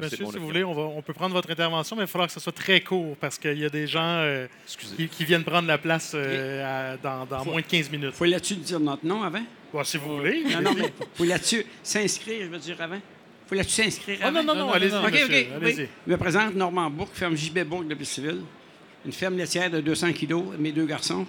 Monsieur, 0.00 0.24
mon 0.24 0.30
si 0.30 0.38
vous 0.38 0.46
voulez, 0.46 0.62
on, 0.64 0.72
va, 0.72 0.82
on 0.82 1.02
peut 1.02 1.12
prendre 1.12 1.34
votre 1.34 1.50
intervention, 1.50 1.96
mais 1.96 2.02
il 2.02 2.06
va 2.06 2.10
falloir 2.12 2.28
que 2.28 2.32
ce 2.34 2.40
soit 2.40 2.52
très 2.52 2.80
court 2.80 3.16
parce 3.16 3.38
qu'il 3.38 3.58
y 3.58 3.64
a 3.64 3.68
des 3.68 3.86
gens 3.86 4.00
euh, 4.04 4.46
qui, 4.96 5.08
qui 5.08 5.24
viennent 5.24 5.42
prendre 5.44 5.66
la 5.66 5.78
place 5.78 6.12
euh, 6.14 6.92
à- 6.94 6.96
dans, 6.96 7.26
dans 7.26 7.44
moins 7.44 7.60
de 7.60 7.66
15 7.66 7.90
minutes. 7.90 8.12
Faut 8.14 8.24
là-dessus 8.24 8.54
dire 8.56 8.78
notre 8.80 9.04
nom 9.04 9.22
avant? 9.22 9.42
Bon, 9.72 9.82
si 9.84 9.96
vous 9.98 10.16
voulez. 10.18 10.44
Non, 10.44 10.62
non, 10.62 10.74
mais 10.78 10.92
faut 11.14 11.24
là-dessus 11.24 11.64
s'inscrire, 11.82 12.42
je 12.44 12.48
veux 12.48 12.58
dire, 12.58 12.80
avant. 12.80 13.00
faut 13.48 13.54
là-dessus 13.56 13.82
s'inscrire 13.82 14.18
Ah, 14.22 14.28
avant. 14.28 14.42
non, 14.42 14.54
non, 14.54 14.66
non, 14.66 14.72
allez-y, 14.72 14.94
OK, 14.96 15.10
monsieur, 15.12 15.24
OK. 15.26 15.32
allez-y. 15.62 15.80
oui. 15.82 15.88
Je 16.06 16.12
me 16.12 16.16
présente 16.16 16.54
Normand 16.54 16.88
Bourg, 16.90 17.08
ferme 17.12 17.36
JB 17.36 17.58
Bourg 17.64 17.84
de 17.84 18.04
Civil. 18.04 18.40
Une 19.04 19.12
ferme 19.12 19.36
laitière 19.36 19.70
de 19.70 19.80
200 19.80 20.12
kilos, 20.12 20.44
mes 20.58 20.72
deux 20.72 20.86
garçons. 20.86 21.26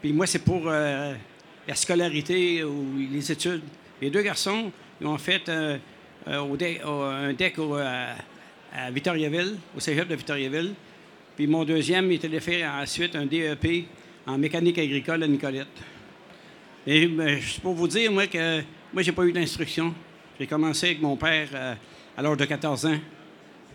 Puis 0.00 0.12
moi, 0.12 0.26
c'est 0.26 0.38
pour 0.40 0.62
euh, 0.66 1.14
la 1.68 1.74
scolarité 1.74 2.64
ou 2.64 2.96
les 3.10 3.30
études. 3.30 3.62
Les 4.00 4.08
deux 4.10 4.22
garçons, 4.22 4.70
ils 5.00 5.06
ont 5.06 5.18
fait 5.18 5.48
deck- 6.56 6.80
au- 6.86 7.02
un 7.02 7.32
deck 7.32 7.58
au, 7.58 7.76
euh, 7.76 8.14
à 8.74 8.90
Victoriaville, 8.90 9.56
au 9.76 9.80
cégep 9.80 10.08
de 10.08 10.14
Victoriaville. 10.14 10.74
Puis 11.36 11.46
mon 11.46 11.64
deuxième, 11.64 12.10
il 12.10 12.14
était 12.16 12.28
faire 12.40 12.70
ensuite 12.80 13.16
un 13.16 13.26
DEP 13.26 13.86
en 14.26 14.38
mécanique 14.38 14.78
agricole 14.78 15.22
à 15.22 15.26
Nicolette. 15.26 15.66
Et 16.86 17.06
ben, 17.06 17.38
c'est 17.40 17.60
pour 17.60 17.74
vous 17.74 17.88
dire, 17.88 18.10
moi, 18.12 18.26
que 18.26 18.60
moi, 18.92 19.02
j'ai 19.02 19.12
pas 19.12 19.24
eu 19.24 19.32
d'instruction. 19.32 19.94
J'ai 20.38 20.46
commencé 20.46 20.86
avec 20.86 21.00
mon 21.00 21.16
père 21.16 21.48
euh, 21.54 21.74
à 22.16 22.22
l'âge 22.22 22.36
de 22.36 22.44
14 22.44 22.86
ans. 22.86 22.98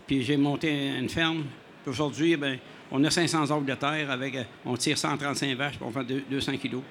Puis 0.06 0.22
j'ai 0.22 0.36
monté 0.36 0.70
une 0.98 1.08
ferme. 1.08 1.44
Puis 1.82 1.90
aujourd'hui, 1.90 2.36
ben, 2.36 2.58
on 2.90 3.02
a 3.04 3.10
500 3.10 3.50
arbres 3.50 3.66
de 3.66 3.74
terre 3.74 4.10
avec, 4.10 4.34
euh, 4.36 4.42
on 4.64 4.76
tire 4.76 4.96
135 4.96 5.56
vaches, 5.56 5.78
fait 5.90 6.04
deux- 6.04 6.24
200 6.30 6.56
kilos. 6.56 6.82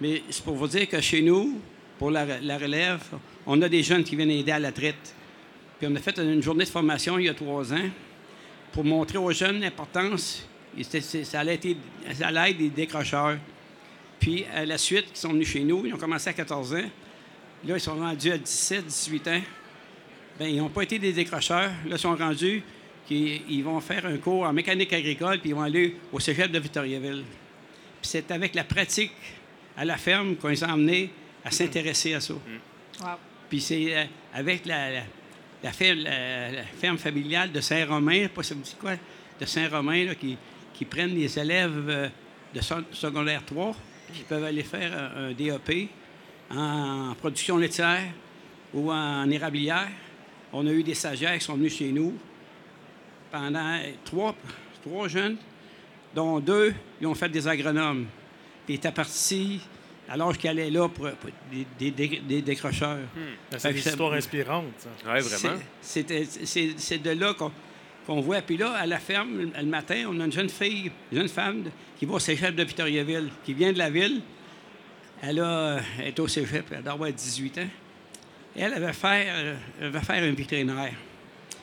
Mais 0.00 0.22
c'est 0.30 0.44
pour 0.44 0.54
vous 0.54 0.66
dire 0.68 0.88
que 0.88 1.00
chez 1.00 1.22
nous, 1.22 1.60
pour 2.04 2.10
la, 2.10 2.58
relève, 2.58 3.00
on 3.46 3.62
a 3.62 3.68
des 3.70 3.82
jeunes 3.82 4.04
qui 4.04 4.14
viennent 4.14 4.30
aider 4.30 4.52
à 4.52 4.58
la 4.58 4.72
traite. 4.72 5.14
Puis 5.78 5.88
on 5.90 5.96
a 5.96 5.98
fait 5.98 6.18
une 6.18 6.42
journée 6.42 6.66
de 6.66 6.68
formation 6.68 7.18
il 7.18 7.24
y 7.24 7.28
a 7.30 7.32
trois 7.32 7.72
ans 7.72 7.88
pour 8.72 8.84
montrer 8.84 9.16
aux 9.16 9.32
jeunes 9.32 9.60
l'importance. 9.60 10.46
Ça 10.82 11.40
allait, 11.40 11.54
être, 11.54 12.58
des 12.58 12.68
décrocheurs. 12.68 13.38
Puis, 14.20 14.44
à 14.54 14.66
la 14.66 14.76
suite, 14.76 15.06
ils 15.14 15.16
sont 15.16 15.30
venus 15.30 15.48
chez 15.48 15.60
nous. 15.60 15.86
Ils 15.86 15.94
ont 15.94 15.96
commencé 15.96 16.28
à 16.28 16.34
14 16.34 16.74
ans. 16.74 16.90
Là, 17.66 17.74
ils 17.74 17.80
sont 17.80 17.94
rendus 17.94 18.32
à 18.32 18.36
17, 18.36 18.84
18 18.84 19.28
ans. 19.28 19.40
Bien, 20.38 20.48
ils 20.48 20.58
n'ont 20.58 20.68
pas 20.68 20.82
été 20.82 20.98
des 20.98 21.14
décrocheurs. 21.14 21.70
Là, 21.86 21.96
ils 21.96 21.98
sont 21.98 22.14
rendus 22.14 22.62
qu'ils 23.06 23.40
ils 23.48 23.64
vont 23.64 23.80
faire 23.80 24.04
un 24.04 24.18
cours 24.18 24.42
en 24.42 24.52
mécanique 24.52 24.92
agricole, 24.92 25.40
puis 25.40 25.48
ils 25.48 25.54
vont 25.54 25.62
aller 25.62 25.96
au 26.12 26.20
cégep 26.20 26.52
de 26.52 26.58
Victoriaville. 26.58 27.24
Puis 28.02 28.10
c'est 28.10 28.30
avec 28.30 28.54
la 28.54 28.64
pratique 28.64 29.12
à 29.74 29.86
la 29.86 29.96
ferme 29.96 30.36
qu'on 30.36 30.48
les 30.48 30.62
a 30.62 30.70
emmenés 30.70 31.08
à 31.44 31.50
s'intéresser 31.50 32.14
à 32.14 32.20
ça. 32.20 32.34
Wow. 32.34 33.08
Puis 33.48 33.60
c'est 33.60 33.96
euh, 33.96 34.04
avec 34.32 34.64
la, 34.66 34.90
la, 34.90 35.00
la 35.62 35.72
fer- 35.72 35.94
la- 35.96 36.50
la 36.52 36.62
ferme 36.64 36.98
familiale 36.98 37.52
de 37.52 37.60
Saint-Romain, 37.60 38.28
pas 38.34 38.42
ça 38.42 38.54
me 38.54 38.62
dit 38.62 38.76
quoi, 38.80 38.92
de 39.40 39.44
Saint-Romain, 39.46 40.04
là, 40.06 40.14
qui, 40.14 40.36
qui 40.72 40.84
prennent 40.84 41.14
les 41.14 41.38
élèves 41.38 41.84
euh, 41.88 42.08
de 42.54 42.60
secondaire 42.92 43.44
3, 43.44 43.74
qui 44.12 44.22
peuvent 44.22 44.44
aller 44.44 44.62
faire 44.62 44.92
un, 45.16 45.28
un 45.28 45.32
DAP 45.32 45.88
en 46.50 47.14
production 47.18 47.56
laitière 47.58 48.04
ou 48.72 48.90
en 48.92 49.28
érablière. 49.30 49.88
On 50.52 50.66
a 50.66 50.70
eu 50.70 50.82
des 50.82 50.94
stagiaires 50.94 51.36
qui 51.38 51.44
sont 51.44 51.54
venus 51.56 51.76
chez 51.76 51.90
nous 51.90 52.14
pendant 53.32 53.78
trois, 54.04 54.34
trois 54.82 55.08
jeunes, 55.08 55.36
dont 56.14 56.38
deux, 56.38 56.72
ils 57.00 57.06
ont 57.06 57.14
fait 57.14 57.28
des 57.28 57.46
agronomes. 57.48 58.06
Puis 58.64 58.74
ils 58.74 58.76
étaient 58.76 58.92
partis 58.92 59.60
l'âge 60.16 60.38
qu'ils 60.38 60.50
allaient 60.50 60.70
là 60.70 60.88
pour, 60.88 61.10
pour 61.12 61.30
des, 61.50 61.66
des- 61.78 61.90
des- 61.90 62.20
des 62.20 62.42
décrocheurs. 62.42 62.98
Ben, 63.14 63.58
Fait 63.58 63.72
C'est 63.72 63.78
ça- 63.80 63.90
histoires 63.90 64.12
inspirantes. 64.12 64.64
ça. 64.78 64.88
Oui, 65.06 65.20
vraiment. 65.20 65.58
C'est- 65.80 66.98
de 67.02 67.10
là 67.10 67.34
qu'on 67.34 67.50
qu'on 68.06 68.20
voit. 68.20 68.42
Puis 68.42 68.58
là, 68.58 68.72
à 68.72 68.84
la 68.84 68.98
ferme, 68.98 69.50
le, 69.56 69.62
matin, 69.66 70.04
on 70.10 70.20
a 70.20 70.26
une 70.26 70.32
jeune 70.32 70.50
fille, 70.50 70.90
une 71.10 71.18
jeune 71.20 71.28
femme 71.28 71.62
de- 71.62 71.70
qui 71.98 72.04
va 72.04 72.12
au 72.14 72.18
cégep 72.18 72.54
de 72.54 72.62
Victoriaville, 72.62 73.30
qui 73.44 73.54
vient 73.54 73.72
de 73.72 73.78
la 73.78 73.88
ville. 73.88 74.20
Elle, 75.22 75.40
a, 75.40 75.80
elle 75.98 76.08
est 76.08 76.20
au 76.20 76.28
cégep, 76.28 76.66
elle 76.70 76.82
doit 76.82 76.92
avoir 76.92 77.10
18 77.10 77.56
ans. 77.58 77.68
Elle, 78.54 78.74
elle 78.76 78.82
va 78.82 78.92
faire, 78.92 79.56
elle 79.80 79.88
va 79.88 80.00
faire 80.02 80.22
un 80.22 80.32
vétérinaire. 80.32 80.92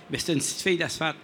Mais 0.09 0.17
c'est 0.17 0.33
une 0.33 0.39
petite 0.39 0.61
fille 0.61 0.77
d'asphalte. 0.77 1.17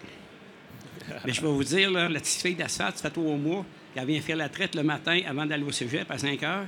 Mais 1.25 1.33
je 1.33 1.41
vais 1.41 1.47
vous 1.47 1.63
dire, 1.63 1.89
là, 1.89 2.07
la 2.09 2.19
petite 2.19 2.41
fille 2.41 2.55
d'asphalte, 2.55 2.97
ça 2.97 3.03
fait 3.09 3.15
trois 3.15 3.35
mois 3.37 3.65
qu'elle 3.95 4.05
vient 4.05 4.21
faire 4.21 4.35
la 4.37 4.49
traite 4.49 4.75
le 4.75 4.83
matin 4.83 5.19
avant 5.27 5.47
d'aller 5.47 5.63
au 5.63 5.71
cégep 5.71 6.11
à 6.11 6.17
5 6.19 6.43
heures. 6.43 6.67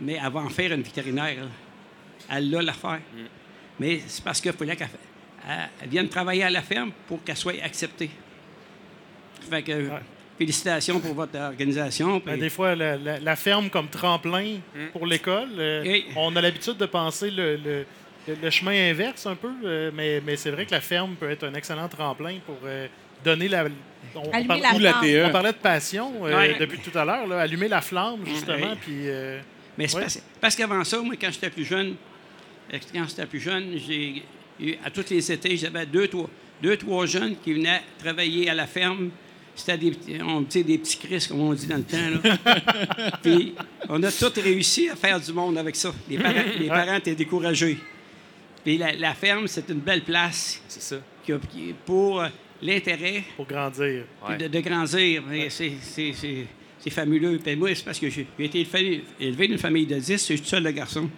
Mais 0.00 0.18
elle 0.22 0.32
va 0.32 0.40
en 0.40 0.48
faire 0.48 0.72
une 0.72 0.82
vétérinaire. 0.82 1.36
Elle, 2.30 2.36
elle 2.36 2.50
l'a 2.50 2.62
l'affaire. 2.62 3.00
Mais 3.80 4.00
c'est 4.06 4.22
parce 4.24 4.40
qu'il 4.40 4.52
fallait 4.52 4.76
qu'elle 4.76 4.88
elle- 5.48 5.68
elle 5.82 5.88
vienne 5.88 6.08
travailler 6.08 6.42
à 6.44 6.50
la 6.50 6.62
ferme 6.62 6.90
pour 7.06 7.22
qu'elle 7.22 7.36
soit 7.36 7.54
acceptée. 7.62 8.10
Fait 9.48 9.62
que, 9.62 9.88
félicitations 10.38 10.98
pour 11.00 11.14
votre 11.14 11.38
organisation. 11.38 12.20
Ben, 12.24 12.38
des 12.38 12.50
fois, 12.50 12.74
la, 12.74 12.96
la- 12.96 13.18
la 13.20 13.36
ferme 13.36 13.70
comme 13.70 13.88
tremplin 13.88 14.56
Mm. 14.74 14.86
pour 14.92 15.06
l'école. 15.06 15.48
euh, 15.58 15.84
Et- 15.84 16.04
On 16.16 16.34
a 16.36 16.40
l'habitude 16.40 16.76
de 16.76 16.86
penser 16.86 17.30
le, 17.30 17.56
le- 17.56 17.86
le- 18.28 18.34
le 18.42 18.50
chemin 18.50 18.90
inverse 18.90 19.24
un 19.26 19.36
peu, 19.36 19.50
euh, 19.64 19.90
mais, 19.94 20.20
mais 20.24 20.36
c'est 20.36 20.50
vrai 20.50 20.66
que 20.66 20.72
la 20.72 20.80
ferme 20.80 21.14
peut 21.14 21.30
être 21.30 21.44
un 21.44 21.54
excellent 21.54 21.88
tremplin 21.88 22.38
pour 22.44 22.58
euh, 22.64 22.88
donner 23.24 23.48
la. 23.48 23.64
On, 24.14 24.20
on 24.28 24.30
Allumer 24.32 24.48
parle- 24.48 24.60
la 24.62 24.74
Ou 24.74 24.78
la 24.80 24.92
flamme. 24.94 25.04
TE. 25.04 25.24
on 25.26 25.30
parlait 25.30 25.52
de 25.52 25.56
passion 25.58 26.12
euh, 26.26 26.36
Ouais. 26.36 26.56
depuis 26.58 26.78
tout 26.80 26.96
à 26.98 27.04
l'heure, 27.04 27.30
allumer 27.32 27.68
la 27.68 27.80
flamme, 27.80 28.26
justement. 28.26 28.56
Ouais. 28.72 28.76
Puis, 28.80 29.08
euh, 29.08 29.40
Mais 29.78 29.86
parce, 29.92 30.18
parce 30.40 30.56
qu'avant 30.56 30.82
ça, 30.84 31.00
moi, 31.00 31.14
quand 31.20 31.30
j'étais 31.30 31.50
plus 31.50 31.64
jeune, 31.64 31.94
euh, 32.72 32.78
quand 32.92 33.04
j'étais 33.08 33.26
plus 33.26 33.40
jeune, 33.40 33.78
j'ai 33.86 34.22
eu- 34.60 34.74
à 34.84 34.90
tous 34.90 35.08
les 35.10 35.30
étés, 35.32 35.56
j'avais 35.56 35.84
deux, 35.86 36.08
trois, 36.08 36.28
deux, 36.62 36.76
trois 36.76 37.04
jeunes 37.06 37.36
qui 37.44 37.52
venaient 37.52 37.82
travailler 37.98 38.48
à 38.50 38.54
la 38.54 38.66
ferme. 38.66 39.10
C'était 39.54 39.78
des, 39.78 39.90
petits- 39.90 40.18
on 40.22 40.40
des 40.42 40.78
petits 40.78 40.98
Chris, 40.98 41.26
comme 41.28 41.40
on 41.40 41.52
dit 41.54 41.66
dans 41.66 41.76
le 41.76 41.82
temps. 41.82 42.10
là. 42.44 42.60
Puis 43.22 43.54
on 43.88 44.02
a 44.02 44.12
tous 44.12 44.38
réussi 44.40 44.88
à 44.90 44.96
faire 44.96 45.18
du 45.20 45.32
monde 45.32 45.56
avec 45.56 45.76
ça. 45.76 45.94
Les 46.10 46.18
parents, 46.18 46.34
les 46.58 46.68
parents 46.68 46.96
étaient 46.96 47.14
découragés. 47.14 47.78
Puis 48.64 48.76
la, 48.78 48.92
la 48.94 49.14
ferme, 49.14 49.46
c'est 49.46 49.68
une 49.70 49.78
belle 49.80 50.02
place 50.02 50.60
C'est 50.68 50.82
ça. 50.82 50.96
qui 51.24 51.32
a- 51.32 51.38
qui- 51.38 51.74
pour 51.86 52.20
euh, 52.20 52.28
l'intérêt 52.60 53.22
pour 53.36 53.46
grandir. 53.46 54.04
Ouais. 54.28 54.36
de, 54.36 54.48
de 54.48 54.60
grandir. 54.60 55.22
C'est, 55.48 55.72
c'est- 56.90 56.94
fabuleux. 56.96 57.38
Puis 57.42 57.56
moi, 57.56 57.74
c'est 57.74 57.84
parce 57.84 57.98
que 57.98 58.08
j'ai 58.10 58.26
j'ai 58.38 58.44
été 58.44 58.60
élevé, 58.60 59.04
élevé 59.20 59.48
d'une 59.48 59.58
famille 59.58 59.86
de 59.86 59.96
10, 59.96 60.12
je 60.12 60.16
suis 60.16 60.40
tout 60.40 60.46
seul 60.46 60.62
le 60.62 60.70
garçon. 60.70 61.08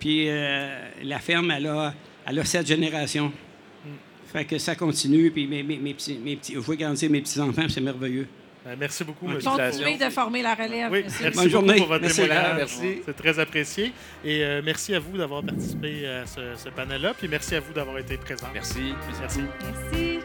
Puis 0.00 0.26
euh, 0.28 0.78
la 1.02 1.18
ferme, 1.18 1.50
elle 1.50 1.66
a, 1.66 1.94
elle 2.26 2.38
a 2.38 2.44
sept 2.44 2.66
générations. 2.66 3.32
Fait 4.32 4.44
que 4.44 4.58
ça 4.58 4.74
continue. 4.74 5.30
Puis 5.30 5.46
mes, 5.46 5.62
mes, 5.62 5.78
mes 5.78 5.94
petits, 5.94 6.18
mes 6.22 6.36
petits, 6.36 6.54
je 6.54 6.58
vois 6.58 6.76
grandir 6.76 7.10
mes 7.10 7.20
petits-enfants, 7.20 7.62
puis 7.62 7.70
c'est 7.72 7.80
merveilleux. 7.80 8.26
Euh, 8.66 8.74
merci 8.78 9.02
beaucoup, 9.04 9.26
M. 9.30 9.38
Continuez 9.42 9.96
de 9.96 10.10
former 10.10 10.42
la 10.42 10.54
relève. 10.54 10.90
Oui, 10.92 11.00
merci 11.02 11.22
Bonne 11.22 11.32
beaucoup 11.32 11.48
journée. 11.48 11.76
pour 11.76 11.86
votre 11.86 12.02
Merci. 12.02 12.20
témoignage. 12.22 12.56
Merci. 12.56 12.98
C'est 13.06 13.16
très 13.16 13.38
apprécié. 13.38 13.92
Et 14.24 14.42
euh, 14.44 14.60
merci 14.64 14.94
à 14.94 14.98
vous 14.98 15.16
d'avoir 15.16 15.42
participé 15.42 16.06
à 16.06 16.26
ce, 16.26 16.40
ce 16.56 16.68
panel-là. 16.68 17.14
Puis 17.18 17.28
merci 17.28 17.54
à 17.54 17.60
vous 17.60 17.72
d'avoir 17.72 17.98
été 17.98 18.16
présent. 18.18 18.48
Merci. 18.52 18.92
Merci. 19.20 19.40
Merci. 19.62 20.18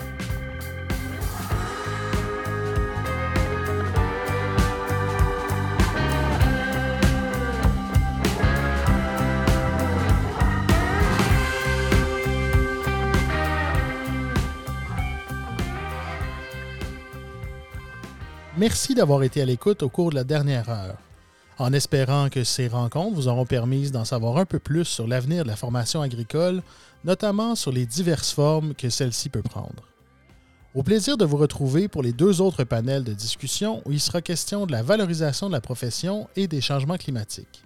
Merci 18.55 18.93
d'avoir 18.93 19.23
été 19.23 19.41
à 19.41 19.45
l'écoute 19.45 19.81
au 19.81 19.89
cours 19.89 20.11
de 20.11 20.15
la 20.15 20.23
dernière 20.23 20.69
heure. 20.69 20.97
En 21.57 21.73
espérant 21.73 22.29
que 22.29 22.43
ces 22.43 22.67
rencontres 22.67 23.15
vous 23.15 23.27
auront 23.27 23.47
permis 23.47 23.89
d'en 23.89 24.05
savoir 24.05 24.37
un 24.37 24.45
peu 24.45 24.59
plus 24.59 24.85
sur 24.85 25.07
l'avenir 25.07 25.41
de 25.43 25.47
la 25.47 25.55
formation 25.55 26.03
agricole, 26.03 26.61
notamment 27.03 27.55
sur 27.55 27.71
les 27.71 27.87
diverses 27.87 28.31
formes 28.31 28.75
que 28.75 28.91
celle-ci 28.91 29.29
peut 29.29 29.41
prendre. 29.41 29.89
Au 30.75 30.83
plaisir 30.83 31.17
de 31.17 31.25
vous 31.25 31.37
retrouver 31.37 31.87
pour 31.87 32.03
les 32.03 32.13
deux 32.13 32.41
autres 32.41 32.63
panels 32.63 33.03
de 33.03 33.13
discussion 33.13 33.81
où 33.85 33.91
il 33.91 33.99
sera 33.99 34.21
question 34.21 34.67
de 34.67 34.71
la 34.71 34.83
valorisation 34.83 35.47
de 35.47 35.53
la 35.53 35.61
profession 35.61 36.27
et 36.35 36.47
des 36.47 36.61
changements 36.61 36.97
climatiques. 36.97 37.63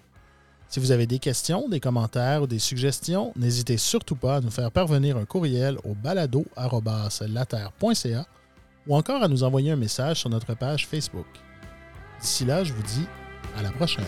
Si 0.69 0.79
vous 0.79 0.91
avez 0.91 1.05
des 1.05 1.19
questions, 1.19 1.67
des 1.67 1.81
commentaires 1.81 2.43
ou 2.43 2.47
des 2.47 2.59
suggestions, 2.59 3.33
n'hésitez 3.35 3.75
surtout 3.75 4.15
pas 4.15 4.37
à 4.37 4.41
nous 4.41 4.51
faire 4.51 4.71
parvenir 4.71 5.17
un 5.17 5.25
courriel 5.25 5.79
au 5.83 5.95
balado.laterre.ca 5.95 8.25
ou 8.87 8.95
encore 8.95 9.23
à 9.23 9.27
nous 9.27 9.43
envoyer 9.43 9.71
un 9.71 9.75
message 9.75 10.19
sur 10.19 10.29
notre 10.29 10.53
page 10.55 10.87
Facebook. 10.87 11.27
D'ici 12.21 12.45
là, 12.45 12.63
je 12.63 12.73
vous 12.73 12.83
dis 12.83 13.05
à 13.57 13.61
la 13.61 13.71
prochaine. 13.71 14.05